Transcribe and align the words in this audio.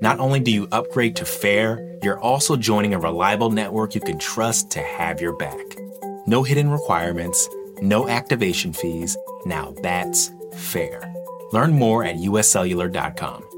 not 0.00 0.20
only 0.20 0.40
do 0.40 0.50
you 0.50 0.68
upgrade 0.72 1.16
to 1.16 1.24
fair, 1.24 1.98
you're 2.02 2.20
also 2.20 2.56
joining 2.56 2.94
a 2.94 2.98
reliable 2.98 3.50
network 3.50 3.94
you 3.94 4.00
can 4.00 4.18
trust 4.18 4.70
to 4.72 4.80
have 4.80 5.20
your 5.20 5.36
back. 5.36 5.76
No 6.26 6.42
hidden 6.42 6.70
requirements, 6.70 7.48
no 7.80 8.08
activation 8.08 8.72
fees. 8.72 9.16
Now 9.46 9.74
that's 9.82 10.30
fair. 10.54 11.12
Learn 11.52 11.72
more 11.72 12.04
at 12.04 12.16
uscellular.com. 12.16 13.53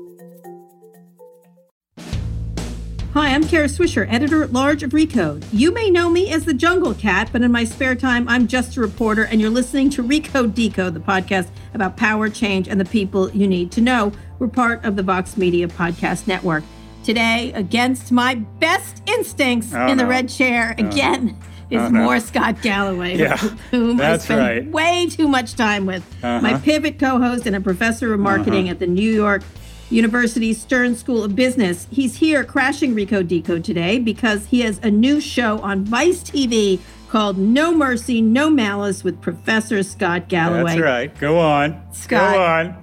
Hi, 3.16 3.28
I'm 3.34 3.48
Kara 3.48 3.66
Swisher, 3.66 4.06
editor 4.12 4.42
at 4.42 4.52
large 4.52 4.82
of 4.82 4.90
Recode. 4.90 5.42
You 5.50 5.72
may 5.72 5.88
know 5.88 6.10
me 6.10 6.30
as 6.30 6.44
the 6.44 6.52
Jungle 6.52 6.92
Cat, 6.92 7.30
but 7.32 7.40
in 7.40 7.50
my 7.50 7.64
spare 7.64 7.94
time, 7.94 8.28
I'm 8.28 8.46
just 8.46 8.76
a 8.76 8.80
reporter, 8.82 9.22
and 9.24 9.40
you're 9.40 9.48
listening 9.48 9.88
to 9.90 10.02
Recode 10.02 10.54
Decode, 10.54 10.92
the 10.92 11.00
podcast 11.00 11.48
about 11.72 11.96
power, 11.96 12.28
change, 12.28 12.68
and 12.68 12.78
the 12.78 12.84
people 12.84 13.30
you 13.30 13.48
need 13.48 13.72
to 13.72 13.80
know. 13.80 14.12
We're 14.38 14.48
part 14.48 14.84
of 14.84 14.96
the 14.96 15.02
Vox 15.02 15.38
Media 15.38 15.66
Podcast 15.66 16.26
Network. 16.26 16.62
Today, 17.04 17.52
against 17.54 18.12
my 18.12 18.34
best 18.34 19.02
instincts 19.06 19.72
Oh, 19.72 19.86
in 19.86 19.96
the 19.96 20.04
no. 20.04 20.10
red 20.10 20.28
chair, 20.28 20.74
again, 20.76 21.38
is 21.70 21.80
Oh, 21.80 21.88
no. 21.88 22.02
more 22.02 22.20
Scott 22.20 22.60
Galloway, 22.60 23.16
Yeah, 23.16 23.38
whom 23.70 23.98
I 23.98 24.18
spend 24.18 24.40
right. 24.40 24.70
way 24.70 25.06
too 25.08 25.26
much 25.26 25.54
time 25.54 25.86
with. 25.86 26.04
My 26.22 26.36
Uh-huh. 26.52 26.58
pivot 26.58 26.98
co-host 26.98 27.46
and 27.46 27.56
a 27.56 27.62
professor 27.62 28.12
of 28.12 28.20
marketing 28.20 28.68
at 28.68 28.78
the 28.78 28.86
New 28.86 29.10
York 29.10 29.42
University 29.90 30.52
Stern 30.52 30.96
School 30.96 31.22
of 31.22 31.36
Business. 31.36 31.86
He's 31.90 32.16
here 32.16 32.42
crashing 32.44 32.94
Recode 32.94 33.28
Decode 33.28 33.64
today 33.64 33.98
because 33.98 34.46
he 34.46 34.60
has 34.62 34.78
a 34.82 34.90
new 34.90 35.20
show 35.20 35.60
on 35.60 35.84
Vice 35.84 36.22
TV 36.22 36.80
called 37.08 37.38
No 37.38 37.72
Mercy, 37.72 38.20
No 38.20 38.50
Malice 38.50 39.04
with 39.04 39.20
Professor 39.20 39.82
Scott 39.84 40.28
Galloway. 40.28 40.70
That's 40.76 40.80
right. 40.80 41.18
Go 41.20 41.38
on. 41.38 41.80
Scott. 41.92 42.34
Go 42.34 42.42
on. 42.42 42.82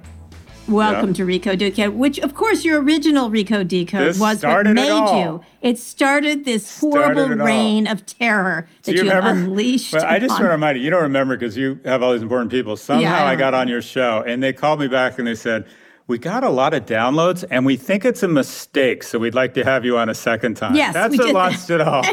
Welcome 0.65 1.09
Yeah. 1.09 1.15
to 1.15 1.25
Recode 1.25 1.57
Decode, 1.57 1.93
which 1.93 2.19
of 2.19 2.33
course 2.35 2.63
your 2.63 2.81
original 2.81 3.29
Recode 3.29 3.67
Decode 3.67 3.99
This 4.07 4.15
was 4.17 4.21
what 4.21 4.37
started 4.37 4.69
it 4.69 4.73
made 4.75 5.19
you. 5.21 5.41
It 5.61 5.77
started 5.77 6.45
this 6.45 6.65
Started 6.65 7.17
horrible 7.17 7.41
all. 7.41 7.45
reign 7.45 7.85
of 7.85 8.05
terror 8.05 8.65
that 8.83 8.95
you, 8.95 9.03
you 9.03 9.09
have 9.09 9.25
unleashed. 9.25 9.91
Well, 9.91 10.05
I 10.05 10.19
just 10.19 10.29
want 10.31 10.43
to 10.43 10.47
remind 10.49 10.77
you, 10.77 10.85
you 10.85 10.89
don't 10.89 11.03
remember 11.03 11.35
because 11.35 11.57
you 11.57 11.81
have 11.83 12.01
all 12.01 12.13
these 12.13 12.21
important 12.21 12.49
people. 12.49 12.77
Somehow 12.77 13.01
Yeah, 13.01 13.25
I 13.25 13.33
I, 13.33 13.35
got 13.35 13.53
on 13.53 13.67
your 13.67 13.81
show 13.81 14.23
and 14.25 14.41
they 14.41 14.53
called 14.53 14.79
me 14.79 14.87
back 14.87 15.19
and 15.19 15.27
they 15.27 15.35
said, 15.35 15.65
we 16.07 16.17
got 16.17 16.43
a 16.43 16.49
lot 16.49 16.73
of 16.73 16.85
downloads 16.85 17.45
and 17.49 17.65
we 17.65 17.77
think 17.77 18.03
it's 18.03 18.23
a 18.23 18.27
mistake, 18.27 19.03
so 19.03 19.17
we'd 19.19 19.33
like 19.35 19.53
to 19.53 19.63
have 19.63 19.85
you 19.85 19.97
on 19.97 20.09
a 20.09 20.13
second 20.13 20.55
time. 20.57 20.75
Yes, 20.75 20.93
That's 20.93 21.17
what 21.17 21.33
launched 21.33 21.69
it 21.69 21.79
all. 21.81 22.03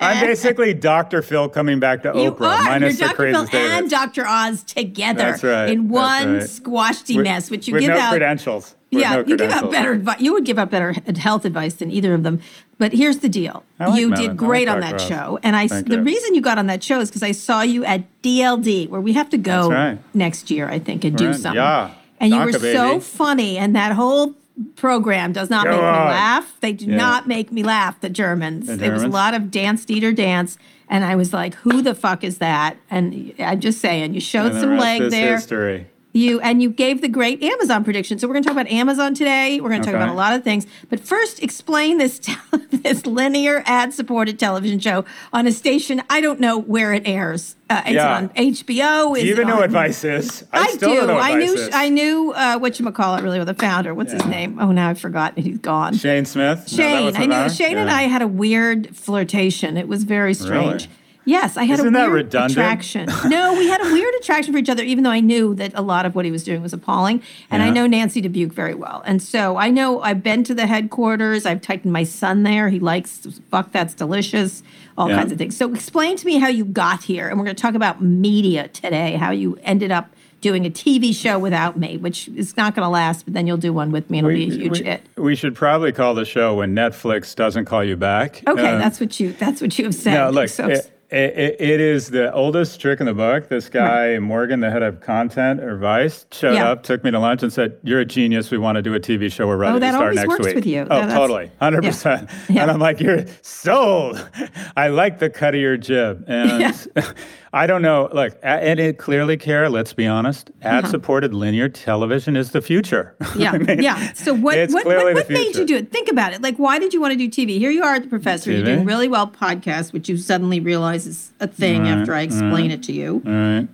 I'm 0.00 0.20
basically 0.24 0.72
Dr. 0.74 1.20
Phil 1.22 1.48
coming 1.48 1.80
back 1.80 2.02
to 2.02 2.08
You 2.14 2.30
Oprah, 2.32 2.58
are. 2.58 2.64
minus 2.64 3.00
You're 3.00 3.08
the 3.08 3.14
Dr. 3.14 3.16
crazy 3.16 3.46
Phil 3.46 3.60
and. 3.60 3.90
Dr. 3.90 4.26
Oz 4.26 4.62
together 4.62 5.36
right. 5.42 5.68
in 5.70 5.88
one 5.88 6.34
right. 6.34 6.48
squashy 6.48 7.16
With- 7.16 7.24
mess, 7.24 7.50
which 7.50 7.66
you 7.66 7.78
give 7.80 7.90
no 7.90 7.98
out. 7.98 8.10
credentials. 8.10 8.74
With 8.92 9.02
yeah, 9.02 9.16
no 9.16 9.24
you 9.26 9.36
give 9.36 9.50
out 9.50 9.72
better 9.72 9.92
advice. 9.92 10.20
You 10.20 10.32
would 10.34 10.44
give 10.44 10.56
out 10.56 10.70
better 10.70 10.94
health 11.16 11.44
advice 11.44 11.74
than 11.74 11.90
either 11.90 12.14
of 12.14 12.22
them. 12.22 12.40
But 12.78 12.92
here's 12.92 13.18
the 13.18 13.28
deal: 13.28 13.64
like 13.80 13.98
you 13.98 14.14
did 14.14 14.28
like 14.28 14.36
great 14.36 14.68
on 14.68 14.78
that 14.80 14.94
Oz. 14.96 15.08
show, 15.08 15.38
and 15.42 15.56
I. 15.56 15.66
Thank 15.66 15.88
the 15.88 15.96
you. 15.96 16.02
reason 16.02 16.36
you 16.36 16.40
got 16.40 16.58
on 16.58 16.68
that 16.68 16.84
show 16.84 17.00
is 17.00 17.08
because 17.08 17.24
I 17.24 17.32
saw 17.32 17.62
you 17.62 17.84
at 17.84 18.04
DLD, 18.22 18.88
where 18.88 19.00
we 19.00 19.12
have 19.14 19.28
to 19.30 19.38
go 19.38 19.68
right. 19.68 19.98
next 20.14 20.48
year, 20.48 20.68
I 20.68 20.78
think, 20.78 21.02
and 21.04 21.16
do 21.18 21.26
Right. 21.28 21.34
something. 21.34 21.56
Yeah. 21.56 21.90
And 22.20 22.32
you 22.32 22.38
were 22.40 22.52
so 22.52 23.00
funny, 23.00 23.58
and 23.58 23.74
that 23.76 23.92
whole 23.92 24.34
program 24.76 25.32
does 25.32 25.50
not 25.50 25.64
Go 25.64 25.70
make 25.72 25.80
me 25.80 25.86
laugh. 25.86 26.54
They 26.60 26.72
do 26.72 26.86
Yeah. 26.86 26.96
not 26.96 27.26
make 27.26 27.50
me 27.50 27.62
laugh. 27.62 28.00
The 28.00 28.08
Germans. 28.08 28.66
The 28.68 28.84
It 28.84 28.92
was 28.92 29.02
a 29.02 29.08
lot 29.08 29.34
of 29.34 29.50
dance, 29.50 29.84
theater, 29.84 30.12
dance. 30.12 30.56
And 30.88 31.04
I 31.04 31.16
was 31.16 31.32
like, 31.32 31.54
"Who 31.56 31.82
the 31.82 31.94
fuck 31.94 32.22
is 32.22 32.38
that?" 32.38 32.76
And 32.90 33.32
I'm 33.38 33.58
just 33.58 33.80
saying, 33.80 34.14
you 34.14 34.20
showed 34.20 34.52
some 34.52 34.76
leg 34.76 35.10
there. 35.10 35.34
history. 35.36 35.86
You 36.16 36.38
and 36.40 36.62
you 36.62 36.70
gave 36.70 37.00
the 37.00 37.08
great 37.08 37.42
Amazon 37.42 37.82
prediction. 37.82 38.20
So 38.20 38.28
we're 38.28 38.34
going 38.34 38.44
to 38.44 38.48
talk 38.48 38.56
about 38.56 38.70
Amazon 38.70 39.14
today. 39.14 39.60
We're 39.60 39.68
going 39.70 39.82
to 39.82 39.84
talk 39.86 39.94
Okay. 39.96 40.02
about 40.04 40.14
a 40.14 40.16
lot 40.16 40.32
of 40.32 40.44
things. 40.44 40.64
But 40.88 41.00
first, 41.00 41.42
explain 41.42 41.98
this 41.98 42.20
this 42.70 43.04
linear 43.04 43.64
ad-supported 43.66 44.38
television 44.38 44.78
show 44.78 45.04
on 45.32 45.48
a 45.48 45.52
station 45.52 46.02
I 46.08 46.20
don't 46.20 46.38
know 46.38 46.56
where 46.56 46.92
it 46.92 47.02
airs. 47.04 47.56
Uh, 47.68 47.82
it's 47.86 47.94
Yeah. 47.94 48.14
on 48.16 48.28
HBO. 48.30 49.16
Is 49.16 49.22
Do 49.22 49.26
you 49.26 49.32
even 49.34 49.42
it 49.42 49.46
know 49.48 49.54
on- 49.54 49.60
what 49.62 49.70
Vice 49.70 50.04
is? 50.04 50.44
I, 50.52 50.60
I, 50.60 50.66
still 50.68 50.90
do. 50.90 50.96
don't 50.98 51.06
know 51.08 51.14
what 51.14 51.24
I 51.24 51.34
knew. 51.34 51.52
is. 51.54 51.70
I 51.72 51.88
knew 51.88 52.32
uh, 52.32 52.58
what 52.58 52.78
you 52.78 52.88
call 52.92 53.16
it. 53.16 53.22
Really, 53.24 53.40
with 53.40 53.48
the 53.48 53.54
founder. 53.54 53.92
What's 53.92 54.12
his 54.12 54.24
name? 54.26 54.58
Oh, 54.60 54.70
now 54.70 54.90
I've 54.90 55.00
forgotten. 55.00 55.42
He's 55.42 55.58
gone. 55.58 55.96
Shane 55.96 56.26
Smith? 56.26 56.68
Shane. 56.68 57.06
wasn't 57.06 57.24
I 57.32 57.42
knew? 57.48 57.52
Shane 57.52 57.76
and 57.76 57.90
I 57.90 58.02
had 58.02 58.22
a 58.22 58.28
weird 58.28 58.94
flirtation. 58.96 59.76
It 59.76 59.88
was 59.88 60.04
very 60.04 60.34
strange. 60.34 60.82
Really? 60.84 60.88
Yes, 61.26 61.56
I 61.56 61.64
had 61.64 61.78
Isn't 61.78 61.88
a 61.88 61.90
that 61.98 62.02
weird 62.10 62.12
redundant? 62.26 62.52
attraction. 62.52 63.08
No, 63.30 63.54
we 63.54 63.66
had 63.68 63.80
a 63.80 63.84
weird 63.92 64.14
attraction 64.16 64.52
for 64.52 64.58
each 64.58 64.68
other, 64.68 64.82
even 64.82 65.04
though 65.04 65.10
I 65.10 65.20
knew 65.20 65.54
that 65.54 65.72
a 65.74 65.80
lot 65.82 66.04
of 66.06 66.14
what 66.14 66.24
he 66.24 66.30
was 66.30 66.44
doing 66.44 66.60
was 66.62 66.72
appalling. 66.72 67.22
And 67.50 67.62
I 67.62 67.70
know 67.70 67.86
Nancy 67.86 68.20
Dubuc 68.20 68.52
very 68.52 68.74
well. 68.74 69.02
And 69.06 69.22
so 69.22 69.56
I 69.56 69.70
know 69.70 70.00
I've 70.02 70.22
been 70.22 70.44
to 70.44 70.54
the 70.54 70.66
headquarters. 70.66 71.46
I've 71.46 71.62
taken 71.62 71.90
my 71.90 72.04
son 72.04 72.42
there. 72.42 72.68
He 72.68 72.78
likes 72.78 73.26
fuck 73.50 73.72
that's 73.72 73.94
delicious, 73.94 74.62
all 74.98 75.08
Yeah. 75.08 75.16
kinds 75.16 75.32
of 75.32 75.38
things. 75.38 75.56
So 75.56 75.72
explain 75.72 76.16
to 76.18 76.26
me 76.26 76.38
how 76.38 76.48
you 76.48 76.64
got 76.64 77.04
here. 77.04 77.28
And 77.28 77.38
we're 77.38 77.44
going 77.46 77.56
to 77.56 77.62
talk 77.62 77.74
about 77.74 78.02
media 78.02 78.68
today, 78.68 79.14
how 79.14 79.30
you 79.30 79.58
ended 79.62 79.90
up 79.90 80.10
doing 80.42 80.66
a 80.66 80.70
TV 80.70 81.14
show 81.14 81.38
without 81.38 81.78
me, 81.78 81.96
which 81.96 82.28
is 82.36 82.54
not 82.54 82.74
going 82.74 82.84
to 82.84 82.90
last, 82.90 83.24
but 83.24 83.32
then 83.32 83.46
you'll 83.46 83.56
do 83.56 83.72
one 83.72 83.90
with 83.90 84.10
me 84.10 84.18
and 84.18 84.26
it'll 84.28 84.36
be 84.36 84.52
a 84.54 84.58
huge 84.58 84.80
we, 84.80 84.84
hit. 84.84 85.02
we 85.16 85.34
should 85.34 85.54
probably 85.54 85.90
call 85.90 86.14
the 86.14 86.26
show 86.26 86.56
when 86.56 86.74
Netflix 86.74 87.34
doesn't 87.34 87.64
call 87.64 87.82
you 87.82 87.96
back. 87.96 88.42
Okay, 88.46 88.72
Um, 88.74 88.78
that's 88.78 89.00
what 89.00 89.18
you 89.18 89.32
that's 89.32 89.62
what 89.62 89.78
you 89.78 89.86
have 89.86 89.94
said. 89.94 90.12
no. 90.12 90.28
Look, 90.28 90.50
So- 90.50 90.68
it, 90.68 90.90
it, 91.10 91.56
it 91.60 91.80
is 91.80 92.10
the 92.10 92.32
oldest 92.32 92.80
trick 92.80 93.00
in 93.00 93.06
the 93.06 93.14
book. 93.14 93.48
This 93.48 93.68
guy 93.68 94.18
Morgan, 94.18 94.60
the 94.60 94.70
head 94.70 94.82
of 94.82 95.00
content 95.00 95.60
or 95.60 95.76
Vice, 95.76 96.26
showed 96.32 96.54
Yeah. 96.54 96.70
up, 96.70 96.82
took 96.82 97.04
me 97.04 97.10
to 97.10 97.18
lunch, 97.18 97.42
and 97.42 97.52
said, 97.52 97.76
"You're 97.82 98.00
a 98.00 98.04
genius. 98.04 98.50
We 98.50 98.58
want 98.58 98.76
to 98.76 98.82
do 98.82 98.94
a 98.94 99.00
TV 99.00 99.30
show. 99.30 99.46
We're 99.46 99.56
ready 99.56 99.76
Oh, 99.76 99.78
that 99.78 99.86
to 99.86 99.92
start 99.92 100.02
always 100.04 100.16
next 100.16 100.28
works 100.28 100.44
week." 100.46 100.54
with 100.56 100.66
you. 100.66 100.80
Oh, 100.82 100.84
that's- 101.00 101.12
totally, 101.14 101.50
hundred 101.60 101.84
percent. 101.84 102.28
Yeah. 102.48 102.62
And 102.62 102.70
I'm 102.70 102.80
like, 102.80 103.00
"You're 103.00 103.24
sold." 103.42 104.26
I 104.76 104.88
like 104.88 105.18
the 105.18 105.30
cut 105.30 105.54
of 105.54 105.60
your 105.60 105.76
jib, 105.76 106.24
and 106.28 106.74
I 107.54 107.68
don't 107.68 107.82
know. 107.82 108.08
Look, 108.12 108.36
and 108.42 108.80
it 108.80 108.98
clearly, 108.98 109.36
Kara. 109.36 109.70
Let's 109.70 109.92
be 109.92 110.08
honest. 110.08 110.50
Ad-supported 110.62 111.32
linear 111.32 111.68
television 111.68 112.36
is 112.36 112.50
the 112.50 112.60
future. 112.60 113.14
Uh-huh. 113.24 113.38
Yeah, 113.38 113.52
I 113.52 113.58
mean, 113.58 113.82
yeah. 113.82 114.12
So 114.12 114.34
what 114.34 114.70
what, 114.70 114.82
clearly 114.82 115.14
what, 115.14 115.28
the 115.28 115.34
what 115.34 115.40
made 115.40 115.56
you 115.56 115.64
do 115.64 115.76
it? 115.76 115.90
Think 115.90 116.08
about 116.10 116.32
it. 116.34 116.42
Like, 116.42 116.56
why 116.56 116.78
did 116.78 116.92
you 116.92 117.00
want 117.00 117.12
to 117.12 117.16
do 117.16 117.28
TV? 117.28 117.58
Here 117.58 117.70
you 117.70 117.82
are 117.82 117.94
at 117.94 118.02
the 118.02 118.08
professor. 118.08 118.50
You're 118.52 118.64
doing 118.64 118.84
really 118.84 119.08
well 119.08 119.26
podcast, 119.28 119.92
which 119.92 120.08
you 120.08 120.16
suddenly 120.16 120.58
realize 120.60 121.06
is 121.06 121.32
a 121.40 121.46
thing 121.46 121.88
after 121.88 122.12
I 122.14 122.20
explain 122.22 122.70
it 122.72 122.82
to 122.84 122.92
you 122.92 123.20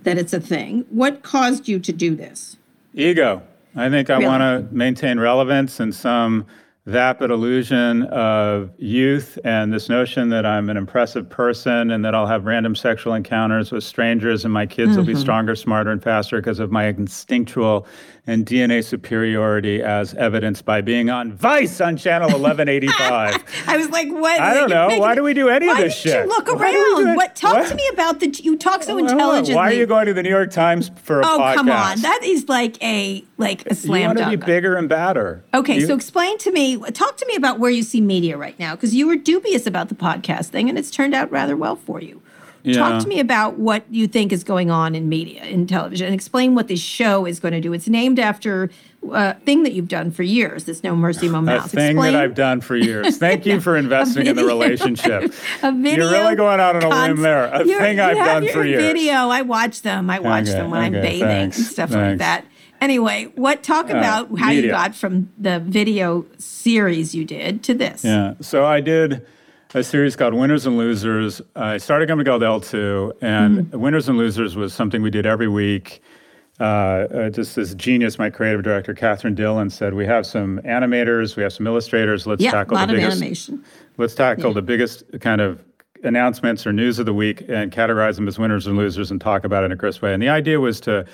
that 0.03 0.17
it's 0.17 0.33
a 0.33 0.39
thing. 0.39 0.85
What 0.89 1.23
caused 1.23 1.67
you 1.67 1.79
to 1.79 1.91
do 1.91 2.15
this? 2.15 2.57
Ego. 2.93 3.41
I 3.75 3.89
think 3.89 4.09
I 4.09 4.15
Really? 4.15 4.25
want 4.27 4.41
to 4.69 4.75
maintain 4.75 5.19
relevance 5.19 5.79
and 5.79 5.95
some 5.95 6.45
vapid 6.87 7.29
illusion 7.29 8.03
of 8.05 8.71
youth 8.79 9.37
and 9.45 9.71
this 9.71 9.87
notion 9.87 10.29
that 10.29 10.47
I'm 10.47 10.67
an 10.69 10.77
impressive 10.77 11.29
person 11.29 11.91
and 11.91 12.03
that 12.03 12.15
I'll 12.15 12.25
have 12.25 12.45
random 12.45 12.75
sexual 12.75 13.13
encounters 13.13 13.71
with 13.71 13.83
strangers 13.83 14.43
and 14.45 14.53
my 14.53 14.65
kids 14.65 14.97
will 14.97 15.03
be 15.05 15.11
Mm-hmm. 15.13 15.21
stronger, 15.21 15.55
smarter, 15.55 15.91
and 15.91 16.01
faster 16.01 16.37
because 16.37 16.59
of 16.59 16.71
my 16.71 16.87
instinctual 16.87 17.85
and 18.27 18.45
DNA 18.45 18.83
superiority 18.83 19.81
as 19.81 20.13
evidenced 20.15 20.63
by 20.63 20.79
being 20.81 21.09
on 21.09 21.33
Vice 21.33 21.81
on 21.81 21.97
channel 21.97 22.27
1185. 22.39 23.43
I 23.67 23.77
was 23.77 23.89
like, 23.89 24.07
what? 24.09 24.39
I 24.39 24.53
don't 24.53 24.69
know. 24.69 24.87
making- 24.87 25.01
Why 25.01 25.15
do 25.15 25.23
we 25.23 25.33
do 25.33 25.49
any 25.49 25.67
of 25.67 25.77
this 25.77 25.95
shit? 25.95 26.27
look 26.27 26.47
Why 26.47 26.71
do 26.71 26.77
do 26.77 27.05
around? 27.07 27.15
What? 27.15 27.35
Talk 27.35 27.53
What? 27.55 27.69
to 27.69 27.75
me 27.75 27.87
about 27.93 28.19
the. 28.19 28.27
You 28.27 28.57
talk 28.57 28.83
so 28.83 28.97
intelligently. 28.97 29.55
Why 29.55 29.69
are 29.71 29.73
you 29.73 29.85
going 29.87 30.05
to 30.05 30.13
the 30.13 30.23
New 30.23 30.29
York 30.29 30.51
Times 30.51 30.91
for 31.03 31.21
a 31.21 31.25
Oh 31.25 31.39
podcast? 31.39 31.55
come 31.55 31.69
on! 31.71 31.99
That 32.01 32.21
is 32.23 32.47
like 32.47 32.81
a 32.83 33.23
like 33.37 33.65
a 33.67 33.75
slam 33.75 34.15
dunk. 34.15 34.19
you 34.19 34.23
want 34.25 34.31
to 34.33 34.37
be 34.37 34.45
bigger 34.45 34.75
and 34.75 34.87
badder. 34.87 35.43
Okay, 35.53 35.79
You- 35.79 35.87
so 35.87 35.95
explain 35.95 36.37
to 36.39 36.51
me, 36.51 36.70
talk 36.77 37.17
to 37.17 37.25
me 37.27 37.35
about 37.35 37.59
where 37.59 37.71
you 37.71 37.83
see 37.83 38.01
media 38.01 38.37
right 38.37 38.57
now, 38.59 38.75
because 38.75 38.93
you 38.95 39.07
were 39.07 39.15
dubious 39.15 39.65
about 39.67 39.89
the 39.89 39.95
podcast 39.95 40.47
thing, 40.47 40.69
and 40.69 40.77
it's 40.77 40.91
turned 40.91 41.13
out 41.13 41.31
rather 41.31 41.55
well 41.55 41.75
for 41.75 42.01
you. 42.01 42.21
Yeah. 42.63 42.77
Talk 42.77 43.01
to 43.01 43.07
me 43.07 43.19
about 43.19 43.57
what 43.57 43.83
you 43.89 44.07
think 44.07 44.31
is 44.31 44.43
going 44.43 44.69
on 44.69 44.93
in 44.93 45.09
media, 45.09 45.43
in 45.45 45.65
television, 45.65 46.05
and 46.05 46.13
explain 46.13 46.53
what 46.53 46.67
this 46.67 46.79
show 46.79 47.25
is 47.25 47.39
going 47.39 47.53
to 47.53 47.59
do. 47.59 47.73
It's 47.73 47.87
named 47.87 48.19
after 48.19 48.69
a 49.11 49.33
thing 49.33 49.63
that 49.63 49.73
you've 49.73 49.87
done 49.87 50.11
for 50.11 50.21
years. 50.21 50.65
This 50.65 50.83
No 50.83 50.95
Mercy, 50.95 51.27
No 51.27 51.39
A 51.39 51.59
thing 51.61 51.97
explain. 51.97 52.13
that 52.13 52.15
I've 52.21 52.35
done 52.35 52.61
for 52.61 52.75
years. 52.75 53.17
Thank 53.25 53.47
you 53.47 53.59
for 53.61 53.75
investing 53.77 54.27
in 54.27 54.35
the 54.35 54.45
relationship. 54.45 55.33
a 55.63 55.71
video. 55.71 56.03
You're 56.03 56.11
really 56.11 56.35
going 56.35 56.59
out 56.59 56.75
on 56.75 56.83
a 56.83 56.89
limb 56.89 57.21
there. 57.21 57.45
A 57.45 57.65
thing 57.65 57.99
I've 57.99 58.15
done 58.17 58.47
for 58.49 58.63
years. 58.63 58.83
Video. 58.83 59.13
I 59.29 59.41
watch 59.41 59.81
them. 59.81 60.11
I 60.11 60.19
watch 60.19 60.43
Okay, 60.43 60.51
them 60.51 60.69
when 60.69 60.81
I'm 60.81 60.91
bathing 60.91 61.21
thanks, 61.27 61.57
and 61.57 61.65
stuff 61.65 61.89
like 61.91 62.19
that. 62.19 62.45
Anyway, 62.81 63.25
what 63.35 63.61
talk 63.61 63.89
about 63.91 64.37
how 64.39 64.49
you 64.49 64.67
got 64.67 64.95
from 64.95 65.31
the 65.37 65.59
video 65.59 66.25
series 66.39 67.13
you 67.13 67.23
did 67.23 67.61
to 67.63 67.75
this? 67.75 68.03
Yeah. 68.03 68.33
So 68.41 68.65
I 68.65 68.81
did 68.81 69.25
a 69.75 69.83
series 69.83 70.15
called 70.15 70.33
Winners 70.33 70.65
and 70.65 70.77
Losers. 70.79 71.41
I 71.55 71.77
started 71.77 72.05
a 72.05 72.07
company 72.11 72.27
called 72.27 72.41
L2, 72.41 73.13
and 73.21 73.59
Mm-hmm. 73.67 73.79
Winners 73.79 74.09
and 74.09 74.17
Losers 74.17 74.55
was 74.55 74.73
something 74.73 75.03
we 75.03 75.11
did 75.11 75.27
every 75.27 75.47
week. 75.47 76.01
Uh, 76.59 76.63
uh, 76.63 77.29
just 77.29 77.55
this 77.55 77.73
genius, 77.75 78.17
my 78.19 78.29
creative 78.31 78.63
director, 78.63 78.93
Catherine 78.95 79.35
Dillon, 79.35 79.69
said, 79.69 79.93
We 79.93 80.05
have 80.07 80.25
some 80.25 80.59
animators, 80.65 81.35
we 81.35 81.43
have 81.43 81.53
some 81.53 81.67
illustrators. 81.67 82.25
Let's 82.25 82.41
Yeah, 82.41 82.49
a 82.49 82.51
tackle 82.51 82.75
lot 82.77 82.87
the 82.87 82.95
of 82.95 82.99
biggest, 82.99 83.17
animation. 83.21 83.63
let's 83.97 84.15
tackle 84.15 84.53
the 84.53 84.61
biggest 84.63 85.03
kind 85.21 85.39
of 85.41 85.63
announcements 86.03 86.65
or 86.65 86.73
news 86.73 86.97
of 86.97 87.05
the 87.05 87.13
week 87.13 87.41
and 87.47 87.71
categorize 87.71 88.15
them 88.15 88.27
as 88.27 88.39
winners 88.39 88.65
and 88.65 88.75
losers 88.75 89.11
and 89.11 89.21
talk 89.21 89.43
about 89.43 89.63
it 89.63 89.67
in 89.67 89.71
a 89.71 89.77
crisp 89.77 90.01
way. 90.01 90.13
And 90.13 90.21
the 90.21 90.29
idea 90.29 90.59
was 90.59 90.79
to 90.81 91.05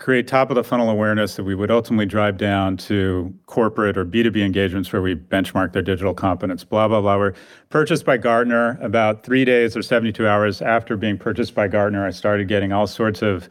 create 0.00 0.26
top 0.26 0.50
of 0.50 0.56
the 0.56 0.64
funnel 0.64 0.88
awareness 0.90 1.36
that 1.36 1.44
we 1.44 1.54
would 1.54 1.70
ultimately 1.70 2.06
drive 2.06 2.38
down 2.38 2.76
to 2.78 3.32
corporate 3.46 3.96
or 3.98 4.04
B2B 4.04 4.42
engagements 4.44 4.90
where 4.92 5.02
we 5.02 5.14
benchmark 5.14 5.72
their 5.74 5.82
digital 5.82 6.14
competence, 6.14 6.64
blah, 6.64 6.88
blah, 6.88 7.00
blah. 7.02 7.18
We're 7.18 7.34
purchased 7.68 8.06
by 8.06 8.16
Gartner 8.16 8.78
about 8.80 9.22
three 9.22 9.44
days 9.44 9.76
or 9.76 9.82
72 9.82 10.26
hours 10.26 10.62
after 10.62 10.96
being 10.96 11.18
purchased 11.18 11.54
by 11.54 11.68
Gartner. 11.68 12.04
I 12.06 12.10
started 12.10 12.48
getting 12.48 12.72
all 12.72 12.86
sorts 12.86 13.20
of 13.22 13.48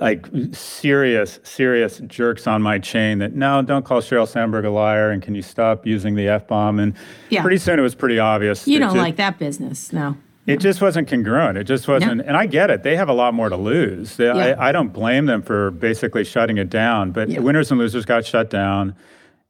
like 0.00 0.26
serious, 0.52 1.38
serious 1.44 1.98
jerks 2.06 2.46
on 2.48 2.62
my 2.62 2.78
chain 2.80 3.18
that 3.18 3.34
no, 3.34 3.62
don't 3.62 3.84
call 3.84 4.00
Sheryl 4.00 4.26
Sandberg 4.26 4.64
a 4.64 4.70
liar, 4.70 5.10
and 5.10 5.22
can 5.22 5.36
you 5.36 5.42
stop 5.42 5.86
using 5.86 6.16
the 6.16 6.26
f 6.28 6.48
bomb? 6.48 6.80
And 6.80 6.94
Yeah. 7.28 7.42
pretty 7.42 7.58
soon 7.58 7.78
it 7.78 7.82
was 7.82 7.94
pretty 7.94 8.18
obvious. 8.18 8.66
You 8.66 8.80
don't 8.80 8.94
ju- 8.94 8.98
like 8.98 9.16
that 9.16 9.38
business, 9.38 9.92
no. 9.92 10.16
It 10.46 10.60
just 10.60 10.82
wasn't 10.82 11.08
congruent. 11.08 11.56
It 11.56 11.64
just 11.64 11.88
wasn't, 11.88 12.20
and 12.20 12.36
I 12.36 12.46
get 12.46 12.70
it. 12.70 12.82
They 12.82 12.96
have 12.96 13.08
a 13.08 13.14
lot 13.14 13.32
more 13.32 13.48
to 13.48 13.56
lose. 13.56 14.16
They, 14.16 14.26
Yeah. 14.26 14.56
I, 14.58 14.68
I 14.68 14.72
don't 14.72 14.92
blame 14.92 15.26
them 15.26 15.40
for 15.42 15.70
basically 15.70 16.24
shutting 16.24 16.58
it 16.58 16.68
down. 16.68 17.12
But 17.12 17.30
Yeah. 17.30 17.40
winners 17.40 17.70
and 17.70 17.80
losers 17.80 18.04
got 18.04 18.26
shut 18.26 18.50
down. 18.50 18.94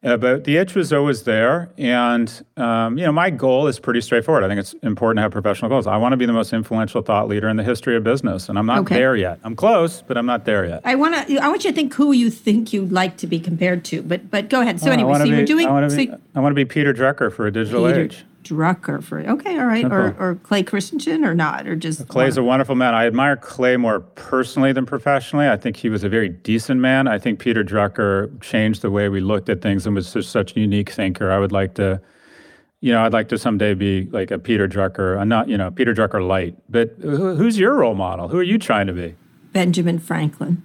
Uh, 0.05 0.19
but 0.19 0.45
the 0.45 0.59
itch 0.59 0.75
was 0.75 0.93
always 0.93 1.23
there, 1.23 1.71
and 1.79 2.45
um, 2.59 2.99
you 2.99 3.07
know 3.07 3.11
my 3.13 3.31
goal 3.31 3.67
is 3.69 3.79
pretty 3.81 4.03
straightforward. 4.03 4.45
I 4.45 4.49
think 4.49 4.61
it's 4.61 4.75
important 4.83 5.17
to 5.17 5.23
have 5.23 5.33
professional 5.33 5.71
goals. 5.71 5.87
I 5.87 5.97
want 5.97 6.13
to 6.13 6.19
be 6.19 6.27
the 6.27 6.33
most 6.35 6.53
influential 6.53 7.01
thought 7.01 7.27
leader 7.27 7.49
in 7.49 7.57
the 7.57 7.63
history 7.63 7.97
of 7.97 8.05
business, 8.05 8.51
and 8.51 8.59
I'm 8.59 8.67
not 8.67 8.81
Okay. 8.81 8.97
there 8.97 9.17
yet. 9.17 9.39
I'm 9.45 9.57
close, 9.57 10.03
but 10.07 10.19
I'm 10.19 10.27
not 10.27 10.45
there 10.45 10.67
yet. 10.67 10.83
I 10.85 10.95
want 10.95 11.27
to. 11.27 11.39
I 11.39 11.49
want 11.49 11.65
you 11.65 11.71
to 11.71 11.75
think 11.75 11.95
who 11.95 12.13
you 12.13 12.29
think 12.29 12.75
you'd 12.75 12.93
like 12.93 13.17
to 13.17 13.27
be 13.27 13.41
compared 13.41 13.83
to. 13.87 14.03
But 14.03 14.31
but 14.31 14.51
go 14.51 14.61
ahead. 14.61 14.79
So 14.79 14.91
anyway, 14.91 15.09
I 15.09 15.11
want 15.11 15.23
so 15.23 15.31
be, 15.31 15.37
were 15.37 15.45
doing. 15.47 15.67
I 15.69 15.71
want 15.71 15.85
to 15.89 15.91
so 15.91 15.97
be, 15.97 16.13
I 16.35 16.41
want 16.41 16.51
to 16.51 16.55
be 16.55 16.67
Peter 16.67 16.93
Drucker 16.93 17.33
for 17.33 17.47
a 17.47 17.51
digital 17.51 17.87
Peter 17.87 18.03
age. 18.03 18.27
Drucker 18.45 19.03
for 19.03 19.21
okay, 19.21 19.59
all 19.59 19.67
right, 19.67 19.85
or 19.85 20.15
or 20.19 20.35
Clay 20.37 20.63
Christensen 20.63 21.25
or 21.25 21.35
not, 21.35 21.67
or 21.67 21.75
just 21.75 22.07
Clay's 22.09 22.37
a 22.37 22.43
wonderful 22.45 22.75
man. 22.75 22.95
I 22.95 23.07
admire 23.07 23.37
Clay 23.37 23.77
more 23.77 24.01
personally 24.01 24.73
than 24.73 24.87
professionally. 24.87 25.49
I 25.49 25.57
think 25.57 25.77
he 25.77 25.89
was 25.89 26.05
a 26.05 26.09
very 26.09 26.29
decent 26.29 26.81
man. 26.81 27.09
I 27.09 27.19
think 27.19 27.39
Peter 27.39 27.65
Drucker 27.65 28.41
changed 28.41 28.83
the 28.83 28.91
way 28.91 29.09
we 29.09 29.21
looked 29.21 29.49
at 29.49 29.63
things 29.63 29.87
and 29.87 29.95
was 29.95 30.13
just 30.13 30.31
such 30.31 30.57
a 30.57 30.61
unique 30.61 30.91
thinker. 30.91 31.31
I 31.33 31.39
would 31.39 31.53
like 31.53 31.75
to, 31.75 32.01
you 32.81 32.93
know, 32.93 33.03
I'd 33.05 33.13
like 33.15 33.29
to 33.31 33.39
someday 33.39 33.75
be 33.75 34.05
like 34.13 34.31
a 34.31 34.39
Peter 34.39 34.69
Drucker, 34.69 35.19
uh, 35.19 35.25
not, 35.25 35.49
you 35.49 35.57
know, 35.57 35.71
Peter 35.71 35.95
Drucker 35.95 36.27
light. 36.27 36.55
But 36.69 36.95
who- 37.01 37.35
who's 37.37 37.59
your 37.59 37.75
role 37.75 37.95
model? 37.95 38.29
Who 38.29 38.39
are 38.39 38.43
you 38.43 38.59
trying 38.59 38.87
to 38.89 38.93
be? 38.93 39.15
Benjamin 39.53 39.99
Franklin. 39.99 40.63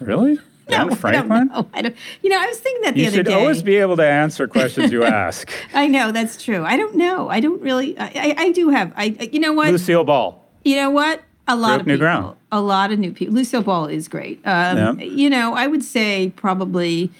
Really? 0.00 0.38
Ben 0.68 0.86
No, 0.88 0.94
Franklin? 0.94 1.32
I 1.32 1.38
don't 1.38 1.52
know. 1.52 1.70
I 1.74 1.82
don't. 1.82 1.96
You 2.22 2.30
know, 2.30 2.40
I 2.40 2.46
was 2.46 2.58
thinking 2.58 2.82
that 2.82 2.94
the 2.94 3.00
You 3.00 3.06
other 3.08 3.16
should 3.16 3.28
always 3.28 3.62
be 3.62 3.76
able 3.76 3.96
to 3.96 4.06
answer 4.06 4.46
questions 4.56 4.92
you 4.92 5.04
ask. 5.04 5.50
I 5.74 5.86
know 5.86 6.12
that's 6.12 6.42
true. 6.42 6.64
I 6.64 6.76
don't 6.76 6.94
know. 6.96 7.28
I 7.28 7.40
don't 7.40 7.60
really. 7.62 7.98
I, 7.98 8.04
I, 8.06 8.34
I 8.38 8.52
do 8.52 8.68
have. 8.70 8.92
I. 8.96 9.16
I- 9.20 9.30
You 9.32 9.40
know 9.40 9.52
what? 9.52 9.70
Lucille 9.70 10.04
Ball. 10.04 10.44
You 10.64 10.76
know 10.76 10.90
what? 10.90 11.22
A 11.46 11.56
lot 11.56 11.68
Broke 11.68 11.80
of 11.80 11.86
new 11.86 11.92
people. 11.94 12.04
ground. 12.04 12.36
A 12.52 12.60
lot 12.60 12.92
of 12.92 12.98
new 12.98 13.12
people. 13.12 13.34
Lucille 13.34 13.62
Ball 13.62 13.86
is 13.86 14.06
great. 14.08 14.38
Um, 14.44 14.98
Yeah. 14.98 15.04
You 15.06 15.30
know, 15.30 15.54
I 15.54 15.66
would 15.66 15.82
say 15.82 16.32
probably. 16.36 17.10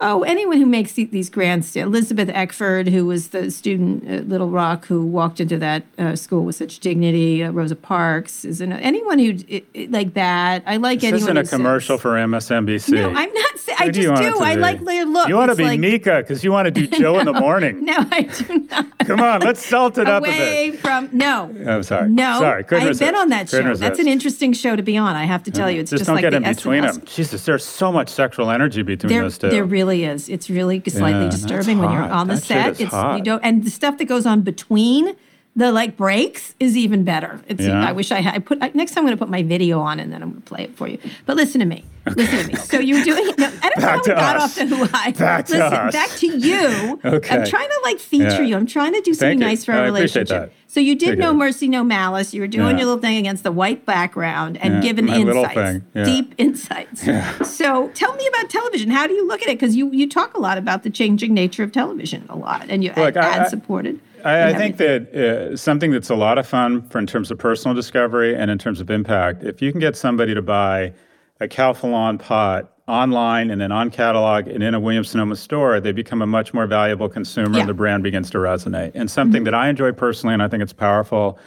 Oh, 0.00 0.22
anyone 0.22 0.58
who 0.58 0.66
makes 0.66 0.92
these 0.92 1.28
grants, 1.28 1.74
Elizabeth 1.74 2.28
Eckford, 2.32 2.86
who 2.88 3.04
was 3.04 3.28
the 3.28 3.50
student 3.50 4.06
at 4.08 4.28
Little 4.28 4.48
Rock 4.48 4.86
who 4.86 5.04
walked 5.04 5.40
into 5.40 5.58
that 5.58 5.82
uh, 5.98 6.14
school 6.14 6.44
with 6.44 6.54
such 6.54 6.78
dignity, 6.78 7.42
uh, 7.42 7.50
Rosa 7.50 7.74
Parks, 7.74 8.44
is 8.44 8.60
an, 8.60 8.72
anyone 8.74 9.18
who 9.18 9.36
i- 9.50 9.62
i- 9.74 9.88
like 9.90 10.14
that. 10.14 10.62
I 10.66 10.76
like 10.76 11.00
This 11.00 11.08
anyone. 11.08 11.22
isn't 11.22 11.36
a 11.36 11.40
who 11.40 11.46
says- 11.46 11.50
commercial 11.56 11.98
for 11.98 12.10
MSNBC. 12.16 12.90
No, 12.92 13.08
I'm 13.08 13.32
not 13.34 13.58
saying. 13.58 13.78
I 13.80 13.88
do 13.88 14.02
just 14.02 14.22
it 14.22 14.34
do. 14.34 14.38
I 14.40 14.54
like 14.54 14.84
their 14.84 15.04
look. 15.04 15.28
You 15.28 15.34
want 15.34 15.50
to 15.50 15.56
be 15.56 15.64
like, 15.64 15.80
Mika 15.80 16.18
because 16.20 16.44
you 16.44 16.52
want 16.52 16.66
to 16.66 16.70
do 16.70 16.86
Joe 16.98 17.18
in 17.18 17.26
the 17.26 17.32
morning. 17.32 17.84
No, 17.84 17.96
I 18.12 18.22
do 18.22 18.66
not. 18.70 18.98
Come 19.00 19.20
on, 19.20 19.40
let's 19.40 19.66
salt 19.66 19.98
it 19.98 20.06
up 20.08 20.22
a 20.22 20.26
bit. 20.26 20.38
Away 20.38 20.76
from 20.76 21.08
no. 21.12 21.52
I'm 21.66 21.82
sorry. 21.82 22.08
No, 22.08 22.38
Sorry, 22.38 22.62
couldn't 22.62 22.82
I've 22.82 22.88
resist. 22.90 23.08
been 23.12 23.16
on 23.20 23.30
that 23.30 23.48
show. 23.48 23.56
Couldn't 23.62 23.80
That's 23.80 23.98
an 23.98 24.06
interesting 24.06 24.52
show 24.52 24.76
to 24.76 24.82
be 24.82 24.96
on. 24.96 25.16
I 25.16 25.24
have 25.24 25.42
to 25.44 25.50
tell 25.50 25.68
you, 25.68 25.80
it's 25.80 25.90
just, 25.90 26.02
just, 26.02 26.06
don't 26.06 26.16
like 26.16 26.22
get 26.22 26.30
the 26.30 26.36
in 26.36 26.42
between 26.44 26.84
SNL 26.84 26.92
them. 26.94 27.04
Jesus, 27.06 27.44
there's 27.44 27.64
so 27.64 27.90
much 27.90 28.10
sexual 28.10 28.50
energy 28.50 28.82
between 28.82 29.08
There, 29.12 29.22
those 29.22 29.38
two. 29.38 29.50
there 29.50 29.64
really 29.64 29.87
is. 29.90 30.28
It's 30.28 30.48
really 30.50 30.82
slightly 30.86 31.24
Yeah, 31.24 31.30
disturbing 31.30 31.78
when 31.78 31.90
you're 31.92 32.02
on 32.02 32.28
the 32.28 32.36
set. 32.36 32.80
it's 32.80 32.90
hot. 32.90 33.18
you 33.18 33.24
don't, 33.24 33.40
and 33.42 33.64
the 33.64 33.70
stuff 33.70 33.98
that 33.98 34.04
goes 34.06 34.26
on 34.26 34.42
between 34.42 35.14
the 35.56 35.72
like 35.72 35.96
breaks 35.96 36.54
is 36.60 36.76
even 36.76 37.02
better. 37.04 37.40
It's. 37.48 37.62
Yeah. 37.62 37.84
I 37.86 37.90
wish 37.92 38.12
I 38.12 38.20
had. 38.20 38.34
I 38.34 38.38
put 38.38 38.62
I, 38.62 38.70
next 38.74 38.92
time. 38.92 39.02
I'm 39.02 39.06
going 39.06 39.16
to 39.18 39.20
put 39.24 39.28
my 39.30 39.42
video 39.42 39.80
on 39.80 39.98
and 39.98 40.12
then 40.12 40.22
I'm 40.22 40.30
going 40.30 40.42
to 40.42 40.48
play 40.48 40.62
it 40.64 40.76
for 40.76 40.86
you. 40.86 40.98
But 41.26 41.36
listen 41.36 41.58
to 41.60 41.66
me. 41.66 41.84
Listen 42.14 42.38
to 42.44 42.46
me. 42.48 42.54
So 42.54 42.78
you're 42.78 43.02
doing. 43.04 43.26
No, 43.38 43.46
I 43.62 43.68
don't 43.70 43.78
know 43.80 43.86
how 43.88 43.96
we 43.96 44.02
to 44.04 44.14
got 44.14 44.36
us. 44.36 44.42
off 44.42 44.54
to 44.56 44.66
who. 44.66 44.88
Back 45.18 45.46
to 45.46 45.52
listen, 45.52 45.62
us. 45.62 45.92
back 45.92 46.10
to 46.10 46.26
you. 46.38 47.00
Okay. 47.04 47.36
I'm 47.36 47.44
trying 47.46 47.68
to 47.68 47.80
like 47.84 47.98
feature 47.98 48.24
Yeah. 48.24 48.40
you. 48.42 48.56
I'm 48.56 48.66
trying 48.66 48.92
to 48.94 49.00
do 49.00 49.12
something 49.14 49.38
nice 49.38 49.64
for 49.64 49.72
our 49.72 49.78
I 49.84 49.88
appreciate 49.88 50.28
relationship. 50.30 50.50
that. 50.50 50.52
So 50.70 50.80
you 50.80 50.94
did 50.94 51.06
Thank 51.10 51.18
no 51.20 51.32
you. 51.32 51.38
mercy, 51.38 51.66
no 51.68 51.82
malice. 51.82 52.32
You 52.34 52.40
were 52.42 52.46
doing 52.46 52.70
Yeah. 52.70 52.76
your 52.78 52.86
little 52.86 53.00
thing 53.00 53.16
against 53.18 53.42
the 53.42 53.52
white 53.52 53.84
background 53.84 54.58
and 54.58 54.74
Yeah, 54.74 54.80
given 54.80 55.06
my 55.06 55.16
insights, 55.16 55.84
deep 55.94 56.34
insights. 56.38 57.02
So 57.48 57.88
tell 57.94 58.14
me 58.14 58.26
about 58.28 58.48
television. 58.50 58.90
How 58.90 59.06
do 59.06 59.14
you 59.14 59.26
look 59.26 59.42
at 59.42 59.48
it? 59.48 59.58
Because 59.58 59.74
you 59.76 59.90
you 59.90 60.08
talk 60.08 60.34
a 60.36 60.40
lot 60.40 60.56
about 60.58 60.82
the 60.84 60.90
changing 60.90 61.34
nature 61.34 61.62
of 61.62 61.72
television 61.72 62.26
a 62.28 62.36
lot, 62.36 62.66
and 62.68 62.84
you 62.84 62.92
Look, 62.96 63.16
I- 63.16 63.20
ad 63.28 63.40
I- 63.42 63.48
supported. 63.48 63.98
I, 64.24 64.50
I 64.50 64.54
think 64.54 64.76
that 64.78 65.14
uh, 65.14 65.56
something 65.56 65.90
that's 65.90 66.10
a 66.10 66.14
lot 66.14 66.38
of 66.38 66.46
fun 66.46 66.82
for 66.88 66.98
in 66.98 67.06
terms 67.06 67.30
of 67.30 67.38
personal 67.38 67.74
discovery 67.74 68.34
and 68.34 68.50
in 68.50 68.58
terms 68.58 68.80
of 68.80 68.90
impact, 68.90 69.44
if 69.44 69.60
you 69.62 69.70
can 69.72 69.80
get 69.80 69.96
somebody 69.96 70.34
to 70.34 70.42
buy 70.42 70.92
a 71.40 71.46
Calphalon 71.48 72.18
pot 72.18 72.72
online 72.88 73.50
and 73.50 73.60
then 73.60 73.70
on 73.70 73.90
catalog 73.90 74.48
and 74.48 74.62
in 74.62 74.74
a 74.74 74.80
Williams 74.80 75.10
Sonoma 75.10 75.36
store, 75.36 75.78
they 75.80 75.92
become 75.92 76.22
a 76.22 76.26
much 76.26 76.54
more 76.54 76.66
valuable 76.66 77.08
consumer 77.08 77.54
Yeah. 77.56 77.60
and 77.60 77.68
the 77.68 77.74
brand 77.74 78.02
begins 78.02 78.30
to 78.30 78.38
resonate. 78.38 78.92
And 78.94 79.10
something 79.10 79.44
that 79.44 79.54
I 79.54 79.68
enjoy 79.68 79.92
personally, 79.92 80.32
and 80.34 80.42
I 80.42 80.48
think 80.48 80.62
it's 80.62 80.72
powerful, 80.72 81.38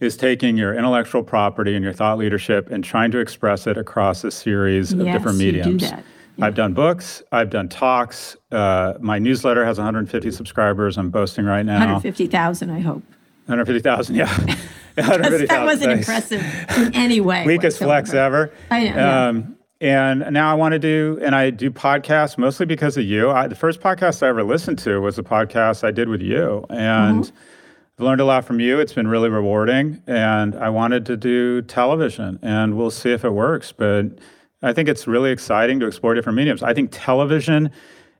is 0.00 0.16
taking 0.16 0.56
your 0.56 0.74
intellectual 0.74 1.22
property 1.22 1.74
and 1.74 1.84
your 1.84 1.92
thought 1.92 2.18
leadership 2.18 2.70
and 2.70 2.82
trying 2.82 3.10
to 3.10 3.18
express 3.18 3.66
it 3.66 3.76
across 3.76 4.24
a 4.24 4.30
series 4.30 4.92
of 4.92 5.00
Yes, 5.00 5.12
different 5.14 5.38
you 5.38 5.52
do 5.52 5.58
mediums. 5.58 5.90
that. 5.90 6.04
I've 6.40 6.54
done 6.54 6.72
books, 6.74 7.22
I've 7.32 7.50
done 7.50 7.68
talks. 7.68 8.36
Uh, 8.52 8.94
my 9.00 9.18
newsletter 9.18 9.64
has 9.64 9.78
150 9.78 10.30
subscribers. 10.30 10.96
I'm 10.98 11.10
boasting 11.10 11.44
right 11.44 11.64
now. 11.66 11.74
150,000, 11.78 12.70
I 12.70 12.80
hope. 12.80 13.02
150,000, 13.46 14.14
yeah. 14.14 14.26
150,000, 14.26 15.46
That 15.48 15.64
wasn't 15.64 15.92
thanks. 16.04 16.08
impressive 16.08 16.76
in 16.86 16.94
any 16.94 17.20
way. 17.20 17.44
Weakest 17.46 17.78
flex 17.78 18.12
ever. 18.14 18.52
I 18.70 18.80
know, 18.84 18.94
yeah. 18.94 19.26
Um, 19.28 19.56
and 19.80 20.32
now 20.32 20.50
I 20.50 20.54
want 20.54 20.72
to 20.72 20.78
do, 20.78 21.18
and 21.22 21.34
I 21.36 21.50
do 21.50 21.70
podcasts 21.70 22.36
mostly 22.36 22.66
because 22.66 22.96
of 22.96 23.04
you. 23.04 23.30
I, 23.30 23.46
the 23.46 23.54
first 23.54 23.80
podcast 23.80 24.22
I 24.24 24.28
ever 24.28 24.42
listened 24.42 24.78
to 24.80 25.00
was 25.00 25.18
a 25.18 25.22
podcast 25.22 25.84
I 25.84 25.90
did 25.92 26.08
with 26.08 26.20
you. 26.22 26.64
And 26.70 27.24
Mm-hmm. 27.24 27.36
I've 28.00 28.04
learned 28.04 28.20
a 28.20 28.24
lot 28.24 28.44
from 28.44 28.60
you. 28.60 28.78
It's 28.78 28.92
been 28.92 29.08
really 29.08 29.28
rewarding. 29.28 30.00
And 30.06 30.54
I 30.54 30.68
wanted 30.68 31.04
to 31.06 31.16
do 31.16 31.62
television, 31.62 32.38
and 32.42 32.76
we'll 32.76 32.92
see 32.92 33.10
if 33.10 33.24
it 33.24 33.30
works. 33.30 33.72
But 33.72 34.18
I 34.62 34.72
think 34.72 34.88
it's 34.88 35.06
really 35.06 35.30
exciting 35.30 35.78
to 35.80 35.86
explore 35.86 36.14
different 36.14 36.36
mediums. 36.36 36.62
I 36.62 36.74
think 36.74 36.90
television, 36.92 37.70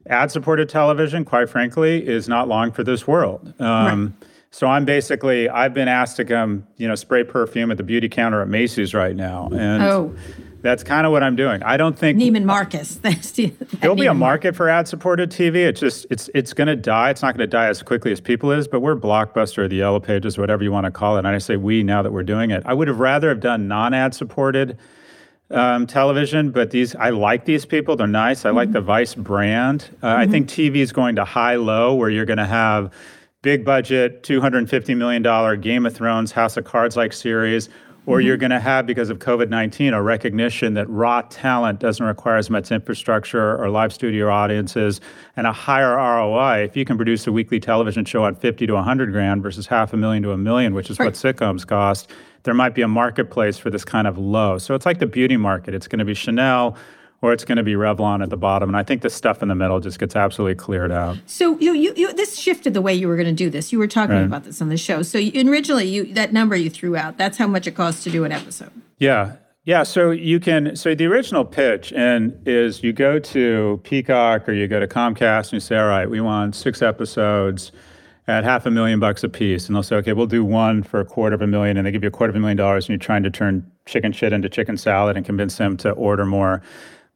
ad 0.08 0.30
supported 0.30 0.68
television, 0.68 1.24
quite 1.24 1.48
frankly, 1.50 2.06
is 2.06 2.28
not 2.28 2.46
long 2.48 2.70
for 2.72 2.84
this 2.84 3.06
world. 3.06 3.52
Um, 3.60 4.16
So 4.50 4.66
I'm 4.66 4.86
basically, 4.86 5.46
I've 5.50 5.74
been 5.74 5.88
asked 5.88 6.16
to 6.16 6.24
come, 6.24 6.66
you 6.78 6.88
know, 6.88 6.94
spray 6.94 7.22
perfume 7.22 7.70
at 7.70 7.76
the 7.76 7.82
beauty 7.82 8.08
counter 8.08 8.40
at 8.40 8.48
Macy's 8.48 8.94
right 8.94 9.14
now. 9.14 9.50
And 9.52 9.82
Oh. 9.82 10.14
that's 10.62 10.82
kind 10.82 11.04
of 11.04 11.12
what 11.12 11.22
I'm 11.22 11.36
doing. 11.36 11.62
I 11.64 11.76
don't 11.76 11.98
think 11.98 12.18
Neiman 12.18 12.44
Marcus. 12.44 12.94
That's 13.02 13.32
the- 13.32 13.52
There'll 13.80 13.94
be 13.94 14.06
a 14.06 14.14
market 14.14 14.56
for 14.56 14.70
ad-supported 14.70 15.30
TV. 15.30 15.66
It's 15.66 15.80
just 15.80 16.06
it's 16.08 16.30
it's 16.34 16.54
going 16.54 16.68
to 16.68 16.76
die. 16.76 17.10
It's 17.10 17.20
not 17.20 17.36
going 17.36 17.46
to 17.46 17.56
die 17.58 17.66
as 17.66 17.82
quickly 17.82 18.10
as 18.10 18.22
people 18.22 18.50
is, 18.50 18.66
but 18.66 18.80
we're 18.80 18.96
Blockbuster, 18.96 19.58
or 19.58 19.68
the 19.68 19.76
Yellow 19.76 20.00
Pages, 20.00 20.38
whatever 20.38 20.64
you 20.64 20.72
want 20.72 20.86
to 20.86 20.90
call 20.90 21.16
it. 21.16 21.20
And 21.20 21.28
I 21.28 21.36
say 21.36 21.56
we 21.56 21.82
now 21.82 22.00
that 22.00 22.12
we're 22.14 22.22
doing 22.22 22.50
it. 22.50 22.62
I 22.64 22.72
would 22.72 22.88
have 22.88 23.00
rather 23.00 23.28
have 23.28 23.40
done 23.40 23.68
non-ad-supported 23.68 24.78
um, 25.50 25.86
television, 25.86 26.50
but 26.50 26.70
these 26.70 26.94
I 26.96 27.10
like 27.10 27.44
these 27.44 27.64
people. 27.64 27.96
They're 27.96 28.06
nice. 28.06 28.44
I 28.44 28.50
like 28.50 28.72
the 28.72 28.80
Vice 28.80 29.14
brand. 29.14 29.88
Uh, 30.02 30.08
I 30.18 30.26
think 30.26 30.48
TV 30.48 30.76
is 30.76 30.92
going 30.92 31.16
to 31.16 31.24
high-low, 31.24 31.94
where 31.94 32.10
you're 32.10 32.26
going 32.26 32.38
to 32.38 32.46
have 32.46 32.92
big 33.42 33.64
budget, 33.64 34.22
$250 34.24 34.96
million 34.96 35.60
Game 35.60 35.86
of 35.86 35.94
Thrones, 35.94 36.32
House 36.32 36.56
of 36.56 36.64
Cards 36.64 36.96
like 36.96 37.12
series, 37.12 37.68
or 38.04 38.20
you're 38.22 38.36
going 38.38 38.50
to 38.50 38.58
have, 38.60 38.86
because 38.86 39.10
of 39.10 39.18
COVID 39.18 39.48
19, 39.50 39.92
a 39.92 40.02
recognition 40.02 40.72
that 40.74 40.88
raw 40.88 41.20
talent 41.22 41.78
doesn't 41.78 42.04
require 42.04 42.36
as 42.36 42.48
much 42.50 42.72
infrastructure 42.72 43.56
or 43.62 43.68
live 43.70 43.92
studio 43.92 44.30
audiences 44.30 45.00
and 45.36 45.46
a 45.46 45.52
higher 45.52 45.94
ROI. 45.96 46.64
If 46.64 46.76
you 46.76 46.84
can 46.86 46.96
produce 46.96 47.26
a 47.26 47.32
weekly 47.32 47.60
television 47.60 48.04
show 48.06 48.26
at 48.26 48.40
50 48.40 48.66
to 48.66 48.72
100 48.74 49.12
grand 49.12 49.42
versus 49.42 49.66
half 49.66 49.92
a 49.92 49.96
million 49.96 50.22
to 50.22 50.32
a 50.32 50.38
million, 50.38 50.74
which 50.74 50.88
is 50.90 50.98
Right. 50.98 51.06
what 51.06 51.14
sitcoms 51.14 51.66
cost, 51.66 52.10
there 52.44 52.54
might 52.54 52.74
be 52.74 52.82
a 52.82 52.88
marketplace 52.88 53.58
for 53.58 53.70
this 53.70 53.84
kind 53.84 54.06
of 54.06 54.16
low. 54.18 54.58
So 54.58 54.74
it's 54.74 54.86
like 54.86 54.98
the 54.98 55.06
beauty 55.06 55.36
market. 55.36 55.74
It's 55.74 55.88
going 55.88 55.98
to 55.98 56.04
be 56.04 56.14
Chanel 56.14 56.76
or 57.20 57.32
it's 57.32 57.44
going 57.44 57.56
to 57.56 57.64
be 57.64 57.72
Revlon 57.74 58.22
at 58.22 58.30
the 58.30 58.36
bottom. 58.36 58.68
And 58.70 58.76
I 58.76 58.84
think 58.84 59.02
the 59.02 59.10
stuff 59.10 59.42
in 59.42 59.48
the 59.48 59.54
middle 59.56 59.80
just 59.80 59.98
gets 59.98 60.14
absolutely 60.14 60.54
cleared 60.54 60.92
out. 60.92 61.16
So 61.26 61.58
you, 61.58 61.72
you, 61.74 61.92
you 61.96 62.12
this 62.12 62.38
shifted 62.38 62.74
the 62.74 62.80
way 62.80 62.94
you 62.94 63.08
were 63.08 63.16
going 63.16 63.26
to 63.26 63.32
do 63.32 63.50
this. 63.50 63.72
You 63.72 63.78
were 63.80 63.88
talking 63.88 64.14
Right. 64.14 64.24
about 64.24 64.44
this 64.44 64.62
on 64.62 64.68
the 64.68 64.76
show. 64.76 65.02
So 65.02 65.18
you, 65.18 65.50
originally, 65.50 65.88
you 65.88 66.12
that 66.14 66.32
number 66.32 66.54
you 66.54 66.70
threw 66.70 66.96
out. 66.96 67.18
That's 67.18 67.36
how 67.36 67.48
much 67.48 67.66
it 67.66 67.72
costs 67.72 68.04
to 68.04 68.10
do 68.10 68.24
an 68.24 68.30
episode. 68.32 68.70
Yeah. 68.98 69.32
Yeah, 69.64 69.82
so 69.82 70.12
you 70.12 70.40
can 70.40 70.76
so 70.76 70.94
the 70.94 71.04
original 71.06 71.44
pitch 71.44 71.92
and 71.92 72.34
is 72.46 72.82
you 72.82 72.94
go 72.94 73.18
to 73.18 73.78
Peacock 73.84 74.48
or 74.48 74.52
you 74.54 74.66
go 74.66 74.80
to 74.80 74.86
Comcast 74.86 75.46
and 75.46 75.52
you 75.54 75.60
say, 75.60 75.76
all 75.76 75.88
right, 75.88 76.08
we 76.08 76.22
want 76.22 76.54
six 76.56 76.80
episodes 76.80 77.70
at 78.28 78.44
half 78.44 78.66
a 78.66 78.70
million 78.70 79.00
bucks 79.00 79.24
a 79.24 79.28
piece. 79.28 79.66
And 79.66 79.74
they'll 79.74 79.82
say, 79.82 79.96
okay, 79.96 80.12
we'll 80.12 80.26
do 80.26 80.44
one 80.44 80.82
for 80.82 81.00
a 81.00 81.04
quarter 81.04 81.34
of 81.34 81.42
a 81.42 81.46
million, 81.46 81.76
and 81.76 81.86
they 81.86 81.90
give 81.90 82.02
you 82.02 82.08
a 82.08 82.12
quarter 82.12 82.30
of 82.30 82.36
a 82.36 82.40
million 82.40 82.56
dollars, 82.58 82.84
and 82.84 82.90
you're 82.90 82.98
trying 82.98 83.22
to 83.24 83.30
turn 83.30 83.68
chicken 83.86 84.12
shit 84.12 84.32
into 84.32 84.48
chicken 84.48 84.76
salad 84.76 85.16
and 85.16 85.24
convince 85.26 85.56
them 85.56 85.76
to 85.78 85.90
order 85.92 86.24
more. 86.26 86.62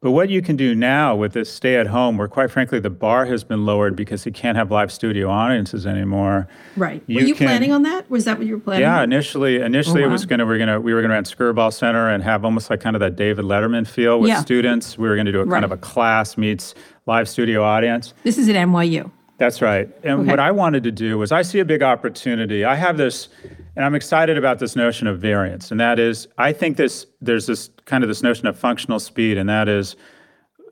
But 0.01 0.11
what 0.11 0.29
you 0.29 0.41
can 0.41 0.57
do 0.57 0.75
now 0.75 1.15
with 1.15 1.31
this 1.31 1.49
stay 1.49 1.77
at 1.77 1.87
home, 1.87 2.17
where 2.17 2.27
quite 2.27 2.51
frankly 2.51 2.77
the 2.81 2.89
bar 2.89 3.23
has 3.25 3.45
been 3.45 3.65
lowered 3.65 3.95
because 3.95 4.25
you 4.25 4.33
can't 4.33 4.57
have 4.57 4.69
live 4.69 4.91
studio 4.91 5.29
audiences 5.29 5.87
anymore. 5.87 6.49
Right. 6.75 7.01
You 7.07 7.21
were 7.21 7.27
you 7.27 7.35
can- 7.35 7.47
planning 7.47 7.71
on 7.71 7.83
that? 7.83 8.09
Was 8.09 8.25
that 8.25 8.37
what 8.37 8.45
you 8.45 8.55
were 8.55 8.59
planning? 8.59 8.81
Yeah, 8.81 9.01
initially, 9.01 9.61
initially 9.61 10.03
Oh, 10.03 10.07
it 10.07 10.11
was 10.11 10.25
gonna 10.25 10.45
we're 10.45 10.57
gonna 10.57 10.81
we 10.81 10.93
were 10.93 11.01
gonna 11.01 11.13
rent 11.13 11.27
Skirball 11.33 11.71
Center 11.71 12.09
and 12.09 12.21
have 12.21 12.43
almost 12.43 12.69
like 12.69 12.81
kind 12.81 12.97
of 12.97 12.99
that 12.99 13.15
David 13.15 13.45
Letterman 13.45 13.87
feel 13.87 14.19
with 14.19 14.27
Yeah. 14.27 14.41
students. 14.41 14.97
We 14.97 15.07
were 15.07 15.15
gonna 15.15 15.31
do 15.31 15.39
a 15.39 15.45
Right. 15.45 15.53
kind 15.55 15.63
of 15.63 15.71
a 15.71 15.77
class 15.77 16.37
meets 16.37 16.75
live 17.05 17.29
studio 17.29 17.63
audience. 17.63 18.13
This 18.23 18.37
is 18.37 18.49
at 18.49 18.57
NYU. 18.57 19.09
That's 19.37 19.61
right. 19.61 19.89
And 20.03 20.21
Okay. 20.21 20.29
what 20.29 20.39
I 20.39 20.51
wanted 20.51 20.83
to 20.83 20.91
do 20.91 21.17
was 21.17 21.31
I 21.31 21.41
see 21.41 21.59
a 21.59 21.65
big 21.65 21.81
opportunity. 21.81 22.63
I 22.65 22.75
have 22.75 22.97
this, 22.97 23.29
and 23.75 23.83
I'm 23.83 23.95
excited 23.95 24.37
about 24.37 24.59
this 24.59 24.75
notion 24.75 25.07
of 25.07 25.19
variance, 25.19 25.71
and 25.71 25.79
that 25.79 25.99
is 25.99 26.27
I 26.37 26.53
think 26.53 26.77
this 26.77 27.07
there's 27.21 27.47
this 27.47 27.69
kind 27.85 28.03
of 28.03 28.07
this 28.09 28.21
notion 28.23 28.47
of 28.47 28.57
functional 28.57 28.99
speed, 28.99 29.37
and 29.37 29.49
that 29.49 29.67
is 29.67 29.95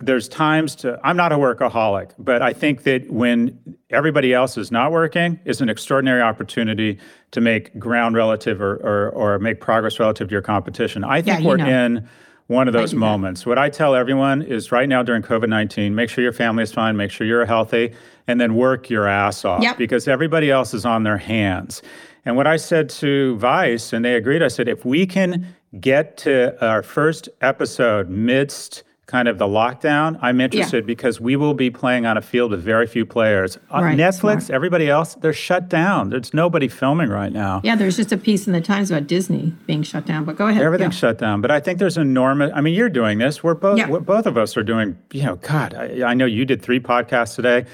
there's 0.04 0.28
times 0.28 0.76
to 0.76 1.00
i'm 1.04 1.16
not 1.16 1.32
a 1.32 1.36
workaholic 1.38 2.10
but 2.18 2.42
i 2.42 2.52
think 2.52 2.82
that 2.84 3.08
when 3.12 3.56
everybody 3.92 4.34
else 4.34 4.58
is 4.58 4.72
not 4.72 4.92
working 4.92 5.40
is 5.46 5.62
an 5.62 5.70
extraordinary 5.70 6.22
opportunity 6.22 6.98
to 7.30 7.40
make 7.40 7.78
ground 7.78 8.16
relative 8.16 8.60
or, 8.64 8.78
or, 8.78 9.10
or 9.12 9.38
make 9.38 9.62
progress 9.62 10.00
relative 10.00 10.28
to 10.28 10.32
your 10.32 10.42
competition 10.42 11.04
i 11.04 11.22
think 11.22 11.42
you 11.42 11.48
we're 11.48 11.58
know. 11.58 11.68
in 11.68 12.10
one 12.48 12.68
of 12.68 12.74
those 12.74 12.90
do 12.90 12.96
that. 12.96 13.00
moments 13.00 13.46
what 13.46 13.60
i 13.60 13.70
tell 13.70 13.94
everyone 13.94 14.42
is 14.42 14.72
right 14.72 14.90
now 14.90 15.04
during 15.04 15.22
covid-19 15.22 15.92
make 15.92 16.10
sure 16.10 16.24
your 16.24 16.34
family 16.34 16.64
is 16.64 16.72
fine 16.74 16.98
make 16.98 17.12
sure 17.12 17.28
you're 17.28 17.46
healthy 17.46 17.94
and 18.28 18.40
then 18.40 18.56
work 18.56 18.90
your 18.90 19.08
ass 19.08 19.44
off 19.46 19.62
Yep. 19.64 19.78
because 19.78 20.08
everybody 20.08 20.50
else 20.52 20.74
is 20.74 20.86
on 20.86 21.04
their 21.04 21.18
hands 21.18 21.82
and 22.26 22.36
what 22.36 22.48
i 22.48 22.58
said 22.58 22.90
to 22.90 23.36
vice 23.38 23.94
and 23.94 24.04
they 24.06 24.16
agreed 24.16 24.42
i 24.44 24.48
said 24.48 24.68
if 24.68 24.86
we 24.86 25.06
can 25.06 25.48
get 25.80 26.18
to 26.18 26.66
our 26.66 26.84
first 26.84 27.30
episode 27.42 28.10
midst 28.10 28.84
kind 29.08 29.28
of 29.28 29.38
the 29.38 29.46
lockdown, 29.46 30.18
I'm 30.22 30.40
interested 30.40 30.86
because 30.86 31.20
we 31.20 31.36
will 31.36 31.54
be 31.54 31.70
playing 31.70 32.06
on 32.06 32.16
a 32.16 32.22
field 32.22 32.52
with 32.52 32.64
very 32.64 32.88
few 32.88 33.06
players. 33.06 33.58
Uh, 33.70 33.82
Right, 33.82 33.98
Netflix, 33.98 34.44
smart. 34.44 34.50
everybody 34.52 34.90
else, 34.90 35.16
they're 35.16 35.34
shut 35.34 35.68
down. 35.68 36.10
There's 36.12 36.34
nobody 36.34 36.70
filming 36.70 37.10
right 37.10 37.34
now. 37.34 37.60
Yeah, 37.62 37.76
there's 37.76 37.98
just 37.98 38.14
a 38.14 38.18
piece 38.18 38.48
in 38.48 38.54
the 38.54 38.62
Times 38.62 38.90
about 38.90 39.08
Disney 39.08 39.54
being 39.68 39.84
shut 39.84 40.06
down. 40.06 40.24
But 40.24 40.38
go 40.38 40.48
ahead. 40.48 40.64
Everything's 40.64 40.96
Yeah. 40.96 41.10
shut 41.10 41.18
down. 41.18 41.42
But 41.42 41.52
I 41.52 41.60
think 41.60 41.80
there's 41.80 41.98
enormous. 41.98 42.52
I 42.56 42.62
mean, 42.62 42.74
you're 42.74 42.88
doing 42.88 43.18
this. 43.18 43.44
We're 43.44 43.54
both. 43.54 43.78
Yeah. 43.78 43.90
We're, 43.90 44.00
both 44.00 44.26
of 44.26 44.38
us 44.38 44.56
are 44.56 44.64
doing. 44.64 44.98
You 45.12 45.24
know, 45.24 45.36
God, 45.38 45.74
I, 45.74 46.04
I 46.12 46.14
know 46.14 46.26
you 46.26 46.46
did 46.46 46.62
three 46.62 46.80
podcasts 46.80 47.36
today. 47.36 47.66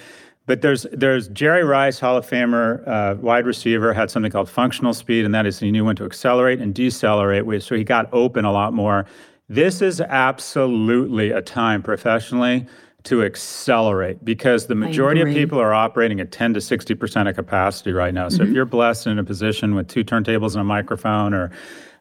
But 0.47 0.61
there's 0.61 0.87
there's 0.93 1.27
Jerry 1.27 1.65
Rice, 1.65 1.99
Hall 1.99 2.17
of 2.17 2.27
Famer, 2.27 2.87
uh, 2.87 3.15
wide 3.19 3.45
receiver, 3.45 3.93
had 3.93 4.09
something 4.09 4.31
called 4.31 4.49
functional 4.49 4.93
speed, 4.93 5.25
and 5.25 5.35
that 5.35 5.45
is 5.45 5.59
he 5.59 5.71
knew 5.71 5.83
when 5.83 5.97
to 5.97 6.05
accelerate 6.05 6.59
and 6.59 6.73
decelerate, 6.73 7.61
so 7.61 7.75
he 7.75 7.83
got 7.83 8.07
open 8.13 8.45
a 8.45 8.51
lot 8.51 8.73
more. 8.73 9.05
This 9.49 9.81
is 9.81 9.99
absolutely 9.99 11.31
a 11.31 11.41
time 11.41 11.83
professionally 11.83 12.65
to 13.03 13.23
accelerate 13.23 14.23
because 14.23 14.67
the 14.67 14.75
majority 14.75 15.21
of 15.21 15.27
people 15.27 15.59
are 15.59 15.73
operating 15.73 16.19
at 16.21 16.31
10 16.31 16.53
to 16.53 16.61
60 16.61 16.95
percent 16.95 17.27
of 17.27 17.35
capacity 17.35 17.91
right 17.91 18.13
now. 18.13 18.29
So 18.29 18.43
if 18.43 18.49
you're 18.49 18.65
blessed 18.65 19.07
in 19.07 19.19
a 19.19 19.25
position 19.25 19.75
with 19.75 19.89
two 19.89 20.05
turntables 20.05 20.53
and 20.53 20.61
a 20.61 20.65
microphone, 20.65 21.33
or 21.33 21.51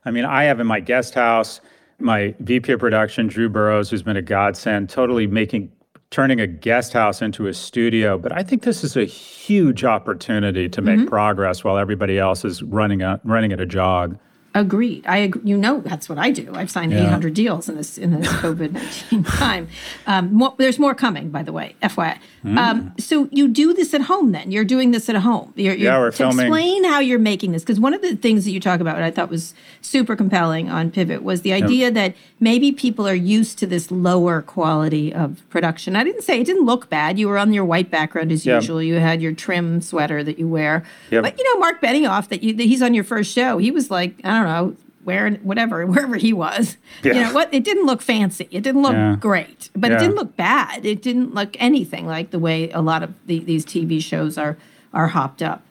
I 0.04 0.12
mean, 0.12 0.24
I 0.24 0.44
have 0.44 0.60
in 0.60 0.68
my 0.68 0.78
guest 0.78 1.14
house 1.14 1.60
my 1.98 2.34
VP 2.40 2.72
of 2.72 2.80
production, 2.80 3.26
Drew 3.26 3.48
Burrows, 3.48 3.90
who's 3.90 4.02
been 4.02 4.16
a 4.16 4.22
godsend, 4.22 4.88
totally 4.88 5.26
making 5.26 5.72
turning 6.10 6.40
a 6.40 6.46
guest 6.46 6.92
house 6.92 7.20
into 7.20 7.46
a 7.46 7.54
studio. 7.54 8.18
But 8.18 8.32
I 8.32 8.42
think 8.42 8.62
this 8.62 8.84
is 8.84 8.96
a 8.96 9.04
huge 9.04 9.84
opportunity 9.84 10.68
to 10.68 10.82
make 10.82 10.98
mm-hmm. 10.98 11.08
progress 11.08 11.64
while 11.64 11.78
everybody 11.78 12.18
else 12.18 12.44
is 12.44 12.62
running 12.62 13.02
a, 13.02 13.20
running 13.24 13.52
at 13.52 13.60
a 13.60 13.66
jog. 13.66 14.18
Agreed. 14.60 15.04
I 15.06 15.30
you 15.44 15.56
know 15.56 15.80
that's 15.80 16.08
what 16.08 16.18
I 16.18 16.30
do. 16.30 16.50
I've 16.54 16.70
signed 16.70 16.92
800 16.94 17.34
deals 17.34 17.68
in 17.68 17.76
this 17.76 17.98
in 17.98 18.10
this 18.18 18.26
COVID 18.42 18.72
19 18.72 19.24
time. 19.24 19.68
Um, 20.06 20.32
more, 20.32 20.54
there's 20.56 20.78
more 20.78 20.94
coming, 20.94 21.30
by 21.30 21.42
the 21.42 21.52
way, 21.52 21.74
FYI. 21.82 22.18
Mm. 22.44 22.58
Um, 22.58 22.94
so 22.98 23.28
you 23.32 23.48
do 23.48 23.74
this 23.74 23.92
at 23.92 24.02
home 24.02 24.32
then? 24.32 24.50
You're 24.50 24.64
doing 24.64 24.92
this 24.92 25.08
at 25.08 25.16
home. 25.16 25.52
You're, 25.56 25.74
you're, 25.74 25.92
Yeah, 25.92 25.98
we're 25.98 26.12
filming- 26.12 26.46
Explain 26.46 26.84
how 26.84 27.00
you're 27.00 27.18
making 27.18 27.52
this 27.52 27.62
because 27.62 27.78
one 27.80 27.92
of 27.92 28.02
the 28.02 28.16
things 28.16 28.44
that 28.44 28.52
you 28.52 28.60
talk 28.60 28.80
about, 28.80 28.94
what 28.94 29.02
I 29.02 29.10
thought 29.10 29.28
was 29.28 29.52
super 29.82 30.14
compelling 30.16 30.70
on 30.70 30.90
Pivot, 30.90 31.22
was 31.22 31.42
the 31.42 31.52
idea 31.52 31.90
that 31.90 32.14
maybe 32.40 32.72
people 32.72 33.06
are 33.06 33.14
used 33.14 33.58
to 33.58 33.66
this 33.66 33.90
lower 33.90 34.42
quality 34.42 35.12
of 35.12 35.42
production. 35.50 35.96
I 35.96 36.04
didn't 36.04 36.22
say 36.22 36.40
it 36.40 36.44
didn't 36.44 36.64
look 36.64 36.88
bad. 36.88 37.18
You 37.18 37.28
were 37.28 37.36
on 37.38 37.52
your 37.52 37.64
white 37.64 37.90
background 37.90 38.32
as 38.32 38.46
Yeah. 38.46 38.54
usual. 38.56 38.82
You 38.82 38.94
had 38.94 39.20
your 39.20 39.32
trim 39.32 39.80
sweater 39.82 40.22
that 40.24 40.38
you 40.38 40.48
wear. 40.48 40.84
Yep. 41.10 41.22
But 41.24 41.38
you 41.38 41.44
know, 41.52 41.58
Mark 41.60 41.82
Benioff, 41.82 42.28
that 42.28 42.42
you 42.42 42.54
that 42.54 42.62
he's 42.64 42.80
on 42.82 42.94
your 42.94 43.04
first 43.04 43.32
show. 43.34 43.58
He 43.58 43.70
was 43.70 43.90
like, 43.90 44.14
I 44.24 44.30
don't 44.38 44.45
know, 44.46 44.76
wearing 45.04 45.36
whatever, 45.36 45.86
wherever 45.86 46.16
he 46.16 46.32
was. 46.32 46.76
You 47.02 47.14
know 47.14 47.32
what? 47.32 47.52
It 47.54 47.64
didn't 47.64 47.86
look 47.86 48.02
fancy. 48.02 48.48
It 48.50 48.62
didn't 48.62 48.82
look 48.82 48.92
Yeah. 48.92 49.16
great, 49.18 49.70
but 49.74 49.90
Yeah. 49.90 49.96
it 49.96 50.00
didn't 50.00 50.16
look 50.16 50.36
bad. 50.36 50.84
It 50.84 51.02
didn't 51.02 51.34
look 51.34 51.56
anything 51.58 52.06
like 52.06 52.30
the 52.30 52.38
way 52.38 52.70
a 52.70 52.80
lot 52.80 53.02
of 53.02 53.14
the, 53.26 53.38
these 53.38 53.64
TV 53.64 54.00
shows 54.00 54.36
are 54.36 54.56
are 54.92 55.08
hopped 55.08 55.42
up. 55.42 55.62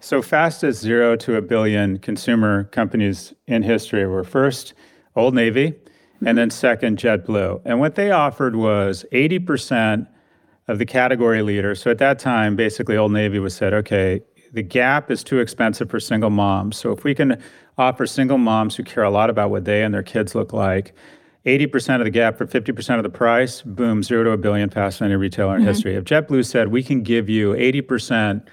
So 0.00 0.22
fastest 0.22 0.80
zero 0.80 1.14
to 1.16 1.36
a 1.36 1.42
billion 1.42 1.98
consumer 1.98 2.64
companies 2.64 3.34
in 3.46 3.62
history 3.62 4.06
were 4.06 4.24
first 4.24 4.72
Old 5.14 5.34
Navy, 5.34 5.66
and 5.66 5.74
mm-hmm. 5.74 6.36
then 6.36 6.50
second 6.50 6.98
JetBlue. 6.98 7.62
And 7.64 7.78
what 7.78 7.94
they 7.94 8.10
offered 8.10 8.56
was 8.56 9.04
80% 9.12 10.08
of 10.68 10.78
the 10.78 10.86
category 10.86 11.42
leader. 11.42 11.74
So 11.74 11.90
at 11.90 11.98
that 11.98 12.18
time, 12.18 12.56
basically, 12.56 12.96
Old 12.96 13.12
Navy 13.12 13.38
was 13.38 13.54
said, 13.54 13.74
okay, 13.74 14.22
the 14.52 14.62
gap 14.62 15.10
is 15.10 15.24
too 15.24 15.38
expensive 15.38 15.90
for 15.90 15.98
single 15.98 16.30
moms. 16.30 16.76
So 16.76 16.92
if 16.92 17.04
we 17.04 17.14
can 17.14 17.42
offer 17.78 18.06
single 18.06 18.38
moms 18.38 18.76
who 18.76 18.84
care 18.84 19.02
a 19.02 19.10
lot 19.10 19.30
about 19.30 19.50
what 19.50 19.64
they 19.64 19.82
and 19.82 19.94
their 19.94 20.02
kids 20.02 20.34
look 20.34 20.52
like, 20.52 20.94
80% 21.46 21.98
of 21.98 22.04
the 22.04 22.10
gap 22.10 22.38
for 22.38 22.46
50% 22.46 22.98
of 22.98 23.02
the 23.02 23.10
price, 23.10 23.62
boom, 23.62 24.02
zero 24.02 24.24
to 24.24 24.30
a 24.30 24.36
billion 24.36 24.70
faster 24.70 25.04
than 25.04 25.12
any 25.12 25.16
retailer 25.16 25.54
in 25.54 25.62
mm-hmm. 25.62 25.68
history. 25.68 25.96
If 25.96 26.04
JetBlue 26.04 26.46
said 26.46 26.68
we 26.68 26.82
can 26.82 27.02
give 27.02 27.28
you 27.28 27.54
80% 27.54 28.46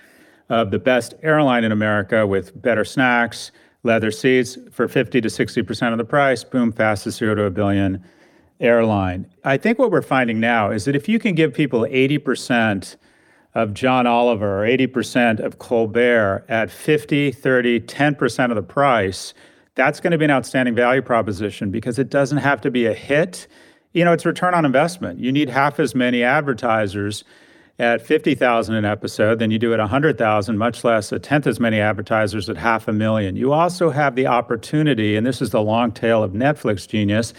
of 0.49 0.71
the 0.71 0.79
best 0.79 1.13
airline 1.21 1.63
in 1.63 1.71
America 1.71 2.25
with 2.25 2.59
better 2.59 2.83
snacks, 2.83 3.51
leather 3.83 4.09
seats 4.09 4.57
for 4.71 4.87
50 4.87 5.21
to 5.21 5.27
60% 5.27 5.91
of 5.91 5.97
the 5.99 6.03
price, 6.05 6.43
boom, 6.43 6.71
fastest 6.71 7.19
zero 7.19 7.35
to 7.35 7.43
a 7.43 7.51
billion 7.51 8.03
airline. 8.59 9.27
I 9.43 9.57
think 9.57 9.77
what 9.77 9.91
we're 9.91 10.01
finding 10.01 10.39
now 10.39 10.71
is 10.71 10.85
that 10.85 10.95
if 10.95 11.07
you 11.07 11.19
can 11.19 11.35
give 11.35 11.53
people 11.53 11.81
80% 11.81 12.95
of 13.55 13.73
John 13.73 14.05
Oliver 14.05 14.63
or 14.63 14.67
80% 14.67 15.39
of 15.39 15.59
Colbert 15.59 16.45
at 16.47 16.69
50, 16.69 17.31
30, 17.31 17.79
10% 17.81 18.49
of 18.49 18.55
the 18.55 18.61
price, 18.61 19.33
that's 19.75 19.99
going 19.99 20.11
to 20.11 20.17
be 20.17 20.25
an 20.25 20.31
outstanding 20.31 20.75
value 20.75 21.01
proposition 21.01 21.71
because 21.71 21.97
it 21.97 22.09
doesn't 22.09 22.39
have 22.39 22.61
to 22.61 22.71
be 22.71 22.85
a 22.85 22.93
hit. 22.93 23.47
You 23.93 24.05
know, 24.05 24.13
it's 24.13 24.25
return 24.25 24.53
on 24.53 24.65
investment. 24.65 25.19
You 25.19 25.31
need 25.31 25.49
half 25.49 25.79
as 25.79 25.95
many 25.95 26.23
advertisers 26.23 27.23
at 27.79 28.01
50,000 28.01 28.75
an 28.75 28.83
episode 28.83 29.39
than 29.39 29.51
you 29.51 29.57
do 29.57 29.73
at 29.73 29.79
100,000, 29.79 30.57
much 30.57 30.83
less 30.83 31.11
a 31.13 31.17
tenth 31.17 31.47
as 31.47 31.59
many 31.61 31.79
advertisers 31.79 32.49
at 32.49 32.57
half 32.57 32.89
a 32.89 32.93
million. 32.93 33.37
You 33.37 33.53
also 33.53 33.89
have 33.89 34.15
the 34.15 34.27
opportunity, 34.27 35.15
and 35.15 35.25
this 35.25 35.41
is 35.41 35.51
the 35.51 35.61
long 35.61 35.93
tail 35.93 36.21
of 36.21 36.33
Netflix 36.33 36.87
genius, 36.87 37.33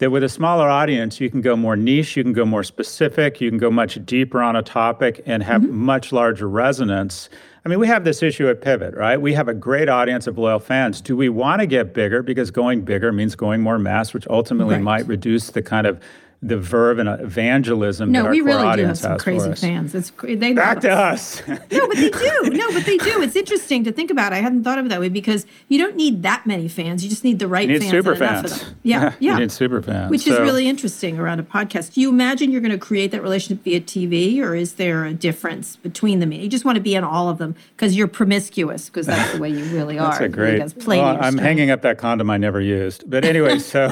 that 0.00 0.10
with 0.10 0.24
a 0.24 0.28
smaller 0.28 0.68
audience, 0.68 1.20
you 1.20 1.30
can 1.30 1.42
go 1.42 1.54
more 1.54 1.76
niche, 1.76 2.16
you 2.16 2.22
can 2.22 2.32
go 2.32 2.44
more 2.44 2.64
specific, 2.64 3.40
you 3.40 3.50
can 3.50 3.58
go 3.58 3.70
much 3.70 4.04
deeper 4.04 4.42
on 4.42 4.56
a 4.56 4.62
topic 4.62 5.22
and 5.26 5.42
have 5.42 5.62
mm-hmm. 5.62 5.76
much 5.76 6.10
larger 6.10 6.48
resonance. 6.48 7.28
I 7.64 7.68
mean, 7.68 7.78
we 7.78 7.86
have 7.86 8.04
this 8.04 8.22
issue 8.22 8.48
at 8.48 8.62
Pivot, 8.62 8.94
right? 8.94 9.20
We 9.20 9.34
have 9.34 9.46
a 9.46 9.54
great 9.54 9.90
audience 9.90 10.26
of 10.26 10.38
loyal 10.38 10.58
fans. 10.58 11.02
Do 11.02 11.14
we 11.14 11.28
want 11.28 11.60
to 11.60 11.66
get 11.66 11.92
bigger? 11.92 12.22
Because 12.22 12.50
going 12.50 12.80
bigger 12.80 13.12
means 13.12 13.34
going 13.34 13.60
more 13.60 13.78
mass, 13.78 14.14
which 14.14 14.26
ultimately 14.28 14.76
Right. 14.76 14.82
might 14.82 15.06
reduce 15.06 15.50
the 15.50 15.60
kind 15.60 15.86
of 15.86 16.00
the 16.42 16.56
verve 16.56 16.98
and 16.98 17.08
evangelism 17.20 18.10
No, 18.12 18.20
that 18.22 18.26
our 18.28 18.30
we 18.32 18.40
really 18.40 18.76
do 18.76 18.86
have 18.86 18.96
some 18.96 19.18
crazy 19.18 19.52
fans. 19.54 19.94
It's 19.94 20.10
they 20.22 20.54
Back 20.54 20.80
to 20.80 20.90
us. 20.90 21.46
No, 21.46 21.58
but 21.86 21.96
they 21.96 22.08
do. 22.10 22.50
No, 22.50 22.72
but 22.72 22.86
they 22.86 22.96
do. 22.96 23.20
It's 23.20 23.36
interesting 23.42 23.84
to 23.84 23.92
think 23.92 24.10
about. 24.10 24.32
I 24.32 24.36
hadn't 24.38 24.64
thought 24.64 24.78
of 24.78 24.86
it 24.86 24.88
that 24.88 25.00
way 25.00 25.10
because 25.10 25.44
you 25.68 25.78
don't 25.78 25.96
need 25.96 26.22
that 26.22 26.46
many 26.46 26.66
fans. 26.66 27.04
You 27.04 27.10
just 27.10 27.24
need 27.24 27.38
the 27.40 27.46
right 27.48 27.68
You 27.68 27.74
need 27.74 27.80
fans. 27.82 27.90
super 27.90 28.16
fans. 28.16 28.64
Yeah, 28.82 29.12
yeah. 29.20 29.34
You 29.34 29.40
need 29.40 29.52
super 29.52 29.82
fans. 29.82 30.10
Which 30.10 30.26
is 30.26 30.34
So- 30.36 30.42
really 30.42 30.66
interesting 30.66 31.18
around 31.18 31.40
a 31.40 31.42
podcast. 31.42 31.92
Do 31.92 32.00
you 32.00 32.08
imagine 32.08 32.50
you're 32.50 32.62
going 32.62 32.70
to 32.72 32.78
create 32.78 33.10
that 33.10 33.22
relationship 33.22 33.62
via 33.62 33.80
TV, 33.82 34.40
or 34.40 34.54
is 34.54 34.74
there 34.74 35.04
a 35.04 35.12
difference 35.12 35.76
between 35.76 36.20
them? 36.20 36.32
You 36.32 36.48
just 36.48 36.64
want 36.64 36.76
to 36.76 36.82
be 36.82 36.94
in 36.94 37.04
all 37.04 37.28
of 37.28 37.36
them 37.36 37.54
because 37.76 37.96
you're 37.96 38.08
promiscuous, 38.08 38.86
because 38.88 39.06
that's 39.06 39.32
the 39.34 39.40
way 39.40 39.50
you 39.50 39.64
really 39.66 39.98
are. 39.98 40.10
That's 40.12 40.20
a 40.22 40.28
great. 40.30 40.60
well, 40.86 41.18
I'm 41.20 41.36
hanging 41.36 41.70
up 41.70 41.82
that 41.82 41.98
condom 41.98 42.30
I 42.30 42.38
never 42.38 42.62
used. 42.62 43.10
But 43.10 43.26
anyway, 43.26 43.58
so 43.58 43.88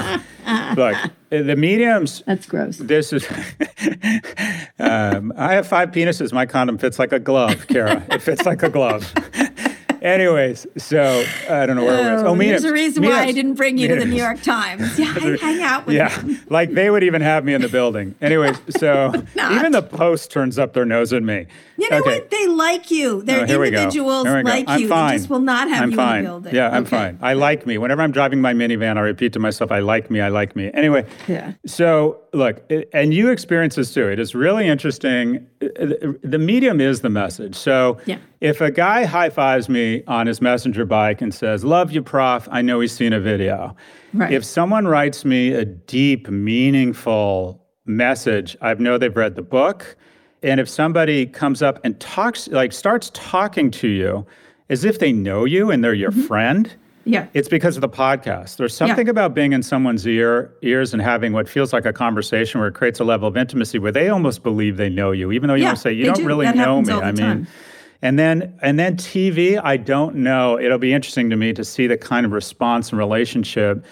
look, 0.76 0.96
the 1.30 1.56
mediums. 1.56 2.22
That's 2.26 2.46
gross. 2.46 2.78
This 2.78 3.12
is. 3.12 3.26
um, 4.78 5.32
I 5.36 5.54
have 5.54 5.66
five 5.66 5.90
penises. 5.90 6.32
My 6.32 6.46
condom 6.46 6.78
fits 6.78 6.98
like 6.98 7.12
a 7.12 7.18
glove, 7.18 7.66
Kara. 7.68 8.04
it 8.10 8.22
fits 8.22 8.46
like 8.46 8.62
a 8.62 8.70
glove. 8.70 9.12
Anyways, 10.02 10.66
so 10.76 11.24
I 11.48 11.66
don't 11.66 11.76
know 11.76 11.84
where 11.84 12.10
it 12.10 12.12
was. 12.14 12.22
Oh, 12.22 12.28
oh 12.28 12.36
there's 12.36 12.64
a 12.64 12.72
reason 12.72 13.04
why 13.04 13.20
I 13.24 13.32
didn't 13.32 13.54
bring 13.54 13.78
you 13.78 13.88
to 13.88 13.96
the 13.96 14.04
New 14.06 14.16
York 14.16 14.40
Times. 14.42 14.98
Yeah, 14.98 15.12
I 15.16 15.36
hang 15.40 15.62
out 15.62 15.86
with 15.86 15.96
Yeah, 15.96 16.08
them. 16.16 16.40
like 16.48 16.72
they 16.72 16.90
would 16.90 17.02
even 17.04 17.22
have 17.22 17.44
me 17.44 17.54
in 17.54 17.62
the 17.62 17.68
building. 17.68 18.14
Anyways, 18.20 18.56
so 18.70 19.12
even 19.50 19.72
the 19.72 19.82
Post 19.82 20.30
turns 20.30 20.58
up 20.58 20.72
their 20.72 20.84
nose 20.84 21.12
at 21.12 21.22
me. 21.22 21.46
You 21.76 21.88
know 21.90 21.98
okay. 21.98 22.18
what? 22.20 22.30
They 22.30 22.46
like 22.48 22.90
you. 22.90 23.18
Oh, 23.18 23.20
They're 23.20 23.42
Oh, 23.42 23.46
here 23.46 23.60
we 23.60 23.68
individuals 23.68 24.26
Here 24.26 24.36
we 24.38 24.42
go. 24.42 24.48
like 24.50 24.64
I'm 24.68 24.80
you. 24.80 24.88
Fine. 24.88 25.10
They 25.12 25.16
just 25.18 25.30
will 25.30 25.38
not 25.40 25.68
have 25.68 25.82
I'm 25.82 25.90
you 25.92 25.96
fine. 25.96 26.18
in 26.18 26.24
the 26.24 26.28
building. 26.30 26.54
Yeah, 26.54 26.70
I'm 26.70 26.82
Okay. 26.82 26.90
fine. 26.90 27.18
I 27.22 27.34
like 27.34 27.66
me. 27.66 27.78
Whenever 27.78 28.02
I'm 28.02 28.10
driving 28.12 28.40
my 28.40 28.52
minivan, 28.52 28.96
I 28.96 29.00
repeat 29.00 29.32
to 29.34 29.38
myself, 29.38 29.70
I 29.70 29.78
like 29.78 30.10
me, 30.10 30.20
I 30.20 30.28
like 30.28 30.56
me. 30.56 30.70
Anyway, 30.74 31.06
Yeah. 31.28 31.52
so 31.66 32.18
look, 32.32 32.62
it, 32.68 32.88
and 32.92 33.14
you 33.14 33.30
experience 33.30 33.76
this 33.76 33.92
too. 33.92 34.08
It 34.08 34.18
is 34.18 34.34
really 34.34 34.66
interesting. 34.66 35.46
The 35.60 36.38
medium 36.38 36.80
is 36.80 37.00
the 37.00 37.10
message. 37.10 37.54
So 37.54 37.98
Yeah. 38.06 38.18
if 38.40 38.60
a 38.60 38.70
guy 38.70 39.04
high 39.04 39.30
fives 39.30 39.68
me 39.68 40.02
on 40.06 40.26
his 40.26 40.40
messenger 40.40 40.84
bike 40.84 41.22
and 41.22 41.34
says, 41.34 41.64
Love 41.64 41.92
you, 41.92 42.02
prof, 42.02 42.48
I 42.50 42.62
know 42.62 42.80
he's 42.80 42.92
seen 42.92 43.12
a 43.12 43.20
video. 43.20 43.76
Right. 44.12 44.32
If 44.32 44.44
someone 44.44 44.86
writes 44.86 45.24
me 45.24 45.52
a 45.52 45.64
deep, 45.64 46.28
meaningful 46.28 47.64
message, 47.86 48.56
I 48.60 48.74
know 48.74 48.98
they've 48.98 49.16
read 49.16 49.34
the 49.34 49.42
book. 49.42 49.96
And 50.42 50.60
if 50.60 50.68
somebody 50.68 51.26
comes 51.26 51.62
up 51.62 51.80
and 51.84 51.98
talks, 51.98 52.48
like 52.48 52.72
starts 52.72 53.10
talking 53.14 53.70
to 53.72 53.88
you 53.88 54.26
as 54.70 54.84
if 54.84 54.98
they 54.98 55.12
know 55.12 55.44
you 55.44 55.70
and 55.70 55.82
they're 55.82 55.94
your 55.94 56.10
mm-hmm. 56.10 56.22
friend, 56.22 56.76
Yeah. 57.08 57.26
it's 57.34 57.48
because 57.48 57.76
of 57.76 57.80
the 57.80 57.88
podcast. 57.88 58.56
There's 58.56 58.74
something 58.76 59.08
about 59.08 59.34
being 59.34 59.52
in 59.52 59.62
someone's 59.62 60.06
ear 60.06 60.52
ears 60.62 60.92
and 60.92 61.00
having 61.02 61.32
what 61.32 61.48
feels 61.48 61.72
like 61.72 61.86
a 61.86 61.92
conversation 61.92 62.60
where 62.60 62.68
it 62.68 62.74
creates 62.74 63.00
a 63.00 63.04
level 63.04 63.26
of 63.26 63.36
intimacy 63.36 63.78
where 63.78 63.92
they 63.92 64.08
almost 64.08 64.42
believe 64.42 64.76
they 64.76 64.88
know 64.90 65.10
you, 65.12 65.32
even 65.32 65.48
though 65.48 65.54
you 65.54 65.62
Yeah, 65.62 65.70
don't 65.70 65.76
say 65.76 65.92
you 65.92 66.04
don't 66.04 66.16
do. 66.18 66.26
really 66.26 66.46
That 66.46 66.56
know 66.56 66.82
me. 66.82 66.92
I 66.92 67.06
mean, 67.12 67.16
time. 67.16 67.46
and 68.02 68.18
then 68.18 68.58
and 68.62 68.78
then 68.78 68.96
TV, 68.96 69.60
I 69.62 69.76
don't 69.78 70.16
know. 70.16 70.58
It'll 70.60 70.78
be 70.78 70.92
interesting 70.92 71.30
to 71.30 71.36
me 71.36 71.52
to 71.54 71.64
see 71.64 71.86
the 71.86 71.96
kind 71.96 72.26
of 72.26 72.32
response 72.32 72.90
and 72.90 72.98
relationship 72.98 73.84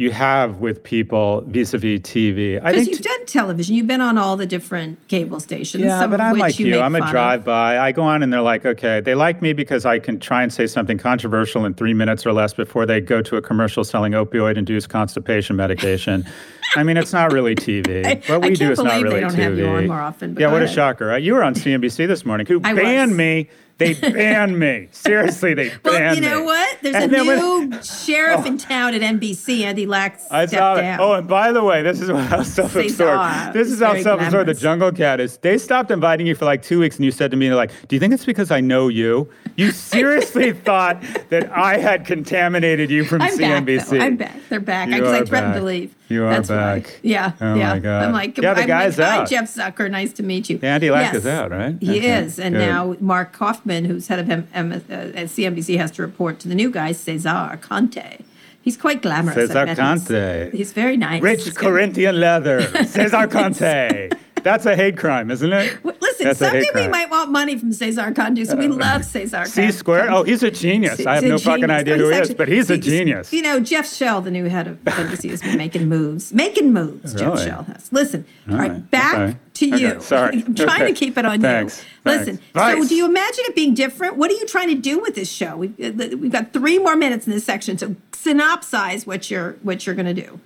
you 0.00 0.10
have 0.10 0.60
with 0.60 0.82
people 0.82 1.42
vis-a-vis 1.42 2.00
TV. 2.00 2.54
Because 2.64 2.88
you've 2.88 3.02
done 3.02 3.26
television. 3.26 3.74
You've 3.74 3.86
been 3.86 4.00
on 4.00 4.16
all 4.16 4.34
the 4.34 4.46
different 4.46 5.06
cable 5.08 5.40
stations. 5.40 5.84
yeah, 5.84 6.00
some 6.00 6.10
but 6.10 6.22
I'm 6.22 6.38
like 6.38 6.58
you. 6.58 6.68
you. 6.68 6.80
I'm 6.80 6.94
a 6.94 7.06
drive-by. 7.10 7.78
I 7.78 7.92
go 7.92 8.00
on 8.02 8.22
and 8.22 8.32
they're 8.32 8.40
like, 8.40 8.64
okay, 8.64 9.00
they 9.00 9.14
like 9.14 9.42
me 9.42 9.52
because 9.52 9.84
I 9.84 9.98
can 9.98 10.18
try 10.18 10.42
and 10.42 10.50
say 10.50 10.66
something 10.66 10.96
controversial 10.96 11.66
in 11.66 11.74
three 11.74 11.92
minutes 11.92 12.24
or 12.24 12.32
less 12.32 12.54
before 12.54 12.86
they 12.86 13.02
go 13.02 13.20
to 13.20 13.36
a 13.36 13.42
commercial 13.42 13.84
selling 13.84 14.14
opioid-induced 14.14 14.88
constipation 14.88 15.54
medication. 15.54 16.26
I 16.76 16.82
mean, 16.82 16.96
it's 16.96 17.12
not 17.12 17.30
really 17.30 17.54
TV. 17.54 18.06
I- 18.06 18.32
what 18.32 18.40
we 18.40 18.54
do 18.54 18.70
is 18.70 18.78
not 18.78 19.02
really 19.02 19.20
don't 19.20 19.32
TV. 19.32 19.34
have 19.34 19.58
you 19.58 19.66
on 19.66 19.86
more 19.86 20.00
often, 20.00 20.32
but 20.32 20.40
yeah, 20.40 20.50
what 20.50 20.62
a 20.62 20.68
shocker! 20.68 21.18
You 21.18 21.34
were 21.34 21.44
on 21.44 21.52
CNBC 21.54 22.06
this 22.06 22.24
morning. 22.24 22.46
Who 22.46 22.60
I 22.64 22.72
banned 22.72 23.10
was. 23.10 23.18
me? 23.18 23.48
They 23.80 23.94
banned 24.12 24.58
me. 24.58 24.88
Seriously, 24.92 25.54
they 25.54 25.70
banned 25.70 25.82
me. 25.84 25.90
Well, 25.90 26.14
you 26.14 26.20
know 26.20 26.38
me. 26.40 26.44
what? 26.46 26.78
There's 26.82 26.94
a 26.94 26.98
And 26.98 27.12
then 27.12 27.26
new 27.26 27.68
when- 27.70 27.82
sheriff 27.82 28.42
oh. 28.44 28.46
in 28.46 28.58
town 28.58 28.94
at 28.94 29.00
NBC, 29.00 29.62
Andy 29.62 29.86
Lack, 29.86 30.20
I 30.30 30.46
saw 30.46 30.76
it. 30.76 30.82
down. 30.82 31.00
Oh, 31.00 31.14
and 31.14 31.26
by 31.26 31.50
the 31.50 31.64
way, 31.64 31.82
this 31.82 32.00
is 32.00 32.08
how 32.10 32.42
self-absorbed. 32.44 33.18
Ah, 33.18 33.50
this 33.52 33.68
is 33.68 33.80
how 33.80 34.00
self-absorbed 34.00 34.48
the. 34.48 34.54
Jungle 34.54 34.92
Cat 34.92 35.18
is. 35.20 35.38
They 35.38 35.56
stopped 35.58 35.90
inviting 35.90 36.26
you 36.26 36.34
for 36.34 36.44
like 36.44 36.62
two 36.62 36.78
weeks, 36.78 36.96
and 36.96 37.04
you 37.04 37.10
said 37.10 37.30
to 37.32 37.36
me, 37.36 37.52
like, 37.54 37.70
"Do 37.88 37.96
you 37.96 38.00
think 38.00 38.12
it's 38.12 38.24
because 38.26 38.50
I 38.50 38.60
know 38.60 38.88
you? 38.88 39.28
You 39.56 39.70
seriously 39.72 40.52
thought 40.52 41.02
that 41.30 41.50
I 41.50 41.78
had 41.78 42.04
contaminated 42.06 42.90
you 42.90 43.04
from 43.04 43.22
I'm 43.22 43.36
back. 43.38 43.64
CNBC?" 43.64 43.90
Though. 43.90 43.98
I'm 44.04 44.16
back. 44.16 44.36
They're 44.50 44.60
back. 44.60 44.88
Because 44.90 45.12
I 45.12 45.18
are 45.20 45.26
threatened 45.26 45.52
back. 45.54 45.60
to 45.60 45.66
leave. 45.66 45.94
You 46.08 46.24
are 46.24 46.30
That's 46.42 46.48
why. 46.50 46.84
Yeah. 47.02 47.32
Oh 47.40 47.54
yeah. 47.54 47.74
my 47.74 47.78
God. 47.78 48.04
I'm 48.04 48.12
like, 48.12 48.36
Yeah, 48.36 48.52
the 48.54 48.62
I'm 48.62 48.66
guy's 48.66 48.98
like, 48.98 49.08
Hi. 49.08 49.24
Jeff 49.26 49.44
Zucker. 49.44 49.88
Nice 49.88 50.12
to 50.14 50.24
meet 50.24 50.50
you. 50.50 50.58
Andy 50.60 50.90
Lack 50.90 51.12
Yes. 51.12 51.22
is 51.22 51.26
out, 51.26 51.52
right? 51.52 51.76
He 51.80 51.98
Okay, 51.98 52.24
is, 52.24 52.40
and 52.40 52.54
now 52.56 52.96
Mark 52.98 53.32
Kaufman, 53.32 53.69
who's 53.70 54.08
head 54.08 54.18
of 54.18 54.28
M- 54.30 54.48
M- 54.54 54.72
uh, 54.72 54.78
CNBC, 55.26 55.76
has 55.78 55.90
to 55.92 56.02
report 56.02 56.38
to 56.40 56.48
the 56.48 56.54
new 56.54 56.70
guy, 56.70 56.92
Cesar 56.92 57.58
Conde. 57.60 58.24
He's 58.62 58.76
quite 58.76 59.00
glamorous. 59.02 59.36
Cesar. 59.48 59.74
Conde. 59.74 60.52
He's 60.52 60.72
very 60.72 60.96
nice. 60.96 61.22
Rich 61.22 61.44
He's 61.44 61.54
good. 61.54 61.68
Corinthian 61.68 62.20
leather. 62.20 62.60
Cesar 62.86 63.26
Conde. 63.26 64.14
That's 64.42 64.64
a 64.64 64.74
hate 64.74 64.96
crime, 64.96 65.30
isn't 65.30 65.52
it? 65.52 65.74
W- 65.82 65.96
Listen, 66.00 66.26
That's 66.26 66.38
someday 66.38 66.60
we 66.60 66.70
crime. 66.70 66.90
might 66.90 67.10
want 67.10 67.30
money 67.30 67.58
from 67.58 67.72
Cesar 67.74 68.10
Conde, 68.12 68.46
so 68.46 68.56
we 68.56 68.68
love 68.68 69.04
Cesar 69.04 69.36
Conde. 69.38 69.48
C 69.48 69.62
Conde. 69.62 69.74
square. 69.74 70.10
Oh, 70.10 70.22
he's 70.22 70.42
a 70.42 70.50
genius. 70.50 71.06
I 71.06 71.14
have 71.14 71.22
He's 71.24 71.30
no 71.30 71.38
fucking 71.38 71.70
idea 71.70 71.96
No, 71.98 72.04
who 72.04 72.08
he's 72.10 72.16
he 72.16 72.22
is, 72.32 72.34
but 72.34 72.48
he's 72.48 72.70
a 72.70 72.76
genius. 72.78 73.32
You 73.32 73.42
know, 73.42 73.60
Jeff 73.60 73.90
Shell, 73.90 74.22
the 74.22 74.30
new 74.30 74.46
head 74.46 74.66
of 74.66 74.76
NBC, 74.84 75.30
has 75.30 75.40
been 75.42 75.56
making 75.58 75.88
moves. 75.88 76.32
Making 76.32 76.72
moves, 76.72 77.14
Jeff 77.14 77.38
Shell 77.38 77.64
has. 77.64 77.90
Listen, 77.92 78.24
all 78.50 78.56
right, 78.56 78.70
right, 78.72 78.90
back 78.90 79.18
okay, 79.18 79.38
to 79.68 79.74
okay, 79.74 79.94
you. 79.94 80.00
sorry, 80.00 80.44
I'm 80.44 80.54
trying 80.54 80.82
okay. 80.82 80.92
to 80.92 80.98
keep 80.98 81.16
it 81.18 81.24
on 81.24 81.40
Thanks, 81.40 81.78
you. 81.78 81.84
thanks. 82.04 82.26
Listen, 82.26 82.42
so 82.54 82.88
do 82.88 82.94
you 82.94 83.06
imagine 83.06 83.44
it 83.46 83.54
being 83.54 83.74
different? 83.74 84.16
What 84.16 84.30
are 84.30 84.34
you 84.34 84.46
trying 84.46 84.68
to 84.68 84.74
do 84.74 84.98
with 85.00 85.14
this 85.14 85.30
show? 85.30 85.56
We've, 85.56 85.78
uh, 85.80 86.16
we've 86.16 86.32
got 86.32 86.52
three 86.52 86.78
more 86.78 86.96
minutes 86.96 87.26
in 87.26 87.32
this 87.32 87.44
section, 87.44 87.78
so 87.78 87.94
synopsize 88.12 89.06
what 89.06 89.30
you're 89.30 89.52
what 89.62 89.86
you're 89.86 89.94
going 89.94 90.14
to 90.14 90.22
do. 90.22 90.40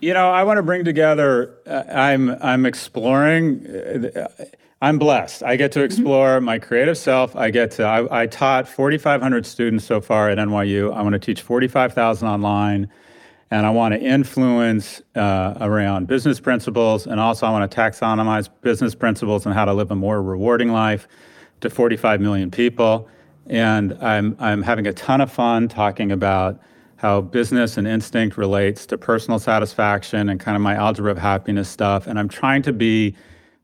You 0.00 0.14
know, 0.14 0.30
I 0.30 0.44
want 0.44 0.56
to 0.56 0.62
bring 0.62 0.84
together. 0.84 1.54
Uh, 1.66 1.84
I'm 1.92 2.30
I'm 2.42 2.64
exploring. 2.66 3.66
Uh, 3.66 4.26
I'm 4.82 4.98
blessed. 4.98 5.42
I 5.42 5.56
get 5.56 5.72
to 5.72 5.82
explore 5.82 6.40
my 6.40 6.58
creative 6.58 6.96
self. 6.96 7.36
I 7.36 7.50
get 7.50 7.70
to. 7.72 7.82
I, 7.84 8.22
I 8.22 8.26
taught 8.26 8.66
4,500 8.66 9.44
students 9.44 9.84
so 9.84 10.00
far 10.00 10.30
at 10.30 10.38
NYU. 10.38 10.94
I 10.94 11.02
want 11.02 11.12
to 11.12 11.18
teach 11.18 11.42
45,000 11.42 12.26
online, 12.26 12.90
and 13.50 13.66
I 13.66 13.70
want 13.70 13.94
to 13.94 14.00
influence 14.00 15.02
uh, 15.16 15.54
around 15.60 16.06
business 16.06 16.38
principles, 16.38 17.06
and 17.06 17.18
also 17.18 17.46
I 17.46 17.50
want 17.50 17.70
to 17.70 17.76
taxonomize 17.76 18.48
business 18.62 18.94
principles 18.94 19.44
and 19.44 19.54
how 19.54 19.64
to 19.64 19.72
live 19.72 19.90
a 19.90 19.96
more 19.96 20.22
rewarding 20.22 20.70
life 20.70 21.08
to 21.60 21.70
45 21.70 22.20
million 22.20 22.50
people. 22.50 23.08
And 23.46 23.94
I'm 24.00 24.36
I'm 24.38 24.62
having 24.62 24.86
a 24.86 24.92
ton 24.92 25.20
of 25.20 25.32
fun 25.32 25.66
talking 25.66 26.12
about 26.12 26.60
how 26.96 27.22
business 27.22 27.76
and 27.76 27.88
instinct 27.88 28.36
relates 28.36 28.86
to 28.86 28.98
personal 28.98 29.38
satisfaction 29.38 30.28
and 30.28 30.38
kind 30.38 30.54
of 30.54 30.62
my 30.62 30.74
algebra 30.74 31.10
of 31.10 31.18
happiness 31.18 31.68
stuff. 31.68 32.06
And 32.06 32.18
I'm 32.18 32.28
trying 32.28 32.62
to 32.62 32.72
be 32.72 33.16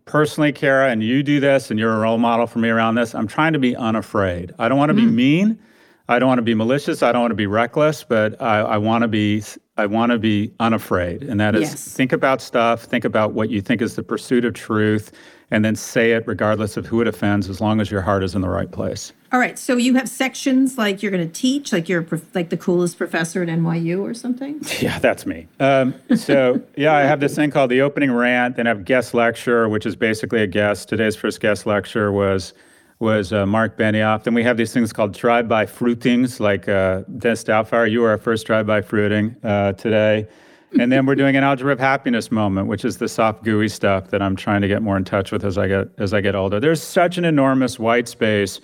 personally, 0.06 0.52
Kara, 0.52 0.90
and 0.90 1.02
you 1.02 1.22
do 1.22 1.38
this, 1.38 1.70
and 1.70 1.78
you're 1.78 1.92
a 1.92 1.98
role 1.98 2.16
model 2.18 2.46
for 2.46 2.58
me 2.60 2.70
around 2.70 2.94
this. 2.94 3.14
I'm 3.14 3.26
trying 3.28 3.52
to 3.52 3.58
be 3.58 3.76
unafraid. 3.76 4.54
I 4.58 4.68
don't 4.68 4.78
want 4.78 4.88
to 4.90 4.94
be 4.94 5.04
mean. 5.04 5.58
I 6.08 6.18
don't 6.18 6.28
want 6.28 6.38
to 6.38 6.42
be 6.42 6.54
malicious. 6.54 7.02
I 7.02 7.12
don't 7.12 7.20
want 7.20 7.32
to 7.32 7.36
be 7.36 7.46
reckless, 7.46 8.04
but 8.04 8.40
I, 8.40 8.60
I 8.60 8.78
want 8.78 9.02
to 9.02 9.08
be. 9.08 9.42
I 9.78 9.86
want 9.86 10.12
to 10.12 10.18
be 10.18 10.52
unafraid, 10.58 11.22
and 11.22 11.38
that 11.40 11.54
is 11.54 11.62
Yes. 11.62 11.92
think 11.94 12.12
about 12.12 12.40
stuff. 12.40 12.84
Think 12.84 13.04
about 13.04 13.32
what 13.32 13.50
you 13.50 13.60
think 13.60 13.82
is 13.82 13.94
the 13.94 14.02
pursuit 14.02 14.44
of 14.46 14.54
truth, 14.54 15.12
and 15.50 15.64
then 15.64 15.76
say 15.76 16.12
it 16.12 16.24
regardless 16.26 16.76
of 16.78 16.86
who 16.86 17.02
it 17.02 17.06
offends, 17.08 17.50
as 17.50 17.60
long 17.60 17.80
as 17.80 17.90
your 17.90 18.00
heart 18.00 18.24
is 18.24 18.34
in 18.34 18.40
the 18.40 18.48
right 18.48 18.70
place. 18.70 19.12
All 19.32 19.38
right, 19.38 19.58
so 19.58 19.76
you 19.76 19.94
have 19.94 20.08
sections 20.08 20.78
like 20.78 21.02
you're 21.02 21.12
going 21.12 21.26
to 21.26 21.32
teach, 21.32 21.72
like 21.74 21.90
you're 21.90 22.00
prof- 22.02 22.34
like 22.34 22.48
the 22.48 22.56
coolest 22.56 22.96
professor 22.96 23.42
at 23.42 23.48
NYU 23.48 24.00
or 24.00 24.14
something. 24.14 24.60
Yeah, 24.80 24.98
that's 24.98 25.26
me. 25.26 25.46
Um, 25.60 25.94
so 26.16 26.60
yeah, 26.76 26.94
I 26.94 27.02
have 27.02 27.20
this 27.20 27.34
thing 27.34 27.50
called 27.50 27.70
the 27.70 27.82
opening 27.82 28.12
rant. 28.12 28.56
Then 28.56 28.66
I 28.66 28.70
have 28.70 28.84
guest 28.86 29.12
lecture, 29.12 29.68
which 29.68 29.84
is 29.84 29.94
basically 29.94 30.40
a 30.42 30.46
guest. 30.46 30.88
Today's 30.88 31.16
first 31.16 31.40
guest 31.40 31.66
lecture 31.66 32.10
was 32.10 32.54
was 32.98 33.32
uh, 33.32 33.44
Mark 33.44 33.76
Benioff. 33.76 34.24
Then 34.24 34.34
we 34.34 34.42
have 34.42 34.56
these 34.56 34.72
things 34.72 34.92
called 34.92 35.12
drive-by 35.12 35.66
fruitings, 35.66 36.40
like 36.40 36.68
uh, 36.68 37.02
Stoutfire. 37.02 37.90
You 37.90 38.00
were 38.00 38.10
our 38.10 38.18
first 38.18 38.46
drive-by 38.46 38.82
fruiting 38.82 39.36
uh, 39.42 39.72
today. 39.74 40.26
And 40.78 40.90
then 40.90 41.06
we're 41.06 41.14
doing 41.14 41.36
an 41.36 41.44
algebra 41.44 41.72
of 41.72 41.78
happiness 41.78 42.30
moment, 42.30 42.68
which 42.68 42.84
is 42.84 42.98
the 42.98 43.08
soft, 43.08 43.44
gooey 43.44 43.68
stuff 43.68 44.10
that 44.10 44.20
I'm 44.20 44.36
trying 44.36 44.62
to 44.62 44.68
get 44.68 44.82
more 44.82 44.96
in 44.96 45.04
touch 45.04 45.30
with 45.30 45.44
as 45.44 45.56
I 45.56 45.68
get 45.68 45.88
as 45.98 46.12
I 46.12 46.20
get 46.20 46.34
older. 46.34 46.58
There's 46.58 46.82
such 46.82 47.18
an 47.18 47.24
enormous 47.24 47.78
white 47.78 48.08
space 48.08 48.60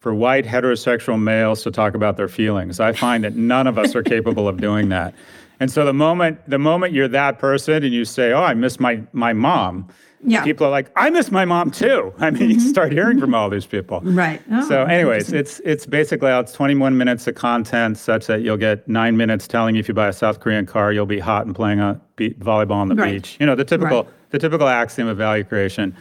for 0.00 0.14
white 0.14 0.44
heterosexual 0.44 1.18
males 1.18 1.62
to 1.62 1.70
talk 1.70 1.94
about 1.94 2.16
their 2.16 2.28
feelings. 2.28 2.80
I 2.80 2.92
find 2.92 3.24
that 3.24 3.36
none 3.36 3.66
of 3.66 3.78
us 3.78 3.94
are 3.94 4.02
capable 4.02 4.48
of 4.48 4.60
doing 4.60 4.90
that. 4.90 5.14
And 5.60 5.70
so 5.70 5.84
the 5.84 5.94
moment 5.94 6.38
the 6.48 6.58
moment 6.58 6.92
you're 6.92 7.08
that 7.08 7.38
person 7.38 7.84
and 7.84 7.94
you 7.94 8.04
say, 8.04 8.32
"Oh, 8.32 8.42
I 8.42 8.54
miss 8.54 8.80
my 8.80 9.00
my 9.12 9.32
mom," 9.32 9.88
Yeah. 10.24 10.42
people 10.42 10.66
are 10.66 10.70
like, 10.70 10.90
"I 10.96 11.10
miss 11.10 11.30
my 11.30 11.44
mom 11.44 11.70
too." 11.70 12.12
I 12.18 12.30
mean, 12.30 12.50
you 12.50 12.56
mm-hmm. 12.56 12.68
start 12.68 12.92
hearing 12.92 13.18
from 13.18 13.28
mm-hmm. 13.28 13.34
all 13.34 13.50
these 13.50 13.66
people. 13.66 14.00
Right. 14.02 14.40
Oh, 14.50 14.68
so, 14.68 14.84
anyways, 14.84 15.32
it's 15.32 15.60
it's 15.60 15.86
basically 15.86 16.30
it's 16.30 16.52
21 16.52 16.96
minutes 16.96 17.26
of 17.26 17.34
content, 17.34 17.98
such 17.98 18.26
that 18.26 18.42
you'll 18.42 18.56
get 18.56 18.86
nine 18.88 19.16
minutes 19.16 19.46
telling 19.46 19.74
you 19.74 19.80
if 19.80 19.88
you 19.88 19.94
buy 19.94 20.08
a 20.08 20.12
South 20.12 20.40
Korean 20.40 20.66
car, 20.66 20.92
you'll 20.92 21.06
be 21.06 21.18
hot 21.18 21.46
and 21.46 21.54
playing 21.54 21.80
a 21.80 22.00
be- 22.16 22.34
volleyball 22.34 22.72
on 22.72 22.88
the 22.88 22.94
Right. 22.94 23.14
beach. 23.14 23.36
You 23.38 23.46
know, 23.46 23.54
the 23.54 23.64
typical 23.64 24.04
Right. 24.04 24.12
the 24.30 24.38
typical 24.38 24.68
axiom 24.68 25.08
of 25.08 25.16
value 25.16 25.44
creation. 25.44 25.94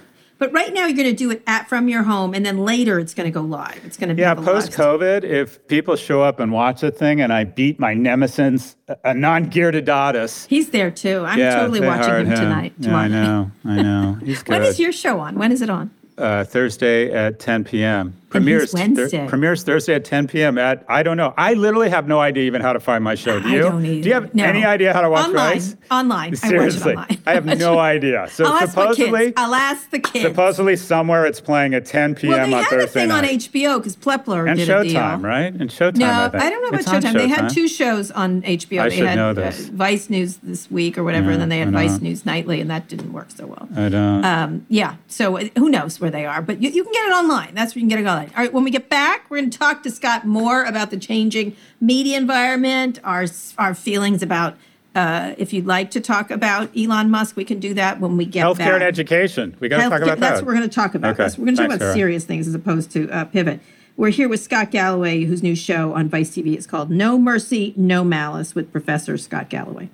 But 0.43 0.51
right 0.51 0.73
now, 0.73 0.88
you're 0.88 0.97
going 0.97 1.08
to 1.08 1.13
do 1.15 1.32
it 1.32 1.41
at 1.47 1.69
from 1.69 1.88
your 1.88 2.03
home, 2.03 2.34
and 2.34 2.45
then 2.45 2.58
later 2.58 2.99
it's 2.99 3.13
going 3.13 3.27
to 3.27 3.32
go 3.32 3.39
live. 3.39 3.79
It's 3.86 3.95
going 3.95 4.10
to 4.10 4.13
be 4.13 4.23
Yeah, 4.23 4.36
post 4.36 4.73
COVID, 4.73 5.23
if 5.23 5.65
people 5.69 5.95
show 5.95 6.21
up 6.21 6.41
and 6.41 6.51
watch 6.51 6.82
the 6.82 6.91
thing 6.91 7.21
and 7.21 7.32
I 7.32 7.45
beat 7.45 7.79
my 7.79 7.93
nemesis, 7.93 8.75
Anand 9.06 9.51
Giridharadas. 9.53 10.47
He's 10.47 10.71
there 10.71 10.91
too. 10.91 11.23
I'm 11.25 11.39
yeah, 11.39 11.56
totally 11.56 11.79
watching 11.79 12.03
hired 12.03 12.27
him, 12.27 12.36
tonight. 12.36 12.73
Yeah, 12.77 12.93
I 12.93 13.08
know. 13.08 13.51
I 13.63 13.82
know. 13.82 14.17
He's 14.21 14.43
good. 14.43 14.51
When 14.60 14.63
is 14.63 14.82
your 14.82 14.91
show 14.91 15.21
on? 15.21 15.36
When 15.36 15.53
is 15.53 15.62
it 15.62 15.69
on? 15.69 15.91
uh, 16.17 16.43
Thursday 16.43 17.12
at 17.12 17.39
10 17.39 17.63
p.m. 17.63 18.13
Premieres 18.34 18.74
Wednesday. 18.74 19.28
premieres 19.28 19.63
Thursday 19.63 19.93
at 19.96 20.04
10 20.06 20.28
p.m. 20.28 20.58
at 20.58 20.84
I 20.89 21.04
don't 21.04 21.17
know. 21.17 21.34
I 21.38 21.54
literally 21.54 21.89
have 21.89 22.08
no 22.08 22.19
idea 22.19 22.43
even 22.43 22.62
how 22.62 22.74
to 22.74 22.80
find 22.80 23.04
my 23.04 23.15
show. 23.15 23.39
Do 23.39 23.48
I 23.48 23.56
you? 23.56 24.02
Do 24.02 24.08
you 24.10 24.13
have 24.13 24.34
No. 24.34 24.43
any 24.43 24.65
idea 24.65 24.91
how 24.93 25.02
to 25.02 25.10
watch 25.10 25.28
Online. 25.28 25.54
Vice? 25.54 25.76
Online. 25.91 26.36
Seriously, 26.36 26.93
I 26.93 26.96
watch 26.96 27.12
it 27.12 27.13
online. 27.13 27.24
I 27.28 27.34
have 27.34 27.60
no 27.60 27.80
idea. 27.80 28.28
So 28.30 28.46
I'll 28.46 28.54
ask 28.54 28.69
supposedly, 28.69 29.19
kids. 29.26 29.34
I'll 29.38 29.56
ask 29.56 29.89
the 29.89 30.00
kids. 30.00 30.26
supposedly 30.26 30.76
somewhere 30.76 31.26
it's 31.26 31.39
playing 31.39 31.74
at 31.74 31.86
10 31.86 32.15
p.m. 32.15 32.30
well, 32.32 32.48
they 32.48 32.54
on 32.56 32.63
had 32.63 32.69
Thursday 32.69 32.84
a 32.86 32.88
thing 32.88 33.08
night. 33.10 33.30
on 33.32 33.39
HBO 33.39 33.78
because 33.78 33.96
Plepler 33.96 34.50
and 34.50 34.58
did. 34.58 34.67
Showtime, 34.67 35.24
right? 35.24 35.54
And 35.54 35.69
Showtime. 35.69 35.98
No, 35.98 36.08
I, 36.08 36.26
I, 36.34 36.50
don't 36.50 36.62
know 36.63 36.69
about 36.80 36.88
on 36.88 37.02
Showtime. 37.02 37.13
They 37.13 37.28
had 37.28 37.50
two 37.50 37.67
shows 37.67 38.12
on 38.12 38.41
HBO. 38.41 38.82
I 38.82 38.89
they 38.89 38.98
should 38.98 39.08
had 39.08 39.15
know 39.15 39.30
uh. 39.41 39.52
Vice 39.72 40.10
News 40.10 40.38
this 40.38 40.69
week 40.72 40.98
or 40.98 41.04
whatever, 41.04 41.32
and 41.32 41.41
then 41.41 41.50
they 41.50 41.60
had 41.60 41.72
Vice. 41.72 41.93
News 42.02 42.26
Nightly, 42.26 42.60
and 42.60 42.69
that 42.69 42.88
didn't 42.88 43.13
work 43.13 43.30
so 43.32 43.46
well. 43.48 43.67
I 43.76 43.89
don't. 43.89 44.26
Um, 44.26 44.65
yeah, 44.69 44.96
so 45.08 45.38
uh, 45.38 45.46
who 45.58 45.69
knows 45.69 46.00
where 46.00 46.10
they 46.10 46.26
are, 46.26 46.41
but 46.41 46.62
you, 46.62 46.69
you 46.69 46.84
can 46.84 46.91
get 46.91 47.06
it 47.08 47.12
online. 47.13 47.54
That's 47.54 47.76
where 47.76 47.82
you 47.82 47.88
can 47.88 47.89
get 47.89 48.00
it 48.00 48.08
online. 48.10 48.22
All 48.36 48.43
right, 48.43 48.53
when 48.53 48.63
we 48.63 48.71
get 48.71 48.89
back, 48.89 49.29
we're 49.29 49.38
going 49.39 49.49
to 49.49 49.57
talk 49.57 49.83
to 49.83 49.91
Scott 49.91 50.25
more 50.25 50.63
about 50.63 50.89
the 50.91 50.97
changing 50.97 51.55
media 51.81 52.17
environment, 52.17 52.99
our 53.03 53.25
our 53.57 53.73
feelings 53.75 54.21
about. 54.23 54.55
Uh, 54.95 55.33
if 55.39 55.51
you'd 55.51 55.65
like 55.65 55.89
to 55.89 55.99
talk 55.99 56.29
about 56.29 56.69
Elon 56.77 57.09
Musk, 57.09 57.36
we 57.36 57.43
can 57.43 57.59
do 57.59 57.73
that 57.73 57.99
when 57.99 58.15
we 58.15 58.25
get 58.25 58.43
back. 58.43 58.51
Healthcare 58.53 58.57
back. 58.57 58.73
and 58.75 58.83
education. 58.83 59.57
We 59.59 59.67
got 59.67 59.77
to 59.77 59.83
talk 59.89 59.93
Healthcare- 59.93 60.03
about 60.03 60.19
That's 60.19 60.39
that. 60.39 60.45
what 60.45 60.47
we're 60.53 60.57
going 60.59 60.69
to 60.69 60.75
talk 60.75 60.93
about. 60.93 61.13
Okay. 61.15 61.23
This. 61.23 61.36
We're 61.38 61.45
going 61.45 61.55
to 61.55 61.62
talk 61.63 61.71
about 61.71 61.79
Sarah. 61.79 61.93
serious 61.95 62.25
things 62.25 62.47
as 62.47 62.53
opposed 62.53 62.91
to 62.91 63.09
uh, 63.09 63.25
pivot. 63.25 63.59
We're 63.97 64.09
here 64.09 64.29
with 64.29 64.39
Scott 64.41 64.69
Galloway, 64.69 65.23
whose 65.23 65.41
new 65.41 65.55
show 65.55 65.93
on 65.95 66.09
Vice 66.09 66.29
TV 66.29 66.55
is 66.55 66.67
called 66.67 66.91
No 66.91 67.17
Mercy, 67.17 67.73
No 67.75 68.03
Malice 68.03 68.53
with 68.53 68.71
Professor 68.71 69.17
Scott 69.17 69.49
Galloway. 69.49 69.89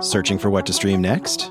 Searching 0.00 0.38
for 0.38 0.48
what 0.48 0.64
to 0.66 0.72
stream 0.72 1.00
next? 1.00 1.50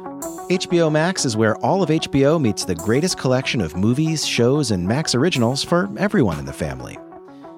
HBO 0.49 0.91
Max 0.91 1.25
is 1.25 1.35
where 1.35 1.55
all 1.65 1.81
of 1.81 1.89
HBO 1.89 2.39
meets 2.39 2.65
the 2.65 2.75
greatest 2.75 3.17
collection 3.17 3.61
of 3.61 3.75
movies, 3.75 4.27
shows, 4.27 4.69
and 4.69 4.87
Max 4.87 5.15
originals 5.15 5.63
for 5.63 5.89
everyone 5.97 6.37
in 6.37 6.45
the 6.45 6.53
family. 6.53 6.99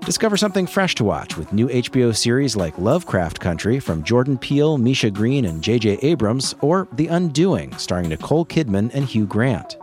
Discover 0.05 0.37
something 0.37 0.65
fresh 0.65 0.95
to 0.95 1.03
watch 1.03 1.35
with 1.35 1.51
new 1.51 1.67
HBO 1.67 2.15
series 2.15 2.55
like 2.55 2.77
Lovecraft 2.77 3.41
Country 3.41 3.81
from 3.81 4.03
Jordan 4.03 4.37
Peele, 4.37 4.77
Misha 4.77 5.11
Green, 5.11 5.43
and 5.43 5.61
J.J. 5.61 5.97
Abrams, 6.01 6.55
or 6.61 6.87
The 6.93 7.07
Undoing, 7.07 7.77
starring 7.77 8.07
Nicole 8.07 8.45
Kidman 8.45 8.89
and 8.93 9.03
Hugh 9.03 9.27
Grant. 9.27 9.75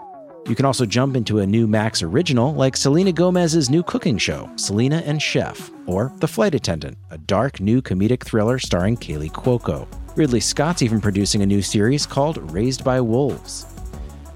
You 0.47 0.55
can 0.55 0.67
also 0.67 0.85
jump 0.85 1.17
into 1.17 1.39
a 1.39 1.47
new 1.47 1.67
Max 1.67 2.03
original 2.03 2.53
like 2.53 2.77
Selena 2.77 3.13
Gomez's 3.13 3.71
new 3.71 3.83
cooking 3.83 4.19
show, 4.19 4.51
Selena 4.57 4.97
and 5.07 5.21
Chef, 5.21 5.71
or 5.87 6.13
The 6.19 6.29
Flight 6.29 6.55
Attendant, 6.55 6.99
a 7.11 7.17
dark 7.17 7.61
new 7.61 7.81
comedic 7.81 8.23
thriller 8.23 8.59
starring 8.59 8.99
Kaley 8.99 9.33
Cuoco. 9.33 9.89
Ridley 10.17 10.41
Scott's 10.41 10.83
even 10.83 11.01
producing 11.01 11.41
a 11.41 11.47
new 11.47 11.63
series 11.63 12.05
called 12.05 12.53
Raised 12.53 12.85
by 12.85 13.01
Wolves. 13.01 13.65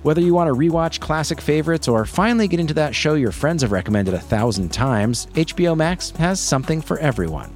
Whether 0.02 0.22
you 0.22 0.32
want 0.32 0.48
to 0.48 0.54
rewatch 0.54 0.98
classic 0.98 1.42
favorites 1.42 1.88
or 1.88 2.06
finally 2.06 2.48
get 2.48 2.58
into 2.58 2.74
that 2.74 2.94
show 2.94 3.12
your 3.12 3.32
friends 3.32 3.60
have 3.60 3.72
recommended 3.72 4.14
a 4.14 4.18
thousand 4.18 4.70
times, 4.72 5.26
HBO 5.34 5.76
Max 5.76 6.10
has 6.12 6.40
something 6.40 6.80
for 6.80 6.98
everyone. 7.00 7.54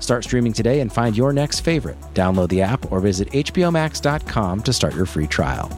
Start 0.00 0.24
streaming 0.24 0.52
today 0.52 0.80
and 0.80 0.92
find 0.92 1.16
your 1.16 1.32
next 1.32 1.60
favorite. 1.60 1.96
Download 2.12 2.48
the 2.48 2.60
app 2.60 2.90
or 2.90 2.98
visit 2.98 3.30
HBOMax.com 3.30 4.62
to 4.62 4.72
start 4.72 4.96
your 4.96 5.06
free 5.06 5.28
trial. 5.28 5.70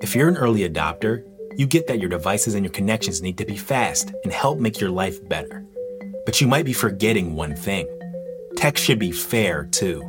If 0.00 0.14
you're 0.14 0.28
an 0.28 0.38
early 0.38 0.66
adopter, 0.66 1.24
you 1.58 1.66
get 1.66 1.86
that 1.88 2.00
your 2.00 2.08
devices 2.08 2.54
and 2.54 2.64
your 2.64 2.72
connections 2.72 3.20
need 3.20 3.36
to 3.36 3.44
be 3.44 3.58
fast 3.58 4.14
and 4.24 4.32
help 4.32 4.58
make 4.58 4.80
your 4.80 4.88
life 4.88 5.26
better. 5.28 5.62
But 6.24 6.40
you 6.40 6.46
might 6.46 6.64
be 6.64 6.72
forgetting 6.72 7.36
one 7.36 7.54
thing 7.54 7.86
tech 8.56 8.78
should 8.78 8.98
be 8.98 9.12
fair 9.12 9.64
too. 9.66 10.02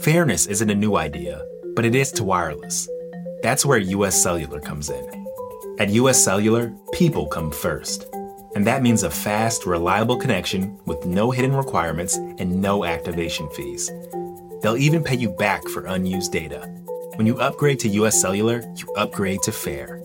Fairness 0.00 0.46
isn't 0.46 0.70
a 0.70 0.74
new 0.74 0.96
idea, 0.96 1.46
but 1.76 1.84
it 1.84 1.94
is 1.94 2.10
to 2.12 2.24
wireless. 2.24 2.88
That's 3.42 3.66
where 3.66 3.78
US 3.78 4.22
Cellular 4.22 4.60
comes 4.60 4.88
in. 4.88 5.26
At 5.78 5.90
US 5.90 6.24
Cellular, 6.24 6.72
people 6.92 7.26
come 7.26 7.50
first. 7.50 8.06
And 8.54 8.66
that 8.66 8.82
means 8.82 9.02
a 9.02 9.10
fast, 9.10 9.66
reliable 9.66 10.16
connection 10.16 10.78
with 10.86 11.04
no 11.04 11.30
hidden 11.30 11.54
requirements 11.54 12.16
and 12.16 12.62
no 12.62 12.86
activation 12.86 13.48
fees. 13.50 13.90
They'll 14.62 14.78
even 14.78 15.04
pay 15.04 15.16
you 15.16 15.30
back 15.30 15.68
for 15.68 15.84
unused 15.84 16.32
data. 16.32 16.81
When 17.16 17.26
you 17.26 17.38
upgrade 17.40 17.78
to 17.80 17.88
US 17.88 18.20
Cellular, 18.20 18.62
you 18.76 18.92
upgrade 18.94 19.42
to 19.42 19.52
fair. 19.52 20.02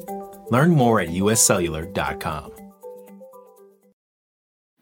Learn 0.50 0.72
more 0.72 1.00
at 1.00 1.10
uscellular.com. 1.10 2.57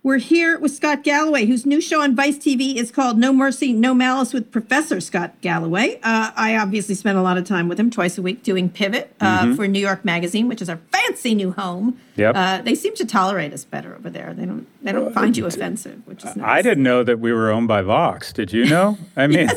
We're 0.05 0.19
here 0.19 0.59
with 0.59 0.71
Scott 0.71 1.03
Galloway, 1.03 1.47
whose 1.47 1.65
new 1.65 1.81
show 1.81 1.99
on 2.03 2.15
Vice 2.15 2.37
TV 2.37 2.75
is 2.75 2.91
called 2.91 3.17
No 3.17 3.33
Mercy, 3.33 3.73
No 3.73 3.95
Malice 3.95 4.33
with 4.33 4.51
Professor 4.51 5.01
Scott 5.01 5.33
Galloway. 5.41 5.95
Uh, 6.03 6.29
I 6.35 6.55
obviously 6.57 6.93
spend 6.93 7.17
a 7.17 7.23
lot 7.23 7.39
of 7.39 7.45
time 7.45 7.67
with 7.67 7.79
him 7.79 7.89
twice 7.89 8.15
a 8.19 8.21
week 8.21 8.43
doing 8.43 8.69
Pivot 8.69 9.15
uh, 9.19 9.55
for 9.55 9.67
New 9.67 9.79
York 9.79 10.05
Magazine, 10.05 10.47
which 10.47 10.61
is 10.61 10.69
our 10.69 10.77
fancy 10.91 11.33
new 11.33 11.53
home. 11.53 11.99
Yep. 12.17 12.35
Uh, 12.35 12.61
they 12.61 12.75
seem 12.75 12.93
to 12.97 13.05
tolerate 13.05 13.51
us 13.51 13.63
better 13.63 13.95
over 13.95 14.11
there. 14.11 14.35
They 14.35 14.45
don't. 14.45 14.67
They 14.83 14.91
don't 14.91 15.11
find 15.11 15.35
you 15.35 15.47
offensive, 15.47 16.05
which 16.05 16.23
is 16.23 16.35
nice. 16.35 16.47
I 16.47 16.61
didn't 16.61 16.83
know 16.83 17.03
that 17.03 17.19
we 17.19 17.33
were 17.33 17.49
owned 17.49 17.67
by 17.67 17.81
Vox. 17.81 18.31
Did 18.31 18.53
you 18.53 18.65
know? 18.67 18.99
I 19.17 19.25
mean, 19.27 19.49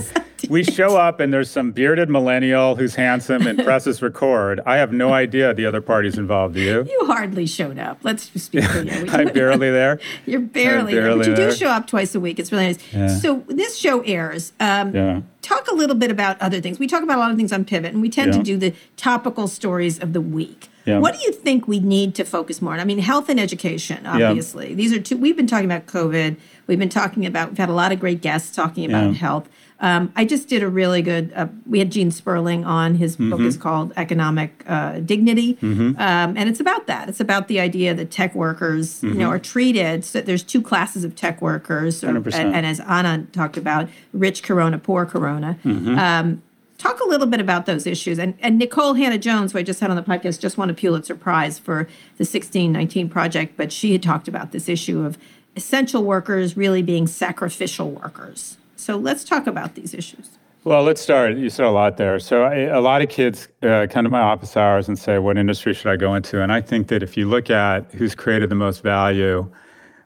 we 0.48 0.64
show 0.64 0.96
up 0.96 1.20
and 1.20 1.32
there's 1.32 1.50
some 1.50 1.72
bearded 1.72 2.08
millennial 2.08 2.76
who's 2.76 2.94
handsome 2.94 3.46
and 3.46 3.58
presses 3.64 4.00
record. 4.00 4.60
I 4.64 4.76
have 4.76 4.92
no 4.92 5.12
idea 5.12 5.52
the 5.52 5.66
other 5.66 5.80
party's 5.80 6.16
involved. 6.16 6.54
Do 6.54 6.60
you? 6.60 6.84
You 6.84 7.06
hardly 7.06 7.46
showed 7.46 7.78
up. 7.78 7.98
Let's 8.02 8.28
just 8.28 8.46
speak 8.46 8.64
for 8.64 8.82
you. 8.82 9.06
I'm 9.10 9.32
barely 9.32 9.70
there. 9.70 10.00
You're 10.38 10.46
barely, 10.48 10.92
there, 10.94 11.02
barely 11.02 11.18
but 11.18 11.28
you 11.28 11.34
do 11.36 11.52
show 11.52 11.68
up 11.68 11.86
twice 11.86 12.14
a 12.14 12.20
week. 12.20 12.38
It's 12.38 12.52
really 12.52 12.76
nice. 12.92 13.22
So 13.22 13.44
this 13.48 13.76
show 13.76 14.00
airs. 14.02 14.52
Um, 14.60 14.94
Yeah. 14.94 15.20
Talk 15.42 15.66
a 15.70 15.74
little 15.74 15.96
bit 15.96 16.10
about 16.10 16.38
other 16.42 16.60
things. 16.60 16.78
We 16.78 16.86
talk 16.86 17.02
about 17.02 17.16
a 17.16 17.20
lot 17.20 17.30
of 17.30 17.38
things 17.38 17.52
on 17.54 17.64
Pivot, 17.64 17.92
and 17.94 18.02
we 18.02 18.10
tend 18.10 18.34
to 18.34 18.42
do 18.42 18.58
the 18.58 18.74
topical 18.98 19.48
stories 19.48 19.98
of 19.98 20.12
the 20.12 20.20
week. 20.20 20.68
Yeah. 20.84 20.98
What 20.98 21.14
do 21.18 21.20
you 21.24 21.32
think 21.32 21.66
we 21.66 21.80
need 21.80 22.14
to 22.16 22.24
focus 22.24 22.60
more 22.60 22.74
on? 22.74 22.80
I 22.80 22.84
mean, 22.84 22.98
health 22.98 23.28
and 23.30 23.38
education, 23.40 24.06
obviously. 24.06 24.74
These 24.74 24.92
are 24.92 25.00
two. 25.00 25.16
We've 25.16 25.36
been 25.36 25.46
talking 25.46 25.64
about 25.64 25.86
COVID. 25.86 26.36
We've 26.66 26.78
been 26.78 26.88
talking 26.90 27.24
about. 27.24 27.50
We've 27.50 27.58
had 27.58 27.68
a 27.70 27.74
lot 27.74 27.92
of 27.92 28.00
great 28.00 28.20
guests 28.20 28.54
talking 28.54 28.84
about 28.84 29.06
Yeah. 29.08 29.12
health. 29.14 29.48
Um, 29.80 30.12
I 30.16 30.24
just 30.24 30.48
did 30.48 30.62
a 30.64 30.68
really 30.68 31.02
good. 31.02 31.32
Uh, 31.36 31.46
we 31.64 31.78
had 31.78 31.92
Gene 31.92 32.10
Sperling 32.10 32.64
on. 32.64 32.96
His 32.96 33.16
book 33.16 33.38
Mm-hmm. 33.38 33.46
is 33.46 33.56
called 33.56 33.92
Economic 33.96 34.64
uh, 34.66 34.98
Dignity, 35.00 35.56
um, 35.62 35.96
and 35.98 36.48
it's 36.48 36.58
about 36.58 36.86
that. 36.88 37.08
It's 37.08 37.20
about 37.20 37.46
the 37.48 37.60
idea 37.60 37.94
that 37.94 38.10
tech 38.10 38.34
workers, 38.34 39.02
you 39.02 39.10
Mm-hmm. 39.10 39.18
know, 39.20 39.28
are 39.30 39.38
treated. 39.38 40.04
So 40.04 40.20
there's 40.20 40.42
two 40.42 40.60
classes 40.62 41.04
of 41.04 41.14
tech 41.14 41.40
workers, 41.40 42.02
or- 42.02 42.08
and, 42.08 42.24
100%. 42.24 42.34
and 42.34 42.66
as 42.66 42.80
Anna 42.80 43.26
talked 43.32 43.56
about, 43.56 43.88
rich 44.12 44.42
Corona, 44.42 44.78
poor 44.78 45.06
Corona. 45.06 45.56
Mm-hmm. 45.64 45.96
Um, 45.98 46.42
talk 46.78 46.98
a 47.00 47.08
little 47.08 47.26
bit 47.28 47.40
about 47.40 47.66
those 47.66 47.86
issues. 47.86 48.18
And, 48.18 48.34
and 48.40 48.60
Nikole 48.60 48.96
Hannah 48.98 49.18
Jones, 49.18 49.52
who 49.52 49.58
I 49.58 49.62
just 49.62 49.78
had 49.80 49.90
on 49.90 49.96
the 49.96 50.02
podcast, 50.02 50.40
just 50.40 50.58
won 50.58 50.70
a 50.70 50.74
Pulitzer 50.74 51.14
Prize 51.14 51.58
for 51.58 51.84
the 52.16 52.24
1619 52.24 53.08
project, 53.08 53.56
but 53.56 53.72
she 53.72 53.92
had 53.92 54.02
talked 54.02 54.26
about 54.28 54.50
this 54.52 54.68
issue 54.68 55.04
of 55.04 55.18
essential 55.56 56.02
workers 56.04 56.56
really 56.56 56.82
being 56.82 57.06
sacrificial 57.06 57.90
workers. 57.90 58.56
So 58.78 58.96
let's 58.96 59.24
talk 59.24 59.46
about 59.46 59.74
these 59.74 59.92
issues. 59.92 60.30
Well, 60.64 60.82
let's 60.82 61.00
start. 61.00 61.36
You 61.36 61.50
said 61.50 61.66
a 61.66 61.70
lot 61.70 61.96
there. 61.96 62.18
So, 62.18 62.42
I, 62.44 62.56
a 62.56 62.80
lot 62.80 63.02
of 63.02 63.08
kids 63.08 63.48
uh, 63.62 63.86
come 63.90 64.04
to 64.04 64.10
my 64.10 64.20
office 64.20 64.56
hours 64.56 64.88
and 64.88 64.98
say, 64.98 65.18
What 65.18 65.36
industry 65.36 65.74
should 65.74 65.90
I 65.90 65.96
go 65.96 66.14
into? 66.14 66.42
And 66.42 66.52
I 66.52 66.60
think 66.60 66.88
that 66.88 67.02
if 67.02 67.16
you 67.16 67.28
look 67.28 67.50
at 67.50 67.92
who's 67.92 68.14
created 68.14 68.50
the 68.50 68.54
most 68.54 68.82
value 68.82 69.50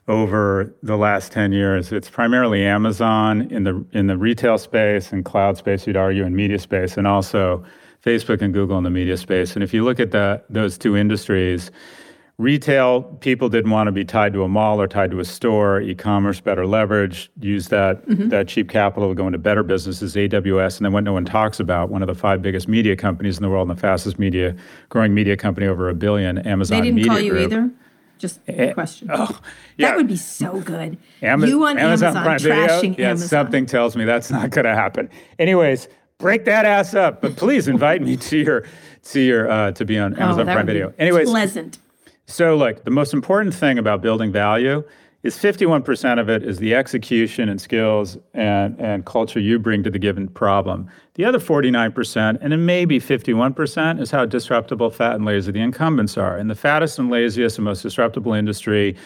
over 0.09 0.75
the 0.83 0.97
last 0.97 1.33
10 1.33 1.53
years, 1.53 1.93
it's 1.93 2.11
primarily 2.11 2.65
Amazon 2.65 3.43
in 3.51 3.65
the, 3.65 3.85
in 3.93 4.07
the 4.09 4.17
retail 4.17 4.59
space 4.59 5.13
and 5.13 5.25
cloud 5.25 5.57
space, 5.57 5.87
you'd 5.87 5.97
argue, 5.97 6.25
in 6.25 6.35
media 6.35 6.59
space, 6.59 6.97
and 6.97 7.07
also 7.07 7.65
Facebook 8.05 8.43
and 8.43 8.53
Google 8.53 8.79
in 8.79 8.85
the 8.85 8.91
media 8.91 9.17
space. 9.17 9.55
And 9.55 9.63
if 9.63 9.73
you 9.73 9.85
look 9.85 10.01
at 10.01 10.11
the, 10.11 10.43
those 10.51 10.77
two 10.77 10.97
industries, 10.97 11.71
Retail 12.43 13.03
people 13.21 13.49
didn't 13.49 13.71
want 13.71 13.87
to 13.87 13.93
be 13.93 14.05
tied 14.05 14.33
to 14.33 14.43
a 14.43 14.49
mall 14.49 14.81
or 14.81 14.89
tied 14.89 15.13
to 15.13 15.21
a 15.21 15.25
store. 15.25 15.81
E-commerce 15.81 16.41
better 16.41 16.67
leverage, 16.67 17.31
use 17.41 17.69
that 17.69 18.03
that 18.31 18.49
cheap 18.49 18.69
capital 18.69 19.11
to 19.11 19.15
go 19.15 19.27
into 19.29 19.39
better 19.39 19.63
businesses. 19.63 20.17
AWS, 20.17 20.79
and 20.79 20.85
then 20.87 20.93
what 20.93 21.05
no 21.05 21.13
one 21.13 21.25
talks 21.25 21.61
about, 21.61 21.89
one 21.89 22.03
of 22.03 22.09
the 22.09 22.17
five 22.17 22.43
biggest 22.43 22.67
media 22.67 22.97
companies 22.97 23.37
in 23.37 23.45
the 23.45 23.49
world 23.49 23.69
and 23.71 23.79
the 23.79 23.81
fastest 23.81 24.19
media 24.19 24.57
growing 24.89 25.15
media 25.15 25.37
company 25.37 25.69
over 25.69 25.89
a 25.89 25.95
billion. 25.95 26.39
Amazon 26.39 26.79
They 26.79 26.83
didn't 26.83 26.97
Media 26.97 27.11
call 27.13 27.21
you 27.21 27.31
Group. 27.31 27.45
either? 27.53 27.71
Just 28.19 28.41
a 28.49 28.73
question. 28.75 29.09
Oh, 29.13 29.39
yeah. 29.77 29.89
That 29.91 29.97
would 29.97 30.09
be 30.09 30.17
so 30.17 30.61
good. 30.63 30.99
Ama- 31.23 31.47
you 31.47 31.65
on 31.65 31.79
Amazon, 31.79 32.13
Prime 32.13 32.41
Video? 32.41 32.67
trashing 32.67 32.99
yeah, 32.99 33.11
Amazon. 33.11 33.29
something 33.29 33.67
tells 33.67 33.95
me 33.97 34.05
that's 34.05 34.33
not 34.33 34.51
going 34.51 34.65
to 34.65 34.75
happen. 34.75 35.09
Anyways, 35.39 35.87
break 36.19 36.45
that 36.47 36.65
ass 36.65 36.93
up. 36.95 37.23
But 37.23 37.37
please 37.37 37.69
invite 37.69 38.03
me 38.03 38.17
to 38.17 38.37
your 38.39 38.65
to 39.13 39.21
your 39.21 39.49
uh, 39.49 39.71
to 39.73 39.85
be 39.85 39.97
on 39.97 40.15
Oh, 40.19 40.23
Amazon 40.25 40.47
that 40.47 40.55
Prime 40.55 40.67
would 40.67 40.73
be 40.73 40.79
Video. 40.81 40.95
Anyways, 40.99 41.29
pleasant. 41.31 41.79
So, 42.33 42.57
look, 42.57 42.83
the 42.85 42.91
most 42.91 43.13
important 43.13 43.55
thing 43.55 43.79
about 43.79 44.01
building 44.01 44.33
value 44.33 44.83
is 45.23 45.37
51% 45.37 46.19
of 46.19 46.31
it 46.31 46.43
is 46.43 46.57
the 46.57 46.75
execution 46.75 47.51
and 47.51 47.61
skills 47.61 48.17
and, 48.33 48.81
and 48.81 49.05
culture 49.05 49.39
you 49.39 49.59
bring 49.59 49.83
to 49.83 49.91
the 49.91 49.99
given 49.99 50.29
problem. 50.29 50.89
The 51.13 51.27
other 51.27 51.39
49%, 51.39 52.39
and 52.41 52.55
it 52.55 52.57
may 52.57 52.87
be 52.87 52.99
51%, 52.99 54.01
is 54.01 54.11
how 54.11 54.25
disruptible, 54.25 54.89
fat, 54.89 55.15
and 55.17 55.27
lazy 55.27 55.53
the 55.53 55.61
incumbents 55.61 56.17
are. 56.17 56.39
And 56.39 56.49
the 56.49 56.55
fattest 56.55 56.99
and 56.99 57.11
laziest 57.11 57.59
and 57.59 57.67
most 57.67 57.83
disruptible 57.83 58.33
industry 58.33 58.97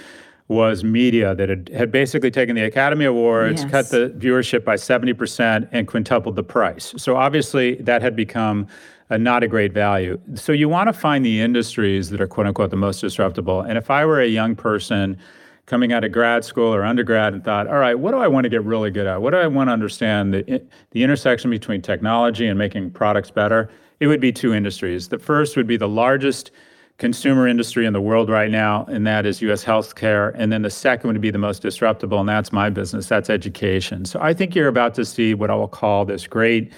was 0.47 0.85
media 0.85 1.35
that 1.35 1.49
had, 1.49 1.69
had 1.71 1.91
basically 1.91 2.31
taken 2.31 2.55
the 2.55 2.63
Academy 2.63 3.07
Awards, 3.07 3.63
Yes. 3.63 3.71
cut 3.73 3.91
the 3.91 4.15
viewership 4.17 4.65
by 4.65 4.77
70%, 4.77 5.69
and 5.73 5.89
quintupled 5.89 6.37
the 6.37 6.45
price. 6.45 6.95
So 6.97 7.17
obviously, 7.17 7.75
that 7.83 8.03
had 8.03 8.15
become 8.15 8.69
a, 9.11 9.19
not 9.19 9.43
a 9.43 9.49
great 9.49 9.73
value. 9.73 10.19
So 10.35 10.53
you 10.53 10.69
want 10.69 10.89
to 10.89 10.93
find 10.93 11.25
the 11.25 11.41
industries 11.41 12.11
that 12.11 12.21
are 12.21 12.27
quote 12.27 12.47
unquote 12.47 12.71
the 12.71 12.77
most 12.77 13.01
disruptible. 13.01 13.63
And 13.63 13.79
if 13.79 13.91
I 13.91 14.05
were 14.05 14.21
a 14.21 14.27
young 14.27 14.57
person 14.57 15.19
coming 15.67 15.93
out 15.93 16.05
of 16.05 16.13
grad 16.13 16.45
school 16.45 16.73
or 16.73 16.85
undergrad 16.85 17.35
and 17.35 17.45
thought, 17.45 17.67
all 17.67 17.79
right, 17.79 17.99
what 17.99 18.13
do 18.13 18.19
I 18.19 18.29
want 18.29 18.45
to 18.45 18.49
get 18.49 18.63
really 18.63 18.91
good 18.91 19.07
at? 19.07 19.21
What 19.21 19.31
do 19.31 19.39
I 19.39 19.49
want 19.49 19.69
to 19.69 19.73
understand 19.73 20.33
the, 20.33 20.63
the 20.93 21.03
intersection 21.03 21.51
between 21.51 21.83
technology 21.83 22.47
and 22.47 22.57
making 22.57 22.93
products 22.93 23.31
better? 23.31 23.69
It 23.99 24.07
would 24.07 24.21
be 24.21 24.33
two 24.33 24.55
industries. 24.55 25.09
The 25.09 25.19
first 25.19 25.57
would 25.57 25.67
be 25.67 25.77
the 25.77 25.89
largest 25.89 26.53
consumer 26.99 27.47
industry 27.47 27.85
in 27.85 27.93
the 27.93 28.01
world 28.01 28.31
right 28.31 28.51
now, 28.51 28.87
and 28.87 29.07
that 29.07 29.27
is 29.27 29.43
US 29.43 29.65
healthcare. 29.65 30.33
And 30.37 30.51
then 30.51 30.63
the 30.63 30.71
second 30.71 31.13
would 31.13 31.21
be 31.21 31.31
the 31.31 31.39
most 31.39 31.63
disruptible, 31.63 32.21
and 32.21 32.29
that's 32.29 32.53
my 32.53 32.71
business, 32.71 33.07
that's 33.07 33.29
education. 33.29 34.05
So 34.05 34.19
I 34.23 34.33
think 34.33 34.55
you're 34.55 34.69
about 34.69 34.95
to 34.95 35.05
see 35.05 35.35
what 35.35 35.51
I 35.51 35.55
will 35.57 35.69
call 35.69 36.05
this 36.05 36.27
great 36.27 36.73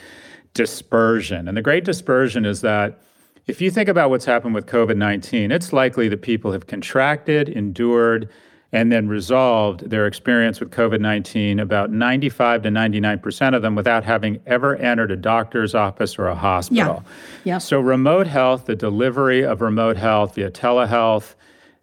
dispersion. 0.59 1.47
And 1.47 1.57
the 1.57 1.62
great 1.62 1.85
dispersion 1.85 2.44
is 2.44 2.62
that 2.62 2.99
if 3.47 3.61
you 3.61 3.71
think 3.71 3.88
about 3.88 4.11
what's 4.11 4.25
happened 4.25 4.57
with 4.57 4.66
COVID 4.66 4.97
19, 4.97 5.53
it's 5.53 5.73
likely 5.73 6.09
that 6.09 6.21
people 6.21 6.51
have 6.51 6.66
contracted, 6.66 7.49
endured, 7.49 8.29
and 8.73 8.90
then 8.90 9.07
resolved 9.07 9.88
their 9.88 10.09
experience 10.09 10.59
with 10.59 10.73
COVID 10.73 11.01
19, 11.01 11.61
about 11.61 11.92
95 11.92 12.62
to 12.62 12.71
99% 12.71 13.55
of 13.55 13.62
them 13.62 13.77
without 13.77 14.03
having 14.03 14.40
ever 14.47 14.75
entered 14.77 15.12
a 15.12 15.16
doctor's 15.16 15.77
office 15.77 16.18
or 16.18 16.27
a 16.27 16.35
hospital. 16.35 17.05
Yeah. 17.07 17.53
Yeah. 17.53 17.59
So, 17.59 17.79
remote 17.79 18.27
health, 18.27 18.66
the 18.66 18.75
delivery 18.75 19.44
of 19.44 19.61
remote 19.61 19.97
health 19.97 20.35
via 20.35 20.51
telehealth, 20.51 21.37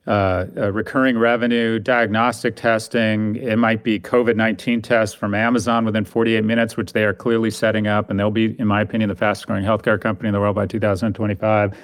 uh, 0.08 0.46
recurring 0.72 1.18
revenue, 1.18 1.80
diagnostic 1.80 2.56
testing. 2.56 3.36
It 3.38 3.58
might 3.58 3.84
be 3.84 4.00
COVID 4.00 4.36
19 4.36 4.82
tests 4.82 5.16
from 5.16 5.34
Amazon 5.34 5.86
within 5.86 6.06
48 6.06 6.44
minutes, 6.44 6.78
which 6.78 6.94
they 6.94 7.04
are 7.04 7.14
clearly 7.14 7.50
setting 7.50 7.88
up. 7.88 8.10
And 8.10 8.20
they'll 8.20 8.32
be, 8.32 8.60
in 8.60 8.68
my 8.68 8.82
opinion, 8.82 9.10
the 9.10 9.16
fastest 9.16 9.48
growing 9.48 9.64
healthcare 9.64 10.00
company 10.00 10.28
in 10.30 10.34
the 10.34 10.40
world 10.40 10.56
by 10.56 10.68
2025. 10.68 11.78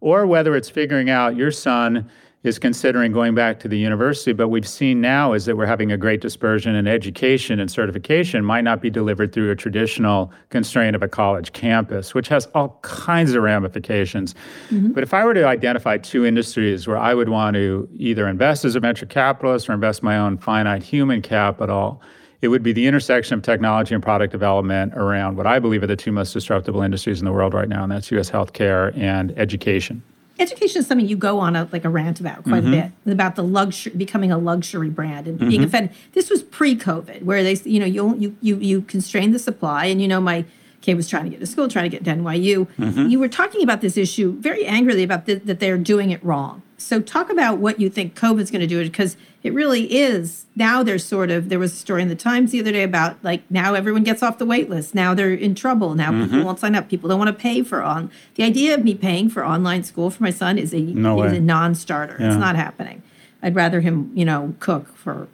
Or 0.00 0.26
whether 0.26 0.56
it's 0.56 0.68
figuring 0.68 1.10
out 1.10 1.36
your 1.36 1.50
son 1.50 2.08
is 2.44 2.58
considering 2.58 3.10
going 3.12 3.34
back 3.34 3.58
to 3.60 3.68
the 3.68 3.78
university. 3.78 4.32
But 4.32 4.48
we've 4.48 4.68
seen 4.68 5.00
now 5.00 5.32
is 5.32 5.44
that 5.46 5.56
we're 5.56 5.66
having 5.66 5.90
a 5.90 5.96
great 5.96 6.20
dispersion 6.20 6.74
in 6.74 6.86
education 6.86 7.58
and 7.58 7.70
certification 7.70 8.44
might 8.44 8.62
not 8.62 8.80
be 8.80 8.90
delivered 8.90 9.32
through 9.32 9.50
a 9.50 9.56
traditional 9.56 10.32
constraint 10.50 10.94
of 10.94 11.02
a 11.02 11.08
college 11.08 11.52
campus, 11.52 12.14
which 12.14 12.28
has 12.28 12.46
all 12.54 12.78
kinds 12.82 13.34
of 13.34 13.42
ramifications. 13.42 14.34
Mm-hmm. 14.70 14.92
But 14.92 15.02
if 15.02 15.12
I 15.12 15.24
were 15.24 15.34
to 15.34 15.46
identify 15.46 15.98
two 15.98 16.24
industries 16.24 16.86
where 16.86 16.98
I 16.98 17.12
would 17.12 17.28
want 17.28 17.54
to 17.54 17.88
either 17.96 18.28
invest 18.28 18.64
as 18.64 18.76
a 18.76 18.80
venture 18.80 19.06
capitalist 19.06 19.68
or 19.68 19.72
invest 19.72 20.02
my 20.02 20.16
own 20.16 20.38
finite 20.38 20.84
human 20.84 21.22
capital, 21.22 22.00
it 22.40 22.48
would 22.48 22.62
be 22.62 22.72
the 22.72 22.86
intersection 22.86 23.34
of 23.34 23.42
technology 23.42 23.94
and 23.94 24.02
product 24.02 24.30
development 24.30 24.94
around 24.94 25.36
what 25.36 25.48
I 25.48 25.58
believe 25.58 25.82
are 25.82 25.88
the 25.88 25.96
two 25.96 26.12
most 26.12 26.32
disruptible 26.32 26.82
industries 26.82 27.18
in 27.18 27.24
the 27.24 27.32
world 27.32 27.52
right 27.52 27.68
now, 27.68 27.82
and 27.82 27.90
that's 27.90 28.12
US 28.12 28.30
healthcare 28.30 28.96
and 28.96 29.36
education. 29.36 30.04
Education 30.38 30.80
is 30.80 30.86
something 30.86 31.08
you 31.08 31.16
go 31.16 31.38
on 31.40 31.56
a, 31.56 31.68
like 31.72 31.84
a 31.84 31.88
rant 31.88 32.20
about 32.20 32.44
quite 32.44 32.62
Mm-hmm. 32.62 32.72
a 32.74 32.92
bit 33.04 33.12
about 33.12 33.34
the 33.36 33.42
luxury 33.42 33.92
becoming 33.96 34.30
a 34.30 34.38
luxury 34.38 34.88
brand 34.90 35.26
and 35.26 35.38
being 35.38 35.64
offended. 35.64 35.94
This 36.12 36.30
was 36.30 36.42
pre-COVID, 36.42 37.22
where 37.24 37.42
they 37.42 37.54
you 37.64 37.80
know 37.80 37.86
you 37.86 38.14
you 38.18 38.36
you 38.40 38.56
you 38.58 38.82
constrain 38.82 39.32
the 39.32 39.38
supply, 39.38 39.86
and 39.86 40.00
you 40.00 40.08
know 40.08 40.20
my 40.20 40.44
kid 40.80 40.94
was 40.94 41.08
trying 41.08 41.24
to 41.24 41.30
get 41.30 41.40
to 41.40 41.46
school, 41.46 41.66
trying 41.68 41.90
to 41.90 41.96
get 41.96 42.04
to 42.04 42.10
NYU. 42.12 42.68
Mm-hmm. 42.78 43.08
You 43.08 43.18
were 43.18 43.28
talking 43.28 43.62
about 43.62 43.80
this 43.80 43.96
issue 43.96 44.32
very 44.40 44.64
angrily 44.64 45.02
about 45.02 45.26
th- 45.26 45.42
that 45.44 45.58
they're 45.60 45.76
doing 45.78 46.10
it 46.10 46.22
wrong. 46.24 46.62
So 46.80 47.00
talk 47.00 47.28
about 47.30 47.58
what 47.58 47.80
you 47.80 47.90
think 47.90 48.14
COVID's 48.14 48.50
going 48.50 48.60
to 48.60 48.66
do 48.66 48.80
it 48.80 48.84
because 48.84 49.16
it 49.42 49.52
really 49.52 49.92
is 49.92 50.46
now. 50.56 50.82
There's 50.82 51.04
sort 51.04 51.30
of 51.30 51.48
there 51.48 51.58
was 51.58 51.72
a 51.72 51.76
story 51.76 52.02
in 52.02 52.08
the 52.08 52.14
Times 52.14 52.52
the 52.52 52.60
other 52.60 52.72
day 52.72 52.82
about 52.84 53.16
like 53.24 53.42
now 53.50 53.74
everyone 53.74 54.04
gets 54.04 54.22
off 54.22 54.38
the 54.38 54.46
wait 54.46 54.70
list. 54.70 54.94
Now 54.94 55.12
they're 55.12 55.34
in 55.34 55.54
trouble. 55.54 55.94
Now 55.94 56.10
Mm-hmm. 56.12 56.24
people 56.30 56.44
won't 56.44 56.58
sign 56.60 56.74
up. 56.74 56.88
People 56.88 57.08
don't 57.08 57.18
want 57.18 57.28
to 57.36 57.40
pay 57.40 57.62
for 57.62 57.82
on. 57.82 58.10
The 58.36 58.44
idea 58.44 58.74
of 58.74 58.84
me 58.84 58.94
paying 58.94 59.28
for 59.28 59.44
online 59.44 59.82
school 59.84 60.08
for 60.10 60.22
my 60.22 60.30
son 60.30 60.56
is 60.58 60.72
a 60.72 60.80
No 60.80 61.22
is 61.24 61.32
way. 61.32 61.38
a 61.38 61.40
non-starter. 61.40 62.16
Yeah. 62.18 62.28
It's 62.28 62.36
not 62.36 62.54
happening. 62.56 63.02
I'd 63.42 63.54
rather 63.54 63.80
him 63.80 64.10
you 64.14 64.24
know 64.24 64.54
cook 64.60 64.96
for 64.96 65.12
or 65.12 65.28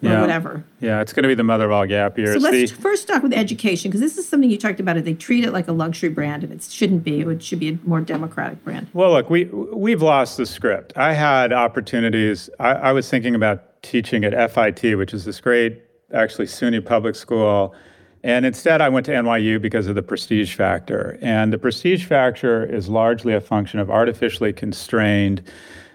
Yeah. 0.00 0.20
whatever. 0.20 0.64
Yeah, 0.80 1.00
it's 1.00 1.12
going 1.12 1.24
to 1.24 1.28
be 1.28 1.34
the 1.34 1.42
mother 1.44 1.66
of 1.66 1.72
all 1.72 1.86
gap 1.86 2.16
years. 2.18 2.34
So 2.34 2.40
let's 2.50 2.70
The- 2.72 2.80
first 2.80 3.06
talk 3.08 3.22
with 3.22 3.32
education 3.32 3.90
because 3.90 4.00
this 4.00 4.16
is 4.18 4.28
something 4.28 4.50
you 4.50 4.58
talked 4.58 4.80
about. 4.80 4.96
It 4.96 5.04
they 5.04 5.14
treat 5.14 5.44
it 5.44 5.52
like 5.52 5.68
a 5.68 5.72
luxury 5.72 6.08
brand, 6.08 6.44
and 6.44 6.52
it 6.52 6.62
shouldn't 6.62 7.04
be. 7.04 7.20
It 7.20 7.42
should 7.42 7.60
be 7.60 7.68
a 7.70 7.78
more 7.84 8.00
democratic 8.00 8.62
brand. 8.64 8.86
Well, 8.92 9.10
look, 9.12 9.28
we 9.30 9.44
we've 9.44 10.02
lost 10.02 10.36
the 10.36 10.46
script. 10.46 10.92
I 10.96 11.12
had 11.12 11.52
opportunities. 11.52 12.48
I, 12.58 12.70
I 12.70 12.92
was 12.92 13.08
thinking 13.08 13.34
about 13.34 13.82
teaching 13.82 14.24
at 14.24 14.32
FIT, 14.52 14.96
which 14.96 15.12
is 15.14 15.24
this 15.24 15.40
great, 15.40 15.82
actually 16.12 16.46
SUNY 16.46 16.84
public 16.84 17.14
school, 17.14 17.74
and 18.22 18.44
instead 18.46 18.80
I 18.80 18.88
went 18.88 19.06
to 19.06 19.12
NYU 19.12 19.60
because 19.60 19.86
of 19.86 19.94
the 19.94 20.02
prestige 20.02 20.54
factor. 20.54 21.18
And 21.22 21.52
the 21.52 21.58
prestige 21.58 22.04
factor 22.04 22.64
is 22.64 22.88
largely 22.88 23.32
a 23.34 23.40
function 23.40 23.80
of 23.80 23.90
artificially 23.90 24.52
constrained 24.52 25.42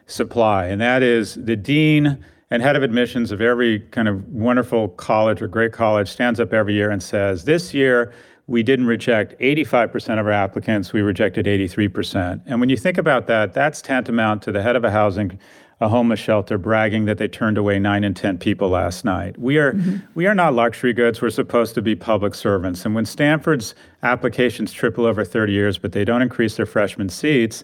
supply, 0.08 0.66
and 0.68 0.80
that 0.82 1.02
is 1.04 1.36
the 1.36 1.56
dean 1.56 2.24
and 2.52 2.62
head 2.62 2.76
of 2.76 2.84
admissions 2.84 3.32
of 3.32 3.42
every 3.42 3.80
kind 3.92 4.08
of 4.08 4.28
wonderful 4.30 4.90
college 4.90 5.42
or 5.42 5.48
great 5.48 5.74
college 5.74 6.10
stands 6.10 6.40
up 6.40 6.54
every 6.54 6.74
year 6.74 6.90
and 6.90 7.02
says, 7.02 7.46
"This 7.46 7.74
year." 7.74 8.12
we 8.48 8.62
didn't 8.62 8.86
reject 8.86 9.34
85% 9.40 10.20
of 10.20 10.28
our 10.28 10.32
applicants, 10.32 10.94
we 10.94 11.02
rejected 11.02 11.48
83%. 11.48 12.42
And 12.46 12.60
when 12.60 12.70
you 12.70 12.78
think 12.78 13.00
about 13.00 13.26
that, 13.26 13.56
that's 13.56 13.82
tantamount 13.82 14.44
to 14.44 14.52
the 14.52 14.62
head 14.62 14.76
of 14.76 14.84
a 14.84 14.92
housing 14.92 15.40
a 15.82 15.90
homeless 15.90 16.20
shelter 16.20 16.58
bragging 16.58 17.06
that 17.06 17.18
they 17.18 17.28
turned 17.28 17.58
away 17.58 17.80
9 17.80 18.04
in 18.04 18.14
10 18.14 18.38
people 18.38 18.70
last 18.70 19.04
night. 19.04 19.38
We 19.38 19.58
are 19.58 19.74
mm-hmm. 19.74 19.98
we 20.14 20.26
are 20.26 20.36
not 20.36 20.54
luxury 20.54 20.94
goods, 20.94 21.22
we're 21.22 21.30
supposed 21.30 21.76
to 21.76 21.82
be 21.82 21.96
public 21.96 22.34
servants. 22.34 22.86
And 22.86 22.96
when 22.96 23.06
Stanford's 23.06 23.76
applications 24.02 24.72
triple 24.72 25.06
over 25.06 25.26
30 25.26 25.52
years 25.52 25.78
but 25.78 25.92
they 25.92 26.06
don't 26.06 26.22
increase 26.22 26.56
their 26.56 26.66
freshman 26.66 27.10
seats, 27.10 27.64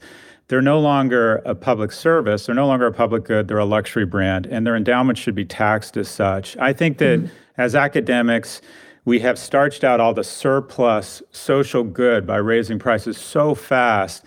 they're 0.52 0.62
no 0.62 0.82
longer 0.82 1.38
a 1.46 1.56
public 1.56 1.94
service, 1.94 2.46
they're 2.46 2.54
no 2.54 2.68
longer 2.68 2.86
a 2.86 2.92
public 2.92 3.24
good, 3.24 3.48
they're 3.48 3.58
a 3.58 3.64
luxury 3.64 4.06
brand 4.06 4.46
and 4.48 4.68
their 4.68 4.76
endowments 4.76 5.22
should 5.22 5.34
be 5.34 5.46
taxed 5.46 5.96
as 5.96 6.10
such. 6.10 6.58
I 6.58 6.74
think 6.74 6.98
that 6.98 7.22
mm-hmm. 7.22 7.34
as 7.58 7.74
academics 7.74 8.62
we 9.06 9.22
have 9.22 9.40
starched 9.40 9.86
out 9.86 10.02
all 10.02 10.14
the 10.14 10.26
surplus 10.26 11.24
social 11.32 11.86
good 11.86 12.28
by 12.28 12.36
raising 12.36 12.80
prices 12.80 13.18
so 13.18 13.56
fast 13.56 14.26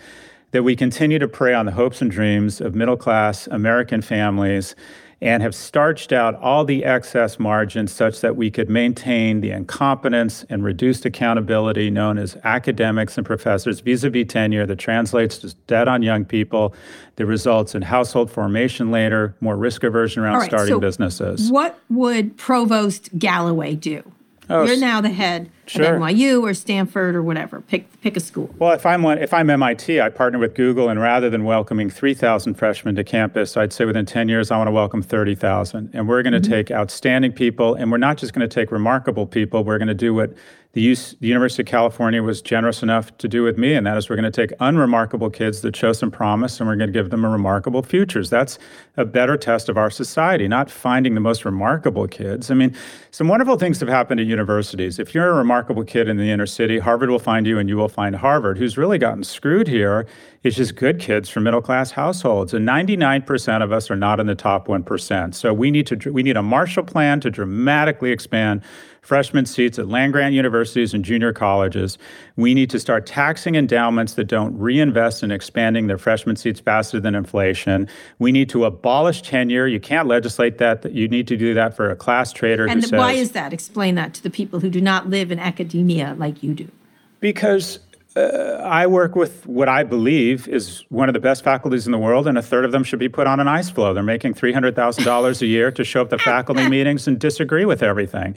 that 0.49 0.63
we 0.63 0.75
continue 0.75 1.19
to 1.19 1.27
prey 1.27 1.53
on 1.53 1.67
the 1.67 1.71
hopes 1.71 2.01
and 2.01 2.09
dreams 2.09 2.59
of 2.59 2.73
middle 2.73 2.97
class 2.97 3.45
American 3.45 4.01
families 4.01 4.75
and 5.21 5.41
have 5.41 5.55
starched 5.55 6.11
out 6.11 6.35
all 6.35 6.65
the 6.65 6.83
excess 6.83 7.39
margins 7.39 7.91
such 7.91 8.21
that 8.21 8.35
we 8.35 8.51
could 8.51 8.69
maintain 8.69 9.41
the 9.41 9.51
incompetence 9.51 10.45
and 10.49 10.63
reduced 10.63 11.05
accountability 11.05 11.89
known 11.89 12.17
as 12.17 12.37
academics 12.43 13.17
and 13.17 13.25
professors 13.25 13.79
vis 13.79 14.03
a 14.03 14.09
vis 14.09 14.27
tenure 14.27 14.65
that 14.65 14.77
translates 14.77 15.37
to 15.37 15.53
debt 15.67 15.87
on 15.87 16.03
young 16.03 16.25
people, 16.25 16.73
that 17.15 17.25
results 17.25 17.75
in 17.75 17.81
household 17.81 18.29
formation 18.29 18.91
later, 18.91 19.35
more 19.39 19.55
risk 19.55 19.83
aversion 19.83 20.23
around 20.23 20.39
right, 20.39 20.49
starting 20.49 20.75
so 20.75 20.79
businesses. 20.79 21.51
What 21.51 21.79
would 21.89 22.37
Provost 22.37 23.09
Galloway 23.17 23.75
do? 23.75 24.03
Oh, 24.49 24.65
You're 24.65 24.77
now 24.77 25.01
the 25.01 25.09
head 25.09 25.49
Sure. 25.67 25.99
NYU 25.99 26.41
or 26.41 26.53
Stanford 26.53 27.15
or 27.15 27.23
whatever. 27.23 27.61
Pick 27.61 28.01
pick 28.01 28.15
a 28.15 28.19
school. 28.19 28.53
Well, 28.59 28.73
if 28.73 28.85
I'm 28.85 29.01
one, 29.01 29.17
if 29.17 29.33
I'm 29.33 29.49
MIT, 29.49 29.99
I 29.99 30.09
partner 30.09 30.37
with 30.39 30.53
Google, 30.53 30.89
and 30.89 30.99
rather 30.99 31.29
than 31.29 31.43
welcoming 31.43 31.89
3,000 31.89 32.53
freshmen 32.53 32.95
to 32.95 33.03
campus, 33.03 33.57
I'd 33.57 33.73
say 33.73 33.85
within 33.85 34.05
10 34.05 34.29
years 34.29 34.51
I 34.51 34.57
want 34.57 34.67
to 34.67 34.71
welcome 34.71 35.01
30,000. 35.01 35.89
And 35.93 36.07
we're 36.07 36.21
going 36.21 36.33
to 36.33 36.39
mm-hmm. 36.39 36.51
take 36.51 36.71
outstanding 36.71 37.31
people, 37.31 37.75
and 37.75 37.91
we're 37.91 37.97
not 37.97 38.17
just 38.17 38.33
going 38.33 38.47
to 38.47 38.53
take 38.53 38.71
remarkable 38.71 39.25
people. 39.25 39.63
We're 39.63 39.79
going 39.79 39.87
to 39.87 39.93
do 39.93 40.13
what 40.13 40.33
the, 40.75 40.93
the 41.21 41.27
University 41.27 41.63
of 41.63 41.67
California 41.67 42.21
was 42.21 42.41
generous 42.41 42.83
enough 42.83 43.17
to 43.19 43.29
do 43.29 43.43
with 43.43 43.57
me, 43.57 43.73
and 43.75 43.87
that 43.87 43.95
is 43.95 44.09
we're 44.09 44.17
going 44.17 44.29
to 44.29 44.47
take 44.47 44.53
unremarkable 44.59 45.29
kids 45.29 45.61
that 45.61 45.73
show 45.73 45.93
some 45.93 46.11
promise, 46.11 46.59
and 46.59 46.67
we're 46.67 46.75
going 46.75 46.89
to 46.89 46.93
give 46.93 47.11
them 47.11 47.23
a 47.23 47.29
remarkable 47.29 47.81
futures. 47.81 48.29
That's 48.29 48.59
a 48.97 49.05
better 49.05 49.37
test 49.37 49.69
of 49.69 49.77
our 49.77 49.89
society, 49.89 50.49
not 50.49 50.69
finding 50.69 51.13
the 51.13 51.21
most 51.21 51.45
remarkable 51.45 52.09
kids. 52.09 52.51
I 52.51 52.55
mean, 52.55 52.75
some 53.11 53.29
wonderful 53.29 53.57
things 53.57 53.79
have 53.79 53.87
happened 53.87 54.19
at 54.19 54.25
universities. 54.25 54.99
If 54.99 55.15
you're 55.15 55.29
a 55.29 55.33
remarkable 55.33 55.85
kid 55.85 56.09
in 56.09 56.17
the 56.17 56.29
inner 56.29 56.45
city, 56.45 56.77
Harvard 56.79 57.09
will 57.09 57.19
find 57.19 57.47
you, 57.47 57.57
and 57.57 57.69
you 57.69 57.77
will 57.77 57.87
find 57.87 58.13
Harvard. 58.13 58.57
Who's 58.57 58.77
really 58.77 58.97
gotten 58.97 59.23
screwed 59.23 59.69
here 59.69 60.05
is 60.43 60.57
just 60.57 60.75
good 60.75 60.99
kids 60.99 61.29
from 61.29 61.43
middle 61.43 61.61
class 61.61 61.91
households, 61.91 62.53
and 62.53 62.67
99% 62.67 63.63
of 63.63 63.71
us 63.71 63.89
are 63.89 63.95
not 63.95 64.19
in 64.19 64.27
the 64.27 64.35
top 64.35 64.67
1%. 64.67 65.35
So 65.35 65.53
we 65.53 65.71
need 65.71 65.87
to 65.87 66.11
we 66.11 66.21
need 66.21 66.35
a 66.35 66.43
Marshall 66.43 66.83
Plan 66.83 67.21
to 67.21 67.31
dramatically 67.31 68.11
expand 68.11 68.61
freshman 69.05 69.45
seats 69.45 69.77
at 69.77 69.87
land 69.87 70.13
grant 70.13 70.33
universities 70.33 70.93
and 70.93 71.05
junior 71.05 71.31
colleges. 71.31 71.97
We 72.37 72.53
need 72.55 72.71
to 72.71 72.79
start 72.79 73.05
taxing 73.05 73.55
endowments 73.55 74.15
that 74.15 74.25
don't 74.25 74.57
reinvest 74.57 75.21
in 75.21 75.31
expanding 75.31 75.87
their 75.87 75.99
freshman 75.99 76.35
seats 76.35 76.59
faster 76.59 76.99
than 76.99 77.13
inflation. 77.13 77.87
We 78.17 78.31
need 78.31 78.49
to 78.49 78.65
abolish 78.65 79.21
tenure. 79.21 79.67
You 79.67 79.79
can't 79.79 80.07
legislate 80.07 80.57
that. 80.57 80.91
You 80.91 81.07
need 81.07 81.27
to 81.27 81.37
do 81.37 81.53
that 81.53 81.75
for 81.75 81.89
a 81.89 81.95
class 81.95 82.33
trader. 82.33 82.65
And 82.65 82.81
says, 82.81 82.91
why 82.91 83.13
is 83.13 83.31
that? 83.31 83.53
Explain 83.53 83.95
that 83.95 84.15
to 84.15 84.23
the 84.23 84.31
people 84.31 84.59
who 84.59 84.69
do 84.69 84.81
not 84.81 85.09
live 85.09 85.31
in 85.31 85.37
academia 85.37 86.15
like 86.17 86.41
you 86.41 86.55
do. 86.55 86.69
Because 87.19 87.79
uh, 88.15 88.61
I 88.63 88.87
work 88.87 89.15
with 89.15 89.45
what 89.45 89.67
I 89.67 89.83
believe 89.83 90.47
is 90.47 90.83
one 90.89 91.09
of 91.09 91.13
the 91.13 91.19
best 91.19 91.43
faculties 91.43 91.85
in 91.85 91.91
the 91.91 91.97
world, 91.97 92.27
and 92.27 92.37
a 92.37 92.41
third 92.41 92.65
of 92.65 92.71
them 92.71 92.83
should 92.83 92.99
be 92.99 93.09
put 93.09 93.27
on 93.27 93.39
an 93.39 93.47
ice 93.47 93.69
floe. 93.69 93.93
They're 93.93 94.03
making 94.03 94.33
$300,000 94.33 95.41
a 95.41 95.45
year 95.45 95.71
to 95.71 95.83
show 95.83 96.01
up 96.01 96.09
to 96.09 96.17
faculty 96.33 96.67
meetings 96.67 97.07
and 97.07 97.19
disagree 97.19 97.65
with 97.65 97.83
everything. 97.83 98.35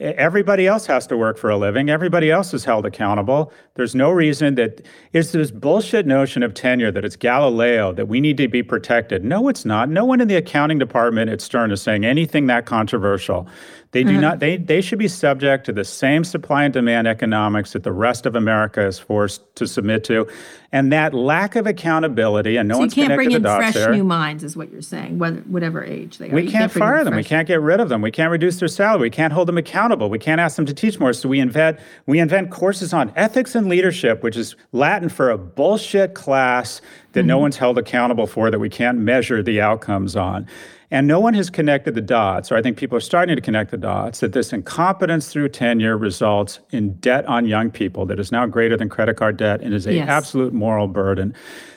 Everybody 0.00 0.66
else 0.66 0.86
has 0.86 1.06
to 1.08 1.16
work 1.16 1.38
for 1.38 1.50
a 1.50 1.56
living. 1.56 1.88
Everybody 1.88 2.30
else 2.30 2.52
is 2.52 2.64
held 2.64 2.84
accountable. 2.86 3.52
There's 3.74 3.94
no 3.94 4.10
reason 4.10 4.56
that 4.56 4.82
it's 5.12 5.32
this 5.32 5.50
bullshit 5.50 6.06
notion 6.06 6.42
of 6.42 6.54
tenure 6.54 6.90
that 6.90 7.04
it's 7.04 7.14
Galileo 7.14 7.92
that 7.92 8.08
we 8.08 8.20
need 8.20 8.36
to 8.38 8.48
be 8.48 8.62
protected. 8.62 9.24
No, 9.24 9.48
it's 9.48 9.64
not. 9.64 9.88
No 9.88 10.04
one 10.04 10.20
in 10.20 10.28
the 10.28 10.36
accounting 10.36 10.78
department 10.78 11.30
at 11.30 11.40
Stern 11.40 11.70
is 11.70 11.80
saying 11.80 12.04
anything 12.04 12.46
that 12.46 12.66
controversial. 12.66 13.46
They 13.92 14.04
do 14.04 14.12
mm-hmm. 14.12 14.20
not. 14.22 14.38
They 14.40 14.56
they 14.56 14.80
should 14.80 14.98
be 14.98 15.06
subject 15.06 15.66
to 15.66 15.72
the 15.72 15.84
same 15.84 16.24
supply 16.24 16.64
and 16.64 16.72
demand 16.72 17.06
economics 17.06 17.74
that 17.74 17.82
the 17.82 17.92
rest 17.92 18.24
of 18.24 18.34
America 18.34 18.86
is 18.86 18.98
forced 18.98 19.42
to 19.56 19.66
submit 19.66 20.02
to, 20.04 20.26
and 20.72 20.90
that 20.92 21.12
lack 21.12 21.56
of 21.56 21.66
accountability 21.66 22.56
and 22.56 22.70
no 22.70 22.76
so 22.76 22.78
one's 22.80 22.96
you 22.96 23.04
can't 23.04 23.16
bring 23.16 23.32
in 23.32 23.42
fresh 23.42 23.74
there. 23.74 23.92
new 23.92 24.02
minds, 24.02 24.44
is 24.44 24.56
what 24.56 24.72
you're 24.72 24.80
saying, 24.80 25.18
whether, 25.18 25.40
whatever 25.40 25.84
age 25.84 26.16
they 26.16 26.30
are. 26.30 26.34
We 26.34 26.44
can't, 26.44 26.52
can't 26.52 26.72
fire 26.72 27.04
them. 27.04 27.14
We 27.14 27.22
can't 27.22 27.46
get 27.46 27.60
rid 27.60 27.80
of 27.80 27.90
them. 27.90 28.00
We 28.00 28.10
can't 28.10 28.30
reduce 28.30 28.58
their 28.60 28.68
salary. 28.68 29.02
We 29.02 29.10
can't 29.10 29.34
hold 29.34 29.46
them 29.46 29.58
accountable. 29.58 30.08
We 30.08 30.18
can't 30.18 30.40
ask 30.40 30.56
them 30.56 30.64
to 30.64 30.74
teach 30.74 30.98
more. 30.98 31.12
So 31.12 31.28
we 31.28 31.38
invent 31.38 31.78
we 32.06 32.18
invent 32.18 32.50
courses 32.50 32.94
on 32.94 33.12
ethics 33.14 33.54
and 33.54 33.68
leadership, 33.68 34.22
which 34.22 34.38
is 34.38 34.56
Latin 34.72 35.10
for 35.10 35.28
a 35.28 35.36
bullshit 35.36 36.14
class 36.14 36.80
that 37.12 37.20
mm-hmm. 37.20 37.28
no 37.28 37.38
one's 37.38 37.58
held 37.58 37.76
accountable 37.76 38.26
for, 38.26 38.50
that 38.50 38.58
we 38.58 38.70
can't 38.70 38.96
measure 38.96 39.42
the 39.42 39.60
outcomes 39.60 40.16
on. 40.16 40.48
And 40.92 41.06
no 41.06 41.18
one 41.18 41.32
has 41.32 41.48
connected 41.48 41.94
the 41.94 42.02
dots, 42.02 42.52
or 42.52 42.56
I 42.56 42.60
think 42.60 42.76
people 42.76 42.98
are 42.98 43.00
starting 43.00 43.34
to 43.34 43.40
connect 43.40 43.70
the 43.70 43.78
dots, 43.78 44.20
that 44.20 44.34
this 44.34 44.52
incompetence 44.52 45.32
through 45.32 45.48
tenure 45.48 45.96
results 45.96 46.60
in 46.70 46.92
debt 46.96 47.24
on 47.24 47.46
young 47.46 47.70
people 47.70 48.04
that 48.06 48.20
is 48.20 48.30
now 48.30 48.44
greater 48.44 48.76
than 48.76 48.90
credit 48.90 49.16
card 49.16 49.38
debt 49.38 49.62
and 49.62 49.72
is 49.72 49.86
an 49.86 49.94
yes. 49.94 50.06
absolute 50.06 50.52
moral 50.52 50.88
burden. 50.88 51.34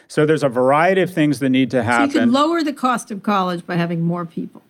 So 0.09 0.25
there's 0.25 0.43
a 0.43 0.49
variety 0.49 0.99
of 0.99 1.13
things 1.13 1.39
that 1.39 1.49
need 1.49 1.71
to 1.71 1.81
happen. 1.81 2.11
So 2.11 2.19
you 2.19 2.25
can 2.25 2.33
lower 2.33 2.61
the 2.61 2.73
cost 2.73 3.09
of 3.09 3.23
college 3.23 3.65
by 3.65 3.77
having 3.77 4.01
more 4.01 4.25
people. 4.25 4.61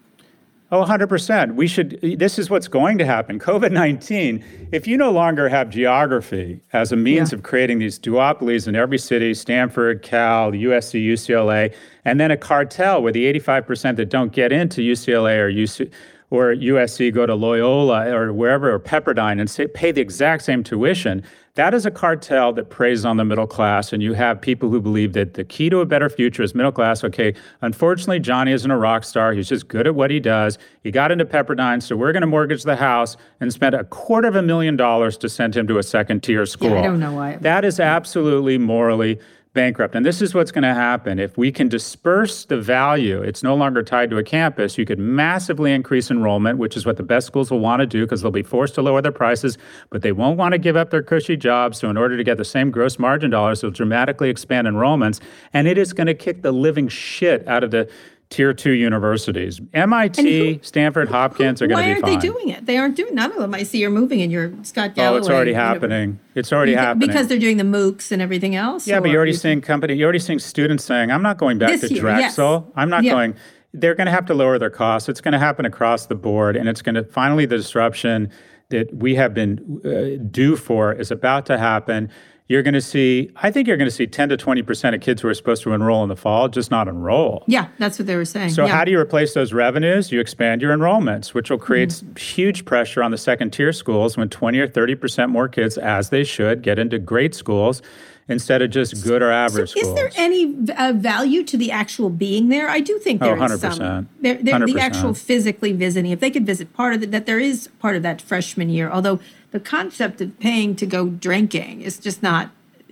Oh, 0.76 0.84
100%. 0.84 1.56
We 1.56 1.68
should, 1.68 1.98
this 2.02 2.38
is 2.38 2.50
what's 2.50 2.68
going 2.68 2.98
to 2.98 3.06
happen. 3.06 3.40
COVID 3.40 3.72
19, 3.72 4.70
if 4.74 4.86
you 4.88 4.98
no 4.98 5.10
longer 5.10 5.48
have 5.48 5.70
geography 5.70 6.60
as 6.74 6.92
a 6.92 6.98
means 6.98 7.32
yeah. 7.32 7.38
of 7.38 7.44
creating 7.44 7.80
these 7.80 7.98
duopolies 7.98 8.68
in 8.68 8.76
every 8.76 8.98
city, 8.98 9.34
Stanford, 9.34 10.02
Cal, 10.02 10.52
USC, 10.52 11.02
UCLA, 11.02 11.74
and 12.04 12.20
then 12.20 12.30
a 12.30 12.36
cartel 12.36 13.02
where 13.02 13.14
the 13.14 13.24
85% 13.40 13.96
that 13.96 14.10
don't 14.10 14.34
get 14.34 14.52
into 14.52 14.82
UCLA 14.82 15.38
or 15.38 15.50
UC, 15.50 15.90
or 16.30 16.54
USC 16.54 17.14
go 17.14 17.26
to 17.26 17.36
Loyola 17.36 18.14
or 18.14 18.34
wherever 18.34 18.74
or 18.74 18.80
Pepperdine 18.80 19.40
and 19.40 19.50
say, 19.50 19.68
pay 19.68 19.94
the 19.94 20.02
exact 20.02 20.44
same 20.44 20.62
tuition, 20.62 21.24
that 21.56 21.74
is 21.74 21.86
a 21.86 21.92
cartel 21.92 22.52
that 22.54 22.70
preys 22.70 23.06
on 23.06 23.18
the 23.18 23.24
middle 23.26 23.48
class. 23.48 23.94
And 23.94 24.04
you 24.04 24.14
have 24.14 24.40
people 24.40 24.70
who 24.70 24.82
believe 24.82 25.14
that 25.14 25.34
the 25.34 25.44
key 25.44 25.70
to 25.70 25.80
a 25.80 25.86
better 25.86 26.10
future 26.10 26.44
is 26.44 26.54
middle 26.54 26.72
class. 26.72 27.04
Okay, 27.04 27.34
unfortunately, 27.62 28.20
Johnny 28.20 28.52
isn't 28.52 28.70
a 28.70 28.78
rock 28.78 29.06
star. 29.06 29.34
He's 29.34 29.48
just 29.48 29.68
good 29.68 29.88
at 29.88 29.96
what 29.96 30.12
he 30.12 30.20
does. 30.20 30.58
He 30.84 30.92
got 30.92 31.12
into 31.12 31.26
Pepperdine, 31.26 31.82
so 31.82 31.96
we're 31.96 32.12
going 32.12 32.22
to 32.22 32.28
mortgage 32.28 32.64
the 32.64 32.76
house 32.76 33.16
and 33.40 33.52
spend 33.52 33.74
a 33.74 33.86
quarter 33.86 34.28
of 34.28 34.36
a 34.36 34.42
million 34.42 34.76
dollars 34.76 35.18
to 35.18 35.30
send 35.30 35.56
him 35.56 35.66
to 35.68 35.78
a 35.78 35.84
second 35.84 36.24
tier 36.24 36.46
school. 36.46 36.72
Yeah, 36.72 36.80
I 36.80 36.84
don't 36.84 37.00
know 37.00 37.14
why. 37.14 37.38
That 37.38 37.64
is 37.64 37.80
absolutely 37.80 38.58
morally 38.58 39.20
bankrupt. 39.56 39.96
And 39.96 40.06
this 40.06 40.22
is 40.22 40.36
what's 40.36 40.52
going 40.52 40.64
to 40.64 40.76
happen. 40.76 41.18
If 41.18 41.36
we 41.36 41.52
can 41.52 41.68
disperse 41.68 42.46
the 42.46 42.62
value, 42.62 43.24
it's 43.24 43.42
no 43.42 43.56
longer 43.56 43.82
tied 43.82 44.12
to 44.12 44.20
a 44.20 44.24
campus, 44.24 44.78
you 44.78 44.86
could 44.86 45.00
massively 45.00 45.74
increase 45.74 46.12
enrollment, 46.12 46.60
which 46.60 46.78
is 46.78 46.86
what 46.86 46.98
the 46.98 47.04
best 47.04 47.26
schools 47.26 47.50
will 47.50 47.60
want 47.60 47.80
to 47.80 47.88
do 47.88 48.06
because 48.06 48.22
they'll 48.22 48.30
be 48.30 48.44
forced 48.44 48.76
to 48.76 48.84
lower 48.84 49.02
their 49.02 49.12
prices, 49.12 49.58
but 49.90 50.04
they 50.04 50.12
won't 50.12 50.38
want 50.38 50.52
to 50.52 50.60
give 50.60 50.76
up 50.76 50.92
their 50.92 51.02
cushy 51.02 51.36
jobs. 51.36 51.80
So, 51.80 51.90
in 51.90 51.98
order 51.98 52.16
to 52.16 52.24
get 52.24 52.38
the 52.38 52.46
same 52.46 52.70
gross 52.70 53.00
margin 53.00 53.32
dollars, 53.32 53.62
they'll 53.62 53.72
dramatically 53.72 54.30
expand 54.30 54.68
enrollments. 54.68 55.20
And 55.54 55.68
it 55.68 55.80
is 55.80 55.94
going 55.94 56.08
to 56.08 56.14
kick 56.14 56.44
the 56.44 56.52
living 56.52 56.88
shit 56.88 57.48
out 57.48 57.64
of 57.64 57.72
the 57.72 57.90
tier 58.30 58.54
two 58.54 58.72
universities. 58.72 59.62
MIT, 59.74 60.56
who, 60.56 60.60
Stanford, 60.64 61.10
Hopkins 61.10 61.62
are 61.62 61.68
going 61.68 61.78
to 61.78 61.96
be 61.96 62.02
fine. 62.02 62.02
Why 62.02 62.10
aren't 62.10 62.22
they 62.22 62.28
doing 62.28 62.50
it? 62.50 62.66
They 62.66 62.78
aren't 62.78 62.96
doing 62.96 63.16
none 63.16 63.32
of 63.32 63.38
them. 63.38 63.54
I 63.54 63.64
see 63.64 63.80
you're 63.80 63.90
moving 63.90 64.22
and 64.22 64.32
you're 64.32 64.52
Scott 64.64 64.96
Galloway. 64.96 65.16
Oh, 65.16 65.20
it's 65.20 65.30
already 65.30 65.54
happening. 65.54 66.20
It's 66.34 66.52
already 66.52 66.74
happening 66.74 67.08
because 67.08 67.28
they're 67.28 67.40
doing 67.40 67.58
the 67.58 67.64
MOOCs 67.64 68.12
and 68.12 68.22
everything 68.22 68.56
else. 68.56 68.88
Yeah, 68.88 69.00
but 69.00 69.10
you're 69.10 69.18
already 69.18 69.34
seeing 69.34 69.62
company. 69.62 69.94
You're 69.94 70.08
already 70.08 70.20
seeing 70.20 70.40
students 70.40 70.84
saying, 70.84 71.12
"I'm 71.12 71.24
not 71.24 71.38
going 71.38 71.58
back 71.58 71.80
this 71.80 71.90
to 71.90 71.94
year, 71.94 72.02
Drexel. 72.02 72.64
Yes. 72.66 72.74
I'm 72.76 72.90
not 72.90 73.04
yeah. 73.04 73.12
going." 73.12 73.36
They're 73.78 73.96
going 73.96 74.06
to 74.06 74.12
have 74.12 74.26
to 74.28 74.34
lower 74.34 74.58
their 74.58 74.70
costs. 74.70 75.10
It's 75.10 75.20
going 75.20 75.34
to 75.34 75.38
happen 75.38 75.66
across 75.66 76.06
the 76.06 76.16
board, 76.16 76.56
and 76.56 76.70
it's 76.70 76.82
going 76.82 76.96
to 76.96 77.04
finally 77.04 77.46
the 77.46 77.58
disruption 77.58 78.32
that 78.70 78.94
we 78.96 79.16
have 79.16 79.34
been 79.34 79.82
uh, 79.84 80.24
due 80.32 80.56
for 80.56 80.94
is 80.94 81.12
about 81.12 81.46
to 81.48 81.58
happen 81.58 82.10
you're 82.48 82.62
going 82.62 82.76
to 82.76 82.82
see, 82.82 83.32
I 83.38 83.50
think 83.50 83.68
you're 83.68 83.78
going 83.78 83.90
to 83.90 83.96
see 83.96 84.06
10 84.06 84.30
to 84.30 84.38
20% 84.38 84.94
of 84.94 85.02
kids 85.02 85.22
who 85.22 85.28
are 85.28 85.34
supposed 85.34 85.64
to 85.64 85.74
enroll 85.74 86.04
in 86.04 86.10
the 86.10 86.16
fall 86.16 86.48
just 86.48 86.70
not 86.70 86.88
enroll. 86.88 87.44
Yeah, 87.48 87.70
that's 87.80 87.98
what 87.98 88.06
they 88.06 88.16
were 88.16 88.26
saying. 88.26 88.52
So, 88.52 88.66
yeah. 88.66 88.72
how 88.72 88.86
do 88.86 88.92
you 88.92 89.00
replace 89.00 89.34
those 89.34 89.52
revenues? 89.52 90.12
You 90.12 90.20
expand 90.20 90.62
your 90.62 90.76
enrollments, 90.76 91.34
which 91.34 91.50
will 91.50 91.58
create 91.58 91.90
mm-hmm. 91.90 92.16
huge 92.16 92.66
pressure 92.66 93.02
on 93.02 93.10
the 93.10 93.18
second 93.18 93.52
tier 93.52 93.74
schools 93.74 94.16
when 94.16 94.30
20 94.30 94.60
or 94.60 94.68
30% 94.68 95.30
more 95.30 95.48
kids, 95.48 95.78
as 95.80 96.10
they 96.10 96.24
should, 96.24 96.62
get 96.62 96.78
into 96.78 97.00
great 97.00 97.34
schools 97.34 97.82
instead 98.28 98.62
of 98.62 98.72
just 98.72 99.04
good 99.04 99.22
or 99.22 99.32
average 99.32 99.72
so 99.72 99.80
schools. 99.80 99.88
Is 99.88 99.94
there 99.96 100.12
any 100.16 100.56
uh, 100.78 100.94
value 100.96 101.44
to 101.44 101.58
the 101.58 101.72
actual 101.72 102.10
being 102.10 102.50
there? 102.50 102.70
I 102.70 102.80
do 102.80 102.98
think 103.00 103.22
there 103.22 103.40
oh, 103.40 103.46
is 103.46 103.62
some. 103.62 104.10
There, 104.22 104.36
there, 104.36 104.66
the 104.66 104.80
actual 104.80 105.14
physically 105.14 105.72
visiting, 105.74 106.12
if 106.12 106.20
they 106.20 106.32
could 106.32 106.46
visit 106.46 106.74
part 106.74 106.94
of 106.94 107.04
it, 107.04 107.12
that 107.12 107.26
there 107.26 107.40
is 107.40 107.70
part 107.80 107.96
of 107.96 108.04
that 108.04 108.22
freshman 108.22 108.70
year. 108.70 108.90
Although 108.90 109.20
the 109.52 109.60
concept 109.60 110.22
of 110.22 110.40
paying 110.40 110.76
to 110.76 110.86
go 110.86 111.10
drinking 111.10 111.82
is 111.82 112.00
just 112.00 112.24
not 112.24 112.52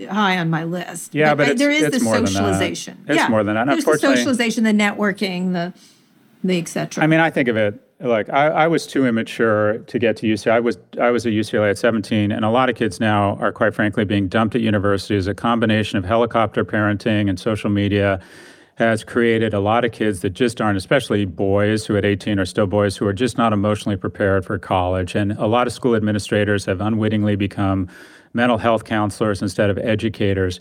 high 0.09 0.37
on 0.37 0.49
my 0.49 0.63
list. 0.63 1.13
Yeah, 1.13 1.35
but, 1.35 1.47
but 1.47 1.57
there 1.57 1.71
is 1.71 1.91
the 1.91 1.99
socialization. 1.99 3.05
It's 3.07 3.17
yeah. 3.17 3.27
more 3.27 3.43
than 3.43 3.55
that. 3.55 3.67
There's 3.67 3.85
the 3.85 3.97
socialization, 3.97 4.63
the 4.63 4.71
networking, 4.71 5.53
the 5.53 5.73
the 6.43 6.59
etc. 6.59 7.03
I 7.03 7.07
mean, 7.07 7.19
I 7.19 7.29
think 7.29 7.47
of 7.47 7.57
it 7.57 7.79
like 7.99 8.29
I, 8.29 8.47
I, 8.47 8.67
was 8.67 8.85
too 8.85 9.05
immature 9.05 9.77
to 9.77 9.99
get 9.99 10.17
to 10.17 10.27
UCLA. 10.27 10.51
I 10.51 10.59
was 10.59 10.77
I 10.99 11.09
was 11.11 11.25
at 11.25 11.33
UCLA 11.33 11.69
at 11.69 11.77
17, 11.77 12.31
and 12.31 12.43
a 12.43 12.49
lot 12.49 12.69
of 12.69 12.75
kids 12.75 12.99
now 12.99 13.35
are 13.37 13.51
quite 13.51 13.73
frankly 13.73 14.03
being 14.03 14.27
dumped 14.27 14.55
at 14.55 14.61
universities. 14.61 15.27
a 15.27 15.33
combination 15.33 15.97
of 15.97 16.05
helicopter 16.05 16.65
parenting 16.65 17.29
and 17.29 17.39
social 17.39 17.69
media 17.69 18.19
has 18.75 19.03
created 19.03 19.53
a 19.53 19.59
lot 19.59 19.85
of 19.85 19.91
kids 19.91 20.21
that 20.21 20.31
just 20.31 20.59
aren't, 20.59 20.77
especially 20.77 21.25
boys 21.25 21.85
who 21.85 21.95
at 21.95 22.03
18 22.03 22.39
are 22.39 22.45
still 22.45 22.65
boys 22.65 22.97
who 22.97 23.05
are 23.05 23.13
just 23.13 23.37
not 23.37 23.53
emotionally 23.53 23.95
prepared 23.95 24.43
for 24.43 24.57
college. 24.57 25.13
And 25.13 25.33
a 25.33 25.45
lot 25.45 25.67
of 25.67 25.73
school 25.73 25.95
administrators 25.95 26.65
have 26.65 26.81
unwittingly 26.81 27.35
become 27.35 27.87
mental 28.33 28.57
health 28.57 28.83
counselors 28.83 29.43
instead 29.43 29.69
of 29.69 29.77
educators. 29.77 30.59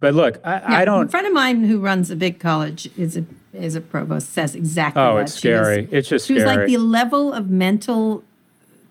But 0.00 0.14
look, 0.14 0.40
I, 0.44 0.52
yeah, 0.52 0.78
I 0.78 0.84
don't. 0.84 1.06
A 1.06 1.08
friend 1.08 1.26
of 1.26 1.32
mine 1.32 1.64
who 1.64 1.80
runs 1.80 2.10
a 2.10 2.16
big 2.16 2.38
college 2.38 2.88
is 2.96 3.16
a 3.16 3.24
is 3.52 3.74
a 3.74 3.80
provost 3.80 4.32
says 4.32 4.54
exactly. 4.54 5.02
Oh, 5.02 5.16
that. 5.16 5.22
it's 5.22 5.34
scary. 5.34 5.82
Was, 5.82 5.92
it's 5.92 6.08
just 6.08 6.28
she 6.28 6.38
scary. 6.38 6.48
was 6.48 6.56
like 6.56 6.66
the 6.68 6.78
level 6.78 7.32
of 7.32 7.50
mental 7.50 8.22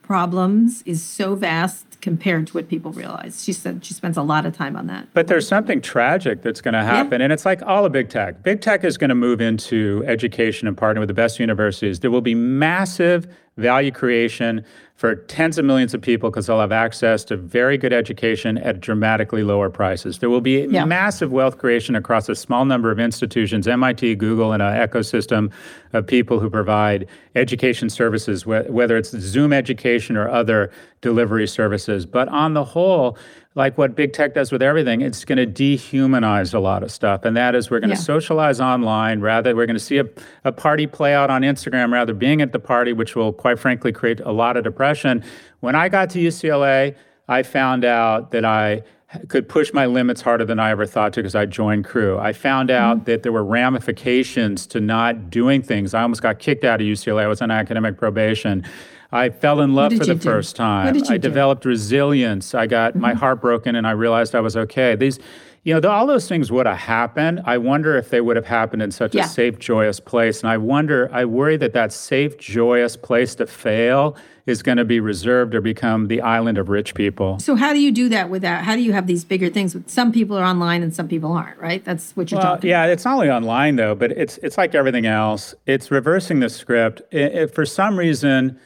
problems 0.01 0.81
is 0.85 1.03
so 1.03 1.35
vast 1.35 1.85
compared 2.01 2.47
to 2.47 2.53
what 2.53 2.67
people 2.67 2.91
realize. 2.91 3.43
She 3.43 3.53
said 3.53 3.83
she 3.83 3.93
spends 3.93 4.17
a 4.17 4.21
lot 4.21 4.45
of 4.45 4.55
time 4.55 4.75
on 4.75 4.87
that. 4.87 5.07
But 5.13 5.27
there's 5.27 5.47
something 5.47 5.81
tragic 5.81 6.41
that's 6.41 6.61
going 6.61 6.73
to 6.73 6.83
happen. 6.83 7.19
Yeah. 7.19 7.25
And 7.25 7.33
it's 7.33 7.45
like 7.45 7.61
all 7.63 7.85
of 7.85 7.91
big 7.91 8.09
tech. 8.09 8.43
Big 8.43 8.61
tech 8.61 8.83
is 8.83 8.97
going 8.97 9.09
to 9.09 9.15
move 9.15 9.41
into 9.41 10.03
education 10.05 10.67
and 10.67 10.77
partner 10.77 10.99
with 10.99 11.07
the 11.07 11.13
best 11.13 11.39
universities. 11.39 11.99
There 11.99 12.11
will 12.11 12.21
be 12.21 12.35
massive 12.35 13.27
value 13.57 13.91
creation 13.91 14.63
for 14.95 15.15
tens 15.15 15.59
of 15.59 15.65
millions 15.65 15.93
of 15.93 16.01
people 16.01 16.31
because 16.31 16.47
they'll 16.47 16.59
have 16.59 16.71
access 16.71 17.23
to 17.23 17.37
very 17.37 17.77
good 17.77 17.93
education 17.93 18.57
at 18.57 18.79
dramatically 18.81 19.43
lower 19.43 19.69
prices. 19.69 20.17
There 20.17 20.29
will 20.29 20.41
be 20.41 20.65
yeah. 20.65 20.85
massive 20.85 21.31
wealth 21.31 21.59
creation 21.59 21.95
across 21.95 22.27
a 22.29 22.35
small 22.35 22.65
number 22.65 22.89
of 22.89 22.99
institutions, 22.99 23.67
MIT, 23.67 24.15
Google, 24.15 24.53
and 24.53 24.63
an 24.63 24.87
ecosystem 24.87 25.51
of 25.93 26.07
people 26.07 26.39
who 26.39 26.49
provide 26.49 27.07
education 27.35 27.91
services, 27.91 28.47
whether 28.47 28.97
it's 28.97 29.11
Zoom 29.11 29.53
education 29.53 30.17
or 30.17 30.27
other 30.29 30.71
delivery 31.01 31.47
services. 31.47 32.07
But 32.07 32.27
on 32.29 32.55
the 32.55 32.63
whole, 32.63 33.19
like 33.57 33.75
what 33.75 33.95
big 33.95 34.13
tech 34.13 34.35
does 34.35 34.51
with 34.51 34.61
everything, 34.61 35.01
it's 35.01 35.25
going 35.25 35.37
to 35.39 35.47
dehumanize 35.47 36.53
a 36.53 36.59
lot 36.59 36.83
of 36.83 36.91
stuff. 36.91 37.25
And 37.25 37.35
that 37.35 37.55
is 37.55 37.71
we're 37.71 37.79
going 37.79 37.89
to 37.89 37.95
yeah. 37.95 38.01
socialize 38.01 38.61
online 38.61 39.19
rather, 39.19 39.55
we're 39.55 39.65
going 39.65 39.75
to 39.75 39.83
see 39.83 39.97
a, 39.97 40.05
a 40.43 40.51
party 40.51 40.85
play 40.85 41.15
out 41.15 41.31
on 41.31 41.41
Instagram 41.41 41.91
rather 41.91 42.13
being 42.13 42.39
at 42.43 42.51
the 42.51 42.59
party, 42.59 42.93
which 42.93 43.15
will 43.15 43.33
quite 43.33 43.57
frankly 43.57 43.91
create 43.91 44.19
a 44.19 44.31
lot 44.31 44.57
of 44.57 44.63
depression. 44.63 45.23
When 45.61 45.73
I 45.73 45.89
got 45.89 46.11
to 46.11 46.19
UCLA, 46.19 46.95
I 47.27 47.41
found 47.41 47.83
out 47.83 48.29
that 48.29 48.45
I 48.45 48.83
could 49.27 49.49
push 49.49 49.73
my 49.73 49.87
limits 49.87 50.21
harder 50.21 50.45
than 50.45 50.59
I 50.59 50.69
ever 50.69 50.85
thought 50.85 51.13
to 51.13 51.21
because 51.21 51.33
I 51.33 51.47
joined 51.47 51.85
crew. 51.85 52.19
I 52.19 52.33
found 52.33 52.69
out 52.69 52.97
mm-hmm. 52.97 53.05
that 53.05 53.23
there 53.23 53.31
were 53.31 53.43
ramifications 53.43 54.67
to 54.67 54.79
not 54.79 55.31
doing 55.31 55.63
things. 55.63 55.95
I 55.95 56.03
almost 56.03 56.21
got 56.21 56.37
kicked 56.37 56.63
out 56.63 56.79
of 56.79 56.85
UCLA. 56.85 57.23
I 57.23 57.27
was 57.27 57.41
on 57.41 57.49
academic 57.49 57.97
probation. 57.97 58.63
I 59.11 59.29
fell 59.29 59.61
in 59.61 59.73
love 59.73 59.93
for 59.93 60.05
the 60.05 60.17
first 60.17 60.55
time. 60.55 60.87
I 60.87 60.91
do? 60.91 61.17
developed 61.17 61.65
resilience. 61.65 62.53
I 62.53 62.67
got 62.67 62.91
mm-hmm. 62.91 63.01
my 63.01 63.13
heart 63.13 63.41
broken 63.41 63.75
and 63.75 63.87
I 63.87 63.91
realized 63.91 64.35
I 64.35 64.41
was 64.41 64.57
okay. 64.57 64.95
These 64.95 65.19
you 65.67 65.73
know, 65.73 65.81
the, 65.81 65.89
all 65.89 66.07
those 66.07 66.29
things 66.29 66.49
would 66.49 66.65
have 66.65 66.77
happened. 66.77 67.41
I 67.43 67.57
wonder 67.57 67.97
if 67.97 68.09
they 68.09 68.21
would 68.21 68.37
have 68.37 68.45
happened 68.45 68.81
in 68.81 68.89
such 68.89 69.13
yeah. 69.13 69.25
a 69.25 69.27
safe, 69.27 69.59
joyous 69.59 69.99
place. 69.99 70.39
And 70.39 70.49
I 70.49 70.55
wonder, 70.55 71.09
I 71.11 71.25
worry 71.25 71.57
that 71.57 71.73
that 71.73 71.91
safe, 71.91 72.37
joyous 72.37 72.95
place 72.95 73.35
to 73.35 73.45
fail 73.47 74.15
is 74.45 74.63
going 74.63 74.77
to 74.77 74.85
be 74.85 75.01
reserved 75.01 75.53
or 75.53 75.59
become 75.59 76.07
the 76.07 76.21
island 76.21 76.57
of 76.57 76.69
rich 76.69 76.95
people. 76.95 77.37
So 77.39 77.55
how 77.55 77.73
do 77.73 77.81
you 77.81 77.91
do 77.91 78.07
that 78.07 78.29
without? 78.29 78.63
How 78.63 78.77
do 78.77 78.81
you 78.81 78.93
have 78.93 79.07
these 79.07 79.25
bigger 79.25 79.49
things? 79.49 79.75
Some 79.87 80.13
people 80.13 80.37
are 80.37 80.45
online 80.45 80.83
and 80.83 80.95
some 80.95 81.09
people 81.09 81.33
aren't, 81.33 81.59
right? 81.59 81.83
That's 81.83 82.15
what 82.15 82.31
you're 82.31 82.39
well, 82.39 82.55
talking. 82.55 82.69
Yeah, 82.69 82.85
it's 82.85 83.03
not 83.03 83.15
only 83.15 83.29
online 83.29 83.75
though, 83.75 83.93
but 83.93 84.13
it's 84.13 84.37
it's 84.37 84.57
like 84.57 84.73
everything 84.73 85.05
else. 85.05 85.53
It's 85.65 85.91
reversing 85.91 86.39
the 86.39 86.49
script. 86.49 87.01
If 87.11 87.53
for 87.53 87.65
some 87.65 87.99
reason 87.99 88.57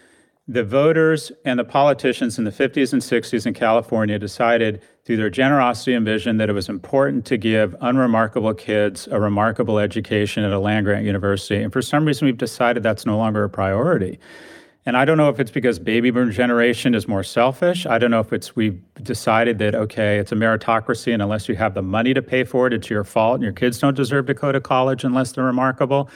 the 0.52 0.64
voters 0.66 1.32
and 1.46 1.58
the 1.58 1.64
politicians 1.64 2.38
in 2.38 2.44
the 2.44 2.52
50s 2.52 2.92
and 2.92 3.02
60s 3.02 3.46
in 3.46 3.54
California 3.54 4.20
decided 4.20 4.82
through 5.06 5.16
their 5.16 5.30
generosity 5.30 5.94
and 5.94 6.06
vision 6.06 6.36
that 6.38 6.50
it 6.50 6.54
was 6.54 6.68
important 6.68 7.26
to 7.28 7.38
give 7.38 7.74
unremarkable 7.80 8.54
kids 8.54 9.08
a 9.08 9.20
remarkable 9.20 9.80
education 9.80 10.44
at 10.44 10.52
a 10.52 10.60
land 10.60 10.86
grant 10.86 11.06
university. 11.06 11.64
And 11.64 11.72
for 11.72 11.82
some 11.82 12.04
reason, 12.04 12.26
we've 12.26 12.38
decided 12.38 12.84
that's 12.84 13.06
no 13.06 13.18
longer 13.18 13.46
a 13.46 13.50
priority. 13.50 14.20
And 14.86 14.98
I 14.98 15.06
don't 15.06 15.16
know 15.16 15.30
if 15.30 15.40
it's 15.40 15.52
because 15.52 15.80
baby 15.80 16.12
boom 16.12 16.32
generation 16.32 16.96
is 16.96 17.08
more 17.08 17.24
selfish. 17.24 17.86
I 17.86 17.98
don't 17.98 18.12
know 18.12 18.20
if 18.20 18.34
it's 18.34 18.54
we've 18.54 18.82
decided 19.02 19.58
that 19.60 19.74
okay, 19.74 20.18
it's 20.18 20.34
a 20.34 20.36
meritocracy, 20.36 21.14
and 21.14 21.22
unless 21.22 21.48
you 21.48 21.56
have 21.56 21.76
the 21.76 21.84
money 21.84 22.14
to 22.14 22.22
pay 22.22 22.44
for 22.44 22.68
it, 22.68 22.74
it's 22.74 22.90
your 22.90 23.06
fault, 23.06 23.36
and 23.36 23.44
your 23.44 23.54
kids 23.54 23.80
don't 23.80 23.96
deserve 23.96 24.26
to 24.26 24.34
go 24.34 24.52
to 24.52 24.60
college 24.60 25.06
unless 25.06 25.32
they're 25.32 25.46
remarkable. 25.46 26.10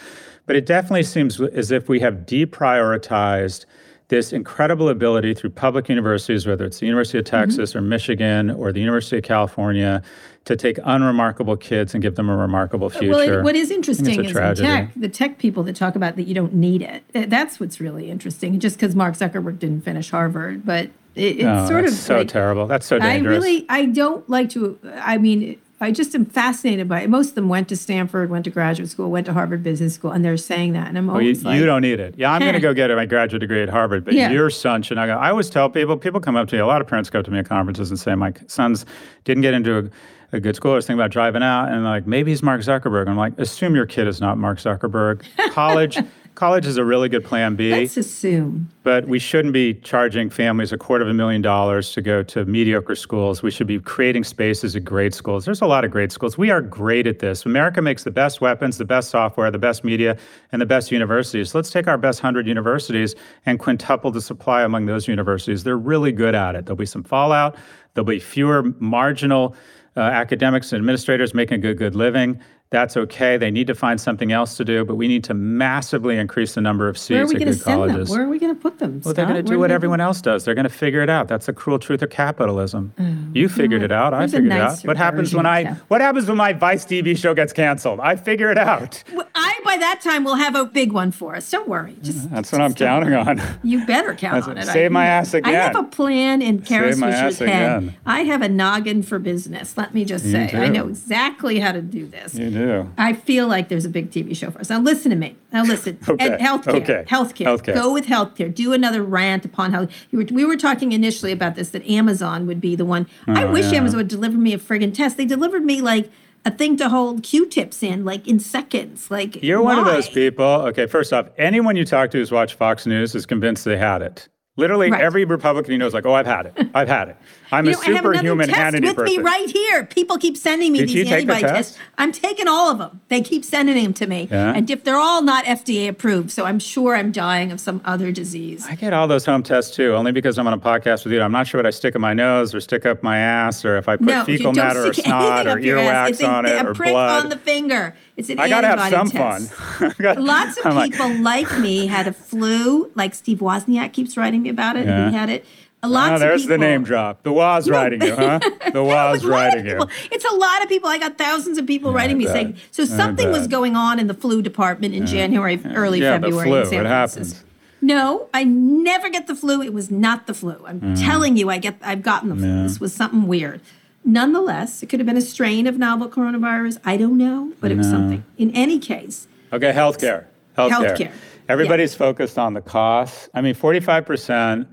But 0.45 0.57
it 0.57 0.65
definitely 0.65 1.03
seems 1.03 1.39
as 1.39 1.71
if 1.71 1.87
we 1.87 2.01
have 2.01 2.25
deprioritized 2.25 3.65
this 4.07 4.31
incredible 4.31 4.89
ability 4.89 5.33
through 5.33 5.49
public 5.49 5.89
universities, 5.89 6.45
whether 6.45 6.65
it's 6.65 6.79
the 6.79 6.85
University 6.85 7.17
of 7.17 7.25
mm-hmm. 7.25 7.35
Texas 7.35 7.71
mm-hmm. 7.71 7.79
or 7.79 7.81
Michigan 7.81 8.51
or 8.51 8.71
the 8.71 8.79
University 8.79 9.17
of 9.17 9.23
California, 9.23 10.03
to 10.45 10.55
take 10.55 10.77
unremarkable 10.83 11.57
kids 11.57 11.95
and 11.95 12.03
give 12.03 12.15
them 12.15 12.29
a 12.29 12.37
remarkable 12.37 12.89
future. 12.89 13.09
Well, 13.09 13.43
what 13.43 13.55
is 13.55 13.71
interesting 13.71 14.23
is 14.23 14.33
the 14.33 14.53
tech, 14.55 14.91
the 14.95 15.09
tech 15.09 15.39
people 15.39 15.63
that 15.63 15.75
talk 15.75 15.95
about 15.95 16.17
that 16.17 16.27
you 16.27 16.35
don't 16.35 16.53
need 16.53 16.83
it. 16.83 17.03
That's 17.29 17.59
what's 17.59 17.79
really 17.79 18.11
interesting. 18.11 18.59
Just 18.59 18.77
because 18.77 18.95
Mark 18.95 19.15
Zuckerberg 19.15 19.57
didn't 19.57 19.81
finish 19.81 20.11
Harvard, 20.11 20.63
but 20.63 20.91
it, 21.15 21.37
it's 21.37 21.43
no, 21.43 21.67
sort 21.67 21.85
of 21.85 21.93
so 21.93 22.19
like, 22.19 22.27
terrible. 22.27 22.67
That's 22.67 22.85
so 22.85 22.99
dangerous. 22.99 23.33
I 23.33 23.47
really, 23.47 23.65
I 23.69 23.85
don't 23.85 24.29
like 24.29 24.49
to. 24.51 24.77
I 24.97 25.17
mean, 25.17 25.59
I 25.85 25.91
just 25.91 26.15
am 26.15 26.25
fascinated 26.25 26.89
by 26.89 27.01
it. 27.01 27.09
Most 27.09 27.29
of 27.29 27.35
them 27.35 27.47
went 27.47 27.69
to 27.69 27.77
Stanford, 27.77 28.29
went 28.29 28.45
to 28.45 28.51
graduate 28.51 28.89
school, 28.89 29.11
went 29.11 29.25
to 29.27 29.33
Harvard 29.33 29.63
Business 29.63 29.93
School, 29.93 30.11
and 30.11 30.25
they're 30.25 30.35
saying 30.35 30.73
that. 30.73 30.87
And 30.87 30.97
I'm 30.97 31.09
always 31.09 31.43
you, 31.43 31.49
like, 31.49 31.59
you 31.59 31.65
don't 31.65 31.81
need 31.81 31.99
it. 31.99 32.15
Yeah, 32.17 32.31
I'm 32.31 32.41
going 32.41 32.53
to 32.53 32.59
go 32.59 32.73
get 32.73 32.89
my 32.89 33.05
graduate 33.05 33.39
degree 33.39 33.61
at 33.61 33.69
Harvard, 33.69 34.03
but 34.03 34.15
yeah. 34.15 34.31
your 34.31 34.49
son 34.49 34.81
should 34.81 34.95
not 34.95 35.05
go. 35.05 35.13
I 35.13 35.29
always 35.29 35.49
tell 35.49 35.69
people, 35.69 35.95
people 35.95 36.19
come 36.19 36.35
up 36.35 36.47
to 36.49 36.55
me, 36.55 36.59
a 36.59 36.65
lot 36.65 36.81
of 36.81 36.87
parents 36.87 37.09
go 37.09 37.19
up 37.19 37.25
to 37.25 37.31
me 37.31 37.39
at 37.39 37.47
conferences 37.47 37.91
and 37.91 37.99
say, 37.99 38.15
my 38.15 38.33
sons 38.47 38.85
didn't 39.23 39.41
get 39.41 39.53
into 39.53 39.77
a, 39.77 40.37
a 40.37 40.39
good 40.39 40.55
school. 40.55 40.71
I 40.71 40.75
was 40.75 40.87
thinking 40.87 40.99
about 40.99 41.11
driving 41.11 41.43
out, 41.43 41.71
and 41.71 41.83
like, 41.83 42.07
maybe 42.07 42.31
he's 42.31 42.41
Mark 42.41 42.61
Zuckerberg. 42.61 43.07
I'm 43.07 43.17
like, 43.17 43.37
assume 43.39 43.75
your 43.75 43.85
kid 43.85 44.07
is 44.07 44.19
not 44.19 44.37
Mark 44.37 44.57
Zuckerberg. 44.57 45.23
College 45.51 45.99
college 46.35 46.65
is 46.65 46.77
a 46.77 46.85
really 46.85 47.09
good 47.09 47.23
plan 47.23 47.55
B. 47.55 47.71
Let's 47.71 47.97
assume. 47.97 48.69
But 48.83 49.07
we 49.07 49.19
shouldn't 49.19 49.53
be 49.53 49.73
charging 49.73 50.29
families 50.29 50.71
a 50.71 50.77
quarter 50.77 51.03
of 51.03 51.09
a 51.09 51.13
million 51.13 51.41
dollars 51.41 51.91
to 51.93 52.01
go 52.01 52.21
to 52.23 52.45
mediocre 52.45 52.95
schools. 52.95 53.41
We 53.41 53.51
should 53.51 53.67
be 53.67 53.79
creating 53.79 54.25
spaces 54.25 54.75
at 54.75 54.83
great 54.83 55.13
schools. 55.13 55.45
There's 55.45 55.61
a 55.61 55.65
lot 55.65 55.85
of 55.85 55.91
great 55.91 56.11
schools. 56.11 56.37
We 56.37 56.51
are 56.51 56.61
great 56.61 57.07
at 57.07 57.19
this. 57.19 57.45
America 57.45 57.81
makes 57.81 58.03
the 58.03 58.11
best 58.11 58.41
weapons, 58.41 58.77
the 58.77 58.85
best 58.85 59.09
software, 59.09 59.49
the 59.49 59.57
best 59.57 59.83
media, 59.83 60.17
and 60.51 60.61
the 60.61 60.65
best 60.65 60.91
universities. 60.91 61.55
Let's 61.55 61.71
take 61.71 61.87
our 61.87 61.97
best 61.97 62.21
100 62.21 62.45
universities 62.45 63.15
and 63.45 63.57
quintuple 63.57 64.11
the 64.11 64.21
supply 64.21 64.63
among 64.63 64.85
those 64.85 65.07
universities. 65.07 65.63
They're 65.63 65.77
really 65.77 66.11
good 66.11 66.35
at 66.35 66.55
it. 66.55 66.65
There'll 66.65 66.77
be 66.77 66.85
some 66.85 67.03
fallout, 67.03 67.55
there'll 67.93 68.05
be 68.05 68.19
fewer 68.19 68.63
marginal 68.79 69.55
uh, 69.97 70.01
academics 70.01 70.73
and 70.73 70.79
administrators 70.79 71.33
making 71.33 71.55
a 71.55 71.61
good, 71.61 71.77
good 71.77 71.95
living. 71.95 72.39
That's 72.71 72.97
okay. 72.97 73.37
They 73.37 73.51
need 73.51 73.67
to 73.67 73.75
find 73.75 74.01
something 74.01 74.31
else 74.31 74.57
to 74.57 74.65
do, 74.65 74.83
but 74.83 74.95
we 74.95 75.07
need 75.07 75.23
to 75.25 75.33
massively 75.33 76.17
increase 76.17 76.55
the 76.55 76.61
number 76.61 76.89
of 76.89 76.97
seats 76.97 77.31
at 77.31 77.37
good 77.39 77.61
colleges. 77.61 78.09
Them? 78.09 78.17
Where 78.17 78.25
are 78.25 78.29
we 78.29 78.39
going 78.39 78.53
to 78.53 78.59
put 78.59 78.79
them? 78.79 79.01
Well, 79.05 79.13
they're 79.13 79.25
going 79.25 79.43
to 79.43 79.43
do 79.43 79.59
what 79.59 79.71
everyone 79.71 80.01
else 80.01 80.19
does. 80.19 80.45
They're 80.45 80.55
going 80.55 80.63
to 80.63 80.69
figure 80.69 81.01
it 81.01 81.09
out. 81.09 81.27
That's 81.27 81.45
the 81.45 81.53
cruel 81.53 81.79
truth 81.79 82.01
of 82.01 82.09
capitalism. 82.09 82.93
Oh, 82.99 83.15
you 83.33 83.49
figured 83.49 83.83
it 83.83 83.91
out. 83.91 84.13
I 84.13 84.27
figured 84.27 84.51
it 84.51 84.59
out. 84.59 84.79
What 84.81 84.97
happens 84.97 85.33
when 85.33 85.45
I? 85.45 85.75
What 85.87 86.01
happens 86.01 86.27
when 86.27 86.37
my 86.37 86.53
Vice 86.53 86.85
TV 86.85 87.15
show 87.15 87.33
gets 87.33 87.53
canceled? 87.53 87.99
I 87.99 88.15
figure 88.15 88.51
it 88.51 88.57
out. 88.57 89.03
Well, 89.13 89.27
I 89.35 89.55
by 89.65 89.77
that 89.77 89.99
time 90.01 90.23
will 90.23 90.35
have 90.35 90.55
a 90.55 90.65
big 90.65 90.91
one 90.91 91.11
for 91.11 91.35
us. 91.35 91.49
Don't 91.49 91.67
worry. 91.67 91.95
Uh, 91.99 92.03
just, 92.03 92.31
That's 92.31 92.51
what 92.51 92.61
I'm 92.61 92.73
counting 92.73 93.13
on. 93.13 93.41
You 93.63 93.85
better 93.85 94.13
count 94.13 94.47
on 94.47 94.57
it. 94.57 94.65
Save 94.67 94.91
I, 94.91 94.93
my 94.93 95.05
ass 95.05 95.33
again. 95.33 95.53
I 95.53 95.57
have 95.57 95.75
a 95.75 95.83
plan 95.83 96.41
in 96.41 96.61
Kara 96.61 96.91
Swisher's 96.91 97.39
head. 97.39 97.83
Again. 97.83 97.95
I 98.05 98.21
have 98.21 98.41
a 98.41 98.49
noggin 98.49 99.03
for 99.03 99.19
business. 99.19 99.77
Let 99.77 99.93
me 99.93 100.05
just 100.05 100.29
say, 100.31 100.51
I 100.53 100.69
know 100.69 100.87
exactly 100.87 101.59
how 101.59 101.71
to 101.71 101.81
do 101.81 102.05
this. 102.05 102.35
You 102.35 102.49
do. 102.55 102.91
I 102.97 103.13
feel 103.13 103.47
like 103.47 103.69
there's 103.69 103.85
a 103.85 103.89
big 103.89 104.11
TV 104.11 104.35
show 104.35 104.51
for 104.51 104.59
us. 104.59 104.69
Now 104.69 104.79
listen 104.79 105.11
to 105.11 105.15
me. 105.15 105.35
Now 105.53 105.63
listen. 105.63 105.99
okay. 106.09 106.31
Ed, 106.31 106.39
healthcare. 106.39 106.81
Okay. 106.81 107.05
Healthcare. 107.07 107.45
Healthcare. 107.45 107.73
Go 107.73 107.93
with 107.93 108.07
healthcare. 108.07 108.53
Do 108.53 108.73
another 108.73 109.03
rant 109.03 109.45
upon 109.45 109.73
how 109.73 109.87
you 110.11 110.19
were, 110.19 110.25
we 110.31 110.45
were 110.45 110.57
talking 110.57 110.91
initially 110.91 111.31
about 111.31 111.55
this 111.55 111.69
that 111.69 111.87
Amazon 111.87 112.47
would 112.47 112.59
be 112.59 112.75
the 112.75 112.85
one. 112.85 113.07
Oh, 113.27 113.33
I 113.33 113.45
wish 113.45 113.71
yeah. 113.71 113.79
Amazon 113.79 113.97
would 113.97 114.07
deliver 114.07 114.37
me 114.37 114.53
a 114.53 114.57
friggin' 114.57 114.93
test. 114.93 115.17
They 115.17 115.25
delivered 115.25 115.63
me 115.63 115.81
like 115.81 116.09
a 116.45 116.51
thing 116.51 116.77
to 116.77 116.89
hold 116.89 117.23
Q-tips 117.23 117.81
in, 117.81 118.05
like 118.05 118.27
in 118.27 118.39
seconds. 118.39 119.09
Like 119.09 119.41
you're 119.43 119.61
why? 119.61 119.75
one 119.75 119.79
of 119.79 119.85
those 119.85 120.07
people. 120.07 120.45
Okay, 120.45 120.85
first 120.85 121.11
off, 121.11 121.27
anyone 121.37 121.75
you 121.75 121.85
talk 121.85 122.11
to 122.11 122.17
who's 122.17 122.31
watched 122.31 122.53
Fox 122.53 122.85
News 122.85 123.15
is 123.15 123.25
convinced 123.25 123.65
they 123.65 123.77
had 123.77 124.01
it. 124.01 124.29
Literally 124.57 124.89
right. 124.89 125.01
every 125.01 125.25
Republican 125.25 125.73
he 125.73 125.77
knows, 125.77 125.93
like, 125.93 126.05
oh, 126.05 126.13
I've 126.13 126.25
had 126.25 126.45
it. 126.45 126.69
I've 126.73 126.87
had 126.87 127.09
it. 127.09 127.17
I'm 127.55 127.65
you 127.65 127.71
know, 127.71 127.79
a 127.79 127.83
superhuman 127.83 128.49
I 128.49 128.57
have 128.57 128.73
Hannity 128.73 128.87
with 128.87 128.95
person. 128.95 129.17
me 129.17 129.23
right 129.23 129.49
here. 129.49 129.85
People 129.85 130.17
keep 130.17 130.37
sending 130.37 130.71
me 130.73 130.79
Did 130.79 130.89
these 130.89 131.11
antibody 131.11 131.41
tests. 131.41 131.77
I'm 131.97 132.11
taking 132.11 132.47
all 132.47 132.69
of 132.69 132.77
them. 132.77 133.01
They 133.07 133.21
keep 133.21 133.45
sending 133.45 133.75
them 133.81 133.93
to 133.93 134.07
me, 134.07 134.27
yeah. 134.29 134.53
and 134.55 134.69
if 134.69 134.83
they're 134.83 134.97
all 134.97 135.21
not 135.21 135.45
FDA 135.45 135.87
approved, 135.87 136.31
so 136.31 136.45
I'm 136.45 136.59
sure 136.59 136.95
I'm 136.95 137.11
dying 137.11 137.51
of 137.51 137.59
some 137.59 137.81
other 137.85 138.11
disease. 138.11 138.65
I 138.67 138.75
get 138.75 138.93
all 138.93 139.07
those 139.07 139.25
home 139.25 139.43
tests 139.43 139.75
too, 139.75 139.93
only 139.95 140.11
because 140.11 140.37
I'm 140.37 140.47
on 140.47 140.53
a 140.53 140.57
podcast 140.57 141.05
with 141.05 141.13
you. 141.13 141.21
I'm 141.21 141.31
not 141.31 141.47
sure 141.47 141.59
what 141.59 141.65
I 141.65 141.71
stick 141.71 141.95
in 141.95 142.01
my 142.01 142.13
nose 142.13 142.53
or 142.53 142.59
stick 142.59 142.85
up 142.85 143.03
my 143.03 143.17
ass, 143.17 143.63
or 143.63 143.77
if 143.77 143.87
I 143.87 143.97
put 143.97 144.05
no, 144.05 144.25
fecal 144.25 144.53
matter 144.53 144.87
or 144.87 144.93
snot 144.93 145.47
or 145.47 145.55
earwax 145.55 146.27
on 146.27 146.45
it 146.45 146.65
or 146.65 146.73
blood 146.73 147.23
on 147.23 147.29
the 147.29 147.37
finger. 147.37 147.95
It's 148.17 148.29
an 148.29 148.39
I 148.39 148.47
gotta 148.47 148.67
have 148.67 148.89
some 148.89 149.09
test. 149.09 149.51
fun. 149.51 149.93
Lots 150.25 150.57
of 150.57 150.65
I'm 150.65 150.89
people 150.89 151.09
like, 151.21 151.51
like, 151.51 151.59
me 151.59 151.87
had 151.87 152.07
a 152.07 152.13
flu, 152.13 152.91
like 152.95 153.13
Steve 153.13 153.39
Wozniak 153.39 153.91
keeps 153.91 154.15
writing 154.15 154.43
me 154.43 154.49
about 154.49 154.77
it. 154.77 154.85
Yeah. 154.85 155.09
He 155.09 155.15
had 155.15 155.29
it. 155.29 155.45
Lots 155.87 156.13
oh, 156.13 156.19
there's 156.19 156.45
the 156.45 156.57
name 156.57 156.83
drop. 156.83 157.23
The 157.23 157.31
Woz 157.31 157.69
writing 157.69 158.01
you, 158.01 158.15
huh? 158.15 158.39
The 158.71 158.83
Woz 158.83 159.25
writing 159.25 159.65
you. 159.65 159.79
It's 160.11 160.25
a 160.25 160.35
lot 160.35 160.63
of 160.63 160.69
people. 160.69 160.89
I 160.89 160.97
got 160.97 161.17
thousands 161.17 161.57
of 161.57 161.65
people 161.65 161.91
yeah, 161.91 161.97
writing 161.97 162.17
me 162.17 162.25
saying, 162.25 162.57
so 162.71 162.85
something 162.85 163.31
was 163.31 163.47
going 163.47 163.75
on 163.75 163.99
in 163.99 164.07
the 164.07 164.13
flu 164.13 164.41
department 164.41 164.93
in 164.93 165.03
yeah. 165.03 165.09
January, 165.09 165.61
early 165.65 166.01
yeah, 166.01 166.19
February 166.19 166.49
flu, 166.49 166.59
in 166.59 166.65
San 166.65 166.85
Francisco. 166.85 167.35
Happens. 167.35 167.45
No, 167.81 168.29
I 168.33 168.43
never 168.43 169.09
get 169.09 169.27
the 169.27 169.35
flu. 169.35 169.61
It 169.61 169.73
was 169.73 169.91
not 169.91 170.27
the 170.27 170.33
flu. 170.33 170.63
I'm 170.65 170.81
mm. 170.81 170.99
telling 170.99 171.37
you, 171.37 171.49
I 171.49 171.57
get. 171.57 171.77
I've 171.81 172.01
gotten 172.01 172.29
the 172.29 172.35
flu. 172.35 172.63
This 172.63 172.79
was 172.79 172.95
something 172.95 173.27
weird. 173.27 173.61
Nonetheless, 174.03 174.83
it 174.83 174.87
could 174.87 174.99
have 174.99 175.07
been 175.07 175.17
a 175.17 175.21
strain 175.21 175.67
of 175.67 175.77
novel 175.77 176.07
coronavirus. 176.07 176.79
I 176.85 176.97
don't 176.97 177.17
know, 177.17 177.53
but 177.59 177.71
it 177.71 177.77
was 177.77 177.89
something. 177.89 178.23
In 178.37 178.51
any 178.51 178.79
case. 178.79 179.27
Okay, 179.51 179.71
healthcare. 179.71 180.25
Healthcare. 180.57 180.69
healthcare. 180.69 181.11
Everybody's 181.47 181.93
focused 181.93 182.37
on 182.37 182.53
the 182.53 182.61
costs. 182.61 183.29
I 183.33 183.41
mean, 183.41 183.55
45% 183.55 184.67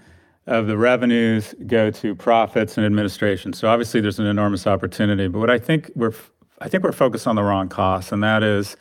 of 0.47 0.67
the 0.67 0.77
revenues 0.77 1.55
go 1.67 1.91
to 1.91 2.15
profits 2.15 2.77
and 2.77 2.85
administration. 2.85 3.53
So 3.53 3.69
obviously 3.69 4.01
there's 4.01 4.19
an 4.19 4.27
enormous 4.27 4.67
opportunity. 4.67 5.29
But 5.29 5.39
what 5.39 5.51
I 5.51 5.59
think 5.59 5.91
we're 5.95 6.15
I 6.61 6.69
think 6.69 6.85
we're 6.85 6.93
focused 6.93 7.27
on 7.27 7.35
the 7.35 7.43
wrong 7.43 7.69
costs, 7.69 8.13
and 8.13 8.23
that 8.23 8.43
is 8.45 8.77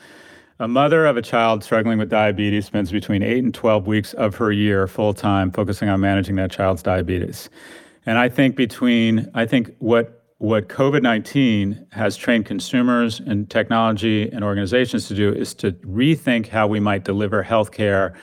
a 0.59 0.68
mother 0.68 1.07
of 1.07 1.18
a 1.18 1.22
child 1.22 1.64
struggling 1.64 1.97
with 1.97 2.09
diabetes 2.09 2.68
spends 2.68 2.91
between 2.91 3.24
8 3.24 3.43
and 3.43 3.53
12 3.53 3.88
weeks 3.88 4.14
of 4.14 4.36
her 4.36 4.51
year 4.51 4.88
full 4.88 5.14
time 5.14 5.51
focusing 5.51 5.89
on 5.89 5.99
managing 5.99 6.36
that 6.36 6.51
child's 6.51 6.84
diabetes. 6.84 7.49
And 8.05 8.18
I 8.18 8.30
think 8.30 8.55
between 8.55 9.30
I 9.34 9.45
think 9.45 9.76
what 9.80 10.18
what 10.38 10.70
COVID 10.70 11.03
19 11.03 11.86
has 11.91 12.18
trained 12.18 12.47
consumers 12.47 13.20
and 13.20 13.47
technology 13.49 14.28
and 14.32 14.43
organizations 14.43 15.07
to 15.07 15.14
do 15.14 15.32
is 15.32 15.53
to 15.55 15.74
rethink 15.74 16.47
how 16.47 16.66
we 16.66 16.80
might 16.80 17.03
deliver 17.03 17.43
healthcare 17.43 18.16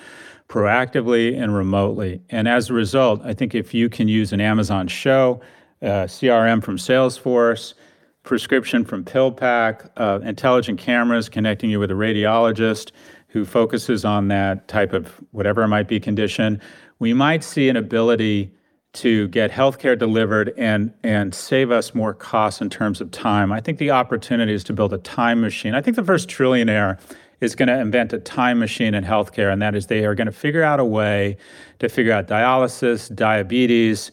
proactively 0.48 1.40
and 1.40 1.54
remotely. 1.54 2.22
And 2.30 2.48
as 2.48 2.70
a 2.70 2.74
result, 2.74 3.20
I 3.24 3.34
think 3.34 3.54
if 3.54 3.74
you 3.74 3.88
can 3.88 4.08
use 4.08 4.32
an 4.32 4.40
Amazon 4.40 4.88
show, 4.88 5.40
uh, 5.82 6.06
CRM 6.06 6.62
from 6.62 6.78
Salesforce, 6.78 7.74
prescription 8.22 8.84
from 8.84 9.04
PillPack, 9.04 9.90
uh, 9.96 10.20
intelligent 10.22 10.78
cameras 10.78 11.28
connecting 11.28 11.70
you 11.70 11.78
with 11.78 11.90
a 11.90 11.94
radiologist 11.94 12.90
who 13.28 13.44
focuses 13.44 14.04
on 14.04 14.28
that 14.28 14.68
type 14.68 14.92
of 14.92 15.14
whatever 15.32 15.62
it 15.62 15.68
might 15.68 15.86
be 15.86 16.00
condition, 16.00 16.60
we 16.98 17.12
might 17.12 17.44
see 17.44 17.68
an 17.68 17.76
ability 17.76 18.52
to 18.94 19.28
get 19.28 19.50
healthcare 19.50 19.98
delivered 19.98 20.52
and 20.56 20.92
and 21.02 21.34
save 21.34 21.70
us 21.70 21.94
more 21.94 22.14
costs 22.14 22.60
in 22.60 22.70
terms 22.70 23.00
of 23.00 23.10
time. 23.10 23.52
I 23.52 23.60
think 23.60 23.78
the 23.78 23.90
opportunity 23.90 24.54
is 24.54 24.64
to 24.64 24.72
build 24.72 24.92
a 24.92 24.98
time 24.98 25.40
machine. 25.40 25.74
I 25.74 25.82
think 25.82 25.96
the 25.96 26.04
first 26.04 26.28
trillionaire 26.28 26.98
is 27.40 27.54
going 27.54 27.68
to 27.68 27.78
invent 27.78 28.12
a 28.12 28.18
time 28.18 28.58
machine 28.58 28.94
in 28.94 29.04
healthcare, 29.04 29.52
and 29.52 29.62
that 29.62 29.74
is 29.74 29.86
they 29.86 30.04
are 30.04 30.14
going 30.14 30.26
to 30.26 30.32
figure 30.32 30.62
out 30.62 30.80
a 30.80 30.84
way 30.84 31.36
to 31.78 31.88
figure 31.88 32.12
out 32.12 32.26
dialysis, 32.26 33.14
diabetes, 33.14 34.10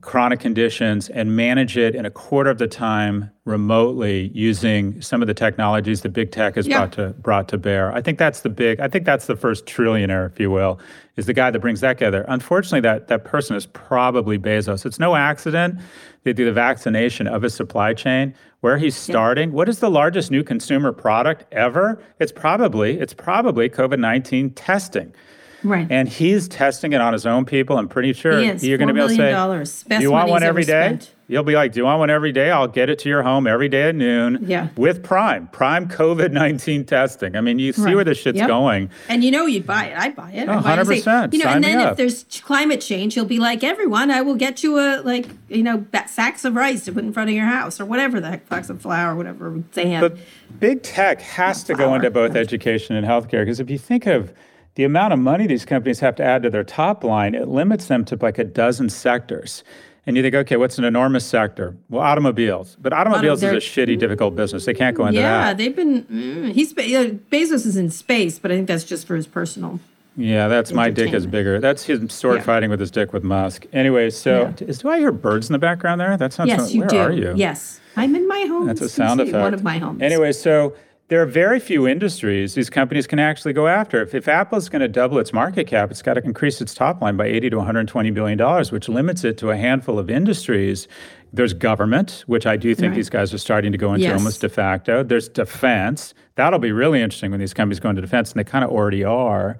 chronic 0.00 0.38
conditions 0.38 1.08
and 1.08 1.34
manage 1.34 1.76
it 1.76 1.96
in 1.96 2.06
a 2.06 2.10
quarter 2.10 2.48
of 2.48 2.58
the 2.58 2.68
time 2.68 3.30
remotely 3.44 4.30
using 4.34 5.00
some 5.02 5.20
of 5.20 5.26
the 5.26 5.34
technologies 5.34 6.02
that 6.02 6.10
big 6.10 6.30
tech 6.30 6.54
has 6.54 6.66
yeah. 6.66 6.78
brought 6.78 6.92
to 6.92 7.08
brought 7.20 7.48
to 7.48 7.58
bear. 7.58 7.92
I 7.92 8.00
think 8.00 8.18
that's 8.18 8.40
the 8.40 8.48
big 8.48 8.78
I 8.80 8.88
think 8.88 9.04
that's 9.04 9.26
the 9.26 9.34
first 9.34 9.66
trillionaire, 9.66 10.30
if 10.30 10.38
you 10.38 10.50
will, 10.50 10.78
is 11.16 11.26
the 11.26 11.34
guy 11.34 11.50
that 11.50 11.58
brings 11.58 11.80
that 11.80 11.94
together. 11.94 12.24
Unfortunately, 12.28 12.80
that 12.80 13.08
that 13.08 13.24
person 13.24 13.56
is 13.56 13.66
probably 13.66 14.38
Bezos. 14.38 14.86
It's 14.86 15.00
no 15.00 15.16
accident 15.16 15.80
they 16.24 16.32
do 16.32 16.44
the 16.44 16.52
vaccination 16.52 17.26
of 17.26 17.42
his 17.42 17.54
supply 17.54 17.94
chain. 17.94 18.34
Where 18.60 18.76
he's 18.76 18.94
starting, 18.94 19.48
yeah. 19.48 19.54
what 19.54 19.70
is 19.70 19.78
the 19.78 19.90
largest 19.90 20.30
new 20.30 20.44
consumer 20.44 20.92
product 20.92 21.46
ever? 21.50 22.02
It's 22.18 22.32
probably 22.32 23.00
it's 23.00 23.14
probably 23.14 23.70
COVID-19 23.70 24.52
testing. 24.54 25.14
Right. 25.62 25.86
And 25.90 26.08
he's 26.08 26.48
testing 26.48 26.92
it 26.92 27.00
on 27.00 27.12
his 27.12 27.26
own 27.26 27.44
people. 27.44 27.78
I'm 27.78 27.88
pretty 27.88 28.12
sure 28.12 28.40
you're 28.40 28.78
going 28.78 28.88
to 28.88 28.94
be 28.94 29.00
able 29.00 29.08
to 29.08 29.16
say, 29.16 29.30
dollars. 29.30 29.84
Best 29.84 30.02
you 30.02 30.10
want 30.10 30.30
one 30.30 30.42
every 30.42 30.64
day? 30.64 30.88
Spent. 30.88 31.14
You'll 31.30 31.44
be 31.44 31.54
like, 31.54 31.72
do 31.72 31.78
you 31.78 31.84
want 31.84 32.00
one 32.00 32.10
every 32.10 32.32
day? 32.32 32.50
I'll 32.50 32.66
get 32.66 32.90
it 32.90 32.98
to 33.00 33.08
your 33.08 33.22
home 33.22 33.46
every 33.46 33.68
day 33.68 33.90
at 33.90 33.94
noon. 33.94 34.44
Yeah. 34.48 34.70
With 34.76 35.04
Prime, 35.04 35.46
Prime 35.48 35.88
COVID 35.88 36.32
19 36.32 36.84
testing. 36.84 37.36
I 37.36 37.40
mean, 37.40 37.60
you 37.60 37.72
see 37.72 37.82
right. 37.82 37.94
where 37.94 38.04
this 38.04 38.18
shit's 38.18 38.38
yep. 38.38 38.48
going. 38.48 38.90
And 39.08 39.22
you 39.22 39.30
know, 39.30 39.46
you'd 39.46 39.64
buy 39.64 39.84
it. 39.84 39.96
I'd 39.96 40.16
buy 40.16 40.32
it. 40.32 40.48
Oh, 40.48 40.60
100%. 40.60 41.02
Say, 41.04 41.28
you 41.30 41.38
know, 41.38 41.44
Sign 41.44 41.54
and 41.56 41.64
then 41.64 41.88
if 41.88 41.96
there's 41.96 42.24
climate 42.42 42.80
change, 42.80 43.14
you'll 43.14 43.26
be 43.26 43.38
like, 43.38 43.62
everyone, 43.62 44.10
I 44.10 44.22
will 44.22 44.34
get 44.34 44.64
you 44.64 44.80
a, 44.80 45.02
like, 45.02 45.28
you 45.48 45.62
know, 45.62 45.86
sacks 46.08 46.44
of 46.44 46.56
rice 46.56 46.84
to 46.86 46.92
put 46.92 47.04
in 47.04 47.12
front 47.12 47.30
of 47.30 47.36
your 47.36 47.46
house 47.46 47.80
or 47.80 47.84
whatever 47.84 48.20
the 48.20 48.30
heck, 48.30 48.48
sacks 48.48 48.68
of 48.68 48.82
flour, 48.82 49.14
whatever 49.14 49.54
have. 49.76 50.00
But 50.00 50.18
big 50.58 50.82
tech 50.82 51.20
has 51.20 51.62
to 51.64 51.74
go 51.74 51.94
into 51.94 52.10
both 52.10 52.34
education 52.34 52.96
and 52.96 53.06
healthcare 53.06 53.42
because 53.42 53.60
if 53.60 53.70
you 53.70 53.78
think 53.78 54.06
of, 54.06 54.32
the 54.74 54.84
amount 54.84 55.12
of 55.12 55.18
money 55.18 55.46
these 55.46 55.64
companies 55.64 56.00
have 56.00 56.16
to 56.16 56.24
add 56.24 56.42
to 56.42 56.50
their 56.50 56.64
top 56.64 57.04
line, 57.04 57.34
it 57.34 57.48
limits 57.48 57.86
them 57.86 58.04
to 58.06 58.18
like 58.20 58.38
a 58.38 58.44
dozen 58.44 58.88
sectors. 58.88 59.64
And 60.06 60.16
you 60.16 60.22
think, 60.22 60.34
okay, 60.34 60.56
what's 60.56 60.78
an 60.78 60.84
enormous 60.84 61.26
sector? 61.26 61.76
Well, 61.88 62.02
automobiles. 62.02 62.76
But 62.80 62.92
automobiles 62.92 63.42
is 63.42 63.52
a 63.52 63.56
shitty, 63.56 63.98
difficult 63.98 64.34
business. 64.34 64.64
They 64.64 64.74
can't 64.74 64.96
go 64.96 65.06
into 65.06 65.20
yeah, 65.20 65.30
that. 65.30 65.46
Yeah, 65.48 65.54
they've 65.54 65.76
been. 65.76 66.04
Mm, 66.04 66.52
he's 66.52 66.72
Bezos 66.72 67.66
is 67.66 67.76
in 67.76 67.90
space, 67.90 68.38
but 68.38 68.50
I 68.50 68.56
think 68.56 68.66
that's 68.66 68.84
just 68.84 69.06
for 69.06 69.14
his 69.14 69.26
personal. 69.26 69.78
Yeah, 70.16 70.48
that's 70.48 70.72
my 70.72 70.90
dick 70.90 71.12
is 71.12 71.26
bigger. 71.26 71.60
That's 71.60 71.84
his 71.84 72.12
sword 72.12 72.38
yeah. 72.38 72.42
fighting 72.42 72.70
with 72.70 72.80
his 72.80 72.90
dick 72.90 73.12
with 73.12 73.22
Musk. 73.22 73.66
Anyway, 73.72 74.10
so 74.10 74.52
yeah. 74.60 74.66
is, 74.66 74.78
do 74.78 74.88
I 74.88 74.98
hear 74.98 75.12
birds 75.12 75.48
in 75.48 75.52
the 75.52 75.58
background 75.58 76.00
there? 76.00 76.16
That 76.16 76.32
sounds. 76.32 76.48
Yes, 76.48 76.74
you 76.74 76.80
where 76.80 76.88
do. 76.88 76.98
are 76.98 77.12
you? 77.12 77.34
Yes, 77.36 77.80
I'm 77.96 78.14
in 78.16 78.26
my 78.26 78.44
home. 78.48 78.66
That's 78.66 78.80
a 78.80 78.88
sound 78.88 79.20
effect. 79.20 79.42
One 79.42 79.54
of 79.54 79.62
my 79.62 79.78
homes. 79.78 80.02
Anyway, 80.02 80.32
so 80.32 80.74
there 81.10 81.20
are 81.20 81.26
very 81.26 81.58
few 81.58 81.88
industries 81.88 82.54
these 82.54 82.70
companies 82.70 83.08
can 83.08 83.18
actually 83.18 83.52
go 83.52 83.66
after. 83.66 84.00
If, 84.00 84.14
if 84.14 84.28
Apple 84.28 84.56
is 84.56 84.68
going 84.68 84.80
to 84.80 84.88
double 84.88 85.18
its 85.18 85.32
market 85.32 85.66
cap, 85.66 85.90
it's 85.90 86.02
got 86.02 86.14
to 86.14 86.24
increase 86.24 86.60
its 86.60 86.72
top 86.72 87.02
line 87.02 87.16
by 87.16 87.26
80 87.26 87.50
to 87.50 87.56
120 87.56 88.10
billion 88.12 88.38
dollars, 88.38 88.70
which 88.70 88.88
limits 88.88 89.24
it 89.24 89.36
to 89.38 89.50
a 89.50 89.56
handful 89.56 89.98
of 89.98 90.08
industries. 90.08 90.86
There's 91.32 91.52
government, 91.52 92.22
which 92.28 92.46
I 92.46 92.56
do 92.56 92.76
think 92.76 92.90
right. 92.90 92.96
these 92.96 93.10
guys 93.10 93.34
are 93.34 93.38
starting 93.38 93.72
to 93.72 93.78
go 93.78 93.92
into 93.92 94.06
yes. 94.06 94.18
almost 94.18 94.40
de 94.40 94.48
facto. 94.48 95.02
There's 95.02 95.28
defense. 95.28 96.14
That'll 96.36 96.60
be 96.60 96.72
really 96.72 97.02
interesting 97.02 97.32
when 97.32 97.40
these 97.40 97.54
companies 97.54 97.80
go 97.80 97.90
into 97.90 98.02
defense, 98.02 98.30
and 98.30 98.38
they 98.38 98.48
kind 98.48 98.64
of 98.64 98.70
already 98.70 99.02
are. 99.02 99.58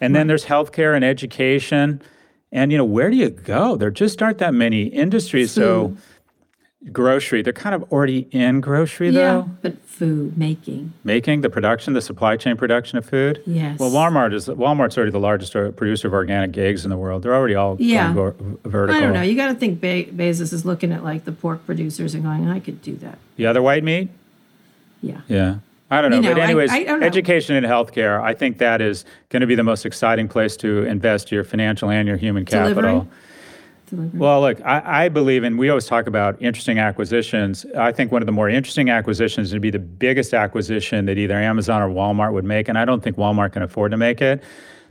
And 0.00 0.14
right. 0.14 0.20
then 0.20 0.28
there's 0.28 0.44
healthcare 0.44 0.94
and 0.94 1.04
education. 1.04 2.00
And 2.52 2.70
you 2.70 2.78
know, 2.78 2.84
where 2.84 3.10
do 3.10 3.16
you 3.16 3.30
go? 3.30 3.74
There 3.74 3.90
just 3.90 4.22
aren't 4.22 4.38
that 4.38 4.54
many 4.54 4.84
industries. 4.84 5.50
So 5.50 5.96
grocery, 6.90 7.42
they're 7.42 7.52
kind 7.52 7.74
of 7.74 7.90
already 7.92 8.28
in 8.30 8.60
grocery 8.60 9.10
yeah, 9.10 9.20
though. 9.20 9.50
But 9.62 9.82
food 9.84 10.36
making. 10.36 10.92
Making 11.04 11.42
the 11.42 11.50
production, 11.50 11.92
the 11.92 12.00
supply 12.00 12.36
chain 12.36 12.56
production 12.56 12.98
of 12.98 13.04
food. 13.04 13.42
Yes. 13.46 13.78
Well, 13.78 13.90
Walmart 13.90 14.32
is 14.34 14.48
Walmart's 14.48 14.96
already 14.96 15.12
the 15.12 15.20
largest 15.20 15.54
uh, 15.54 15.70
producer 15.70 16.08
of 16.08 16.14
organic 16.14 16.56
eggs 16.56 16.84
in 16.84 16.90
the 16.90 16.96
world. 16.96 17.22
They're 17.22 17.34
already 17.34 17.54
all 17.54 17.76
yeah. 17.78 18.10
Uh, 18.10 18.32
vertical. 18.64 18.96
I 18.96 19.00
don't 19.00 19.12
know. 19.12 19.22
You 19.22 19.36
got 19.36 19.48
to 19.48 19.54
think 19.54 19.80
Be- 19.80 20.06
Bezos 20.06 20.52
is 20.52 20.64
looking 20.64 20.92
at 20.92 21.04
like 21.04 21.24
the 21.24 21.32
pork 21.32 21.64
producers 21.66 22.14
and 22.14 22.24
going, 22.24 22.48
I 22.48 22.58
could 22.58 22.82
do 22.82 22.96
that. 22.96 23.18
The 23.36 23.46
other 23.46 23.62
white 23.62 23.84
meat. 23.84 24.08
Yeah. 25.00 25.20
Yeah. 25.28 25.56
I 25.90 26.00
don't 26.00 26.10
know. 26.10 26.16
You 26.16 26.22
know 26.22 26.34
but 26.34 26.40
anyways, 26.40 26.70
I, 26.70 26.78
I 26.84 27.00
education 27.00 27.54
and 27.54 27.66
healthcare, 27.66 28.20
I 28.22 28.32
think 28.32 28.58
that 28.58 28.80
is 28.80 29.04
going 29.28 29.42
to 29.42 29.46
be 29.46 29.54
the 29.54 29.62
most 29.62 29.84
exciting 29.84 30.26
place 30.26 30.56
to 30.58 30.84
invest 30.84 31.30
your 31.30 31.44
financial 31.44 31.90
and 31.90 32.08
your 32.08 32.16
human 32.16 32.46
capital. 32.46 32.82
Delivery? 32.82 33.08
Well, 33.92 34.40
look, 34.40 34.60
I, 34.62 35.04
I, 35.04 35.08
believe 35.10 35.44
in, 35.44 35.58
we 35.58 35.68
always 35.68 35.86
talk 35.86 36.06
about 36.06 36.40
interesting 36.40 36.78
acquisitions. 36.78 37.66
I 37.76 37.92
think 37.92 38.10
one 38.10 38.22
of 38.22 38.26
the 38.26 38.32
more 38.32 38.48
interesting 38.48 38.88
acquisitions 38.88 39.52
would 39.52 39.60
be 39.60 39.70
the 39.70 39.78
biggest 39.78 40.32
acquisition 40.32 41.04
that 41.06 41.18
either 41.18 41.36
Amazon 41.36 41.82
or 41.82 41.88
Walmart 41.88 42.32
would 42.32 42.44
make. 42.44 42.68
And 42.68 42.78
I 42.78 42.86
don't 42.86 43.02
think 43.02 43.16
Walmart 43.16 43.52
can 43.52 43.62
afford 43.62 43.90
to 43.90 43.98
make 43.98 44.22
it. 44.22 44.42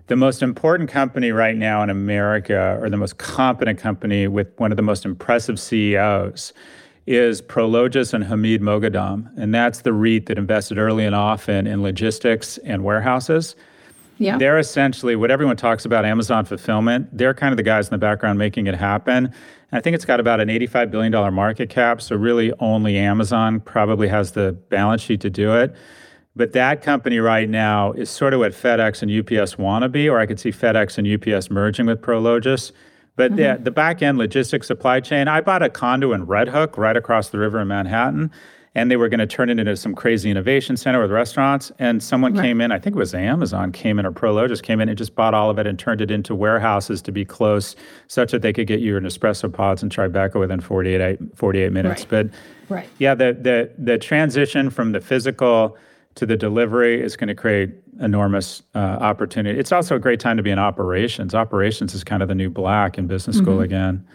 The 0.08 0.16
most 0.16 0.44
important 0.44 0.90
company 0.90 1.32
right 1.32 1.56
now 1.56 1.82
in 1.82 1.90
America, 1.90 2.78
or 2.80 2.90
the 2.90 2.98
most 2.98 3.18
competent 3.18 3.80
company 3.80 4.28
with 4.28 4.48
one 4.58 4.72
of 4.72 4.78
the 4.78 4.84
most 4.84 5.04
impressive 5.04 5.60
CEOs, 5.60 6.54
is 7.08 7.42
Prologis 7.42 8.14
and 8.14 8.24
Hamid 8.24 8.62
Moghadam. 8.62 9.32
And 9.36 9.54
that's 9.54 9.82
the 9.82 9.94
REIT 9.94 10.28
that 10.28 10.38
invested 10.38 10.78
early 10.78 11.06
and 11.06 11.16
often 11.16 11.66
in 11.66 11.82
logistics 11.82 12.58
and 12.60 12.84
warehouses. 12.84 13.56
Yeah. 14.22 14.38
They're 14.38 14.60
essentially 14.60 15.16
what 15.16 15.32
everyone 15.32 15.58
talks 15.58 15.84
about 15.84 16.06
Amazon 16.06 16.46
fulfillment. 16.46 17.10
They're 17.12 17.34
kind 17.34 17.52
of 17.52 17.58
the 17.58 17.64
guys 17.64 17.88
in 17.88 17.92
the 17.92 17.98
background 17.98 18.38
making 18.38 18.68
it 18.68 18.76
happen. 18.76 19.26
And 19.26 19.34
I 19.72 19.82
think 19.82 19.96
it's 19.96 20.06
got 20.06 20.20
about 20.20 20.40
an 20.40 20.48
$85 20.48 20.92
billion 20.92 21.34
market 21.34 21.72
cap. 21.72 22.02
So, 22.02 22.16
really, 22.16 22.54
only 22.60 22.98
Amazon 22.98 23.60
probably 23.60 24.08
has 24.10 24.34
the 24.34 24.52
balance 24.70 25.02
sheet 25.02 25.22
to 25.22 25.32
do 25.32 25.56
it. 25.56 25.76
But 26.36 26.54
that 26.54 26.84
company 26.84 27.18
right 27.18 27.50
now 27.50 27.94
is 27.94 28.12
sort 28.12 28.34
of 28.34 28.40
what 28.42 28.52
FedEx 28.52 29.02
and 29.02 29.12
UPS 29.12 29.58
want 29.58 29.84
to 29.84 29.90
be, 29.90 30.08
or 30.08 30.20
I 30.20 30.28
could 30.28 30.40
see 30.40 30.52
FedEx 30.52 31.00
and 31.00 31.08
UPS 31.08 31.50
merging 31.50 31.88
with 31.88 32.00
Prologis. 32.02 32.72
But 33.16 33.32
mm-hmm. 33.32 33.58
the, 33.58 33.64
the 33.64 33.72
back 33.72 34.04
end 34.04 34.20
logistics 34.20 34.68
supply 34.68 35.00
chain, 35.00 35.28
I 35.28 35.42
bought 35.42 35.64
a 35.64 35.70
condo 35.70 36.14
in 36.14 36.26
Red 36.26 36.48
Hook 36.48 36.78
right 36.78 36.96
across 36.96 37.30
the 37.30 37.40
river 37.40 37.60
in 37.60 37.68
Manhattan 37.68 38.32
and 38.74 38.90
they 38.90 38.96
were 38.96 39.10
going 39.10 39.20
to 39.20 39.28
turn 39.28 39.50
it 39.50 39.60
into 39.60 39.76
some 39.76 39.94
crazy 39.94 40.32
innovation 40.32 40.78
center 40.78 41.02
with 41.02 41.12
restaurants. 41.12 41.72
And 41.78 42.02
someone 42.02 42.34
right. 42.34 42.42
came 42.42 42.62
in, 42.62 42.72
I 42.72 42.80
think 42.80 42.96
it 42.96 43.00
was 43.00 43.14
Amazon, 43.14 43.72
came 43.72 44.00
in 44.00 44.06
or 44.06 44.12
Prologis 44.12 44.64
came 44.64 44.80
in 44.80 44.88
and 44.88 44.98
just 44.98 45.14
bought 45.14 45.34
all 45.34 45.50
of 45.50 45.60
it 45.60 45.68
and 45.68 45.78
turned 45.78 46.00
it 46.00 46.10
into 46.10 46.34
warehouses 46.34 47.02
to 47.04 47.12
be 47.12 47.26
close, 47.26 47.76
such 48.08 48.32
that 48.32 48.42
they 48.42 48.54
could 48.54 48.68
get 48.68 48.80
you 48.80 48.96
an 48.96 49.04
espresso 49.04 49.52
pods 49.52 49.84
and 49.84 49.92
Tribeca 49.92 50.40
within 50.40 50.62
48, 50.62 51.20
48 51.36 51.74
minutes. 51.74 52.02
Right. 52.04 52.10
But 52.10 52.30
right. 52.70 52.90
yeah, 52.98 53.14
the, 53.14 53.34
the 53.34 53.72
the 53.78 53.98
transition 53.98 54.70
from 54.70 54.94
the 54.94 55.02
physical 55.02 55.78
to 56.16 56.26
the 56.26 56.38
delivery 56.38 57.02
is 57.02 57.16
going 57.16 57.28
to 57.30 57.36
create 57.36 57.72
enormous 58.00 58.64
uh, 58.76 58.78
opportunity. 58.80 59.58
It's 59.60 59.72
also 59.72 59.96
a 59.96 60.00
great 60.00 60.20
time 60.20 60.38
to 60.38 60.44
be 60.44 60.52
in 60.52 60.60
operations. 60.60 61.36
Operations 61.36 61.94
is 61.94 62.04
kind 62.04 62.22
of 62.22 62.28
the 62.28 62.36
new 62.36 62.50
black 62.50 62.98
in 62.98 63.08
business 63.08 63.38
school 63.38 63.56
mm-hmm. 63.56 63.64
again. 63.64 64.08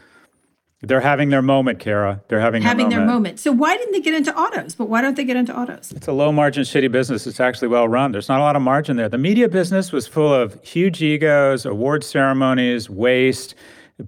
They're 0.82 1.00
having 1.00 1.30
their 1.30 1.40
moment, 1.40 1.78
Kara. 1.78 2.20
They're 2.28 2.40
having, 2.40 2.62
having 2.62 2.90
their, 2.90 2.98
moment. 2.98 3.06
their 3.06 3.14
moment. 3.14 3.40
So 3.40 3.52
why 3.52 3.76
didn't 3.78 3.92
they 3.92 4.00
get 4.00 4.12
into 4.12 4.36
autos? 4.36 4.74
But 4.74 4.90
why 4.90 5.00
don't 5.00 5.16
they 5.16 5.24
get 5.24 5.36
into 5.36 5.58
autos? 5.58 5.90
It's 5.92 6.06
a 6.06 6.12
low 6.12 6.30
margin, 6.32 6.64
shitty 6.64 6.92
business. 6.92 7.26
It's 7.26 7.40
actually 7.40 7.68
well 7.68 7.88
run. 7.88 8.12
There's 8.12 8.28
not 8.28 8.40
a 8.40 8.42
lot 8.42 8.56
of 8.56 8.62
margin 8.62 8.96
there. 8.96 9.08
The 9.08 9.16
media 9.16 9.48
business 9.48 9.90
was 9.90 10.06
full 10.06 10.32
of 10.34 10.62
huge 10.62 11.02
egos, 11.02 11.64
award 11.64 12.04
ceremonies, 12.04 12.90
waste 12.90 13.54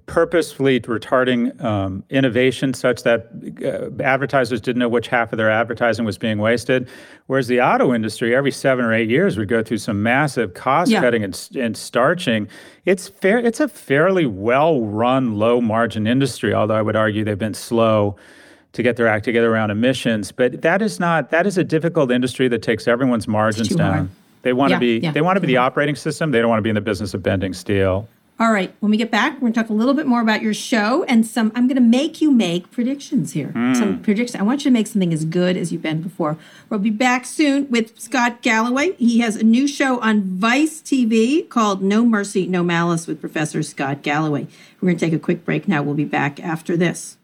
purposefully 0.05 0.79
retarding 0.79 1.59
um, 1.63 2.03
innovation 2.11 2.75
such 2.75 3.01
that 3.03 3.27
uh, 3.65 4.03
advertisers 4.03 4.61
didn't 4.61 4.79
know 4.79 4.89
which 4.89 5.07
half 5.07 5.33
of 5.33 5.37
their 5.37 5.49
advertising 5.49 6.05
was 6.05 6.17
being 6.17 6.37
wasted. 6.37 6.87
Whereas 7.25 7.47
the 7.47 7.59
auto 7.59 7.93
industry, 7.93 8.35
every 8.35 8.51
seven 8.51 8.85
or 8.85 8.93
eight 8.93 9.09
years, 9.09 9.35
would 9.37 9.47
go 9.47 9.63
through 9.63 9.79
some 9.79 10.03
massive 10.03 10.53
cost 10.53 10.91
yeah. 10.91 11.01
cutting 11.01 11.23
and, 11.23 11.49
and 11.55 11.75
starching. 11.75 12.47
It's 12.85 13.07
fair. 13.07 13.39
It's 13.39 13.59
a 13.59 13.67
fairly 13.67 14.27
well 14.27 14.81
run, 14.81 15.37
low 15.37 15.59
margin 15.59 16.05
industry. 16.05 16.53
Although 16.53 16.75
I 16.75 16.83
would 16.83 16.95
argue 16.95 17.23
they've 17.23 17.37
been 17.37 17.55
slow 17.55 18.15
to 18.73 18.83
get 18.83 18.95
their 18.95 19.07
act 19.07 19.25
together 19.25 19.51
around 19.51 19.71
emissions. 19.71 20.31
But 20.31 20.61
that 20.61 20.83
is 20.83 20.99
not. 20.99 21.31
That 21.31 21.47
is 21.47 21.57
a 21.57 21.63
difficult 21.63 22.11
industry 22.11 22.47
that 22.49 22.61
takes 22.61 22.87
everyone's 22.87 23.27
margins 23.27 23.69
down. 23.69 23.93
Hard. 23.93 24.09
They 24.43 24.53
want 24.53 24.69
yeah, 24.69 24.75
to 24.75 24.79
be. 24.79 24.99
Yeah, 24.99 25.11
they 25.11 25.21
want 25.21 25.37
to 25.37 25.41
be 25.41 25.47
the 25.47 25.57
operating 25.57 25.95
system. 25.95 26.29
They 26.29 26.39
don't 26.39 26.49
want 26.49 26.59
to 26.59 26.63
be 26.63 26.69
in 26.69 26.75
the 26.75 26.81
business 26.81 27.15
of 27.15 27.23
bending 27.23 27.53
steel. 27.53 28.07
All 28.41 28.53
right, 28.53 28.73
when 28.79 28.89
we 28.89 28.95
get 28.95 29.11
back, 29.11 29.33
we're 29.33 29.39
going 29.41 29.53
to 29.53 29.59
talk 29.59 29.69
a 29.69 29.73
little 29.73 29.93
bit 29.93 30.07
more 30.07 30.21
about 30.21 30.41
your 30.41 30.53
show 30.53 31.03
and 31.03 31.27
some. 31.27 31.51
I'm 31.55 31.67
going 31.67 31.75
to 31.75 31.81
make 31.81 32.21
you 32.21 32.31
make 32.31 32.71
predictions 32.71 33.33
here. 33.33 33.49
Mm. 33.49 33.75
Some 33.75 34.01
predictions. 34.01 34.39
I 34.39 34.43
want 34.43 34.63
you 34.63 34.71
to 34.71 34.73
make 34.73 34.87
something 34.87 35.11
as 35.11 35.25
good 35.25 35.57
as 35.57 35.73
you've 35.73 35.81
been 35.81 36.01
before. 36.01 36.37
We'll 36.69 36.79
be 36.79 36.89
back 36.89 37.25
soon 37.25 37.69
with 37.69 37.99
Scott 37.99 38.41
Galloway. 38.41 38.93
He 38.93 39.19
has 39.19 39.35
a 39.35 39.43
new 39.43 39.67
show 39.67 39.99
on 39.99 40.21
Vice 40.21 40.79
TV 40.79 41.49
called 41.49 41.83
No 41.83 42.05
Mercy, 42.05 42.47
No 42.47 42.63
Malice 42.63 43.07
with 43.07 43.19
Professor 43.19 43.61
Scott 43.61 44.03
Galloway. 44.03 44.47
We're 44.79 44.87
going 44.87 44.97
to 44.97 45.05
take 45.05 45.13
a 45.13 45.19
quick 45.19 45.43
break 45.43 45.67
now. 45.67 45.83
We'll 45.83 45.93
be 45.93 46.05
back 46.05 46.39
after 46.39 46.77
this. 46.77 47.17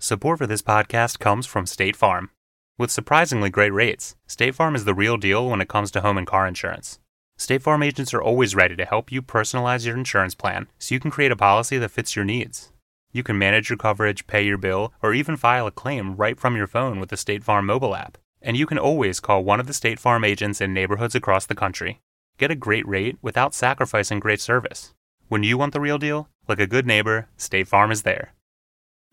Support 0.00 0.38
for 0.38 0.48
this 0.48 0.62
podcast 0.62 1.20
comes 1.20 1.46
from 1.46 1.64
State 1.64 1.94
Farm. 1.94 2.28
With 2.76 2.90
surprisingly 2.90 3.50
great 3.50 3.72
rates, 3.72 4.16
State 4.26 4.56
Farm 4.56 4.74
is 4.74 4.84
the 4.84 4.94
real 4.94 5.16
deal 5.16 5.48
when 5.48 5.60
it 5.60 5.68
comes 5.68 5.92
to 5.92 6.00
home 6.00 6.18
and 6.18 6.26
car 6.26 6.48
insurance. 6.48 6.98
State 7.40 7.62
Farm 7.62 7.82
agents 7.82 8.12
are 8.12 8.20
always 8.20 8.54
ready 8.54 8.76
to 8.76 8.84
help 8.84 9.10
you 9.10 9.22
personalize 9.22 9.86
your 9.86 9.96
insurance 9.96 10.34
plan 10.34 10.66
so 10.78 10.94
you 10.94 11.00
can 11.00 11.10
create 11.10 11.32
a 11.32 11.36
policy 11.36 11.78
that 11.78 11.90
fits 11.90 12.14
your 12.14 12.22
needs. 12.22 12.70
You 13.12 13.22
can 13.22 13.38
manage 13.38 13.70
your 13.70 13.78
coverage, 13.78 14.26
pay 14.26 14.44
your 14.44 14.58
bill, 14.58 14.92
or 15.02 15.14
even 15.14 15.38
file 15.38 15.66
a 15.66 15.70
claim 15.70 16.16
right 16.16 16.38
from 16.38 16.54
your 16.54 16.66
phone 16.66 17.00
with 17.00 17.08
the 17.08 17.16
State 17.16 17.42
Farm 17.42 17.64
mobile 17.64 17.96
app. 17.96 18.18
And 18.42 18.58
you 18.58 18.66
can 18.66 18.76
always 18.76 19.20
call 19.20 19.42
one 19.42 19.58
of 19.58 19.66
the 19.66 19.72
State 19.72 19.98
Farm 19.98 20.22
agents 20.22 20.60
in 20.60 20.74
neighborhoods 20.74 21.14
across 21.14 21.46
the 21.46 21.54
country. 21.54 22.02
Get 22.36 22.50
a 22.50 22.54
great 22.54 22.86
rate 22.86 23.16
without 23.22 23.54
sacrificing 23.54 24.20
great 24.20 24.42
service. 24.42 24.92
When 25.28 25.42
you 25.42 25.56
want 25.56 25.72
the 25.72 25.80
real 25.80 25.96
deal, 25.96 26.28
like 26.46 26.60
a 26.60 26.66
good 26.66 26.86
neighbor, 26.86 27.28
State 27.38 27.68
Farm 27.68 27.90
is 27.90 28.02
there. 28.02 28.34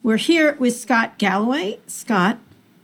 We're 0.04 0.18
here 0.18 0.58
with 0.60 0.76
Scott 0.76 1.18
Galloway. 1.18 1.80
Scott, 1.88 2.40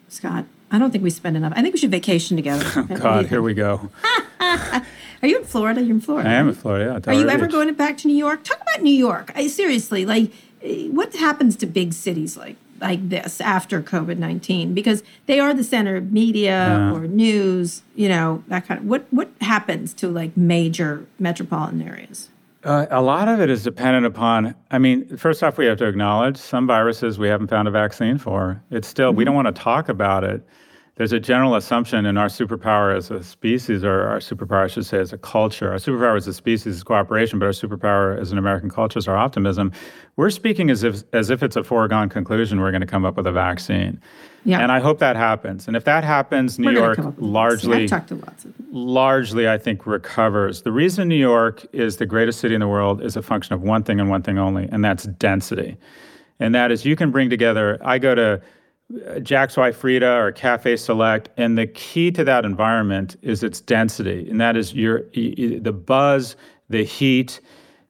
Scott, 0.07 0.45
I 0.74 0.80
don't 0.80 0.89
think 0.89 1.03
we 1.03 1.11
spend 1.11 1.38
enough. 1.38 1.53
I 1.55 1.61
think 1.61 1.76
we 1.76 1.80
should 1.80 1.91
vacation 1.91 2.36
together. 2.36 2.65
Oh, 2.76 2.84
God, 2.97 3.28
here 3.28 3.43
we 3.43 3.53
go. 3.53 3.91
Are 4.39 4.82
you 5.21 5.38
in 5.38 5.45
Florida? 5.45 5.82
You're 5.82 5.91
in 5.91 6.01
Florida. 6.01 6.28
I 6.28 6.34
am 6.34 6.49
in 6.49 6.55
Florida. 6.55 6.99
Yeah, 7.05 7.11
Are 7.11 7.15
you 7.15 7.30
ever 7.30 7.45
going 7.45 7.71
back 7.76 7.95
to 7.99 8.07
New 8.07 8.17
York? 8.17 8.43
Talk 8.43 8.59
about 8.59 8.82
New 8.82 8.93
York. 8.93 9.32
I, 9.36 9.47
seriously, 9.47 10.03
like, 10.03 10.32
eh, 10.63 10.88
what 10.88 11.15
happens 11.15 11.55
to 11.57 11.67
big 11.67 11.93
cities 11.93 12.36
like 12.36 12.57
like 12.82 13.07
this 13.07 13.39
after 13.39 13.84
COVID 13.84 14.17
nineteen? 14.17 14.74
Because 14.74 15.03
they 15.28 15.39
are 15.39 15.53
the 15.53 15.63
center 15.63 15.95
of 15.95 16.11
media 16.11 16.49
yeah. 16.51 16.91
or 16.91 17.07
news. 17.07 17.84
You 17.95 18.09
know 18.09 18.43
that 18.47 18.67
kind 18.67 18.80
of. 18.80 18.88
What 18.88 19.05
what 19.11 19.30
happens 19.41 19.93
to 19.95 20.09
like 20.09 20.36
major 20.36 21.05
metropolitan 21.19 21.84
areas? 21.84 22.30
Uh, 22.63 22.88
a 22.89 23.01
lot 23.01 23.28
of 23.28 23.39
it 23.39 23.49
is 23.49 23.63
dependent 23.63 24.07
upon. 24.07 24.55
I 24.71 24.80
mean, 24.80 25.17
first 25.17 25.43
off, 25.43 25.57
we 25.57 25.67
have 25.67 25.78
to 25.78 25.86
acknowledge 25.86 26.38
some 26.38 26.65
viruses 26.65 27.19
we 27.19 27.28
haven't 27.28 27.49
found 27.49 27.67
a 27.67 27.71
vaccine 27.71 28.17
for. 28.17 28.61
It's 28.71 28.88
still 28.88 29.11
mm-hmm. 29.11 29.17
we 29.17 29.24
don't 29.24 29.36
want 29.36 29.53
to 29.53 29.61
talk 29.61 29.88
about 29.88 30.24
it 30.24 30.41
there's 30.95 31.11
a 31.11 31.19
general 31.19 31.55
assumption 31.55 32.05
in 32.05 32.17
our 32.17 32.27
superpower 32.27 32.95
as 32.95 33.09
a 33.09 33.23
species, 33.23 33.83
or 33.83 34.07
our 34.07 34.19
superpower, 34.19 34.65
I 34.65 34.67
should 34.67 34.85
say, 34.85 34.99
as 34.99 35.11
a 35.11 35.17
culture. 35.17 35.71
Our 35.71 35.77
superpower 35.77 36.15
as 36.15 36.27
a 36.27 36.33
species 36.33 36.75
is 36.75 36.83
cooperation, 36.83 37.39
but 37.39 37.45
our 37.45 37.51
superpower 37.51 38.19
as 38.19 38.31
an 38.31 38.37
American 38.37 38.69
culture 38.69 38.99
is 38.99 39.07
our 39.07 39.17
optimism. 39.17 39.71
We're 40.17 40.29
speaking 40.29 40.69
as 40.69 40.83
if 40.83 41.03
as 41.11 41.31
if 41.31 41.41
it's 41.41 41.55
a 41.55 41.63
foregone 41.63 42.09
conclusion 42.09 42.61
we're 42.61 42.69
going 42.69 42.81
to 42.81 42.87
come 42.87 43.05
up 43.05 43.17
with 43.17 43.25
a 43.25 43.31
vaccine. 43.31 43.99
Yeah. 44.45 44.59
And 44.59 44.71
I 44.71 44.79
hope 44.79 44.99
that 44.99 45.15
happens. 45.15 45.67
And 45.67 45.75
if 45.75 45.85
that 45.85 46.03
happens, 46.03 46.59
New 46.59 46.71
York 46.71 46.99
largely, 47.17 47.89
largely, 48.71 49.47
I 49.47 49.57
think, 49.57 49.87
recovers. 49.87 50.61
The 50.61 50.71
reason 50.71 51.07
New 51.07 51.15
York 51.15 51.65
is 51.71 51.97
the 51.97 52.05
greatest 52.05 52.39
city 52.39 52.53
in 52.53 52.59
the 52.59 52.67
world 52.67 53.01
is 53.01 53.15
a 53.15 53.21
function 53.21 53.53
of 53.53 53.61
one 53.61 53.83
thing 53.83 53.99
and 53.99 54.09
one 54.09 54.21
thing 54.21 54.37
only, 54.37 54.67
and 54.71 54.83
that's 54.83 55.05
density. 55.05 55.77
And 56.39 56.53
that 56.53 56.71
is 56.71 56.85
you 56.85 56.95
can 56.95 57.09
bring 57.09 57.29
together, 57.29 57.79
I 57.81 57.97
go 57.97 58.13
to 58.15 58.41
Jack's 59.21 59.57
Wife 59.57 59.77
Frida 59.77 60.17
or 60.17 60.31
Cafe 60.31 60.75
Select, 60.75 61.29
and 61.38 61.57
the 61.57 61.67
key 61.67 62.11
to 62.11 62.23
that 62.23 62.45
environment 62.45 63.15
is 63.21 63.43
its 63.43 63.59
density, 63.59 64.29
and 64.29 64.39
that 64.39 64.55
is 64.55 64.73
your 64.73 65.03
the 65.13 65.71
buzz, 65.73 66.36
the 66.69 66.84
heat, 66.84 67.39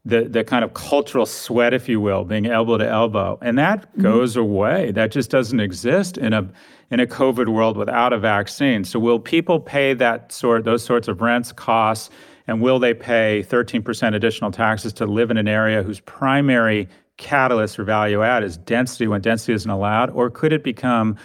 the 0.06 0.24
the 0.24 0.44
kind 0.44 0.64
of 0.64 0.74
cultural 0.74 1.26
sweat, 1.26 1.74
if 1.74 1.90
you 1.90 2.00
will, 2.00 2.24
being 2.24 2.46
elbow 2.46 2.78
to 2.78 2.88
elbow, 2.88 3.38
and 3.42 3.58
that 3.58 3.82
mm-hmm. 3.92 4.02
goes 4.02 4.36
away. 4.36 4.92
That 4.92 5.12
just 5.12 5.30
doesn't 5.30 5.60
exist 5.60 6.18
in 6.18 6.32
a 6.32 6.50
in 6.90 7.00
a 7.00 7.08
COVID 7.08 7.48
world 7.48 7.76
without 7.76 8.14
a 8.14 8.20
vaccine. 8.20 8.84
So 8.84 9.00
will 9.00 9.20
people 9.20 9.60
pay 9.60 9.94
that 9.96 10.32
sort 10.32 10.64
those 10.64 10.84
sorts 10.84 11.08
of 11.08 11.22
rents, 11.22 11.52
costs, 11.52 12.12
and 12.48 12.62
will 12.62 12.80
they 12.80 12.94
pay 12.94 13.44
13% 13.48 14.14
additional 14.14 14.52
taxes 14.52 14.94
to 14.94 15.06
live 15.06 15.32
in 15.32 15.38
an 15.38 15.48
area 15.48 15.82
whose 15.82 16.00
primary 16.02 16.88
catalyst 17.24 17.78
for 17.78 17.84
value 17.84 18.22
add 18.22 18.44
is 18.44 18.58
density 18.58 19.08
when 19.08 19.22
density 19.22 19.54
isn't 19.54 19.72
allowed? 19.72 20.12
Or 20.12 20.30
could 20.30 20.54
it 20.54 20.64
become 20.64 21.18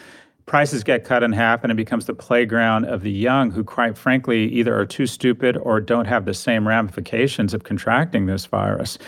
prices 0.47 0.83
get 0.83 1.05
cut 1.05 1.23
in 1.23 1.33
half 1.33 1.63
and 1.63 1.71
it 1.71 1.75
becomes 1.75 2.07
the 2.07 2.15
playground 2.15 2.87
of 2.87 3.03
the 3.03 3.11
young 3.11 3.51
who, 3.51 3.63
quite 3.63 3.99
frankly, 3.99 4.49
either 4.49 4.79
are 4.79 4.87
too 4.87 5.07
stupid 5.07 5.57
or 5.59 5.81
don't 5.81 6.07
have 6.07 6.25
the 6.25 6.33
same 6.33 6.67
ramifications 6.67 7.53
of 7.53 7.65
contracting 7.65 8.27
this 8.27 8.47
virus? 8.47 8.99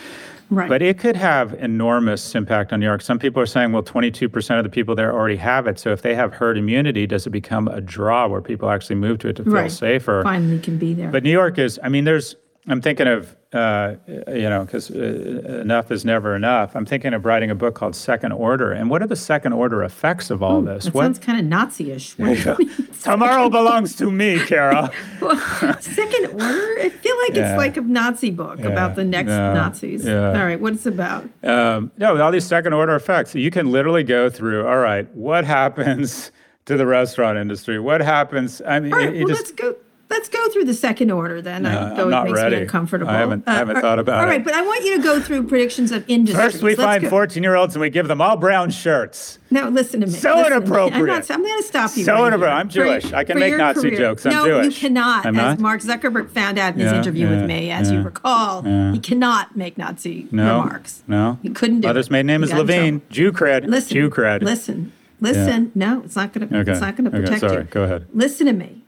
Right. 0.51 0.69
But 0.69 0.83
it 0.83 0.99
could 0.99 1.15
have 1.15 1.55
enormous 1.55 2.35
impact 2.35 2.73
on 2.73 2.81
New 2.81 2.87
York. 2.87 3.03
Some 3.03 3.21
people 3.21 3.41
are 3.41 3.47
saying, 3.47 3.71
well, 3.71 3.85
22% 3.85 4.59
of 4.59 4.65
the 4.65 4.69
people 4.69 4.97
there 4.97 5.13
already 5.13 5.37
have 5.37 5.69
it. 5.69 5.79
So 5.79 5.93
if 5.93 6.03
they 6.03 6.15
have 6.17 6.35
herd 6.35 6.59
immunity, 6.59 7.07
does 7.07 7.25
it 7.25 7.31
become 7.31 7.69
a 7.69 7.81
draw 7.81 8.27
where 8.27 8.41
people 8.41 8.69
actually 8.69 8.97
move 8.97 9.21
to 9.21 9.29
it 9.29 9.37
to 9.37 9.45
feel 9.45 9.53
right. 9.53 9.71
safer? 9.71 10.25
Finally 10.25 10.59
can 10.59 10.77
be 10.77 10.93
there. 10.93 11.11
But 11.11 11.23
New 11.23 11.31
York 11.31 11.57
is, 11.57 11.79
I 11.85 11.89
mean, 11.89 12.05
there's, 12.05 12.35
I'm 12.67 12.81
thinking 12.81 13.07
of 13.07 13.37
uh, 13.53 13.97
you 14.07 14.49
know, 14.49 14.65
because 14.65 14.93
uh, 14.93 15.61
enough 15.61 15.91
is 15.91 16.05
never 16.05 16.37
enough. 16.37 16.77
I'm 16.77 16.87
thinking 16.87 17.15
of 17.15 17.25
writing 17.25 17.51
a 17.51 17.55
book 17.57 17.75
called 17.75 17.97
Second 17.97 18.31
Order. 18.31 18.71
And 18.71 18.89
what 18.89 19.03
are 19.03 19.09
the 19.09 19.17
second 19.17 19.55
order 19.55 19.83
effects 19.83 20.31
of 20.31 20.41
all 20.41 20.63
Ooh, 20.63 20.67
this? 20.67 20.85
That 20.85 20.95
what? 20.95 21.03
sounds 21.03 21.19
kind 21.19 21.41
of 21.41 21.47
Nazi-ish. 21.47 22.15
Tomorrow 23.03 23.51
belongs 23.51 23.97
to 23.97 24.11
me, 24.11 24.39
Kara. 24.47 24.93
well, 25.21 25.37
second 25.81 26.27
Order? 26.27 26.79
I 26.81 26.91
feel 26.91 27.17
like 27.23 27.35
yeah. 27.35 27.51
it's 27.51 27.59
like 27.59 27.77
a 27.77 27.81
Nazi 27.81 28.31
book 28.31 28.61
yeah. 28.61 28.69
about 28.69 28.95
the 28.95 29.05
next 29.05 29.31
no. 29.31 29.53
Nazis. 29.53 30.05
Yeah. 30.05 30.29
All 30.29 30.45
right, 30.45 30.61
what's 30.61 30.87
it 30.87 30.95
about? 30.95 31.29
Um, 31.43 31.91
no, 31.99 32.23
all 32.23 32.31
these 32.31 32.47
second 32.47 32.73
order 32.73 32.95
effects. 32.95 33.35
You 33.35 33.51
can 33.51 33.73
literally 33.73 34.05
go 34.05 34.31
through. 34.31 34.69
All 34.69 34.79
right, 34.79 35.13
what 35.17 35.45
happens 35.45 36.31
to 36.67 36.77
the 36.77 36.87
restaurant 36.87 37.37
industry? 37.37 37.81
What 37.81 38.01
happens? 38.01 38.63
I 38.65 38.79
mean, 38.79 38.93
all 38.93 38.99
right, 39.01 39.13
well, 39.13 39.27
just, 39.27 39.41
let's 39.41 39.51
go 39.51 39.75
Let's 40.11 40.29
go 40.29 40.49
through 40.49 40.65
the 40.65 40.75
second 40.75 41.13
order 41.13 41.41
then. 41.41 41.63
No, 41.63 41.71
I, 41.71 41.95
though 41.95 42.05
I'm 42.05 42.11
not 42.11 42.27
it 42.27 42.31
makes 42.31 42.43
ready. 42.43 42.57
me 42.57 42.63
uncomfortable. 42.63 43.09
I 43.09 43.19
haven't, 43.19 43.47
uh, 43.47 43.53
I 43.53 43.55
haven't 43.55 43.81
thought 43.81 44.01
about 44.01 44.17
all 44.17 44.23
it. 44.23 44.25
All 44.25 44.29
right, 44.29 44.45
but 44.45 44.55
I 44.55 44.63
want 44.63 44.85
you 44.85 44.97
to 44.97 45.03
go 45.03 45.21
through 45.21 45.47
predictions 45.47 45.93
of 45.93 46.05
industry. 46.09 46.43
First, 46.43 46.63
we 46.65 46.75
Let's 46.75 46.83
find 46.83 47.09
14 47.09 47.41
year 47.41 47.55
olds 47.55 47.77
and 47.77 47.81
we 47.81 47.91
give 47.91 48.09
them 48.09 48.21
all 48.21 48.37
brown 48.37 48.71
shirts. 48.73 49.39
No, 49.53 49.69
listen 49.69 50.01
to 50.01 50.09
me. 50.09 50.13
So 50.13 50.35
listen 50.35 50.53
inappropriate. 50.53 51.01
I'm, 51.01 51.07
not, 51.07 51.31
I'm 51.31 51.43
going 51.45 51.63
to 51.63 51.67
stop 51.67 51.97
you. 51.97 52.03
So 52.03 52.15
right 52.15 52.27
inappropriate. 52.27 52.53
I'm 52.53 52.69
Jewish. 52.69 53.07
For, 53.07 53.17
I 53.17 53.23
can 53.23 53.39
make 53.39 53.57
Nazi 53.57 53.83
career. 53.83 53.99
jokes. 53.99 54.27
I'm 54.27 54.33
no, 54.33 54.47
Jewish. 54.47 54.75
you 54.83 54.89
cannot. 54.89 55.27
I'm 55.27 55.39
as 55.39 55.43
not? 55.43 55.61
Mark 55.61 55.81
Zuckerberg 55.81 56.31
found 56.31 56.59
out 56.59 56.75
in 56.75 56.81
his 56.81 56.91
yeah, 56.91 56.99
interview 56.99 57.29
yeah, 57.29 57.37
with 57.37 57.47
me, 57.47 57.71
as 57.71 57.89
yeah, 57.89 57.99
you 57.99 58.03
recall, 58.03 58.67
yeah. 58.67 58.91
he 58.93 58.99
cannot 58.99 59.57
make 59.57 59.79
Nazi 59.79 60.27
no, 60.33 60.61
remarks. 60.61 61.05
No. 61.07 61.39
He 61.41 61.51
couldn't 61.51 61.83
do 61.83 61.87
Mother's 61.87 62.09
it. 62.09 62.11
maiden 62.11 62.27
name 62.27 62.43
is 62.43 62.53
Levine. 62.53 63.01
Jew 63.11 63.31
cred. 63.31 63.69
Listen. 63.69 63.95
Jew 63.95 64.11
cred. 64.11 64.43
Listen. 64.43 64.93
Listen. 65.21 65.71
No, 65.77 66.03
it's 66.05 66.17
not 66.17 66.33
going 66.33 66.49
to. 66.49 66.59
Okay. 66.59 66.73
It's 66.73 66.81
not 66.81 66.97
going 66.97 67.05
to 67.05 67.11
protect 67.13 67.45
okay, 67.45 67.49
sorry. 67.49 67.63
you. 67.63 67.69
Go 67.71 67.85
ahead. 67.85 68.09
Listen 68.13 68.47
to 68.47 68.53
me 68.53 68.80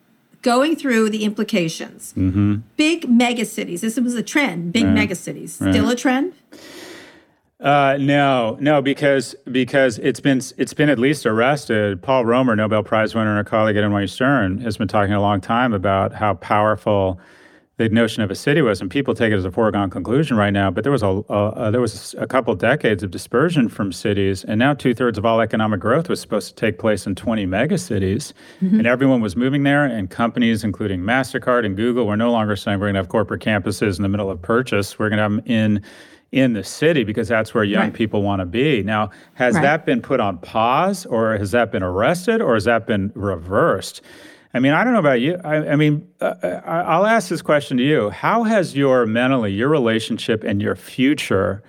going 0.43 0.77
through 0.77 1.11
the 1.11 1.25
implications. 1.25 2.13
Mm-hmm. 2.17 2.57
Big 2.77 3.07
megacities. 3.07 3.81
This 3.81 3.99
was 3.99 4.15
a 4.15 4.23
trend. 4.23 4.73
Big 4.73 4.85
right. 4.85 5.09
megacities. 5.09 5.61
Right. 5.61 5.73
Still 5.73 5.89
a 5.89 5.97
trend? 5.97 6.35
Uh, 7.61 7.97
no, 8.01 8.57
no, 8.61 8.83
because 8.83 9.37
because 9.53 9.99
it's 9.99 10.19
been 10.19 10.41
it's 10.59 10.75
been 10.75 10.89
at 10.89 10.99
least 10.99 11.25
arrested. 11.25 12.03
Paul 12.03 12.25
Romer, 12.25 12.57
Nobel 12.57 12.83
Prize 12.83 13.15
winner 13.15 13.39
and 13.39 13.47
a 13.47 13.49
colleague 13.49 13.77
at 13.77 13.85
NYU 13.85 14.11
Stern, 14.11 14.59
has 14.59 14.77
been 14.77 14.89
talking 14.89 15.15
a 15.15 15.21
long 15.21 15.41
time 15.41 15.73
about 15.73 16.13
how 16.13 16.35
powerful 16.35 17.21
the 17.89 17.95
notion 17.95 18.23
of 18.23 18.31
a 18.31 18.35
city 18.35 18.63
was, 18.63 18.81
and 18.81 18.91
people 18.91 19.15
take 19.15 19.33
it 19.33 19.37
as 19.37 19.45
a 19.45 19.51
foregone 19.51 19.91
conclusion 19.91 20.37
right 20.37 20.53
now. 20.53 20.71
But 20.71 20.85
there 20.85 20.93
was 20.93 21.03
a, 21.03 21.23
a 21.29 21.71
there 21.71 21.81
was 21.81 22.15
a 22.19 22.27
couple 22.27 22.55
decades 22.55 23.03
of 23.03 23.11
dispersion 23.11 23.69
from 23.69 23.93
cities, 23.93 24.45
and 24.45 24.59
now 24.59 24.75
two 24.75 24.95
thirds 24.95 25.19
of 25.19 25.27
all 25.27 25.41
economic 25.41 25.81
growth 25.81 26.09
was 26.09 26.21
supposed 26.21 26.49
to 26.49 26.55
take 26.55 26.79
place 26.79 27.07
in 27.07 27.15
20 27.15 27.47
megacities, 27.47 28.33
mm-hmm. 28.61 28.79
and 28.79 28.87
everyone 28.87 29.21
was 29.21 29.37
moving 29.37 29.63
there. 29.63 29.85
And 29.85 30.11
companies, 30.11 30.65
including 30.65 31.01
Mastercard 31.01 31.67
and 31.67 31.77
Google, 31.77 32.07
were 32.07 32.17
no 32.17 32.31
longer 32.31 32.57
saying 32.57 32.79
we're 32.79 32.87
going 32.87 32.95
to 32.95 33.01
have 33.01 33.09
corporate 33.09 33.43
campuses 33.43 33.97
in 33.97 34.03
the 34.03 34.09
middle 34.09 34.31
of 34.31 34.41
Purchase. 34.41 34.99
We're 34.99 35.09
going 35.09 35.19
to 35.19 35.23
have 35.23 35.33
them 35.33 35.43
in 35.47 35.83
in 36.33 36.55
the 36.55 36.65
city 36.65 37.05
because 37.05 37.29
that's 37.29 37.53
where 37.53 37.63
young 37.63 37.83
right. 37.83 37.93
people 37.93 38.23
want 38.23 38.41
to 38.41 38.47
be. 38.47 38.83
Now, 38.83 39.11
has 39.35 39.55
right. 39.55 39.63
that 39.63 39.87
been 39.87 40.01
put 40.01 40.19
on 40.19 40.39
pause, 40.39 41.05
or 41.07 41.37
has 41.37 41.51
that 41.51 41.71
been 41.71 41.83
arrested, 41.83 42.41
or 42.41 42.55
has 42.55 42.65
that 42.65 42.87
been 42.87 43.13
reversed? 43.15 44.01
I 44.55 44.59
mean, 44.59 44.73
I 44.73 44.85
don't 44.85 44.93
know 44.93 44.99
about 44.99 45.21
you. 45.21 45.41
I, 45.43 45.71
I 45.71 45.77
mean, 45.77 46.07
uh, 46.21 46.35
I'll 46.67 47.07
ask 47.07 47.29
this 47.29 47.41
question 47.41 47.79
to 47.79 47.83
you. 47.83 48.11
How 48.11 48.43
has 48.43 48.77
your 48.77 49.07
mentally, 49.07 49.53
your 49.53 49.69
relationship 49.69 50.45
and 50.45 50.61
your 50.61 50.77
future 50.77 51.63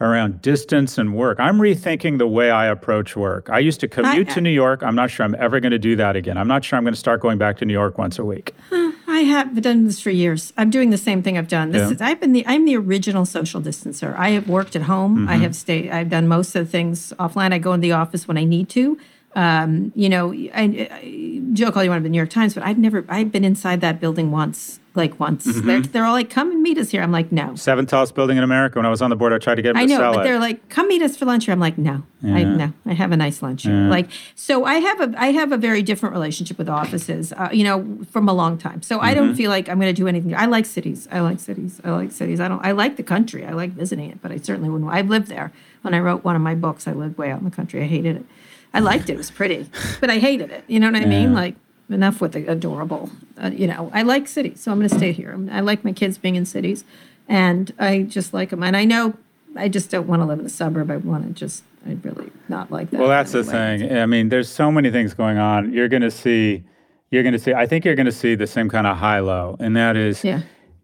around 0.00 0.40
distance 0.40 0.96
and 0.96 1.14
work? 1.14 1.40
I'm 1.40 1.58
rethinking 1.58 2.18
the 2.18 2.28
way 2.28 2.50
I 2.50 2.66
approach 2.66 3.16
work. 3.16 3.50
I 3.50 3.58
used 3.58 3.80
to 3.80 3.88
commute 3.88 4.30
I, 4.30 4.34
to 4.34 4.40
New 4.40 4.50
York. 4.50 4.82
I'm 4.84 4.94
not 4.94 5.10
sure 5.10 5.26
I'm 5.26 5.34
ever 5.40 5.58
going 5.58 5.72
to 5.72 5.78
do 5.78 5.96
that 5.96 6.14
again. 6.14 6.38
I'm 6.38 6.46
not 6.46 6.64
sure 6.64 6.76
I'm 6.76 6.84
going 6.84 6.94
to 6.94 7.00
start 7.00 7.20
going 7.20 7.38
back 7.38 7.58
to 7.58 7.64
New 7.64 7.72
York 7.72 7.98
once 7.98 8.18
a 8.18 8.24
week. 8.24 8.54
I 8.70 9.24
have 9.24 9.60
done 9.60 9.86
this 9.86 10.00
for 10.00 10.10
years. 10.10 10.52
I'm 10.56 10.70
doing 10.70 10.90
the 10.90 10.96
same 10.96 11.22
thing 11.22 11.36
I've 11.36 11.48
done. 11.48 11.72
This 11.72 11.88
yeah. 11.88 11.94
is 11.94 12.00
I've 12.00 12.20
been 12.20 12.32
the 12.32 12.46
I'm 12.46 12.64
the 12.64 12.76
original 12.76 13.26
social 13.26 13.60
distancer. 13.60 14.16
I 14.16 14.30
have 14.30 14.48
worked 14.48 14.76
at 14.76 14.82
home. 14.82 15.18
Mm-hmm. 15.18 15.28
I 15.28 15.36
have 15.38 15.56
stayed. 15.56 15.90
I've 15.90 16.08
done 16.08 16.28
most 16.28 16.54
of 16.54 16.64
the 16.64 16.70
things 16.70 17.12
offline. 17.18 17.52
I 17.52 17.58
go 17.58 17.72
in 17.72 17.80
the 17.80 17.92
office 17.92 18.28
when 18.28 18.38
I 18.38 18.44
need 18.44 18.68
to. 18.70 18.98
Um, 19.36 19.92
you 19.94 20.08
know, 20.08 20.32
I, 20.32 20.88
I, 20.90 21.42
joke 21.52 21.76
all 21.76 21.84
you 21.84 21.90
want 21.90 22.00
to 22.00 22.02
the 22.02 22.08
New 22.08 22.16
York 22.16 22.30
Times, 22.30 22.52
but 22.52 22.64
I've 22.64 22.78
never, 22.78 23.04
I've 23.08 23.30
been 23.30 23.44
inside 23.44 23.80
that 23.80 24.00
building 24.00 24.32
once, 24.32 24.80
like 24.96 25.20
once. 25.20 25.46
Mm-hmm. 25.46 25.66
They're, 25.66 25.80
they're 25.82 26.04
all 26.04 26.14
like, 26.14 26.30
come 26.30 26.50
and 26.50 26.60
meet 26.62 26.78
us 26.78 26.90
here. 26.90 27.00
I'm 27.00 27.12
like, 27.12 27.30
no. 27.30 27.54
Seventh 27.54 27.90
tallest 27.90 28.16
building 28.16 28.38
in 28.38 28.42
America. 28.42 28.78
When 28.78 28.86
I 28.86 28.90
was 28.90 29.00
on 29.00 29.10
the 29.10 29.14
board, 29.14 29.32
I 29.32 29.38
tried 29.38 29.54
to 29.56 29.62
get 29.62 29.74
them 29.74 29.76
I 29.76 29.86
to 29.86 29.88
know, 29.88 29.98
sell 29.98 30.14
but 30.14 30.20
it. 30.20 30.24
they're 30.24 30.40
like, 30.40 30.68
come 30.68 30.88
meet 30.88 31.00
us 31.02 31.16
for 31.16 31.26
lunch 31.26 31.44
here. 31.44 31.52
I'm 31.52 31.60
like, 31.60 31.78
no, 31.78 32.02
yeah. 32.22 32.34
I 32.34 32.42
no, 32.42 32.72
I 32.86 32.94
have 32.94 33.12
a 33.12 33.16
nice 33.16 33.40
lunch. 33.40 33.66
Yeah. 33.66 33.88
Like, 33.88 34.08
so 34.34 34.64
I 34.64 34.74
have 34.74 35.00
a, 35.00 35.14
I 35.16 35.30
have 35.30 35.52
a 35.52 35.56
very 35.56 35.82
different 35.82 36.12
relationship 36.12 36.58
with 36.58 36.68
offices, 36.68 37.32
uh, 37.32 37.50
you 37.52 37.62
know, 37.62 38.00
from 38.10 38.28
a 38.28 38.32
long 38.32 38.58
time. 38.58 38.82
So 38.82 38.96
mm-hmm. 38.96 39.06
I 39.06 39.14
don't 39.14 39.28
mm-hmm. 39.28 39.36
feel 39.36 39.50
like 39.50 39.68
I'm 39.68 39.78
going 39.78 39.94
to 39.94 40.00
do 40.00 40.08
anything. 40.08 40.34
I 40.34 40.46
like 40.46 40.66
cities. 40.66 41.06
I 41.12 41.20
like 41.20 41.38
cities. 41.38 41.80
I 41.84 41.92
like 41.92 42.10
cities. 42.10 42.40
I 42.40 42.48
don't, 42.48 42.64
I 42.66 42.72
like 42.72 42.96
the 42.96 43.04
country. 43.04 43.46
I 43.46 43.52
like 43.52 43.70
visiting 43.70 44.10
it, 44.10 44.20
but 44.20 44.32
I 44.32 44.38
certainly 44.38 44.70
wouldn't. 44.70 44.90
I've 44.90 45.08
lived 45.08 45.28
there. 45.28 45.52
When 45.82 45.94
I 45.94 45.98
wrote 46.00 46.24
one 46.24 46.36
of 46.36 46.42
my 46.42 46.54
books, 46.54 46.88
I 46.88 46.92
lived 46.92 47.16
way 47.16 47.30
out 47.30 47.38
in 47.38 47.44
the 47.44 47.50
country. 47.50 47.80
I 47.80 47.86
hated 47.86 48.16
it. 48.16 48.26
I 48.72 48.80
liked 48.80 49.10
it. 49.10 49.14
It 49.14 49.16
was 49.18 49.30
pretty, 49.30 49.68
but 50.00 50.10
I 50.10 50.18
hated 50.18 50.50
it. 50.50 50.64
You 50.68 50.80
know 50.80 50.90
what 50.90 51.00
I 51.02 51.06
mean? 51.06 51.32
Like 51.34 51.56
enough 51.88 52.20
with 52.20 52.32
the 52.32 52.46
adorable. 52.46 53.10
Uh, 53.42 53.50
you 53.52 53.66
know, 53.66 53.90
I 53.92 54.02
like 54.02 54.28
cities, 54.28 54.60
so 54.60 54.70
I'm 54.72 54.78
going 54.78 54.88
to 54.88 54.94
stay 54.96 55.12
here. 55.12 55.36
I 55.50 55.60
like 55.60 55.84
my 55.84 55.92
kids 55.92 56.18
being 56.18 56.36
in 56.36 56.44
cities, 56.46 56.84
and 57.28 57.72
I 57.78 58.02
just 58.02 58.32
like 58.32 58.50
them. 58.50 58.62
And 58.62 58.76
I 58.76 58.84
know 58.84 59.14
I 59.56 59.68
just 59.68 59.90
don't 59.90 60.06
want 60.06 60.22
to 60.22 60.26
live 60.26 60.38
in 60.38 60.46
a 60.46 60.50
suburb. 60.50 60.90
I 60.90 60.98
want 60.98 61.26
to 61.26 61.32
just, 61.32 61.64
I'd 61.86 62.04
really 62.04 62.30
not 62.48 62.70
like 62.70 62.90
that. 62.90 63.00
Well, 63.00 63.08
that's 63.08 63.32
the 63.32 63.42
thing. 63.42 63.92
I 63.96 64.06
mean, 64.06 64.28
there's 64.28 64.48
so 64.48 64.70
many 64.70 64.90
things 64.90 65.14
going 65.14 65.38
on. 65.38 65.72
You're 65.72 65.88
going 65.88 66.02
to 66.02 66.10
see, 66.10 66.62
you're 67.10 67.22
going 67.24 67.32
to 67.32 67.38
see. 67.40 67.52
I 67.54 67.66
think 67.66 67.84
you're 67.84 67.96
going 67.96 68.06
to 68.06 68.12
see 68.12 68.36
the 68.36 68.46
same 68.46 68.68
kind 68.68 68.86
of 68.86 68.96
high 68.96 69.18
low, 69.18 69.56
and 69.58 69.74
that 69.76 69.96
is, 69.96 70.22
Yeah. 70.22 70.42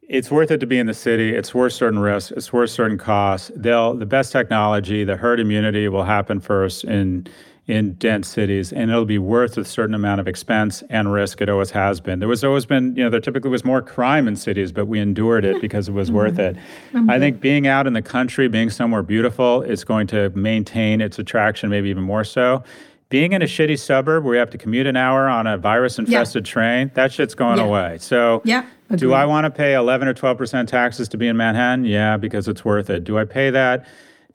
it's 0.08 0.30
worth 0.32 0.50
it 0.50 0.58
to 0.58 0.66
be 0.66 0.78
in 0.78 0.86
the 0.86 0.94
city. 0.94 1.34
It's 1.36 1.54
worth 1.54 1.72
certain 1.74 2.00
risks. 2.00 2.32
It's 2.32 2.52
worth 2.52 2.70
certain 2.70 2.98
costs. 2.98 3.52
They'll 3.54 3.94
the 3.94 4.06
best 4.06 4.32
technology, 4.32 5.04
the 5.04 5.16
herd 5.16 5.38
immunity 5.38 5.86
will 5.88 6.04
happen 6.04 6.40
first 6.40 6.82
in 6.82 7.28
in 7.68 7.94
dense 7.94 8.28
cities, 8.28 8.72
and 8.72 8.90
it'll 8.90 9.04
be 9.04 9.18
worth 9.18 9.58
a 9.58 9.64
certain 9.64 9.94
amount 9.94 10.20
of 10.20 10.28
expense 10.28 10.84
and 10.88 11.12
risk. 11.12 11.40
It 11.40 11.48
always 11.48 11.72
has 11.72 12.00
been. 12.00 12.20
There 12.20 12.28
was 12.28 12.44
always 12.44 12.64
been, 12.64 12.94
you 12.94 13.02
know, 13.02 13.10
there 13.10 13.20
typically 13.20 13.50
was 13.50 13.64
more 13.64 13.82
crime 13.82 14.28
in 14.28 14.36
cities, 14.36 14.70
but 14.70 14.86
we 14.86 15.00
endured 15.00 15.44
it 15.44 15.60
because 15.60 15.88
it 15.88 15.92
was 15.92 16.08
mm-hmm. 16.08 16.16
worth 16.16 16.38
it. 16.38 16.56
Mm-hmm. 16.92 17.10
I 17.10 17.18
think 17.18 17.40
being 17.40 17.66
out 17.66 17.88
in 17.88 17.92
the 17.92 18.02
country, 18.02 18.46
being 18.46 18.70
somewhere 18.70 19.02
beautiful, 19.02 19.62
is 19.62 19.82
going 19.82 20.06
to 20.08 20.30
maintain 20.30 21.00
its 21.00 21.18
attraction, 21.18 21.68
maybe 21.68 21.88
even 21.90 22.04
more 22.04 22.22
so. 22.22 22.62
Being 23.08 23.32
in 23.32 23.42
a 23.42 23.46
shitty 23.46 23.78
suburb 23.78 24.24
where 24.24 24.34
you 24.34 24.40
have 24.40 24.50
to 24.50 24.58
commute 24.58 24.86
an 24.86 24.96
hour 24.96 25.28
on 25.28 25.46
a 25.46 25.56
virus 25.56 25.98
infested 25.98 26.44
train, 26.44 26.90
that 26.94 27.12
shit's 27.12 27.34
going 27.34 27.58
Yeah. 27.58 27.64
away. 27.64 27.98
So 28.00 28.42
Yeah, 28.44 28.64
do. 28.94 29.12
I 29.12 29.24
want 29.26 29.44
to 29.44 29.50
pay 29.50 29.74
11 29.74 30.08
or 30.08 30.14
12% 30.14 30.66
taxes 30.68 31.08
to 31.08 31.16
be 31.16 31.28
in 31.28 31.36
Manhattan? 31.36 31.84
Yeah, 31.84 32.16
because 32.16 32.48
it's 32.48 32.64
worth 32.64 32.90
it. 32.90 33.04
Do 33.04 33.18
I 33.18 33.24
pay 33.24 33.50
that? 33.50 33.86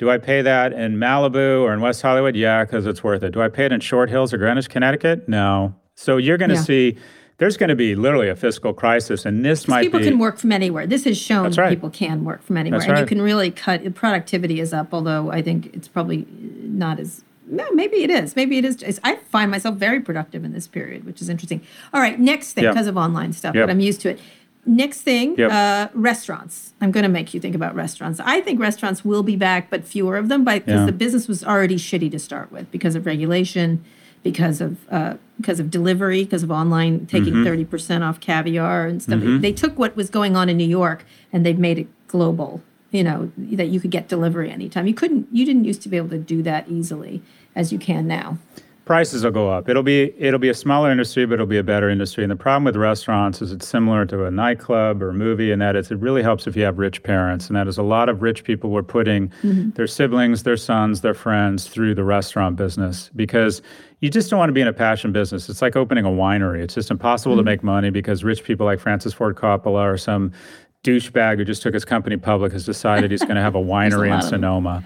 Do 0.01 0.09
I 0.09 0.17
pay 0.17 0.41
that 0.41 0.73
in 0.73 0.95
Malibu 0.97 1.61
or 1.61 1.71
in 1.73 1.79
West 1.79 2.01
Hollywood? 2.01 2.35
Yeah, 2.35 2.63
because 2.65 2.87
it's 2.87 3.03
worth 3.03 3.21
it. 3.21 3.33
Do 3.33 3.41
I 3.43 3.49
pay 3.49 3.65
it 3.65 3.71
in 3.71 3.81
Short 3.81 4.09
Hills 4.09 4.33
or 4.33 4.39
Greenwich, 4.39 4.67
Connecticut? 4.67 5.29
No. 5.29 5.75
So 5.93 6.17
you're 6.17 6.39
going 6.39 6.49
to 6.49 6.55
Yeah. 6.55 6.61
see 6.63 6.97
there's 7.37 7.55
going 7.55 7.69
to 7.69 7.75
be 7.75 7.93
literally 7.93 8.27
a 8.27 8.35
fiscal 8.35 8.73
crisis, 8.73 9.27
and 9.27 9.45
this 9.45 9.67
might 9.67 9.83
people 9.83 9.99
be. 9.99 10.05
can 10.05 10.17
work 10.17 10.39
from 10.39 10.51
anywhere. 10.51 10.87
This 10.87 11.03
has 11.03 11.19
shown 11.19 11.51
right. 11.51 11.69
people 11.69 11.91
can 11.91 12.23
work 12.25 12.41
from 12.41 12.57
anywhere, 12.57 12.79
That's 12.79 12.89
and 12.89 12.99
you 12.99 13.05
can 13.05 13.21
really 13.21 13.51
cut. 13.51 13.93
Productivity 13.93 14.59
is 14.59 14.73
up, 14.73 14.87
although 14.91 15.29
I 15.29 15.43
think 15.43 15.69
it's 15.75 15.87
probably 15.87 16.25
not 16.63 16.99
as. 16.99 17.23
No, 17.47 17.69
maybe 17.73 17.97
it 17.97 18.09
is. 18.09 18.35
Maybe 18.35 18.57
it 18.57 18.65
is. 18.65 18.99
I 19.03 19.17
find 19.29 19.51
myself 19.51 19.75
very 19.75 19.99
productive 19.99 20.43
in 20.43 20.51
this 20.51 20.67
period, 20.67 21.05
which 21.05 21.21
is 21.21 21.29
interesting. 21.29 21.61
All 21.93 22.01
right, 22.01 22.19
next 22.19 22.53
thing 22.53 22.63
Yep. 22.63 22.73
because 22.73 22.87
of 22.87 22.97
online 22.97 23.33
stuff, 23.33 23.53
Yep. 23.53 23.67
but 23.67 23.69
I'm 23.71 23.81
used 23.81 24.01
to 24.01 24.09
it. 24.09 24.19
Next 24.65 25.01
thing, 25.01 25.35
Yep. 25.37 25.51
uh, 25.51 25.87
restaurants. 25.93 26.73
I'm 26.81 26.91
going 26.91 27.03
to 27.03 27.09
make 27.09 27.33
you 27.33 27.39
think 27.39 27.55
about 27.55 27.73
restaurants. 27.73 28.19
I 28.23 28.41
think 28.41 28.59
restaurants 28.59 29.03
will 29.03 29.23
be 29.23 29.35
back, 29.35 29.69
but 29.71 29.83
fewer 29.83 30.17
of 30.17 30.29
them, 30.29 30.43
because 30.43 30.61
Yeah. 30.67 30.85
the 30.85 30.91
business 30.91 31.27
was 31.27 31.43
already 31.43 31.75
shitty 31.77 32.11
to 32.11 32.19
start 32.19 32.51
with 32.51 32.69
because 32.71 32.95
of 32.95 33.05
regulation, 33.07 33.83
because 34.23 34.61
of 34.61 34.77
uh, 34.91 35.15
because 35.39 35.59
of 35.59 35.71
delivery, 35.71 36.23
because 36.23 36.43
of 36.43 36.51
online 36.51 37.07
taking 37.07 37.33
Mm-hmm. 37.33 37.43
30 37.45 37.65
percent 37.65 38.03
off 38.03 38.19
Caviar 38.19 38.85
and 38.85 39.01
stuff. 39.01 39.19
They 39.23 39.51
took 39.51 39.79
what 39.79 39.95
was 39.95 40.11
going 40.11 40.35
on 40.35 40.47
in 40.47 40.57
New 40.57 40.67
York 40.67 41.05
and 41.33 41.43
they've 41.43 41.57
made 41.57 41.79
it 41.79 41.87
global. 42.07 42.61
You 42.91 43.03
know 43.03 43.31
that 43.37 43.69
you 43.69 43.79
could 43.79 43.89
get 43.89 44.07
delivery 44.09 44.51
anytime. 44.51 44.85
You 44.85 44.93
couldn't. 44.93 45.27
You 45.31 45.43
didn't 45.45 45.65
used 45.65 45.81
to 45.83 45.89
be 45.89 45.97
able 45.97 46.09
to 46.09 46.19
do 46.19 46.43
that 46.43 46.67
easily 46.69 47.23
as 47.55 47.71
you 47.73 47.79
can 47.79 48.05
now. 48.05 48.37
Prices 48.85 49.23
will 49.23 49.31
go 49.31 49.49
up. 49.49 49.69
It'll 49.69 49.83
be 49.83 50.13
it'll 50.17 50.39
be 50.39 50.49
a 50.49 50.53
smaller 50.53 50.91
industry, 50.91 51.25
but 51.25 51.35
it'll 51.35 51.45
be 51.45 51.57
a 51.57 51.63
better 51.63 51.89
industry. 51.89 52.23
And 52.23 52.31
the 52.31 52.35
problem 52.35 52.63
with 52.63 52.75
restaurants 52.75 53.41
is 53.41 53.51
it's 53.51 53.67
similar 53.67 54.05
to 54.07 54.25
a 54.25 54.31
nightclub 54.31 55.01
or 55.01 55.09
a 55.09 55.13
movie, 55.13 55.51
and 55.51 55.61
that 55.61 55.75
is 55.75 55.91
it 55.91 55.99
really 55.99 56.23
helps 56.23 56.47
if 56.47 56.55
you 56.55 56.63
have 56.63 56.77
rich 56.79 57.03
parents. 57.03 57.47
And 57.47 57.55
that 57.55 57.67
is 57.67 57.77
a 57.77 57.83
lot 57.83 58.09
of 58.09 58.21
rich 58.21 58.43
people 58.43 58.69
were 58.71 58.83
putting 58.83 59.31
their 59.75 59.87
siblings, 59.87 60.43
their 60.43 60.57
sons, 60.57 61.01
their 61.01 61.13
friends 61.13 61.67
through 61.67 61.95
the 61.95 62.03
restaurant 62.03 62.55
business 62.55 63.09
because 63.15 63.61
you 63.99 64.09
just 64.09 64.29
don't 64.29 64.39
want 64.39 64.49
to 64.49 64.53
be 64.53 64.61
in 64.61 64.67
a 64.67 64.73
passion 64.73 65.11
business. 65.11 65.47
It's 65.47 65.61
like 65.61 65.75
opening 65.75 66.05
a 66.05 66.09
winery. 66.09 66.61
It's 66.61 66.73
just 66.73 66.89
impossible 66.89 67.37
to 67.37 67.43
make 67.43 67.63
money 67.63 67.91
because 67.91 68.23
rich 68.23 68.43
people 68.43 68.65
like 68.65 68.79
Francis 68.79 69.13
Ford 69.13 69.35
Coppola 69.35 69.83
or 69.83 69.97
some 69.97 70.31
douchebag 70.83 71.37
who 71.37 71.45
just 71.45 71.61
took 71.61 71.75
his 71.75 71.85
company 71.85 72.17
public 72.17 72.51
has 72.51 72.65
decided 72.65 73.11
he's 73.11 73.21
going 73.21 73.35
to 73.35 73.41
have 73.41 73.55
a 73.61 73.61
winery 73.61 74.13
in 74.13 74.21
Sonoma. 74.23 74.77
of 74.77 74.85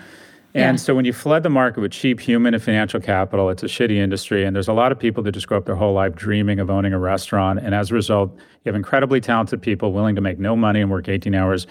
Sonoma. 0.56 0.66
Yeah. 0.66 0.70
And 0.70 0.80
so 0.80 0.96
when 0.96 1.04
you 1.04 1.12
flood 1.12 1.44
the 1.44 1.50
market 1.50 1.82
with 1.82 1.92
cheap 1.92 2.20
human 2.20 2.54
and 2.54 2.64
financial 2.64 3.02
capital, 3.02 3.50
it's 3.50 3.64
a 3.64 3.68
shitty 3.68 3.98
industry. 3.98 4.46
And 4.46 4.56
there's 4.56 4.70
a 4.70 4.74
lot 4.74 4.92
of 4.92 5.00
people 5.00 5.22
that 5.24 5.34
just 5.34 5.48
grow 5.48 5.58
up 5.58 5.66
their 5.66 5.76
whole 5.76 5.94
life 5.94 6.16
dreaming 6.16 6.60
of 6.60 6.70
owning 6.70 6.94
a 6.94 7.00
restaurant. 7.00 7.60
And 7.60 7.76
as 7.76 7.92
a 7.92 7.94
result, 7.94 8.34
you 8.36 8.70
have 8.70 8.76
incredibly 8.76 9.20
talented 9.20 9.62
people 9.62 9.92
willing 9.92 10.16
to 10.16 10.22
make 10.22 10.40
no 10.40 10.56
money 10.56 10.80
and 10.80 10.90
work 10.90 11.10
18 11.10 11.36
hours 11.36 11.68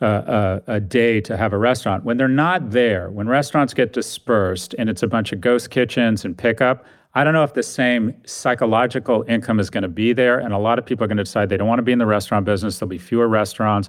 uh, 0.00 0.04
uh, 0.04 0.60
a 0.66 0.80
day 0.80 1.20
to 1.20 1.36
have 1.36 1.52
a 1.52 1.58
restaurant. 1.58 2.04
When 2.04 2.16
they're 2.16 2.28
not 2.28 2.70
there, 2.70 3.10
when 3.10 3.28
restaurants 3.28 3.74
get 3.74 3.92
dispersed 3.92 4.74
and 4.78 4.88
it's 4.88 5.02
a 5.02 5.06
bunch 5.06 5.32
of 5.32 5.40
ghost 5.40 5.70
kitchens 5.70 6.24
and 6.24 6.36
pickup, 6.36 6.86
I 7.16 7.22
don't 7.22 7.32
know 7.32 7.44
if 7.44 7.54
the 7.54 7.62
same 7.62 8.12
psychological 8.24 9.24
income 9.28 9.60
is 9.60 9.70
going 9.70 9.82
to 9.82 9.88
be 9.88 10.12
there. 10.12 10.38
And 10.38 10.52
a 10.52 10.58
lot 10.58 10.80
of 10.80 10.86
people 10.86 11.04
are 11.04 11.08
going 11.08 11.18
to 11.18 11.24
decide 11.24 11.48
they 11.48 11.56
don't 11.56 11.68
want 11.68 11.78
to 11.78 11.84
be 11.84 11.92
in 11.92 11.98
the 11.98 12.06
restaurant 12.06 12.44
business. 12.44 12.78
There'll 12.78 12.88
be 12.88 12.98
fewer 12.98 13.28
restaurants, 13.28 13.88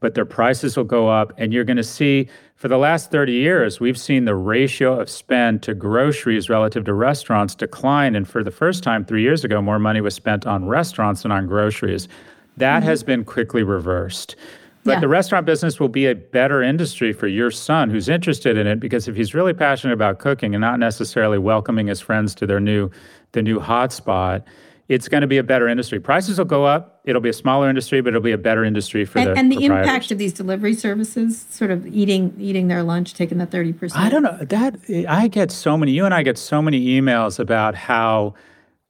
but 0.00 0.14
their 0.14 0.24
prices 0.24 0.76
will 0.76 0.84
go 0.84 1.08
up. 1.08 1.32
And 1.38 1.52
you're 1.52 1.64
going 1.64 1.76
to 1.76 1.84
see 1.84 2.28
for 2.56 2.68
the 2.68 2.78
last 2.78 3.10
30 3.10 3.32
years, 3.32 3.80
we've 3.80 3.98
seen 3.98 4.24
the 4.24 4.34
ratio 4.34 4.98
of 4.98 5.10
spend 5.10 5.62
to 5.64 5.74
groceries 5.74 6.48
relative 6.48 6.84
to 6.84 6.94
restaurants 6.94 7.54
decline. 7.54 8.14
And 8.14 8.28
for 8.28 8.44
the 8.44 8.50
first 8.50 8.82
time 8.82 9.04
three 9.04 9.22
years 9.22 9.44
ago, 9.44 9.60
more 9.60 9.78
money 9.78 10.00
was 10.00 10.14
spent 10.14 10.46
on 10.46 10.66
restaurants 10.66 11.22
than 11.22 11.32
on 11.32 11.46
groceries. 11.46 12.08
That 12.56 12.80
mm-hmm. 12.80 12.88
has 12.88 13.02
been 13.02 13.24
quickly 13.24 13.62
reversed. 13.62 14.36
But 14.84 14.92
Yeah. 14.92 15.00
the 15.00 15.08
restaurant 15.08 15.46
business 15.46 15.80
will 15.80 15.88
be 15.88 16.06
a 16.06 16.14
better 16.14 16.62
industry 16.62 17.12
for 17.12 17.26
your 17.26 17.50
son 17.50 17.90
who's 17.90 18.08
interested 18.08 18.56
in 18.56 18.66
it 18.66 18.80
because 18.80 19.08
if 19.08 19.16
he's 19.16 19.34
really 19.34 19.54
passionate 19.54 19.94
about 19.94 20.18
cooking 20.18 20.54
and 20.54 20.60
not 20.60 20.78
necessarily 20.78 21.38
welcoming 21.38 21.86
his 21.86 22.00
friends 22.00 22.34
to 22.36 22.46
their 22.46 22.60
new 22.60 22.90
the 23.32 23.42
new 23.42 23.58
hotspot, 23.58 24.42
it's 24.88 25.08
going 25.08 25.22
to 25.22 25.26
be 25.26 25.38
a 25.38 25.42
better 25.42 25.66
industry. 25.66 25.98
Prices 25.98 26.38
will 26.38 26.44
go 26.44 26.64
up. 26.64 27.00
It'll 27.04 27.22
be 27.22 27.30
a 27.30 27.34
smaller 27.34 27.68
industry, 27.70 28.00
but 28.02 28.08
it'll 28.10 28.20
be 28.20 28.32
a 28.32 28.38
better 28.38 28.64
industry 28.64 29.04
for 29.04 29.18
And, 29.18 29.28
the 29.28 29.38
and 29.38 29.52
the 29.52 29.64
impact 29.64 30.10
of 30.10 30.18
these 30.18 30.32
delivery 30.32 30.74
services, 30.74 31.46
sort 31.50 31.70
of 31.70 31.86
eating 31.86 32.34
eating 32.38 32.68
their 32.68 32.82
lunch, 32.82 33.14
taking 33.14 33.38
the 33.38 33.46
30 33.46 33.72
percent. 33.72 34.04
I 34.04 34.08
don't 34.10 34.22
know 34.22 34.36
that 34.40 34.76
I 35.08 35.28
get 35.28 35.50
so 35.50 35.76
many. 35.78 35.92
You 35.92 36.04
and 36.04 36.12
I 36.14 36.22
get 36.22 36.36
so 36.38 36.60
many 36.60 36.86
emails 36.86 37.38
about 37.38 37.74
how 37.74 38.34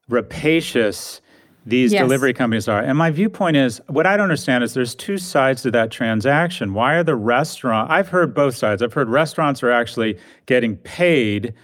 rapacious 0.09 1.21
these 1.67 1.93
Yes. 1.93 2.03
delivery 2.03 2.35
companies 2.35 2.69
are. 2.69 2.81
And 2.83 2.99
my 2.99 3.11
viewpoint 3.11 3.57
is, 3.57 3.81
what 3.89 4.07
I 4.07 4.17
don't 4.19 4.25
understand 4.25 4.65
is 4.65 4.75
there's 4.75 4.95
two 4.95 5.17
sides 5.17 5.63
to 5.63 5.71
that 5.71 5.91
transaction. 5.91 6.75
Why 6.75 6.95
are 6.95 7.03
the 7.03 7.17
restaurant? 7.17 7.91
I've 7.91 8.09
heard 8.09 8.35
both 8.35 8.55
sides. 8.55 8.83
I've 8.83 8.93
heard 8.93 9.09
restaurants 9.09 9.63
are 9.63 9.71
actually 9.71 10.19
getting 10.45 10.77
paid 10.77 11.55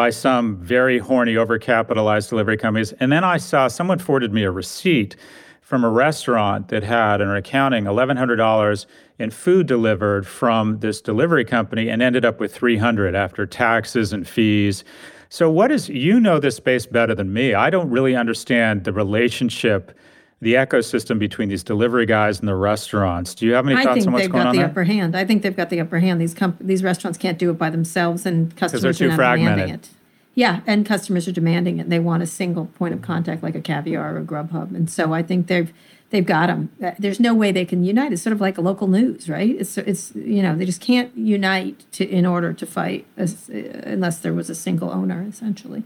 by 0.00 0.08
some 0.08 0.56
very 0.56 0.96
horny, 0.96 1.34
overcapitalized 1.34 2.30
delivery 2.30 2.56
companies. 2.56 2.92
And 3.00 3.12
then 3.12 3.22
I 3.22 3.36
saw 3.36 3.68
someone 3.68 3.98
forwarded 3.98 4.32
me 4.32 4.44
a 4.44 4.50
receipt 4.50 5.14
from 5.60 5.84
a 5.84 5.90
restaurant 5.90 6.68
that 6.68 6.82
had 6.82 7.20
an 7.20 7.28
accounting 7.36 7.84
$1,100 7.84 8.86
in 9.18 9.30
food 9.30 9.66
delivered 9.66 10.26
from 10.26 10.78
this 10.78 11.02
delivery 11.02 11.44
company 11.44 11.90
and 11.90 12.00
ended 12.00 12.24
up 12.24 12.40
with 12.40 12.54
300 12.54 13.14
after 13.14 13.44
taxes 13.44 14.14
and 14.14 14.26
fees. 14.26 14.84
So 15.28 15.50
what 15.50 15.70
is 15.70 15.90
you 15.90 16.18
know 16.18 16.38
this 16.38 16.56
space 16.56 16.86
better 16.86 17.14
than 17.14 17.34
me. 17.34 17.52
I 17.52 17.68
don't 17.68 17.90
really 17.90 18.16
understand 18.16 18.84
the 18.84 18.94
relationship, 18.94 19.94
the 20.40 20.54
ecosystem 20.54 21.18
between 21.18 21.48
these 21.50 21.62
delivery 21.62 22.06
guys 22.06 22.40
and 22.40 22.48
the 22.48 22.54
restaurants. 22.54 23.34
Do 23.34 23.46
you 23.46 23.52
have 23.52 23.66
any 23.66 23.76
I 23.76 23.84
thoughts 23.84 24.06
on 24.06 24.12
what's 24.12 24.26
going 24.28 24.46
on? 24.46 24.48
I 24.48 24.52
think 24.52 24.52
they've 24.52 24.52
got 24.52 24.52
the 24.52 24.58
there? 24.58 24.66
upper 24.66 24.84
hand. 24.84 25.16
I 25.16 25.24
think 25.24 25.42
they've 25.42 25.56
got 25.56 25.70
the 25.70 25.80
upper 25.80 25.98
hand. 26.00 26.20
These 26.20 26.34
comp- 26.34 26.58
these 26.60 26.82
restaurants 26.82 27.18
can't 27.18 27.38
do 27.38 27.50
it 27.50 27.58
by 27.58 27.70
themselves, 27.70 28.24
and 28.24 28.54
customers 28.56 29.00
are 29.00 29.08
not 29.08 29.36
demanding 29.36 29.68
it. 29.68 29.90
Yeah, 30.34 30.60
and 30.66 30.86
customers 30.86 31.28
are 31.28 31.32
demanding 31.32 31.78
it. 31.78 31.90
They 31.90 31.98
want 31.98 32.22
a 32.22 32.26
single 32.26 32.66
point 32.66 32.94
of 32.94 33.02
contact, 33.02 33.42
like 33.42 33.54
a 33.54 33.60
Caviar 33.60 34.14
or 34.14 34.18
a 34.18 34.22
Grubhub, 34.22 34.74
and 34.74 34.88
so 34.88 35.12
I 35.12 35.22
think 35.22 35.48
they've 35.48 35.72
they've 36.08 36.24
got 36.24 36.46
them. 36.46 36.70
There's 36.98 37.20
no 37.20 37.34
way 37.34 37.52
they 37.52 37.66
can 37.66 37.84
unite. 37.84 38.12
It's 38.12 38.22
sort 38.22 38.32
of 38.32 38.40
like 38.40 38.56
a 38.56 38.62
local 38.62 38.86
news, 38.86 39.28
right? 39.28 39.54
It's 39.58 39.76
it's 39.76 40.14
you 40.14 40.42
know 40.42 40.56
they 40.56 40.64
just 40.64 40.80
can't 40.80 41.14
unite 41.16 41.84
to 41.92 42.08
in 42.08 42.24
order 42.24 42.54
to 42.54 42.64
fight 42.64 43.04
as, 43.18 43.50
unless 43.50 44.18
there 44.20 44.32
was 44.32 44.48
a 44.48 44.54
single 44.54 44.90
owner, 44.90 45.26
essentially, 45.28 45.82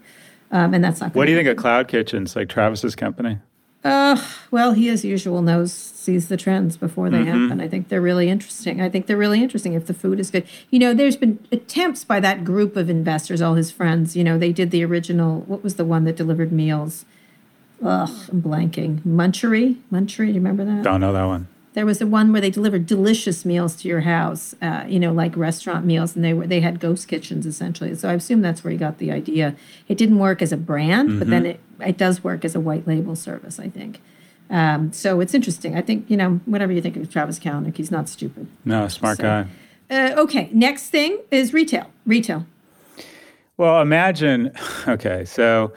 um, 0.52 0.74
and 0.74 0.84
that's 0.84 1.00
not. 1.00 1.14
What 1.14 1.24
do 1.24 1.32
you 1.32 1.38
think 1.38 1.48
of 1.48 1.56
Cloud 1.56 1.88
Kitchens, 1.88 2.36
like 2.36 2.48
Travis's 2.48 2.94
company? 2.94 3.38
Uh, 3.84 4.20
well, 4.50 4.72
he, 4.72 4.88
as 4.88 5.04
usual, 5.04 5.42
knows 5.42 5.72
sees 5.72 6.28
the 6.28 6.36
trends 6.36 6.76
before 6.76 7.10
they 7.10 7.18
mm-hmm. 7.18 7.48
happen. 7.48 7.60
I 7.60 7.68
think 7.68 7.88
they're 7.88 8.00
really 8.00 8.30
interesting. 8.30 8.80
I 8.80 8.88
think 8.88 9.06
they're 9.06 9.16
really 9.16 9.42
interesting 9.42 9.74
if 9.74 9.86
the 9.86 9.94
food 9.94 10.18
is 10.18 10.30
good. 10.30 10.46
You 10.70 10.78
know, 10.78 10.94
there's 10.94 11.16
been 11.16 11.38
attempts 11.52 12.04
by 12.04 12.20
that 12.20 12.44
group 12.44 12.76
of 12.76 12.88
investors, 12.88 13.42
all 13.42 13.54
his 13.54 13.70
friends. 13.70 14.16
You 14.16 14.24
know, 14.24 14.38
they 14.38 14.52
did 14.52 14.70
the 14.70 14.84
original. 14.84 15.40
What 15.42 15.62
was 15.62 15.74
the 15.74 15.84
one 15.84 16.04
that 16.04 16.16
delivered 16.16 16.50
meals? 16.50 17.04
Ugh, 17.82 18.10
I'm 18.30 18.42
blanking. 18.42 19.00
Munchery, 19.00 19.76
Munchery. 19.92 20.26
Do 20.26 20.32
you 20.32 20.34
remember 20.34 20.64
that? 20.64 20.82
Don't 20.82 21.00
know 21.00 21.12
that 21.12 21.24
one. 21.24 21.48
There 21.74 21.84
was 21.84 21.98
the 21.98 22.06
one 22.06 22.30
where 22.32 22.40
they 22.40 22.50
delivered 22.50 22.86
delicious 22.86 23.44
meals 23.44 23.74
to 23.76 23.88
your 23.88 24.02
house, 24.02 24.54
uh, 24.62 24.84
you 24.88 24.98
know, 25.00 25.12
like 25.12 25.36
restaurant 25.36 25.84
meals, 25.84 26.14
and 26.16 26.24
they 26.24 26.32
were 26.32 26.46
they 26.46 26.60
had 26.60 26.80
ghost 26.80 27.08
kitchens 27.08 27.46
essentially. 27.46 27.94
So 27.96 28.08
I 28.08 28.14
assume 28.14 28.40
that's 28.42 28.62
where 28.64 28.70
he 28.70 28.76
got 28.78 28.98
the 28.98 29.10
idea. 29.10 29.56
It 29.88 29.98
didn't 29.98 30.18
work 30.20 30.40
as 30.40 30.52
a 30.52 30.56
brand, 30.56 31.18
but 31.18 31.28
then 31.28 31.44
it 31.44 31.60
it 31.80 31.98
does 31.98 32.22
work 32.24 32.44
as 32.44 32.54
a 32.54 32.60
white 32.60 32.86
label 32.86 33.16
service, 33.16 33.58
I 33.58 33.68
think. 33.68 34.00
Um, 34.50 34.92
so 34.92 35.20
it's 35.20 35.34
interesting. 35.34 35.76
I 35.76 35.80
think 35.82 36.08
you 36.08 36.16
know 36.16 36.40
whatever 36.46 36.72
you 36.72 36.80
think 36.80 36.96
of 36.96 37.10
Travis 37.10 37.38
Kalanick, 37.40 37.76
he's 37.76 37.90
not 37.90 38.08
stupid. 38.08 38.46
No, 38.64 38.88
smart 38.88 39.16
So- 39.18 39.22
guy. 39.24 39.46
Uh, 39.90 40.14
okay, 40.16 40.48
next 40.52 40.88
thing 40.90 41.18
is 41.30 41.52
retail. 41.52 41.90
Retail. 42.06 42.46
Well, 43.56 43.80
imagine, 43.82 44.50
okay, 44.88 45.24
so 45.24 45.72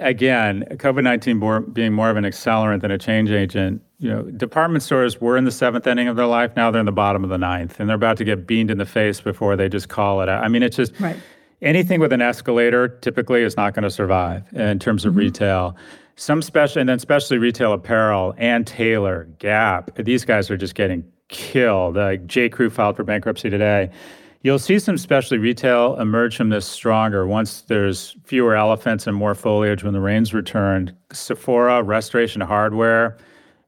again, 0.00 0.64
COVID 0.70 1.02
19 1.02 1.72
being 1.72 1.92
more 1.92 2.10
of 2.10 2.16
an 2.16 2.24
accelerant 2.24 2.80
than 2.80 2.90
a 2.90 2.98
change 2.98 3.30
agent, 3.30 3.82
you 3.98 4.10
know, 4.10 4.22
department 4.22 4.82
stores 4.82 5.20
were 5.20 5.36
in 5.36 5.44
the 5.44 5.52
seventh 5.52 5.86
inning 5.86 6.08
of 6.08 6.16
their 6.16 6.26
life. 6.26 6.52
Now 6.56 6.70
they're 6.70 6.80
in 6.80 6.86
the 6.86 6.92
bottom 6.92 7.24
of 7.24 7.30
the 7.30 7.38
ninth, 7.38 7.78
and 7.78 7.88
they're 7.88 7.96
about 7.96 8.16
to 8.18 8.24
get 8.24 8.46
beamed 8.46 8.70
in 8.70 8.78
the 8.78 8.86
face 8.86 9.20
before 9.20 9.56
they 9.56 9.68
just 9.68 9.88
call 9.88 10.20
it 10.20 10.28
out. 10.28 10.44
I 10.44 10.48
mean, 10.48 10.62
it's 10.62 10.76
just 10.76 10.98
right. 11.00 11.16
anything 11.62 12.00
with 12.00 12.12
an 12.12 12.20
escalator 12.20 12.88
typically 12.88 13.42
is 13.42 13.56
not 13.56 13.74
going 13.74 13.84
to 13.84 13.90
survive 13.90 14.52
in 14.52 14.78
terms 14.78 15.04
of 15.04 15.12
mm-hmm. 15.12 15.20
retail. 15.20 15.76
Some 16.16 16.42
special, 16.42 16.80
and 16.80 16.88
then 16.88 16.96
especially 16.96 17.38
retail 17.38 17.72
apparel, 17.72 18.34
Ann 18.38 18.64
Taylor, 18.64 19.28
Gap, 19.38 19.94
these 19.96 20.24
guys 20.24 20.50
are 20.50 20.56
just 20.56 20.74
getting 20.74 21.04
killed. 21.28 21.96
Uh, 21.96 22.16
J. 22.16 22.48
Crew 22.48 22.70
filed 22.70 22.96
for 22.96 23.04
bankruptcy 23.04 23.50
today. 23.50 23.90
You'll 24.42 24.58
see 24.58 24.78
some 24.78 24.98
specialty 24.98 25.38
retail 25.38 25.98
emerge 25.98 26.36
from 26.36 26.50
this 26.50 26.66
stronger 26.66 27.26
once 27.26 27.62
there's 27.62 28.14
fewer 28.24 28.54
elephants 28.54 29.06
and 29.06 29.16
more 29.16 29.34
foliage 29.34 29.82
when 29.82 29.94
the 29.94 30.00
rains 30.00 30.34
returned. 30.34 30.94
Sephora, 31.12 31.82
Restoration 31.82 32.42
Hardware, 32.42 33.16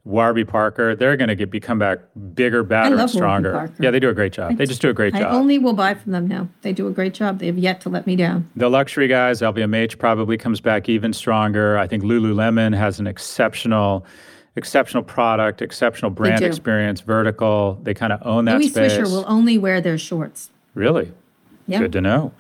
Warby 0.07 0.45
Parker, 0.45 0.95
they're 0.95 1.17
going 1.17 1.29
to 1.29 1.35
get 1.35 1.51
become 1.51 1.81
back 1.81 1.99
bigger, 2.35 2.63
better, 2.63 2.97
and 2.97 3.11
stronger. 3.11 3.73
Yeah, 3.81 3.91
they 3.91 3.99
do 3.99 4.09
a 4.09 4.15
great 4.15 4.33
job. 4.33 4.57
They 4.57 4.65
just 4.65 4.81
do 4.81 4.89
a 4.89 4.93
great 4.95 5.15
I 5.17 5.19
job. 5.19 5.33
I 5.33 5.37
only 5.37 5.59
will 5.59 5.73
buy 5.73 5.95
from 5.95 6.13
them 6.13 6.29
now. 6.29 6.49
They 6.63 6.73
do 6.73 6.87
a 6.87 6.93
great 6.93 7.13
job. 7.13 7.41
They 7.41 7.47
have 7.47 7.59
yet 7.59 7.81
to 7.83 7.89
let 7.89 8.07
me 8.07 8.15
down. 8.15 8.49
The 8.55 8.71
luxury 8.71 9.09
guys, 9.09 9.41
LVMH 9.41 9.99
probably 9.99 10.39
comes 10.39 10.61
back 10.61 10.89
even 10.89 11.13
stronger. 11.13 11.77
I 11.77 11.89
think 11.89 12.05
Lululemon 12.05 12.77
has 12.77 13.01
an 13.01 13.09
exceptional 13.09 14.07
exceptional 14.55 15.03
product, 15.03 15.61
exceptional 15.61 16.11
brand 16.11 16.43
experience, 16.43 17.01
vertical. 17.01 17.79
They 17.83 17.93
kind 17.93 18.13
of 18.13 18.25
own 18.25 18.47
that 18.47 18.59
Louis 18.59 18.69
space. 18.69 18.93
Swisher 18.93 19.11
will 19.11 19.25
only 19.27 19.59
wear 19.59 19.81
their 19.81 19.99
shorts. 19.99 20.51
Really? 20.75 21.13
Yeah. 21.67 21.81
Good 21.81 21.93
to 21.93 22.01
know. 22.01 22.33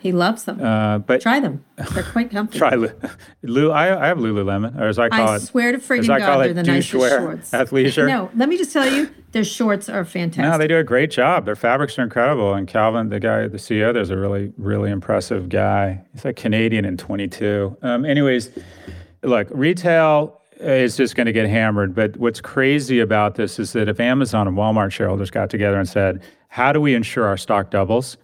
He 0.00 0.12
loves 0.12 0.44
them. 0.44 0.62
Uh, 0.62 0.98
but 0.98 1.20
try 1.20 1.40
them; 1.40 1.64
they're 1.92 2.02
quite 2.02 2.30
comfy. 2.32 2.58
try 2.58 2.74
Lulu. 3.42 3.70
I, 3.70 4.04
I 4.04 4.06
have 4.08 4.18
Lululemon, 4.18 4.80
or 4.80 4.88
as 4.88 4.98
I 4.98 5.08
call 5.08 5.28
I 5.28 5.32
it. 5.32 5.36
I 5.36 5.38
swear 5.38 5.72
to 5.72 5.78
friggin' 5.78 6.06
God, 6.06 6.38
they're 6.38 6.54
the 6.54 6.62
nicest 6.62 6.88
shorts. 6.88 7.50
Athleisure. 7.52 8.08
No, 8.08 8.30
let 8.34 8.48
me 8.48 8.56
just 8.56 8.72
tell 8.72 8.90
you, 8.90 9.10
their 9.32 9.44
shorts 9.44 9.88
are 9.88 10.04
fantastic. 10.04 10.50
No, 10.50 10.58
they 10.58 10.66
do 10.66 10.78
a 10.78 10.84
great 10.84 11.10
job. 11.10 11.44
Their 11.44 11.56
fabrics 11.56 11.98
are 11.98 12.02
incredible. 12.02 12.54
And 12.54 12.66
Calvin, 12.66 13.10
the 13.10 13.20
guy, 13.20 13.46
the 13.46 13.58
CEO, 13.58 13.92
there's 13.92 14.10
a 14.10 14.16
really, 14.16 14.52
really 14.56 14.90
impressive 14.90 15.48
guy. 15.48 16.02
He's 16.12 16.24
like 16.24 16.36
Canadian 16.36 16.84
in 16.84 16.96
22. 16.96 17.76
Um, 17.82 18.04
anyways, 18.04 18.50
look, 19.22 19.48
retail 19.50 20.40
is 20.58 20.96
just 20.96 21.14
going 21.14 21.26
to 21.26 21.32
get 21.32 21.48
hammered. 21.48 21.94
But 21.94 22.16
what's 22.16 22.40
crazy 22.40 23.00
about 23.00 23.34
this 23.34 23.58
is 23.58 23.72
that 23.72 23.88
if 23.88 24.00
Amazon 24.00 24.48
and 24.48 24.56
Walmart 24.56 24.92
shareholders 24.92 25.30
got 25.30 25.50
together 25.50 25.78
and 25.78 25.88
said, 25.88 26.22
how 26.48 26.72
do 26.72 26.80
we 26.80 26.94
ensure 26.94 27.26
our 27.26 27.36
stock 27.36 27.70
doubles? 27.70 28.16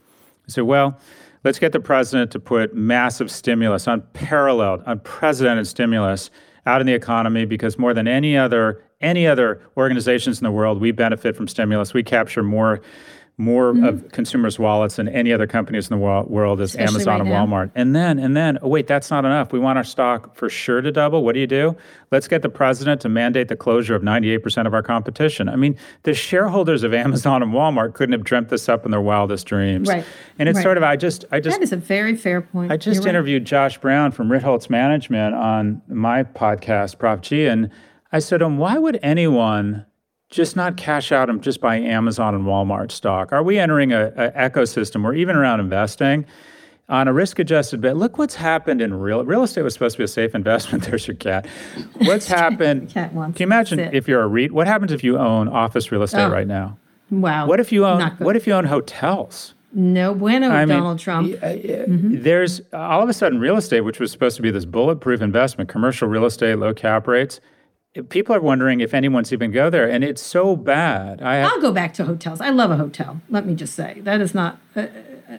I 0.48 0.52
said, 0.52 0.64
well, 0.64 0.98
let's 1.46 1.60
get 1.60 1.70
the 1.70 1.78
president 1.78 2.32
to 2.32 2.40
put 2.40 2.74
massive 2.74 3.30
stimulus, 3.30 3.86
unparalleled, 3.86 4.82
unprecedented 4.86 5.64
stimulus 5.64 6.28
out 6.66 6.80
in 6.80 6.88
the 6.88 6.92
economy 6.92 7.44
because 7.44 7.78
more 7.78 7.94
than 7.94 8.08
any 8.08 8.36
other 8.36 8.82
any 9.00 9.28
other 9.28 9.60
organizations 9.76 10.40
in 10.40 10.44
the 10.44 10.50
world, 10.50 10.80
we 10.80 10.90
benefit 10.90 11.36
from 11.36 11.46
stimulus. 11.46 11.94
We 11.94 12.02
capture 12.02 12.42
more 12.42 12.80
more 13.38 13.74
mm-hmm. 13.74 13.84
of 13.84 14.12
consumers' 14.12 14.58
wallets 14.58 14.96
than 14.96 15.08
any 15.08 15.30
other 15.30 15.46
companies 15.46 15.90
in 15.90 15.98
the 15.98 16.02
world 16.02 16.60
is 16.60 16.70
Especially 16.70 16.94
Amazon 16.94 17.20
right 17.20 17.32
and 17.32 17.50
Walmart. 17.50 17.70
And 17.74 17.94
then, 17.94 18.18
and 18.18 18.34
then, 18.34 18.58
oh 18.62 18.68
wait, 18.68 18.86
that's 18.86 19.10
not 19.10 19.26
enough. 19.26 19.52
We 19.52 19.58
want 19.58 19.76
our 19.76 19.84
stock 19.84 20.34
for 20.34 20.48
sure 20.48 20.80
to 20.80 20.90
double. 20.90 21.22
What 21.22 21.34
do 21.34 21.40
you 21.40 21.46
do? 21.46 21.76
Let's 22.10 22.28
get 22.28 22.40
the 22.40 22.48
president 22.48 23.02
to 23.02 23.10
mandate 23.10 23.48
the 23.48 23.56
closure 23.56 23.94
of 23.94 24.02
98% 24.02 24.66
of 24.66 24.72
our 24.72 24.82
competition. 24.82 25.50
I 25.50 25.56
mean, 25.56 25.76
the 26.04 26.14
shareholders 26.14 26.82
of 26.82 26.94
Amazon 26.94 27.42
and 27.42 27.52
Walmart 27.52 27.92
couldn't 27.92 28.14
have 28.14 28.24
dreamt 28.24 28.48
this 28.48 28.70
up 28.70 28.86
in 28.86 28.90
their 28.90 29.02
wildest 29.02 29.46
dreams. 29.46 29.88
Right. 29.88 30.04
And 30.38 30.48
it's 30.48 30.56
right. 30.56 30.62
sort 30.62 30.76
of, 30.78 30.82
I 30.82 30.96
just, 30.96 31.26
I 31.30 31.40
just. 31.40 31.56
That 31.56 31.62
is 31.62 31.72
a 31.72 31.76
very 31.76 32.16
fair 32.16 32.40
point. 32.40 32.72
I 32.72 32.76
just 32.76 33.02
You're 33.02 33.08
interviewed 33.08 33.42
right. 33.42 33.48
Josh 33.48 33.78
Brown 33.78 34.12
from 34.12 34.28
Ritholtz 34.28 34.70
Management 34.70 35.34
on 35.34 35.82
my 35.88 36.22
podcast, 36.22 36.98
Prop 36.98 37.20
G, 37.20 37.46
and 37.46 37.70
I 38.12 38.18
said 38.18 38.38
to 38.38 38.46
him, 38.46 38.58
why 38.58 38.78
would 38.78 38.98
anyone 39.02 39.84
just 40.30 40.56
not 40.56 40.76
cash 40.76 41.12
out 41.12 41.30
and 41.30 41.42
just 41.42 41.60
buy 41.60 41.76
Amazon 41.76 42.34
and 42.34 42.44
Walmart 42.44 42.90
stock? 42.90 43.32
Are 43.32 43.42
we 43.42 43.58
entering 43.58 43.92
a, 43.92 44.06
a 44.16 44.50
ecosystem 44.50 45.04
or 45.04 45.14
even 45.14 45.36
around 45.36 45.60
investing 45.60 46.26
on 46.88 47.08
a 47.08 47.12
risk-adjusted 47.12 47.80
bet? 47.80 47.96
Look 47.96 48.18
what's 48.18 48.34
happened 48.34 48.80
in 48.80 48.94
real 48.94 49.24
real 49.24 49.42
estate 49.42 49.62
was 49.62 49.74
supposed 49.74 49.94
to 49.94 49.98
be 49.98 50.04
a 50.04 50.08
safe 50.08 50.34
investment. 50.34 50.84
There's 50.90 51.06
your 51.06 51.16
cat. 51.16 51.46
What's 51.98 52.26
happened? 52.26 52.90
cat 52.90 53.12
wants 53.12 53.36
can 53.36 53.44
you 53.44 53.48
imagine 53.48 53.78
if 53.78 54.08
you're 54.08 54.22
a 54.22 54.28
REIT? 54.28 54.52
What 54.52 54.66
happens 54.66 54.92
if 54.92 55.04
you 55.04 55.18
own 55.18 55.48
office 55.48 55.92
real 55.92 56.02
estate 56.02 56.24
oh. 56.24 56.30
right 56.30 56.46
now? 56.46 56.76
Wow. 57.10 57.46
What 57.46 57.60
if 57.60 57.70
you 57.70 57.86
own 57.86 58.02
What 58.18 58.36
if 58.36 58.46
you 58.46 58.52
own 58.52 58.64
hotels? 58.64 59.54
No 59.72 60.14
bueno, 60.14 60.50
I 60.50 60.64
Donald 60.64 60.98
Trump. 60.98 61.28
mm-hmm. 61.32 62.22
There's 62.22 62.62
all 62.72 63.02
of 63.02 63.10
a 63.10 63.12
sudden 63.12 63.40
real 63.40 63.56
estate, 63.56 63.82
which 63.82 64.00
was 64.00 64.10
supposed 64.10 64.36
to 64.36 64.42
be 64.42 64.50
this 64.50 64.64
bulletproof 64.64 65.20
investment, 65.20 65.68
commercial 65.68 66.08
real 66.08 66.24
estate, 66.24 66.54
low 66.54 66.72
cap 66.72 67.06
rates 67.06 67.40
people 68.02 68.34
are 68.34 68.40
wondering 68.40 68.80
if 68.80 68.94
anyone's 68.94 69.32
even 69.32 69.50
go 69.50 69.70
there, 69.70 69.88
and 69.88 70.04
it's 70.04 70.22
so 70.22 70.56
bad. 70.56 71.22
I 71.22 71.36
have, 71.36 71.52
I'll 71.52 71.60
go 71.60 71.72
back 71.72 71.94
to 71.94 72.04
hotels. 72.04 72.40
I 72.40 72.50
love 72.50 72.70
a 72.70 72.76
hotel. 72.76 73.20
Let 73.30 73.46
me 73.46 73.54
just 73.54 73.74
say 73.74 74.00
that 74.02 74.20
is 74.20 74.34
not 74.34 74.58
a, 74.74 74.88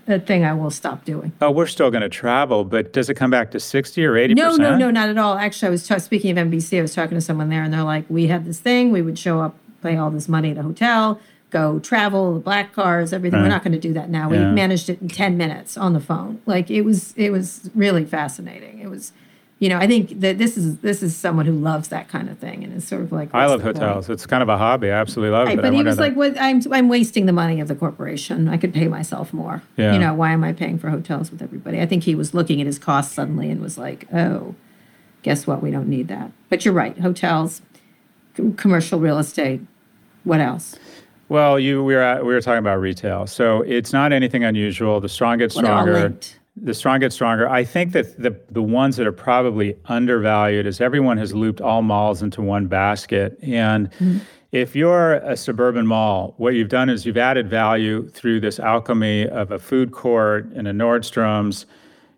a 0.08 0.20
thing 0.20 0.44
I 0.44 0.54
will 0.54 0.72
stop 0.72 1.06
doing. 1.06 1.32
Oh, 1.42 1.52
we're 1.52 1.68
still 1.68 1.92
going 1.92 2.02
to 2.02 2.10
travel, 2.10 2.64
but 2.64 2.94
does 2.94 3.10
it 3.10 3.16
come 3.16 3.30
back 3.32 3.52
to 3.52 3.60
sixty 3.60 4.06
or 4.06 4.18
eighty? 4.18 4.34
No, 4.34 4.56
no, 4.56 4.78
no, 4.78 4.92
not 4.92 5.10
at 5.10 5.18
all. 5.18 5.38
Actually, 5.38 5.68
I 5.68 5.72
was 5.72 5.88
t- 5.88 6.00
speaking 6.00 6.38
of 6.38 6.48
NBC. 6.48 6.80
I 6.80 6.82
was 6.82 6.94
talking 6.94 7.16
to 7.16 7.22
someone 7.22 7.50
there, 7.50 7.64
and 7.64 7.74
they're 7.74 7.84
like, 7.84 8.06
"We 8.10 8.28
had 8.28 8.46
this 8.46 8.60
thing. 8.60 8.92
We 8.92 9.02
would 9.02 9.18
show 9.20 9.40
up, 9.40 9.56
pay 9.84 9.98
all 9.98 10.10
this 10.12 10.28
money 10.28 10.52
at 10.52 10.58
a 10.58 10.64
hotel." 10.64 11.20
Go 11.50 11.80
travel, 11.80 12.34
the 12.34 12.40
black 12.42 12.74
cars, 12.74 13.14
everything. 13.14 13.40
Right. 13.40 13.46
We're 13.46 13.50
not 13.50 13.64
going 13.64 13.72
to 13.72 13.80
do 13.80 13.94
that 13.94 14.10
now. 14.10 14.28
We 14.30 14.38
managed 14.38 14.90
it 14.90 15.02
in 15.02 15.08
ten 15.08 15.38
minutes 15.38 15.78
on 15.78 15.94
the 15.94 16.02
phone. 16.02 16.42
Like 16.46 16.70
it 16.70 16.82
was, 16.82 17.14
it 17.16 17.32
was 17.32 17.70
really 17.74 18.04
fascinating. 18.04 18.80
It 18.80 18.90
was, 18.90 19.14
you 19.60 19.70
know, 19.70 19.78
I 19.78 19.88
think 19.88 20.20
that 20.20 20.38
this 20.38 20.56
is 20.56 20.78
this 20.80 21.02
is 21.02 21.16
someone 21.16 21.48
who 21.48 21.54
loves 21.54 21.88
that 21.88 22.10
kind 22.10 22.30
of 22.30 22.38
thing 22.38 22.64
and 22.64 22.74
is 22.76 22.88
sort 22.88 23.02
of 23.02 23.12
like. 23.12 23.34
I 23.34 23.48
love 23.48 23.62
hotels. 23.62 24.06
Point? 24.06 24.14
It's 24.16 24.28
kind 24.28 24.44
of 24.44 24.50
a 24.50 24.58
hobby. 24.58 24.92
I 24.92 25.00
absolutely 25.00 25.32
love 25.32 25.48
right, 25.48 25.58
it. 25.58 25.62
But 25.62 25.74
he 25.74 25.82
was 25.82 25.98
like, 25.98 26.16
"What? 26.16 26.40
I'm 26.40 26.62
I'm 26.72 26.90
wasting 26.90 27.26
the 27.26 27.34
money 27.34 27.60
of 27.60 27.68
the 27.68 27.74
corporation. 27.74 28.50
I 28.50 28.58
could 28.58 28.72
pay 28.72 28.88
myself 28.88 29.34
more. 29.34 29.64
Yeah. 29.76 29.94
You 29.94 30.00
know, 30.00 30.14
why 30.14 30.32
am 30.32 30.44
I 30.44 30.54
paying 30.54 30.78
for 30.78 30.92
hotels 30.92 31.32
with 31.32 31.42
everybody? 31.42 31.82
I 31.82 31.88
think 31.88 32.04
he 32.04 32.14
was 32.14 32.36
looking 32.36 32.62
at 32.62 32.68
his 32.68 32.78
costs 32.78 33.16
suddenly 33.16 33.50
and 33.50 33.60
was 33.60 33.80
like, 33.80 34.08
"Oh, 34.14 34.54
guess 35.24 35.48
what? 35.48 35.64
We 35.64 35.72
don't 35.72 35.88
need 35.88 36.08
that." 36.10 36.32
But 36.50 36.64
you're 36.64 36.74
right. 36.74 36.98
Hotels, 37.00 37.64
c- 38.36 38.54
commercial 38.58 39.00
real 39.00 39.18
estate. 39.18 39.62
What 40.24 40.40
else? 40.40 40.76
Well, 41.30 41.60
you 41.60 41.84
we 41.84 41.96
were 41.96 42.02
at, 42.02 42.24
we 42.24 42.34
were 42.34 42.42
talking 42.42 42.60
about 42.60 42.80
retail, 42.80 43.26
so 43.26 43.62
it's 43.64 43.92
not 43.92 44.14
anything 44.14 44.44
unusual. 44.44 45.02
The 45.02 45.10
strong 45.10 45.40
get 45.40 45.52
stronger 45.52 46.14
the 46.62 46.74
strong 46.74 47.00
get 47.00 47.14
stronger. 47.14 47.48
I 47.50 47.64
think 47.64 47.92
that 47.94 48.22
the 48.22 48.40
the 48.50 48.62
ones 48.62 48.98
that 48.98 49.08
are 49.08 49.12
probably 49.12 49.76
undervalued 49.86 50.66
is 50.66 50.82
everyone 50.82 51.18
has 51.18 51.34
looped 51.34 51.62
all 51.62 51.82
malls 51.82 52.22
into 52.22 52.42
one 52.42 52.68
basket. 52.68 53.38
And 53.42 53.92
mm-hmm. 53.92 54.20
if 54.52 54.76
you're 54.76 55.16
a 55.16 55.38
suburban 55.38 55.86
mall, 55.86 56.34
what 56.38 56.56
you've 56.56 56.70
done 56.70 56.90
is 56.90 57.06
you've 57.06 57.18
added 57.18 57.50
value 57.50 58.10
through 58.10 58.40
this 58.40 58.60
alchemy 58.60 59.28
of 59.28 59.52
a 59.52 59.60
food 59.60 59.92
court 59.92 60.46
and 60.56 60.68
a 60.68 60.74
Nordstrom's 60.74 61.66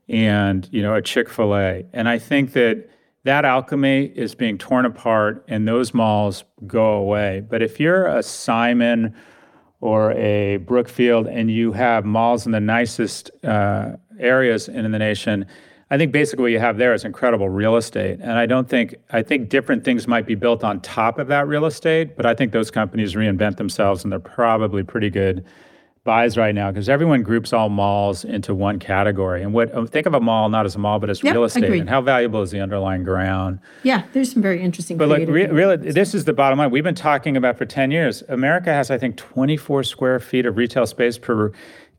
and 0.07 0.67
you 0.71 0.81
know 0.81 0.95
a 0.95 1.01
Chick-fil-A. 1.01 1.85
And 1.93 2.07
I 2.07 2.17
think 2.17 2.53
that 2.53 2.89
that 3.25 3.45
alchemy 3.45 4.05
is 4.15 4.33
being 4.33 4.57
torn 4.57 4.85
apart 4.85 5.43
and 5.47 5.67
those 5.67 5.93
malls 5.93 6.45
go 6.65 6.93
away. 6.93 7.43
But 7.47 7.61
if 7.61 7.79
you're 7.79 8.07
a 8.07 8.23
Simon 8.23 9.13
or 9.81 10.13
a 10.13 10.57
Brookfield 10.57 11.27
and 11.27 11.51
you 11.51 11.71
have 11.73 12.05
malls 12.05 12.45
in 12.45 12.51
the 12.51 12.59
nicest 12.59 13.31
uh, 13.43 13.93
areas 14.19 14.67
in 14.67 14.91
the 14.91 14.99
nation, 14.99 15.45
I 15.91 15.97
think 15.97 16.11
basically 16.11 16.43
what 16.43 16.51
you 16.51 16.59
have 16.59 16.77
there 16.77 16.93
is 16.93 17.03
incredible 17.03 17.49
real 17.49 17.75
estate. 17.75 18.19
And 18.21 18.33
I 18.33 18.45
don't 18.45 18.69
think, 18.69 18.95
I 19.11 19.23
think 19.23 19.49
different 19.49 19.83
things 19.83 20.07
might 20.07 20.27
be 20.27 20.35
built 20.35 20.63
on 20.63 20.81
top 20.81 21.17
of 21.17 21.27
that 21.27 21.47
real 21.47 21.65
estate, 21.65 22.15
but 22.15 22.25
I 22.25 22.35
think 22.35 22.51
those 22.51 22.69
companies 22.69 23.15
reinvent 23.15 23.57
themselves 23.57 24.03
and 24.03 24.11
they're 24.11 24.19
probably 24.19 24.83
pretty 24.83 25.09
good 25.09 25.43
buys 26.03 26.37
right 26.37 26.55
now 26.55 26.71
because 26.71 26.89
everyone 26.89 27.23
groups 27.23 27.53
all 27.53 27.69
malls 27.69 28.23
into 28.23 28.55
one 28.55 28.79
category. 28.79 29.43
And 29.43 29.53
what 29.53 29.73
um, 29.75 29.85
think 29.85 30.05
of 30.05 30.13
a 30.13 30.19
mall 30.19 30.49
not 30.49 30.65
as 30.65 30.75
a 30.75 30.79
mall, 30.79 30.99
but 30.99 31.09
as 31.09 31.23
yep, 31.23 31.33
real 31.33 31.43
estate. 31.43 31.65
Agreed. 31.65 31.81
And 31.81 31.89
how 31.89 32.01
valuable 32.01 32.41
is 32.41 32.51
the 32.51 32.59
underlying 32.59 33.03
ground? 33.03 33.59
Yeah, 33.83 34.03
there's 34.13 34.31
some 34.31 34.41
very 34.41 34.61
interesting. 34.61 34.97
But 34.97 35.09
like, 35.09 35.27
re- 35.27 35.47
really, 35.47 35.77
this 35.77 36.15
is 36.15 36.25
the 36.25 36.33
bottom 36.33 36.57
line. 36.57 36.71
We've 36.71 36.83
been 36.83 36.95
talking 36.95 37.35
about 37.35 37.57
for 37.57 37.65
ten 37.65 37.91
years. 37.91 38.23
America 38.29 38.71
has, 38.71 38.89
I 38.89 38.97
think, 38.97 39.17
24 39.17 39.83
square 39.83 40.19
feet 40.19 40.45
of 40.45 40.57
retail 40.57 40.85
space 40.85 41.17
per 41.17 41.51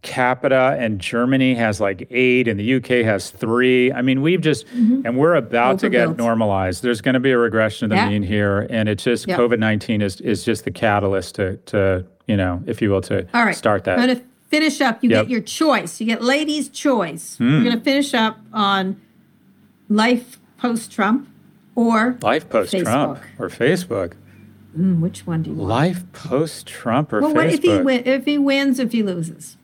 capita 0.03 0.77
and 0.79 0.99
Germany 0.99 1.55
has 1.55 1.81
like 1.81 2.07
eight 2.11 2.49
and 2.49 2.59
the 2.59 2.75
UK 2.77 3.05
has 3.05 3.31
three. 3.31 3.93
I 3.93 4.03
mean, 4.03 4.23
we've 4.23 4.41
just, 4.41 4.67
mm-hmm. 4.69 5.03
and 5.05 5.19
we're 5.19 5.35
about 5.35 5.79
to 5.81 5.91
get 5.91 6.17
normalized. 6.17 6.83
There's 6.83 7.01
going 7.01 7.15
to 7.15 7.21
be 7.21 7.33
a 7.33 7.39
regression 7.39 7.87
of 7.87 7.91
the 7.91 7.97
yeah. 7.97 8.09
mean 8.09 8.23
here. 8.23 8.67
And 8.71 8.89
it's 8.89 9.05
just 9.05 9.27
yep. 9.27 9.39
COVID 9.39 9.59
19 9.59 10.01
is, 10.03 10.21
is 10.21 10.45
just 10.45 10.65
the 10.65 10.71
catalyst 10.71 11.35
to, 11.37 11.57
to, 11.57 12.07
you 12.27 12.37
know, 12.37 12.63
if 12.67 12.81
you 12.81 12.91
will, 12.91 13.03
to 13.03 13.27
All 13.35 13.45
right. 13.45 13.55
start 13.55 13.85
that. 13.85 13.99
I'm 13.99 14.07
going 14.07 14.19
to 14.19 14.25
finish 14.49 14.81
up. 14.81 15.03
You 15.05 15.11
yep. 15.11 15.25
get 15.25 15.31
your 15.31 15.43
choice. 15.43 16.01
You 16.01 16.07
get 16.07 16.23
ladies' 16.23 16.69
choice. 16.69 17.37
Mm. 17.39 17.59
We're 17.59 17.65
going 17.65 17.79
to 17.79 17.85
finish 17.85 18.15
up 18.15 18.39
on 18.53 19.01
life 19.89 20.39
post 20.57 20.91
Trump 20.93 21.29
or 21.75 22.17
life 22.23 22.49
post 22.49 22.77
Trump 22.77 23.21
or 23.39 23.49
Facebook. 23.49 24.15
Mm, 24.77 25.01
which 25.01 25.27
one 25.27 25.43
do 25.43 25.51
you 25.51 25.57
want? 25.57 25.69
Life 25.69 26.13
post 26.13 26.67
Trump 26.67 27.13
or 27.13 27.21
well, 27.21 27.33
Facebook? 27.33 27.35
What 27.35 27.47
if 27.47 27.63
he 27.63 27.79
win, 27.79 28.03
if 28.07 28.25
he 28.25 28.39
wins, 28.39 28.79
if 28.79 28.93
he 28.93 29.03
loses? 29.03 29.57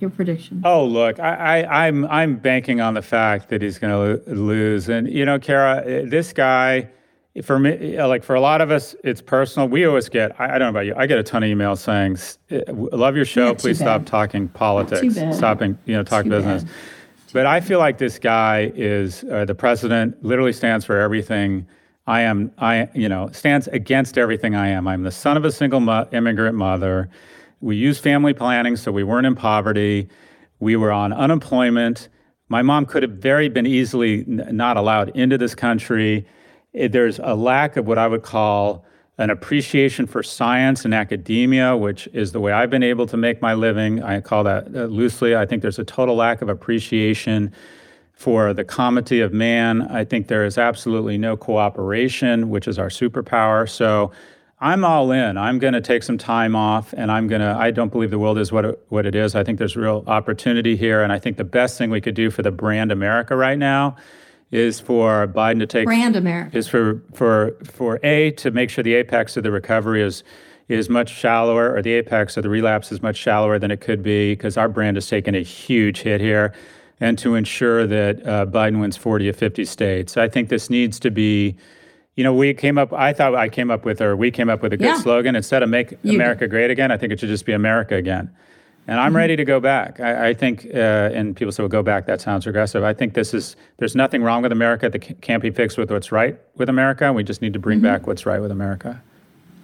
Your 0.00 0.10
prediction? 0.10 0.62
Oh, 0.64 0.84
look, 0.84 1.18
I, 1.18 1.62
I, 1.62 1.86
I'm 1.86 2.04
I'm 2.06 2.36
banking 2.36 2.80
on 2.80 2.94
the 2.94 3.02
fact 3.02 3.48
that 3.48 3.62
he's 3.62 3.78
going 3.78 3.92
to 3.92 4.30
lose, 4.32 4.88
and 4.88 5.10
you 5.10 5.24
know, 5.24 5.38
Kara, 5.38 5.78
uh, 5.78 6.08
this 6.08 6.32
guy 6.32 6.88
for 7.42 7.58
me, 7.58 7.96
uh, 7.96 8.08
like 8.08 8.24
for 8.24 8.34
a 8.34 8.40
lot 8.40 8.60
of 8.60 8.70
us, 8.70 8.94
it's 9.04 9.20
personal. 9.20 9.68
We 9.68 9.84
always 9.84 10.08
get, 10.08 10.38
I, 10.40 10.54
I, 10.54 10.58
don't 10.58 10.60
know 10.60 10.68
about 10.70 10.86
you, 10.86 10.94
I 10.96 11.06
get 11.06 11.18
a 11.18 11.22
ton 11.22 11.42
of 11.42 11.48
emails 11.48 11.78
saying, 11.78 12.18
uh, 12.50 12.72
love 12.72 13.16
your 13.16 13.24
show, 13.24 13.54
please 13.54 13.78
stop 13.78 14.06
talking 14.06 14.48
politics, 14.48 15.14
stopping, 15.36 15.78
you 15.84 15.96
know, 15.96 16.02
talk 16.02 16.24
Too 16.24 16.30
business. 16.30 16.64
Bad. 16.64 16.72
But 17.32 17.46
I 17.46 17.60
feel 17.60 17.78
like 17.78 17.98
this 17.98 18.18
guy 18.18 18.72
is 18.74 19.24
uh, 19.24 19.44
the 19.44 19.54
president, 19.54 20.22
literally 20.24 20.52
stands 20.52 20.84
for 20.84 20.98
everything 20.98 21.66
I 22.06 22.22
am, 22.22 22.50
I, 22.58 22.88
you 22.94 23.08
know, 23.08 23.28
stands 23.32 23.68
against 23.68 24.16
everything 24.16 24.54
I 24.54 24.68
am. 24.68 24.88
I'm 24.88 25.02
the 25.02 25.12
son 25.12 25.36
of 25.36 25.44
a 25.44 25.52
single 25.52 25.80
mo- 25.80 26.08
immigrant 26.12 26.56
mother. 26.56 27.10
We 27.60 27.76
used 27.76 28.02
family 28.02 28.34
planning, 28.34 28.76
so 28.76 28.92
we 28.92 29.02
weren't 29.02 29.26
in 29.26 29.34
poverty. 29.34 30.08
We 30.60 30.76
were 30.76 30.92
on 30.92 31.12
unemployment. 31.12 32.08
My 32.48 32.62
mom 32.62 32.86
could 32.86 33.02
have 33.02 33.12
very 33.12 33.48
been 33.48 33.66
easily 33.66 34.20
n- 34.20 34.48
not 34.52 34.76
allowed 34.76 35.10
into 35.10 35.36
this 35.38 35.54
country 35.54 36.26
it, 36.72 36.92
there's 36.92 37.18
a 37.18 37.34
lack 37.34 37.76
of 37.76 37.86
what 37.86 37.98
I 37.98 38.06
would 38.06 38.22
call 38.22 38.84
an 39.18 39.30
appreciation 39.30 40.06
for 40.06 40.22
science 40.22 40.84
and 40.84 40.94
academia, 40.94 41.76
which 41.76 42.08
is 42.12 42.32
the 42.32 42.40
way 42.40 42.52
I've 42.52 42.70
been 42.70 42.84
able 42.84 43.06
to 43.06 43.16
make 43.16 43.42
my 43.42 43.54
living. 43.54 44.02
I 44.02 44.20
call 44.20 44.44
that 44.44 44.66
uh, 44.74 44.84
loosely. 44.84 45.34
I 45.34 45.44
think 45.44 45.62
there's 45.62 45.78
a 45.78 45.84
total 45.84 46.14
lack 46.14 46.40
of 46.40 46.48
appreciation 46.48 47.52
for 48.12 48.52
the 48.52 48.64
comity 48.64 49.20
of 49.20 49.32
man. 49.32 49.82
I 49.82 50.04
think 50.04 50.28
there 50.28 50.44
is 50.44 50.56
absolutely 50.56 51.18
no 51.18 51.36
cooperation, 51.36 52.48
which 52.48 52.68
is 52.68 52.78
our 52.78 52.88
superpower. 52.88 53.68
So 53.68 54.12
I'm 54.60 54.84
all 54.84 55.12
in. 55.12 55.38
I'm 55.38 55.58
going 55.58 55.74
to 55.74 55.80
take 55.80 56.02
some 56.02 56.18
time 56.18 56.56
off 56.56 56.92
and 56.96 57.12
I'm 57.12 57.28
going 57.28 57.40
to 57.40 57.56
I 57.56 57.70
don't 57.70 57.92
believe 57.92 58.10
the 58.10 58.18
world 58.18 58.38
is 58.38 58.50
what 58.50 58.64
it, 58.64 58.84
what 58.88 59.06
it 59.06 59.14
is. 59.14 59.34
I 59.34 59.44
think 59.44 59.58
there's 59.58 59.76
real 59.76 60.02
opportunity 60.06 60.76
here 60.76 61.02
and 61.02 61.12
I 61.12 61.18
think 61.18 61.36
the 61.36 61.44
best 61.44 61.78
thing 61.78 61.90
we 61.90 62.00
could 62.00 62.14
do 62.14 62.30
for 62.30 62.42
the 62.42 62.50
brand 62.50 62.90
America 62.90 63.36
right 63.36 63.58
now 63.58 63.96
is 64.50 64.80
for 64.80 65.28
Biden 65.28 65.58
to 65.60 65.66
take 65.66 65.84
brand 65.84 66.16
America 66.16 66.56
is 66.56 66.66
for 66.66 67.02
for 67.12 67.56
for 67.64 68.00
a 68.02 68.32
to 68.32 68.50
make 68.50 68.70
sure 68.70 68.82
the 68.82 68.94
apex 68.94 69.36
of 69.36 69.44
the 69.44 69.50
recovery 69.50 70.02
is 70.02 70.24
is 70.68 70.90
much 70.90 71.10
shallower, 71.10 71.74
or 71.74 71.82
the 71.82 71.94
apex 71.94 72.36
of 72.36 72.42
the 72.42 72.48
relapse 72.48 72.92
is 72.92 73.02
much 73.02 73.16
shallower 73.16 73.58
than 73.58 73.70
it 73.70 73.80
could 73.80 74.02
be, 74.02 74.32
because 74.32 74.56
our 74.56 74.68
brand 74.68 74.96
has 74.96 75.06
taken 75.06 75.34
a 75.34 75.40
huge 75.40 76.02
hit 76.02 76.20
here, 76.20 76.52
and 77.00 77.18
to 77.18 77.34
ensure 77.34 77.86
that 77.86 78.26
uh, 78.26 78.44
Biden 78.46 78.78
wins 78.80 78.96
40 78.96 79.30
or 79.30 79.32
50 79.32 79.64
states. 79.64 80.16
I 80.16 80.28
think 80.28 80.48
this 80.48 80.70
needs 80.70 81.00
to 81.00 81.10
be. 81.10 81.56
You 82.18 82.24
know, 82.24 82.34
we 82.34 82.52
came 82.52 82.78
up. 82.78 82.92
I 82.92 83.12
thought 83.12 83.36
I 83.36 83.48
came 83.48 83.70
up 83.70 83.84
with, 83.84 84.00
or 84.00 84.16
we 84.16 84.32
came 84.32 84.50
up 84.50 84.60
with 84.60 84.72
a 84.72 84.76
good 84.76 84.86
yeah. 84.86 85.00
slogan. 85.00 85.36
Instead 85.36 85.62
of 85.62 85.68
"Make 85.68 85.96
you. 86.02 86.14
America 86.14 86.48
Great 86.48 86.68
Again," 86.68 86.90
I 86.90 86.96
think 86.96 87.12
it 87.12 87.20
should 87.20 87.28
just 87.28 87.46
be 87.46 87.52
"America 87.52 87.94
Again." 87.94 88.28
And 88.88 88.98
I'm 88.98 89.10
mm-hmm. 89.10 89.16
ready 89.18 89.36
to 89.36 89.44
go 89.44 89.60
back. 89.60 90.00
I, 90.00 90.30
I 90.30 90.34
think, 90.34 90.66
uh, 90.74 90.78
and 91.14 91.36
people 91.36 91.52
say, 91.52 91.62
well, 91.62 91.68
go 91.68 91.82
back, 91.82 92.06
that 92.06 92.22
sounds 92.22 92.46
regressive. 92.46 92.82
I 92.82 92.94
think 92.94 93.12
this 93.12 93.34
is, 93.34 93.54
there's 93.76 93.94
nothing 93.94 94.22
wrong 94.22 94.40
with 94.40 94.50
America 94.50 94.88
that 94.88 95.20
can't 95.20 95.42
be 95.42 95.50
fixed 95.50 95.76
with 95.76 95.90
what's 95.90 96.10
right 96.10 96.40
with 96.56 96.70
America. 96.70 97.12
We 97.12 97.22
just 97.22 97.42
need 97.42 97.52
to 97.52 97.58
bring 97.58 97.78
mm-hmm. 97.78 97.86
back 97.86 98.06
what's 98.06 98.24
right 98.24 98.40
with 98.40 98.50
America. 98.50 99.02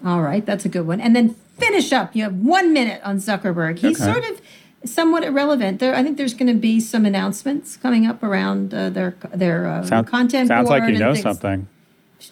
All 0.05 0.21
right, 0.21 0.45
that's 0.45 0.67
a 0.67 0.69
good 0.69 0.87
one. 0.87 1.01
And 1.01 1.17
then 1.17 1.35
finish 1.59 1.91
up. 1.91 2.15
You 2.15 2.23
have 2.25 2.35
one 2.35 2.75
minute 2.75 3.01
on 3.03 3.17
Zuckerberg. 3.17 3.79
He's 3.79 3.99
okay. 3.99 4.13
sort 4.13 4.31
of 4.31 4.43
somewhat 4.85 5.25
irrelevant. 5.25 5.81
There, 5.81 5.95
I 5.95 6.03
think 6.03 6.19
there's 6.19 6.35
going 6.35 6.53
to 6.53 6.61
be 6.61 6.79
some 6.79 7.07
announcements 7.07 7.79
coming 7.79 8.07
up 8.07 8.23
around 8.23 8.75
uh, 8.75 8.91
their 8.91 9.17
their 9.33 9.67
uh, 9.67 9.87
Sound, 9.87 10.07
content. 10.07 10.49
Sounds 10.49 10.69
like 10.69 10.85
you 10.85 10.99
know 10.99 11.15
something. 11.15 11.67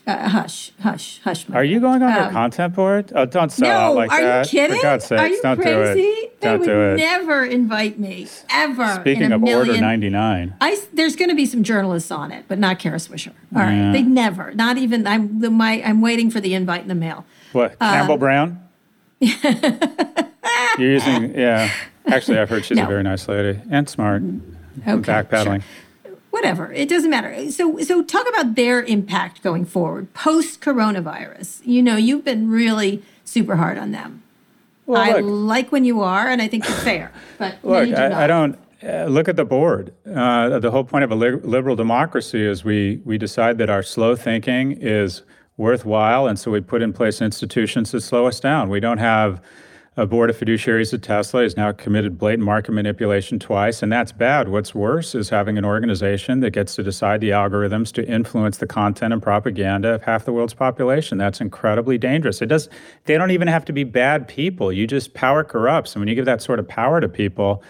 Uh, 0.06 0.28
hush, 0.28 0.72
hush, 0.80 1.20
hush. 1.22 1.48
Are 1.50 1.64
you 1.64 1.78
going 1.78 2.02
on 2.02 2.12
um, 2.12 2.22
their 2.22 2.30
content 2.32 2.74
board? 2.74 3.12
Oh, 3.14 3.24
don't 3.24 3.52
sell 3.52 3.68
no, 3.68 3.74
out 3.74 3.94
like 3.94 4.10
are 4.10 4.20
that. 4.20 4.36
Are 4.36 4.40
you 4.42 4.50
kidding? 4.50 4.76
For 4.76 4.82
God's 4.82 5.04
sakes, 5.04 5.20
are 5.20 5.28
you 5.28 5.42
don't 5.42 5.56
crazy? 5.56 5.70
do 5.70 5.80
it. 5.80 6.40
They 6.40 6.48
don't 6.48 6.60
would 6.60 6.66
do 6.66 6.80
it. 6.80 6.96
never 6.96 7.44
invite 7.44 7.98
me 7.98 8.26
ever. 8.50 8.94
Speaking 9.00 9.32
of 9.32 9.42
million. 9.42 9.58
Order 9.58 9.80
99, 9.80 10.54
I, 10.60 10.82
there's 10.92 11.14
going 11.14 11.28
to 11.28 11.34
be 11.34 11.46
some 11.46 11.62
journalists 11.62 12.10
on 12.10 12.32
it, 12.32 12.46
but 12.48 12.58
not 12.58 12.78
Kara 12.78 12.96
Swisher. 12.96 13.32
All 13.54 13.62
right, 13.62 13.74
yeah. 13.74 13.92
they 13.92 14.02
never. 14.02 14.52
Not 14.54 14.78
even. 14.78 15.06
I'm 15.06 15.40
the 15.40 15.50
my. 15.50 15.82
I'm 15.82 16.00
waiting 16.00 16.30
for 16.30 16.40
the 16.40 16.54
invite 16.54 16.82
in 16.82 16.88
the 16.88 16.94
mail. 16.94 17.24
What 17.52 17.78
Campbell 17.78 18.14
uh, 18.14 18.18
Brown? 18.18 18.68
You're 19.20 19.34
using 20.78 21.34
yeah. 21.38 21.70
Actually, 22.06 22.38
I've 22.38 22.48
heard 22.48 22.64
she's 22.64 22.76
no. 22.76 22.84
a 22.84 22.88
very 22.88 23.02
nice 23.02 23.28
lady 23.28 23.60
and 23.70 23.88
smart. 23.88 24.22
Okay, 24.22 25.12
backpedaling. 25.12 25.60
Sure 25.60 25.68
whatever 26.32 26.72
it 26.72 26.88
doesn't 26.88 27.10
matter. 27.10 27.50
So 27.52 27.78
so 27.78 28.02
talk 28.02 28.26
about 28.28 28.56
their 28.56 28.82
impact 28.82 29.42
going 29.42 29.64
forward 29.64 30.12
post 30.14 30.60
coronavirus 30.60 31.64
you 31.64 31.82
know 31.82 31.96
you've 31.96 32.24
been 32.24 32.50
really 32.50 33.02
super 33.24 33.56
hard 33.56 33.78
on 33.78 33.92
them. 33.92 34.22
Well, 34.86 35.00
i 35.00 35.20
look, 35.20 35.48
like 35.48 35.72
when 35.72 35.84
you 35.84 36.00
are 36.00 36.26
and 36.26 36.42
i 36.42 36.48
think 36.48 36.66
you're 36.66 36.76
fair 36.78 37.12
but 37.38 37.56
look 37.62 37.86
do 37.86 37.94
I, 37.94 38.24
I, 38.24 38.26
don't 38.26 38.58
uh, 38.82 39.04
look 39.04 39.28
at 39.28 39.36
the 39.36 39.44
board. 39.44 39.94
Uh, 40.04 40.58
the 40.58 40.72
whole 40.72 40.82
point 40.82 41.04
of 41.04 41.12
a 41.12 41.14
li- 41.14 41.40
liberal 41.44 41.76
democracy 41.76 42.44
is 42.44 42.64
we 42.64 43.00
we 43.04 43.16
decide 43.16 43.58
that 43.58 43.70
our 43.70 43.82
slow 43.82 44.16
thinking 44.16 44.72
is 44.72 45.22
worthwhile 45.56 46.26
and 46.26 46.38
so 46.38 46.50
we 46.50 46.60
put 46.60 46.82
in 46.82 46.92
place 46.92 47.22
institutions 47.22 47.92
to 47.92 48.00
slow 48.00 48.26
us 48.26 48.40
down. 48.40 48.68
We 48.68 48.80
don't 48.80 48.98
have 48.98 49.40
a 49.94 50.06
board 50.06 50.30
of 50.30 50.38
fiduciaries 50.38 50.94
at 50.94 51.02
Tesla 51.02 51.42
has 51.42 51.54
now 51.54 51.70
committed 51.70 52.16
blatant 52.16 52.44
market 52.44 52.72
manipulation 52.72 53.38
twice, 53.38 53.82
and 53.82 53.92
that's 53.92 54.10
bad. 54.10 54.48
What's 54.48 54.74
worse 54.74 55.14
is 55.14 55.28
having 55.28 55.58
an 55.58 55.66
organization 55.66 56.40
that 56.40 56.52
gets 56.52 56.74
to 56.76 56.82
decide 56.82 57.20
the 57.20 57.28
algorithms 57.28 57.92
to 57.94 58.06
influence 58.06 58.56
the 58.56 58.66
content 58.66 59.12
and 59.12 59.22
propaganda 59.22 59.94
of 59.94 60.02
half 60.04 60.24
the 60.24 60.32
world's 60.32 60.54
population. 60.54 61.18
That's 61.18 61.42
incredibly 61.42 61.98
dangerous. 61.98 62.40
It 62.40 62.46
does. 62.46 62.70
They 63.04 63.18
don't 63.18 63.32
even 63.32 63.48
have 63.48 63.66
to 63.66 63.72
be 63.72 63.84
bad 63.84 64.28
people. 64.28 64.72
You 64.72 64.86
just 64.86 65.12
power 65.12 65.44
corrupts, 65.44 65.94
and 65.94 66.00
when 66.00 66.08
you 66.08 66.14
give 66.14 66.24
that 66.24 66.40
sort 66.40 66.58
of 66.58 66.66
power 66.66 66.98
to 67.02 67.08
people, 67.08 67.62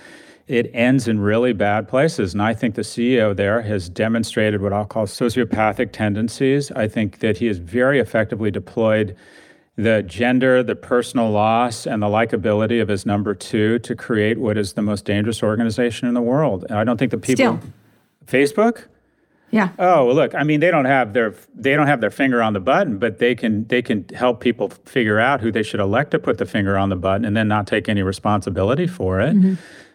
it 0.46 0.70
ends 0.72 1.08
in 1.08 1.18
really 1.18 1.52
bad 1.52 1.88
places. 1.88 2.34
And 2.34 2.42
I 2.42 2.54
think 2.54 2.76
the 2.76 2.82
CEO 2.82 3.34
there 3.34 3.62
has 3.62 3.88
demonstrated 3.88 4.62
what 4.62 4.72
I'll 4.72 4.84
call 4.84 5.06
sociopathic 5.06 5.90
tendencies. 5.90 6.70
I 6.72 6.86
think 6.86 7.18
that 7.18 7.38
he 7.38 7.46
has 7.46 7.58
very 7.58 7.98
effectively 7.98 8.52
deployed 8.52 9.16
the 9.76 10.02
gender, 10.02 10.62
the 10.62 10.76
personal 10.76 11.30
loss, 11.30 11.86
and 11.86 12.02
the 12.02 12.06
likability 12.06 12.80
of 12.82 12.88
his 12.88 13.06
number 13.06 13.34
two 13.34 13.78
to 13.80 13.96
create 13.96 14.38
what 14.38 14.58
is 14.58 14.74
the 14.74 14.82
most 14.82 15.04
dangerous 15.04 15.42
organization 15.42 16.08
in 16.08 16.14
the 16.14 16.20
world. 16.20 16.64
And 16.68 16.78
I 16.78 16.84
don't 16.84 16.98
think 16.98 17.10
the 17.10 17.18
people. 17.18 17.58
Still. 17.58 17.60
Facebook. 18.26 18.84
Yeah. 19.50 19.70
Oh, 19.78 20.06
well, 20.06 20.14
look. 20.14 20.34
I 20.34 20.44
mean, 20.44 20.60
they 20.60 20.70
don't 20.70 20.86
have 20.86 21.12
their 21.12 21.34
they 21.54 21.74
don't 21.74 21.86
have 21.86 22.00
their 22.00 22.10
finger 22.10 22.42
on 22.42 22.54
the 22.54 22.60
button, 22.60 22.98
but 22.98 23.18
they 23.18 23.34
can 23.34 23.66
they 23.66 23.82
can 23.82 24.06
help 24.14 24.40
people 24.40 24.70
figure 24.86 25.18
out 25.18 25.42
who 25.42 25.52
they 25.52 25.62
should 25.62 25.80
elect 25.80 26.10
to 26.12 26.18
put 26.18 26.38
the 26.38 26.46
finger 26.46 26.78
on 26.78 26.88
the 26.88 26.96
button, 26.96 27.24
and 27.24 27.36
then 27.36 27.48
not 27.48 27.66
take 27.66 27.88
any 27.88 28.02
responsibility 28.02 28.86
for 28.86 29.20
it. 29.20 29.34
Mm-hmm. 29.34 29.54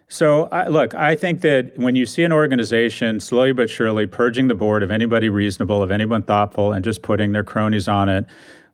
So, 0.10 0.46
I, 0.54 0.68
look, 0.68 0.96
I 0.96 1.16
think 1.16 1.42
that 1.42 1.78
when 1.78 1.96
you 1.96 2.06
see 2.06 2.24
an 2.24 2.32
organization 2.32 3.20
slowly 3.20 3.52
but 3.52 3.70
surely 3.70 4.08
purging 4.08 4.48
the 4.48 4.56
board 4.56 4.82
of 4.82 4.90
anybody 4.90 5.28
reasonable, 5.28 5.84
of 5.84 5.92
anyone 5.92 6.24
thoughtful, 6.24 6.72
and 6.72 6.86
just 6.86 7.02
putting 7.02 7.34
their 7.34 7.44
cronies 7.44 7.90
on 7.90 8.08
it, 8.08 8.26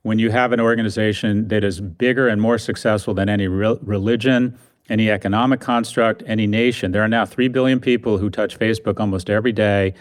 when 0.04 0.20
you 0.20 0.30
have 0.30 0.51
an 0.51 0.60
organization 0.60 1.47
that 1.47 1.64
is 1.64 1.82
bigger 1.82 2.28
and 2.28 2.41
more 2.41 2.58
successful 2.58 3.14
than 3.14 3.30
any 3.30 3.47
re- 3.47 3.78
religion, 3.82 4.58
any 4.89 5.10
economic 5.10 5.62
construct, 5.62 6.22
any 6.28 6.45
nation. 6.45 6.91
There 6.91 7.01
are 7.01 7.08
now 7.08 7.26
3 7.26 7.47
billion 7.47 7.80
people 7.80 8.18
who 8.18 8.30
touch 8.30 8.60
Facebook 8.60 8.99
almost 8.99 9.30
every 9.30 9.54
day. 9.54 9.93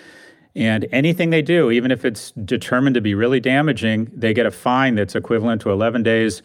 And 0.54 0.86
anything 0.92 1.30
they 1.30 1.40
do, 1.40 1.70
even 1.70 1.90
if 1.90 2.04
it's 2.04 2.32
determined 2.32 2.94
to 2.94 3.00
be 3.00 3.14
really 3.14 3.40
damaging, 3.40 4.10
they 4.14 4.34
get 4.34 4.44
a 4.44 4.50
fine 4.50 4.96
that's 4.96 5.14
equivalent 5.14 5.62
to 5.62 5.70
11 5.70 6.02
days 6.02 6.42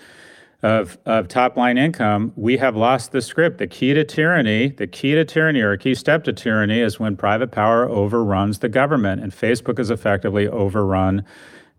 of, 0.62 0.98
of 1.06 1.28
top 1.28 1.58
line 1.58 1.78
income. 1.78 2.32
We 2.36 2.58
have 2.58 2.76
lost 2.76 3.12
the 3.12 3.22
script. 3.22 3.58
The 3.58 3.68
key 3.68 3.94
to 3.96 4.04
tyranny, 4.04 4.70
the 4.70 4.88
key 4.88 5.16
to 5.16 5.26
tyranny 5.26 5.62
or 5.62 5.72
a 5.72 5.78
key 5.78 5.96
step 5.96 6.24
to 6.26 6.34
tyranny 6.34 6.80
is 6.80 7.00
when 7.00 7.18
private 7.18 7.52
power 7.52 7.90
overruns 7.90 8.60
the 8.60 8.70
government. 8.70 9.22
And 9.22 9.32
Facebook 9.32 9.80
is 9.80 9.90
effectively 9.90 10.48
overrun 10.48 11.26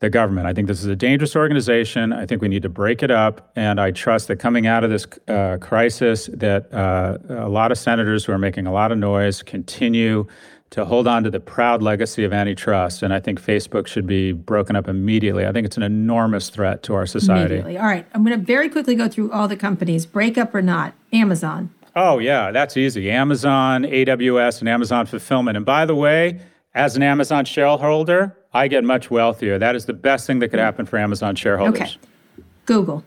the 0.00 0.10
government. 0.10 0.46
I 0.46 0.52
think 0.52 0.68
this 0.68 0.80
is 0.80 0.86
a 0.86 0.96
dangerous 0.96 1.34
organization. 1.34 2.12
I 2.12 2.24
think 2.24 2.40
we 2.40 2.48
need 2.48 2.62
to 2.62 2.68
break 2.68 3.02
it 3.02 3.10
up. 3.10 3.50
And 3.56 3.80
I 3.80 3.90
trust 3.90 4.28
that 4.28 4.36
coming 4.36 4.66
out 4.66 4.84
of 4.84 4.90
this 4.90 5.06
uh, 5.26 5.58
crisis, 5.60 6.30
that 6.32 6.72
uh, 6.72 7.18
a 7.28 7.48
lot 7.48 7.72
of 7.72 7.78
senators 7.78 8.24
who 8.24 8.32
are 8.32 8.38
making 8.38 8.66
a 8.66 8.72
lot 8.72 8.92
of 8.92 8.98
noise 8.98 9.42
continue 9.42 10.26
to 10.70 10.84
hold 10.84 11.08
on 11.08 11.24
to 11.24 11.30
the 11.30 11.40
proud 11.40 11.82
legacy 11.82 12.24
of 12.24 12.32
antitrust. 12.32 13.02
And 13.02 13.12
I 13.12 13.20
think 13.20 13.40
Facebook 13.40 13.86
should 13.86 14.06
be 14.06 14.32
broken 14.32 14.76
up 14.76 14.86
immediately. 14.86 15.46
I 15.46 15.52
think 15.52 15.64
it's 15.66 15.78
an 15.78 15.82
enormous 15.82 16.50
threat 16.50 16.82
to 16.84 16.94
our 16.94 17.06
society. 17.06 17.54
Immediately. 17.54 17.78
All 17.78 17.86
right. 17.86 18.06
I'm 18.12 18.22
going 18.22 18.38
to 18.38 18.44
very 18.44 18.68
quickly 18.68 18.94
go 18.94 19.08
through 19.08 19.32
all 19.32 19.48
the 19.48 19.56
companies, 19.56 20.04
break 20.04 20.36
up 20.36 20.54
or 20.54 20.62
not. 20.62 20.94
Amazon. 21.12 21.70
Oh, 21.96 22.18
yeah, 22.18 22.52
that's 22.52 22.76
easy. 22.76 23.10
Amazon, 23.10 23.82
AWS, 23.82 24.60
and 24.60 24.68
Amazon 24.68 25.06
Fulfillment. 25.06 25.56
And 25.56 25.66
by 25.66 25.86
the 25.86 25.96
way, 25.96 26.40
as 26.74 26.94
an 26.96 27.02
Amazon 27.02 27.44
shareholder, 27.44 28.36
I 28.52 28.68
get 28.68 28.84
much 28.84 29.10
wealthier. 29.10 29.58
That 29.58 29.76
is 29.76 29.84
the 29.84 29.92
best 29.92 30.26
thing 30.26 30.38
that 30.38 30.48
could 30.48 30.60
mm. 30.60 30.64
happen 30.64 30.86
for 30.86 30.98
Amazon 30.98 31.34
shareholders. 31.34 31.80
Okay. 31.80 32.44
Google. 32.66 33.04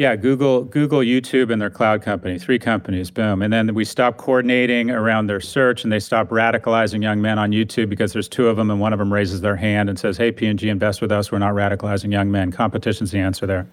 Yeah, 0.00 0.16
Google, 0.16 0.64
Google, 0.64 1.00
YouTube, 1.00 1.52
and 1.52 1.60
their 1.60 1.68
cloud 1.68 2.00
company, 2.00 2.38
three 2.38 2.58
companies, 2.58 3.10
boom. 3.10 3.42
And 3.42 3.52
then 3.52 3.74
we 3.74 3.84
stop 3.84 4.16
coordinating 4.16 4.90
around 4.90 5.26
their 5.26 5.40
search, 5.40 5.84
and 5.84 5.92
they 5.92 6.00
stop 6.00 6.30
radicalizing 6.30 7.02
young 7.02 7.20
men 7.20 7.38
on 7.38 7.50
YouTube 7.50 7.90
because 7.90 8.14
there's 8.14 8.26
two 8.28 8.48
of 8.48 8.56
them, 8.56 8.70
and 8.70 8.80
one 8.80 8.94
of 8.94 8.98
them 8.98 9.12
raises 9.12 9.42
their 9.42 9.56
hand 9.56 9.90
and 9.90 9.98
says, 9.98 10.16
"Hey, 10.16 10.32
P&G, 10.32 10.70
invest 10.70 11.02
with 11.02 11.12
us. 11.12 11.30
We're 11.30 11.38
not 11.38 11.52
radicalizing 11.52 12.10
young 12.10 12.30
men." 12.30 12.50
Competition's 12.50 13.10
the 13.10 13.18
answer 13.18 13.46
there. 13.46 13.66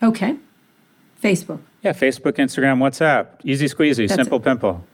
Okay. 0.00 0.36
Facebook. 1.20 1.58
Yeah, 1.82 1.92
Facebook, 1.92 2.34
Instagram, 2.34 2.78
WhatsApp, 2.78 3.26
easy 3.42 3.66
squeezy, 3.66 4.06
That's 4.06 4.14
simple 4.14 4.38
it. 4.38 4.44
pimple. 4.44 4.84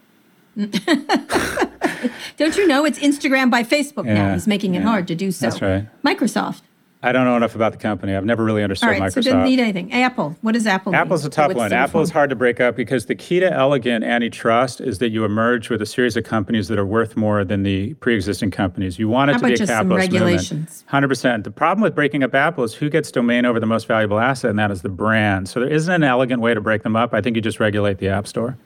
Don't 2.36 2.56
you 2.56 2.66
know 2.66 2.84
it's 2.84 2.98
Instagram 2.98 3.50
by 3.50 3.62
Facebook 3.62 4.04
now 4.04 4.28
Yeah, 4.28 4.34
is 4.34 4.46
making 4.46 4.74
it 4.74 4.80
yeah. 4.80 4.84
hard 4.86 5.08
to 5.08 5.14
do 5.14 5.30
so. 5.32 5.46
That's 5.46 5.62
right. 5.62 5.86
Microsoft. 6.02 6.62
I 7.02 7.12
don't 7.12 7.26
know 7.26 7.36
enough 7.36 7.54
about 7.54 7.72
the 7.72 7.78
company. 7.78 8.16
I've 8.16 8.24
never 8.24 8.42
really 8.42 8.62
understood 8.62 8.88
right, 8.88 9.02
Microsoft. 9.02 9.12
so 9.12 9.20
didn't 9.20 9.44
need 9.44 9.60
anything. 9.60 9.92
Apple. 9.92 10.38
What 10.40 10.52
does 10.52 10.66
Apple? 10.66 10.94
Apple's 10.94 11.22
a 11.26 11.28
tough 11.28 11.52
one. 11.52 11.70
Apple 11.70 12.00
is 12.00 12.08
hard 12.08 12.30
to 12.30 12.36
break 12.36 12.60
up 12.62 12.76
because 12.76 13.04
the 13.04 13.14
key 13.14 13.40
to 13.40 13.52
elegant 13.52 14.04
antitrust 14.06 14.80
is 14.80 15.00
that 15.00 15.10
you 15.10 15.22
emerge 15.26 15.68
with 15.68 15.82
a 15.82 15.86
series 15.86 16.16
of 16.16 16.24
companies 16.24 16.68
that 16.68 16.78
are 16.78 16.86
worth 16.86 17.14
more 17.14 17.44
than 17.44 17.62
the 17.62 17.92
pre-existing 17.94 18.50
companies. 18.50 18.98
You 18.98 19.10
want 19.10 19.30
it 19.30 19.34
How 19.34 19.40
to 19.40 19.46
be 19.48 19.52
a 19.52 19.66
capitalist 19.66 20.12
regulations? 20.12 20.84
100%. 20.90 21.44
The 21.44 21.50
problem 21.50 21.82
with 21.82 21.94
breaking 21.94 22.22
up 22.22 22.34
Apple 22.34 22.64
is 22.64 22.72
who 22.72 22.88
gets 22.88 23.10
domain 23.12 23.44
over 23.44 23.60
the 23.60 23.66
most 23.66 23.86
valuable 23.86 24.18
asset, 24.18 24.48
and 24.48 24.58
that 24.58 24.70
is 24.70 24.80
the 24.80 24.88
brand. 24.88 25.46
So 25.50 25.60
there 25.60 25.68
isn't 25.68 25.92
an 25.92 26.04
elegant 26.04 26.40
way 26.40 26.54
to 26.54 26.60
break 26.62 26.84
them 26.84 26.96
up. 26.96 27.12
I 27.12 27.20
think 27.20 27.36
you 27.36 27.42
just 27.42 27.60
regulate 27.60 27.98
the 27.98 28.08
App 28.08 28.26
Store. 28.26 28.56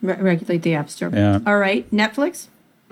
Re- 0.00 0.16
regulate 0.16 0.62
the 0.62 0.74
App 0.74 0.88
Store. 0.88 1.10
Yeah. 1.12 1.40
All 1.46 1.58
right, 1.58 1.90
Netflix. 1.90 2.46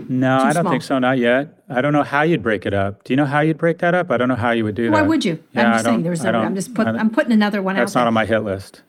No, 0.09 0.39
I 0.39 0.53
don't 0.53 0.63
small. 0.63 0.73
think 0.73 0.83
so. 0.83 0.99
Not 0.99 1.19
yet. 1.19 1.59
I 1.69 1.81
don't 1.81 1.93
know 1.93 2.03
how 2.03 2.23
you'd 2.23 2.43
break 2.43 2.67
it 2.67 2.75
up. 2.75 3.05
Do 3.05 3.13
you 3.13 3.17
know 3.17 3.25
how 3.25 3.41
you'd 3.41 3.59
break 3.59 3.79
that 3.79 3.95
up? 3.95 4.11
I 4.11 4.17
don't 4.17 4.29
know 4.29 4.35
how 4.35 4.51
you 4.51 4.65
would 4.65 4.75
do 4.75 4.91
Why 4.91 4.99
that. 4.99 5.03
Why 5.03 5.09
would 5.09 5.25
you? 5.25 5.43
Yeah, 5.53 5.67
I'm 5.67 5.73
just 5.75 5.85
saying 5.85 6.03
there's 6.03 6.23
no. 6.25 6.33
I'm 6.33 6.55
just 6.55 6.75
put, 6.75 6.87
I'm 6.87 7.11
putting 7.11 7.33
another 7.33 7.63
one 7.63 7.77
That's 7.77 7.81
out 7.81 7.85
That's 7.85 7.95
not 7.95 8.01
there. 8.03 8.07
on 8.09 8.15
my 8.15 8.25
hit 8.27 8.41
list. 8.41 8.83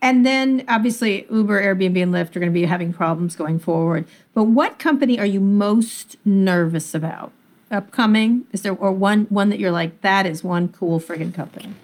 And 0.00 0.26
then 0.26 0.64
obviously 0.68 1.26
Uber, 1.30 1.62
Airbnb, 1.62 2.02
and 2.02 2.12
Lyft 2.12 2.34
are 2.34 2.40
going 2.40 2.50
to 2.50 2.54
be 2.54 2.64
having 2.64 2.92
problems 2.92 3.36
going 3.36 3.60
forward. 3.60 4.04
But 4.34 4.44
what 4.44 4.78
company 4.80 5.18
are 5.18 5.26
you 5.26 5.38
most 5.40 6.16
nervous 6.24 6.94
about? 6.94 7.30
Upcoming? 7.70 8.44
Is 8.52 8.62
there 8.62 8.74
or 8.74 8.92
one 8.92 9.26
one 9.30 9.48
that 9.50 9.58
you're 9.60 9.70
like 9.70 10.00
that 10.02 10.26
is 10.26 10.42
one 10.42 10.68
cool 10.68 11.00
friggin' 11.00 11.32
company? 11.32 11.74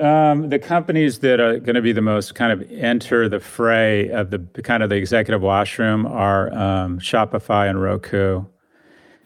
Um, 0.00 0.48
the 0.48 0.58
companies 0.58 1.18
that 1.18 1.40
are 1.40 1.58
going 1.60 1.74
to 1.74 1.82
be 1.82 1.92
the 1.92 2.00
most 2.00 2.34
kind 2.34 2.52
of 2.52 2.70
enter 2.72 3.28
the 3.28 3.38
fray 3.38 4.08
of 4.08 4.30
the 4.30 4.38
kind 4.62 4.82
of 4.82 4.88
the 4.88 4.96
executive 4.96 5.42
washroom 5.42 6.06
are 6.06 6.50
um, 6.54 6.98
Shopify 6.98 7.68
and 7.68 7.80
Roku. 7.82 8.44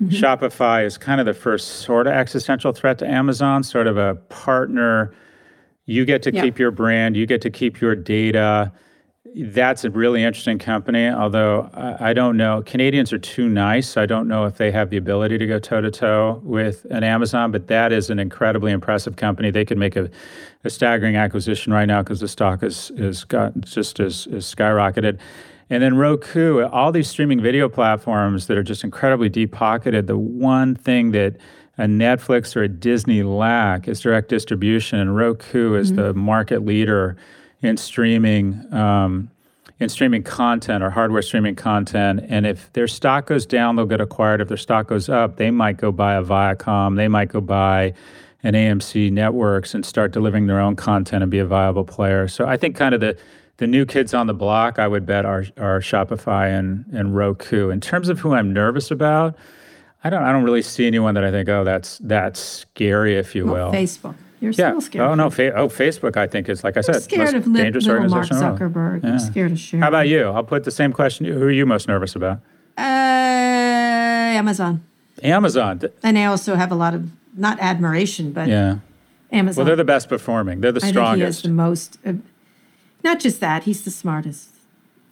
Shopify 0.06 0.84
is 0.84 0.98
kind 0.98 1.20
of 1.20 1.26
the 1.26 1.32
first 1.34 1.82
sort 1.82 2.08
of 2.08 2.12
existential 2.14 2.72
threat 2.72 2.98
to 2.98 3.06
Amazon, 3.08 3.62
sort 3.62 3.86
of 3.86 3.96
a 3.96 4.16
partner. 4.28 5.14
You 5.86 6.04
get 6.04 6.22
to 6.24 6.34
Yeah. 6.34 6.42
keep 6.42 6.58
your 6.58 6.72
brand, 6.72 7.16
you 7.16 7.24
get 7.26 7.40
to 7.42 7.50
keep 7.50 7.80
your 7.80 7.94
data. 7.94 8.72
That's 9.36 9.84
a 9.84 9.90
really 9.90 10.22
interesting 10.22 10.60
company, 10.60 11.08
although 11.08 11.68
I, 11.74 12.10
I 12.10 12.12
don't 12.12 12.36
know. 12.36 12.62
Canadians 12.62 13.12
are 13.12 13.18
too 13.18 13.48
nice. 13.48 13.96
I 13.96 14.06
don't 14.06 14.28
know 14.28 14.44
if 14.44 14.58
they 14.58 14.70
have 14.70 14.90
the 14.90 14.96
ability 14.96 15.38
to 15.38 15.46
go 15.46 15.58
toe 15.58 15.80
to 15.80 15.90
toe 15.90 16.40
with 16.44 16.86
an 16.90 17.02
Amazon, 17.02 17.50
but 17.50 17.66
that 17.66 17.92
is 17.92 18.10
an 18.10 18.20
incredibly 18.20 18.70
impressive 18.70 19.16
company. 19.16 19.50
They 19.50 19.64
could 19.64 19.78
make 19.78 19.96
a, 19.96 20.08
a 20.62 20.70
staggering 20.70 21.16
acquisition 21.16 21.72
right 21.72 21.86
now 21.86 22.02
because 22.02 22.20
the 22.20 22.28
stock 22.28 22.62
is 22.62 22.92
is 22.92 23.24
got 23.24 23.60
just 23.62 23.98
as 23.98 24.28
is 24.28 24.44
skyrocketed. 24.44 25.18
And 25.68 25.82
then 25.82 25.96
Roku, 25.96 26.62
all 26.66 26.92
these 26.92 27.08
streaming 27.08 27.42
video 27.42 27.68
platforms 27.68 28.46
that 28.46 28.56
are 28.56 28.62
just 28.62 28.84
incredibly 28.84 29.28
deep 29.28 29.50
pocketed. 29.50 30.06
The 30.06 30.18
one 30.18 30.76
thing 30.76 31.10
that 31.12 31.38
a 31.76 31.86
Netflix 31.86 32.54
or 32.54 32.62
a 32.62 32.68
Disney 32.68 33.24
lack 33.24 33.88
is 33.88 34.00
direct 34.00 34.28
distribution, 34.28 35.00
and 35.00 35.16
Roku 35.16 35.74
is 35.74 35.90
mm-hmm. 35.90 36.02
the 36.02 36.14
market 36.14 36.64
leader 36.64 37.16
in 37.64 37.76
streaming 37.76 38.72
um, 38.72 39.30
in 39.80 39.88
streaming 39.88 40.22
content 40.22 40.84
or 40.84 40.90
hardware 40.90 41.22
streaming 41.22 41.56
content. 41.56 42.24
And 42.28 42.46
if 42.46 42.72
their 42.74 42.86
stock 42.86 43.26
goes 43.26 43.44
down, 43.44 43.74
they'll 43.74 43.86
get 43.86 44.00
acquired. 44.00 44.40
If 44.40 44.48
their 44.48 44.56
stock 44.56 44.86
goes 44.86 45.08
up, 45.08 45.36
they 45.36 45.50
might 45.50 45.78
go 45.78 45.90
buy 45.90 46.14
a 46.14 46.22
Viacom. 46.22 46.96
They 46.96 47.08
might 47.08 47.28
go 47.28 47.40
buy 47.40 47.92
an 48.44 48.54
AMC 48.54 49.10
Networks 49.10 49.74
and 49.74 49.84
start 49.84 50.12
delivering 50.12 50.46
their 50.46 50.60
own 50.60 50.76
content 50.76 51.22
and 51.22 51.30
be 51.30 51.38
a 51.38 51.46
viable 51.46 51.84
player. 51.84 52.28
So 52.28 52.46
I 52.46 52.56
think 52.56 52.76
kind 52.76 52.94
of 52.94 53.00
the 53.00 53.16
the 53.58 53.66
new 53.68 53.86
kids 53.86 54.12
on 54.14 54.26
the 54.26 54.34
block, 54.34 54.78
I 54.78 54.88
would 54.88 55.06
bet 55.06 55.24
are 55.24 55.44
are 55.56 55.80
Shopify 55.80 56.56
and 56.56 56.84
and 56.92 57.16
Roku. 57.16 57.70
In 57.70 57.80
terms 57.80 58.08
of 58.08 58.20
who 58.20 58.34
I'm 58.34 58.52
nervous 58.52 58.90
about, 58.90 59.36
I 60.02 60.10
don't 60.10 60.22
I 60.22 60.32
don't 60.32 60.44
really 60.44 60.62
see 60.62 60.86
anyone 60.86 61.14
that 61.14 61.24
I 61.24 61.30
think 61.30 61.48
oh 61.48 61.64
that's 61.64 61.98
that's 61.98 62.40
scary 62.40 63.16
if 63.16 63.34
you 63.34 63.46
will. 63.46 63.72
Facebook. 63.72 64.16
You're 64.40 64.52
Yeah. 64.52 64.70
still 64.70 64.80
scared. 64.80 65.06
Oh 65.10 65.14
no. 65.14 65.30
Fa- 65.30 65.54
oh, 65.54 65.68
Facebook. 65.68 66.16
I 66.16 66.26
think 66.26 66.48
is 66.48 66.62
like 66.64 66.76
I 66.76 66.80
said, 66.82 67.02
scared 67.02 67.32
most 67.32 67.34
of 67.34 67.46
li- 67.46 67.62
dangerous 67.62 67.86
little 67.86 68.00
Mark 68.08 68.12
organization 68.30 68.36
in 68.36 68.56
the 68.58 68.70
world. 68.70 69.02
Zuckerberg. 69.02 69.04
I'm 69.10 69.18
scared 69.18 69.52
of 69.52 69.58
sharing. 69.58 69.82
How 69.82 69.88
about 69.88 70.08
you? 70.08 70.24
I'll 70.28 70.42
put 70.44 70.64
the 70.64 70.70
same 70.70 70.92
question. 70.92 71.26
Who 71.26 71.42
are 71.42 71.50
you 71.50 71.64
most 71.66 71.88
nervous 71.88 72.14
about? 72.14 72.40
uh, 72.76 72.80
Amazon? 74.40 74.82
Amazon. 75.22 75.78
Th- 75.78 75.92
And 76.02 76.18
I 76.18 76.24
also 76.26 76.54
have 76.56 76.72
a 76.72 76.74
lot 76.74 76.94
of 76.94 77.08
not 77.36 77.58
admiration, 77.60 78.32
but 78.32 78.48
Yeah. 78.48 78.78
Amazon. 79.32 79.60
Well, 79.62 79.66
they're 79.66 79.76
the 79.76 79.84
best 79.84 80.08
performing. 80.08 80.60
They're 80.60 80.72
the 80.72 80.80
strongest. 80.80 80.98
I 80.98 81.10
think 81.10 81.16
he 81.18 81.22
has 81.24 81.38
strongest. 81.38 81.98
the 82.02 82.08
most. 82.10 82.18
Uh, 82.18 82.20
not 83.02 83.20
just 83.20 83.40
that, 83.40 83.64
he's 83.64 83.82
the 83.82 83.90
smartest. 83.90 84.50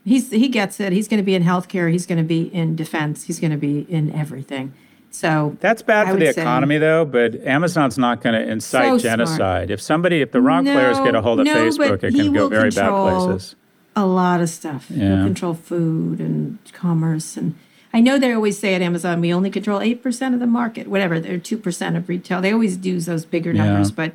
He's 0.05 0.31
he 0.31 0.49
gets 0.49 0.81
it. 0.81 0.93
He's 0.93 1.07
going 1.09 1.19
to 1.19 1.25
be 1.25 1.35
in 1.35 1.45
healthcare. 1.45 1.91
He's 1.91 2.07
going 2.07 2.19
to 2.19 2.25
be 2.25 2.43
in 2.53 2.75
defense. 2.77 3.25
He's 3.25 3.39
going 3.39 3.53
to 3.53 3.57
be 3.57 3.87
in 3.89 4.13
everything. 4.13 4.73
So 5.15 5.57
That's 5.61 5.83
bad 5.83 6.09
I 6.09 6.13
for 6.13 6.17
the 6.19 6.29
economy, 6.31 6.79
though. 6.79 7.05
But 7.05 7.37
Amazon's 7.47 7.99
not 7.99 8.23
going 8.23 8.35
to 8.35 8.51
incite 8.51 8.83
So 8.85 8.89
smart. 8.99 9.03
genocide. 9.03 9.71
If 9.71 9.81
somebody, 9.81 10.21
if 10.23 10.33
the 10.33 10.41
wrong 10.41 10.65
players 10.65 10.99
get 11.01 11.15
a 11.15 11.23
hold 11.23 11.41
of 11.41 11.47
No, 11.47 11.53
no, 11.55 11.71
Facebook, 11.71 12.03
it 12.03 12.15
can 12.15 12.33
go 12.33 12.49
very 12.49 12.71
bad 12.71 12.91
places. 12.91 13.55
a 13.95 14.07
lot 14.07 14.41
of 14.41 14.49
stuff. 14.49 14.87
Yeah. 14.91 15.17
He'll 15.17 15.25
control 15.27 15.55
food 15.55 16.19
and 16.21 16.59
commerce 16.73 17.37
and. 17.37 17.55
I 17.95 18.01
know 18.01 18.19
they 18.19 18.33
always 18.33 18.59
say 18.59 18.75
at 18.75 18.81
Amazon 18.81 19.21
we 19.21 19.35
only 19.35 19.51
control 19.51 19.83
eight 19.83 20.03
percent 20.03 20.33
of 20.33 20.41
the 20.41 20.47
market, 20.47 20.87
whatever. 20.89 21.21
They're 21.21 21.37
two 21.37 21.59
percent 21.59 21.95
of 21.95 22.09
retail. 22.09 22.41
They 22.41 22.51
always 22.51 22.79
use 22.79 23.05
those 23.05 23.27
bigger 23.27 23.53
numbers, 23.53 23.91
Yeah. 23.91 23.95
but 23.97 24.13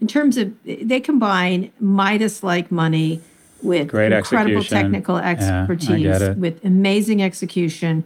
in 0.00 0.08
terms 0.08 0.36
of 0.36 0.52
they 0.64 0.98
combine 0.98 1.70
Midas-like 1.78 2.72
money 2.72 3.20
with 3.62 3.86
Great 3.86 4.10
incredible 4.10 4.56
execution. 4.58 4.82
technical 4.82 5.16
Yeah, 5.18 5.28
expertise, 5.30 6.20
it. 6.22 6.38
with 6.38 6.64
amazing 6.64 7.22
execution, 7.22 8.02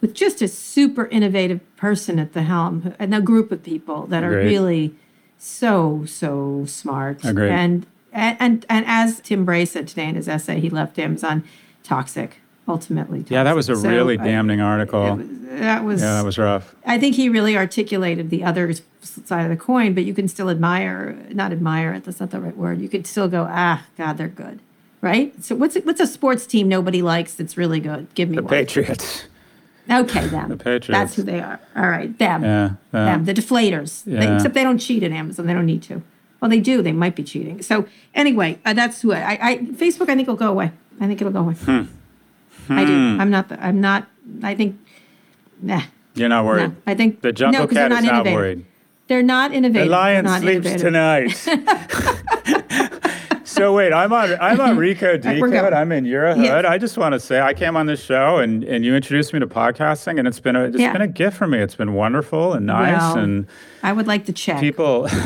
with 0.00 0.14
just 0.14 0.40
a 0.42 0.48
super 0.48 1.06
innovative 1.06 1.60
person 1.76 2.18
at 2.18 2.32
the 2.32 2.42
helm, 2.42 2.94
and 2.98 3.14
a 3.14 3.20
group 3.20 3.50
of 3.52 3.62
people 3.62 4.06
that 4.06 4.22
are 4.24 4.38
Agreed. 4.38 4.52
really 4.52 4.94
so 5.38 6.04
so 6.06 6.64
smart. 6.66 7.24
Agreed. 7.24 7.50
And 7.50 7.86
and 8.12 8.64
and, 8.68 8.84
as 8.86 9.20
Tim 9.20 9.44
Bray 9.44 9.64
said 9.64 9.86
today 9.88 10.06
in 10.08 10.14
his 10.14 10.28
essay, 10.28 10.60
he 10.60 10.70
left 10.70 10.98
Amazon 10.98 11.44
toxic. 11.82 12.40
Ultimately, 12.66 13.24
Yeah, 13.30 13.44
that 13.44 13.56
was 13.56 13.70
a. 13.70 13.76
So 13.76 13.88
really 13.88 14.18
I- 14.18 14.24
damning 14.24 14.60
article. 14.60 15.16
was- 15.16 15.26
that 15.60 15.84
was. 15.84 16.02
yeah, 16.02 16.14
that 16.16 16.24
was 16.24 16.36
rough. 16.36 16.74
I 16.84 16.98
think 16.98 17.16
he 17.16 17.30
really 17.30 17.56
articulated 17.56 18.28
the 18.28 18.44
other 18.44 18.72
side 19.00 19.44
of 19.44 19.48
the 19.48 19.56
coin, 19.56 19.94
but 19.94 20.04
you 20.04 20.12
can 20.12 20.28
still 20.28 20.50
admire, 20.50 21.16
not 21.30 21.50
admire 21.50 21.94
it. 21.94 22.04
That's 22.04 22.20
not 22.20 22.30
the 22.30 22.40
right 22.40 22.54
word. 22.56 22.80
You 22.82 22.88
could 22.90 23.06
still 23.06 23.26
go, 23.26 23.46
ah, 23.50 23.86
God, 23.96 24.18
they're 24.18 24.28
good, 24.28 24.60
right? 25.00 25.32
So 25.42 25.54
what's 25.56 25.76
what's 25.76 26.00
a 26.00 26.06
sports 26.06 26.46
team 26.46 26.68
nobody 26.68 27.00
likes 27.00 27.32
that's 27.34 27.56
really 27.56 27.80
good? 27.80 28.06
Give 28.14 28.28
me 28.28 28.36
The 28.36 28.42
one. 28.42 28.50
Patriots. 28.50 29.24
Okay, 29.90 30.26
them. 30.26 30.48
The 30.56 30.56
Patriots. 30.56 30.88
That's 30.88 31.14
who 31.14 31.22
they 31.22 31.40
are. 31.40 31.58
All 31.76 31.88
right, 31.88 32.16
them. 32.18 32.42
Yeah. 32.42 32.70
yeah. 32.92 33.04
them. 33.04 33.24
The 33.24 33.34
deflators. 33.34 34.04
They- 34.04 34.12
Yeah. 34.12 34.36
except 34.36 34.54
they 34.54 34.62
don't 34.62 34.78
cheat 34.78 35.02
at 35.02 35.12
Amazon. 35.12 35.46
They 35.46 35.54
don't 35.54 35.66
need 35.66 35.82
to. 35.84 36.02
Well, 36.40 36.48
they 36.50 36.60
do. 36.60 36.82
They 36.82 36.92
might 36.92 37.16
be 37.16 37.24
cheating. 37.24 37.62
So 37.62 37.86
anyway, 38.14 38.58
uh, 38.64 38.72
that's 38.72 39.02
who 39.02 39.12
I, 39.12 39.38
I. 39.40 39.56
Facebook. 39.58 40.08
I 40.08 40.14
think 40.14 40.28
will 40.28 40.36
go 40.36 40.50
away. 40.50 40.70
I 41.00 41.06
think 41.06 41.20
it'll 41.20 41.32
go 41.32 41.40
away. 41.40 41.54
Hmm. 41.54 41.82
I 42.68 42.84
do. 42.84 42.92
I'm 43.18 43.30
not. 43.30 43.48
The, 43.48 43.64
I'm 43.64 43.80
not. 43.80 44.06
I 44.42 44.54
think. 44.54 44.78
Nah. 45.60 45.82
You're 46.14 46.28
not 46.28 46.44
worried. 46.44 46.70
No, 46.70 46.76
I 46.86 46.94
think 46.94 47.22
The 47.22 47.32
jungle 47.32 47.62
no, 47.62 47.66
cat 47.68 47.92
is 47.92 48.04
not 48.04 48.24
worried. 48.26 48.64
They're 49.08 49.22
not 49.22 49.52
innovative. 49.54 49.86
The 49.86 49.90
lion 49.90 50.24
not 50.26 50.42
sleeps 50.42 50.66
innovative. 50.66 51.34
tonight. 51.42 52.64
so 53.48 53.72
wait, 53.74 53.92
I'm 53.92 54.12
on 54.12 54.36
I'm 54.40 54.60
on 54.60 54.76
Recode 54.76 55.22
Decode. 55.22 55.72
I'm 55.72 55.90
in 55.92 56.04
Eurohood. 56.04 56.44
Yes. 56.44 56.64
I 56.66 56.78
just 56.78 56.96
want 56.98 57.14
to 57.14 57.20
say 57.20 57.40
I 57.40 57.54
came 57.54 57.76
on 57.76 57.86
this 57.86 58.02
show 58.02 58.38
and, 58.38 58.62
and 58.64 58.84
you 58.84 58.94
introduced 58.94 59.32
me 59.32 59.40
to 59.40 59.46
podcasting 59.46 60.18
and 60.18 60.28
it's 60.28 60.40
been 60.40 60.56
a 60.56 60.64
it's 60.64 60.76
Yeah. 60.78 60.92
been 60.92 61.02
a 61.02 61.08
gift 61.08 61.36
for 61.36 61.46
me. 61.46 61.58
It's 61.58 61.74
been 61.74 61.94
wonderful 61.94 62.52
and 62.52 62.66
nice 62.66 63.00
Well, 63.00 63.18
and 63.18 63.46
I 63.82 63.92
would 63.92 64.06
like 64.06 64.26
to 64.26 64.32
check. 64.32 64.60
people. 64.60 65.08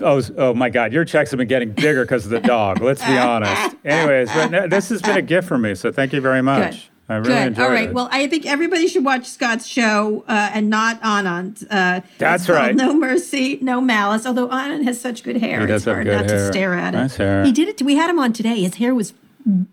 Oh, 0.00 0.20
oh 0.38 0.52
my 0.54 0.70
God! 0.70 0.92
Your 0.92 1.04
checks 1.04 1.30
have 1.30 1.38
been 1.38 1.46
getting 1.46 1.70
bigger 1.70 2.02
because 2.02 2.24
of 2.24 2.32
the 2.32 2.40
dog. 2.40 2.80
Let's 2.80 3.00
be 3.06 3.16
honest. 3.32 3.76
Anyways, 3.84 4.28
but 4.34 4.50
no, 4.50 4.66
this 4.66 4.88
has 4.88 5.00
been 5.00 5.16
a 5.16 5.22
gift 5.22 5.46
for 5.46 5.56
me, 5.56 5.76
so 5.76 5.92
thank 5.92 6.12
you 6.12 6.20
very 6.20 6.42
much. 6.42 6.72
Good. 6.72 6.82
I 7.08 7.16
really 7.16 7.50
Good. 7.50 7.58
All 7.58 7.68
right. 7.68 7.88
it. 7.90 7.94
Well, 7.94 8.08
I 8.10 8.26
think 8.28 8.46
everybody 8.46 8.86
should 8.88 9.04
watch 9.04 9.26
Scott's 9.26 9.66
show 9.66 10.24
uh, 10.26 10.50
and 10.54 10.70
not 10.70 11.00
Anand. 11.02 11.66
Uh, 11.70 12.00
That's 12.18 12.48
right. 12.48 12.74
No 12.74 12.94
mercy, 12.94 13.58
no 13.60 13.80
malice. 13.80 14.24
Although 14.24 14.48
Anand 14.48 14.84
has 14.84 15.00
such 15.00 15.22
good 15.22 15.36
hair, 15.36 15.60
He 15.60 15.66
does 15.66 15.82
it's 15.82 15.84
have 15.84 15.94
hard 15.96 16.06
not 16.06 16.30
hair. 16.30 16.38
to 16.38 16.46
stare 16.46 16.74
at 16.74 16.94
it. 16.94 16.98
Nice 16.98 17.16
hair. 17.16 17.44
He 17.44 17.52
did 17.52 17.68
it. 17.68 17.82
We 17.82 17.96
had 17.96 18.08
him 18.08 18.18
on 18.18 18.32
today. 18.32 18.60
His 18.62 18.76
hair 18.76 18.94
was 18.94 19.12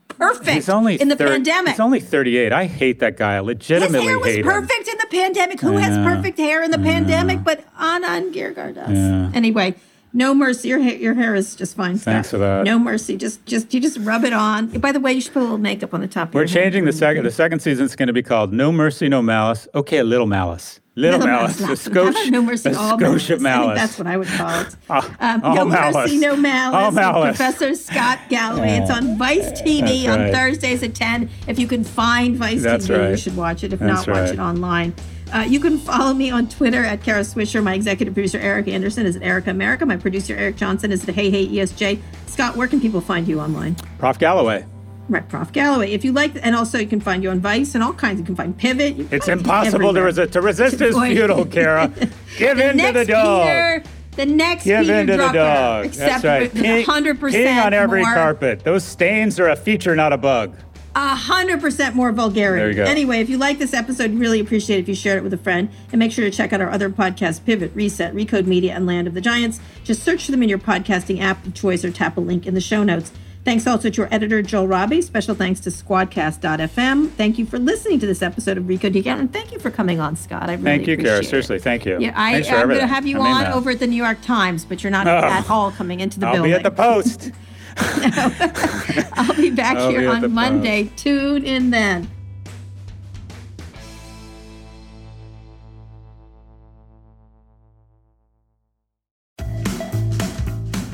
perfect. 0.10 0.49
he's 0.49 0.68
only 0.69 0.95
in 1.01 1.07
the 1.07 1.15
thir- 1.15 1.27
pandemic. 1.30 1.72
He's 1.72 1.80
only 1.80 2.01
38. 2.01 2.51
I 2.51 2.65
hate 2.65 2.99
that 2.99 3.15
guy. 3.18 3.38
I 3.38 3.41
His 3.41 3.68
hair 3.69 4.19
was 4.19 4.27
hate 4.27 4.39
him. 4.39 4.43
perfect 4.45 4.88
in 4.89 4.97
the 4.97 5.07
pandemic. 5.10 5.61
Who 5.61 5.77
has 5.77 5.97
perfect 6.05 6.38
hair 6.38 6.61
in 6.64 6.72
the 6.72 6.77
pandemic 6.80 7.43
but 7.45 7.64
Anand 7.76 8.34
Giridharadas? 8.34 8.93
Yeah. 8.93 9.31
Anyway, 9.34 9.76
No 10.13 10.33
mercy. 10.33 10.67
Your 10.67 10.79
hair, 10.79 10.95
your 10.95 11.13
hair 11.13 11.35
is 11.35 11.55
just 11.55 11.75
fine. 11.77 11.97
Thanks 11.97 12.31
for 12.31 12.38
that. 12.38 12.63
No 12.65 12.77
mercy. 12.77 13.15
Just, 13.15 13.45
just 13.45 13.73
you 13.73 13.79
just 13.79 13.97
rub 13.99 14.23
it 14.25 14.33
on. 14.33 14.67
By 14.79 14.91
the 14.91 14.99
way, 14.99 15.13
you 15.13 15.21
should 15.21 15.33
put 15.33 15.39
a 15.39 15.43
little 15.43 15.57
makeup 15.57 15.93
on 15.93 16.01
the 16.01 16.07
top. 16.07 16.29
of 16.29 16.33
We're 16.35 16.47
changing 16.47 16.85
the 16.85 16.91
second. 16.93 17.23
The 17.23 17.31
second 17.31 17.59
season 17.61 17.85
is 17.85 17.95
going 17.95 18.07
to 18.07 18.13
be 18.13 18.23
called 18.23 18.51
No 18.51 18.71
Mercy, 18.71 19.07
No 19.07 19.21
Malice. 19.21 19.67
Okay, 19.73 19.99
a 19.99 20.03
little 20.03 20.27
malice. 20.27 20.79
Little, 20.95 21.19
Little 21.21 21.33
malice. 21.33 21.61
malice. 21.61 22.29
No 22.29 22.41
mercy, 22.41 22.73
all 22.73 22.97
malice. 22.97 23.23
I 23.23 23.27
think 23.29 23.41
malice. 23.41 23.79
that's 23.79 23.97
what 23.97 24.07
I 24.07 24.17
would 24.17 24.27
call 24.27 24.59
it. 24.59 24.75
Ah, 24.89 25.15
Um, 25.35 25.41
all 25.45 25.55
no 25.55 25.65
malice. 25.65 25.95
mercy, 25.95 26.17
no 26.17 26.35
malice. 26.35 26.75
All 26.77 26.85
with 26.88 26.95
malice. 26.95 27.38
Professor 27.38 27.75
Scott 27.75 28.19
Galloway. 28.27 28.71
It's 28.79 28.91
on 28.91 29.17
Vice 29.17 29.61
TV 29.61 30.03
That's 30.03 30.07
on. 30.27 30.31
Thursdays 30.33 30.83
at 30.83 30.93
ten. 30.93 31.29
If 31.47 31.57
you 31.59 31.67
can 31.67 31.85
find 31.85 32.35
Vice 32.35 32.61
That's 32.61 32.89
TV, 32.89 33.11
you 33.11 33.15
should 33.17 33.38
watch 33.38 33.63
it. 33.63 33.71
If 33.71 33.79
That's 33.79 34.05
not, 34.05 34.15
watch 34.17 34.31
it 34.31 34.39
online. 34.39 34.93
Uh, 35.33 35.39
you 35.47 35.59
can 35.59 35.77
follow 35.77 36.13
me 36.13 36.29
on 36.29 36.47
Twitter 36.49 36.83
at 36.83 37.01
Kara 37.03 37.21
Swisher. 37.21 37.63
My 37.63 37.73
executive 37.73 38.13
producer 38.13 38.37
Erica 38.39 38.71
Anderson 38.71 39.05
is 39.05 39.15
at 39.15 39.23
Erica 39.23 39.49
America. 39.49 39.85
My 39.85 39.97
producer 39.97 40.35
Eric 40.35 40.57
Johnson 40.57 40.91
is 40.91 41.07
at 41.07 41.15
Hey 41.15 41.29
Hey 41.29 41.47
ESJ. 41.47 41.99
Scott, 42.27 42.55
where 42.57 42.67
can 42.67 42.81
people 42.81 43.01
find 43.01 43.27
you 43.27 43.39
online? 43.39 43.75
Prof. 43.97 44.19
Galloway. 44.19 44.65
Right, 45.09 45.27
Prof. 45.27 45.51
Galloway. 45.51 45.91
If 45.91 46.05
you 46.05 46.11
like, 46.11 46.31
and 46.41 46.55
also 46.55 46.77
you 46.77 46.87
can 46.87 47.01
find 47.01 47.23
you 47.23 47.29
on 47.31 47.39
Vice 47.39 47.75
and 47.75 47.83
all 47.83 47.93
kinds. 47.93 48.19
You 48.19 48.25
can 48.25 48.35
find 48.35 48.57
Pivot. 48.57 48.95
Can 48.95 49.07
It's 49.11 49.25
find 49.25 49.39
impossible 49.41 49.93
to 49.93 50.01
resist. 50.01 50.33
To 50.33 50.41
resist 50.41 50.81
is 50.81 50.95
Boy. 50.95 51.13
futile, 51.15 51.45
Kara. 51.45 51.87
Give 52.37 52.59
in 52.59 52.77
to 52.77 52.91
the 52.93 53.05
dog. 53.05 53.43
Peter, 53.47 53.83
the 54.15 54.25
next 54.25 54.63
Give 54.65 54.81
Peter 54.81 54.99
in 54.99 55.07
to 55.07 55.17
the 55.17 55.31
dog. 55.31 55.85
Except 55.85 56.23
That's 56.23 56.23
right. 56.23 56.53
Peeing- 56.53 56.85
100% 56.85 57.17
peeing 57.17 57.65
on 57.65 57.73
every 57.73 58.01
more, 58.03 58.13
carpet. 58.13 58.63
Those 58.63 58.83
stains 58.83 59.39
are 59.39 59.49
a 59.49 59.55
feature, 59.55 59.95
not 59.95 60.13
a 60.13 60.17
bug. 60.17 60.55
A 60.93 61.15
hundred 61.15 61.61
percent 61.61 61.95
more 61.95 62.11
vulgarity. 62.11 62.59
There 62.59 62.69
you 62.69 62.76
go. 62.76 62.84
Anyway, 62.84 63.19
if 63.22 63.30
you 63.30 63.38
like 63.38 63.59
this 63.59 63.73
episode, 63.73 64.11
really 64.13 64.39
appreciate 64.41 64.77
it 64.77 64.81
if 64.81 64.88
you 64.89 64.95
shared 64.95 65.18
it 65.19 65.23
with 65.23 65.34
a 65.34 65.38
friend. 65.38 65.69
And 65.91 65.99
make 65.99 66.11
sure 66.11 66.26
to 66.26 66.31
check 66.31 66.51
out 66.51 66.59
our 66.59 66.69
other 66.69 66.89
podcasts, 66.89 67.43
Pivot, 67.43 67.72
Reset, 67.73 68.13
Recode 68.13 68.45
Media, 68.45 68.73
and 68.73 68.85
Land 68.85 69.07
of 69.07 69.13
the 69.13 69.22
Giants. 69.22 69.61
Just 69.85 70.03
search 70.03 70.26
for 70.26 70.31
them 70.31 70.43
in 70.43 70.49
your 70.49 70.59
podcasting 70.59 71.22
app 71.22 71.45
of 71.45 71.53
choice 71.53 71.85
or 71.85 71.91
tap 71.91 72.18
a 72.18 72.19
link 72.19 72.45
in 72.45 72.55
the 72.55 72.61
show 72.61 72.84
notes. 72.84 73.13
Thanks 73.45 73.65
also 73.65 73.89
to 73.89 74.01
our 74.03 74.07
editor, 74.11 74.41
Joel 74.43 74.68
Robbie. 74.68 75.01
Special 75.01 75.34
thanks 75.34 75.59
to 75.61 75.72
squadcast.fm. 75.72 77.09
Thank 77.11 77.38
you 77.39 77.45
for 77.45 77.57
listening 77.57 77.99
to 77.99 78.05
this 78.05 78.22
episode 78.22 78.57
of 78.57 78.65
Recode 78.65 78.93
Decode, 78.93 79.18
and 79.19 79.31
thank 79.34 79.51
you 79.51 79.59
for 79.59 79.72
coming 79.72 79.99
on, 79.99 80.15
Scott. 80.15 80.43
I 80.49 80.53
really 80.53 80.63
Thank 80.63 80.88
you, 80.88 80.97
Kara. 80.97 81.23
Seriously, 81.23 81.57
thank 81.57 81.85
you. 81.85 81.97
Yeah, 81.99 82.13
I, 82.15 82.35
I'm 82.43 82.68
going 82.68 82.80
to 82.81 82.85
have 82.88 83.07
you 83.07 83.19
I 83.19 83.23
mean 83.23 83.34
on 83.34 83.43
that. 83.45 83.53
over 83.53 83.72
at 83.72 83.80
the 83.80 83.88
New 83.88 83.95
York 83.95 84.22
Times, 84.22 84.65
but 84.65 84.84
you're 84.84 84.91
not 84.91 85.07
Oh. 85.07 85.11
at 85.11 85.49
all 85.49 85.72
coming 85.72 86.01
into 86.01 86.19
the 86.19 86.27
I'll 86.27 86.34
building. 86.34 86.51
be 86.51 86.55
at 86.55 86.63
the 86.63 86.69
post. 86.72 87.31
I'll 89.14 89.35
be 89.35 89.49
back 89.52 89.77
I'll 89.77 89.89
here 89.89 90.02
be 90.02 90.07
on 90.07 90.31
Monday. 90.34 90.91
Tune 90.95 91.45
in 91.45 91.69
then. 91.69 92.10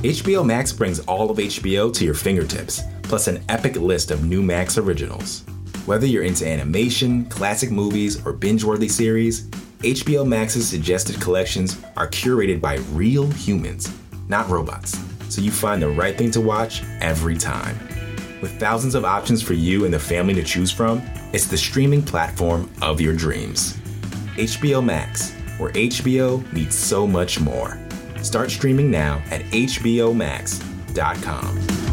HBO 0.03 0.45
Max 0.45 0.71
brings 0.71 0.99
all 1.01 1.29
of 1.31 1.37
HBO 1.37 1.93
to 1.93 2.05
your 2.05 2.13
fingertips, 2.13 2.81
plus 3.03 3.27
an 3.27 3.43
epic 3.49 3.75
list 3.75 4.11
of 4.11 4.23
new 4.23 4.41
Max 4.43 4.77
originals. 4.77 5.43
Whether 5.85 6.05
you're 6.05 6.23
into 6.23 6.47
animation, 6.47 7.25
classic 7.25 7.71
movies, 7.71 8.25
or 8.25 8.31
binge 8.31 8.63
worthy 8.63 8.87
series, 8.87 9.49
HBO 9.79 10.25
Max's 10.25 10.67
suggested 10.69 11.19
collections 11.19 11.81
are 11.95 12.07
curated 12.07 12.61
by 12.61 12.75
real 12.91 13.29
humans, 13.31 13.93
not 14.29 14.47
robots, 14.49 14.97
so 15.29 15.41
you 15.41 15.51
find 15.51 15.81
the 15.81 15.89
right 15.89 16.17
thing 16.17 16.31
to 16.31 16.41
watch 16.41 16.83
every 17.01 17.35
time. 17.37 17.77
With 18.41 18.59
thousands 18.59 18.95
of 18.95 19.05
options 19.05 19.41
for 19.41 19.53
you 19.53 19.85
and 19.85 19.93
the 19.93 19.99
family 19.99 20.33
to 20.35 20.43
choose 20.43 20.71
from, 20.71 21.01
it's 21.33 21.47
the 21.47 21.57
streaming 21.57 22.03
platform 22.03 22.71
of 22.81 23.01
your 23.01 23.15
dreams. 23.15 23.77
HBO 24.35 24.83
Max, 24.83 25.33
where 25.57 25.71
HBO 25.71 26.51
meets 26.53 26.75
so 26.75 27.07
much 27.07 27.39
more. 27.39 27.79
Start 28.21 28.51
streaming 28.51 28.91
now 28.91 29.21
at 29.31 29.41
HBO 29.45 30.13
HBOMax.com. 30.97 31.86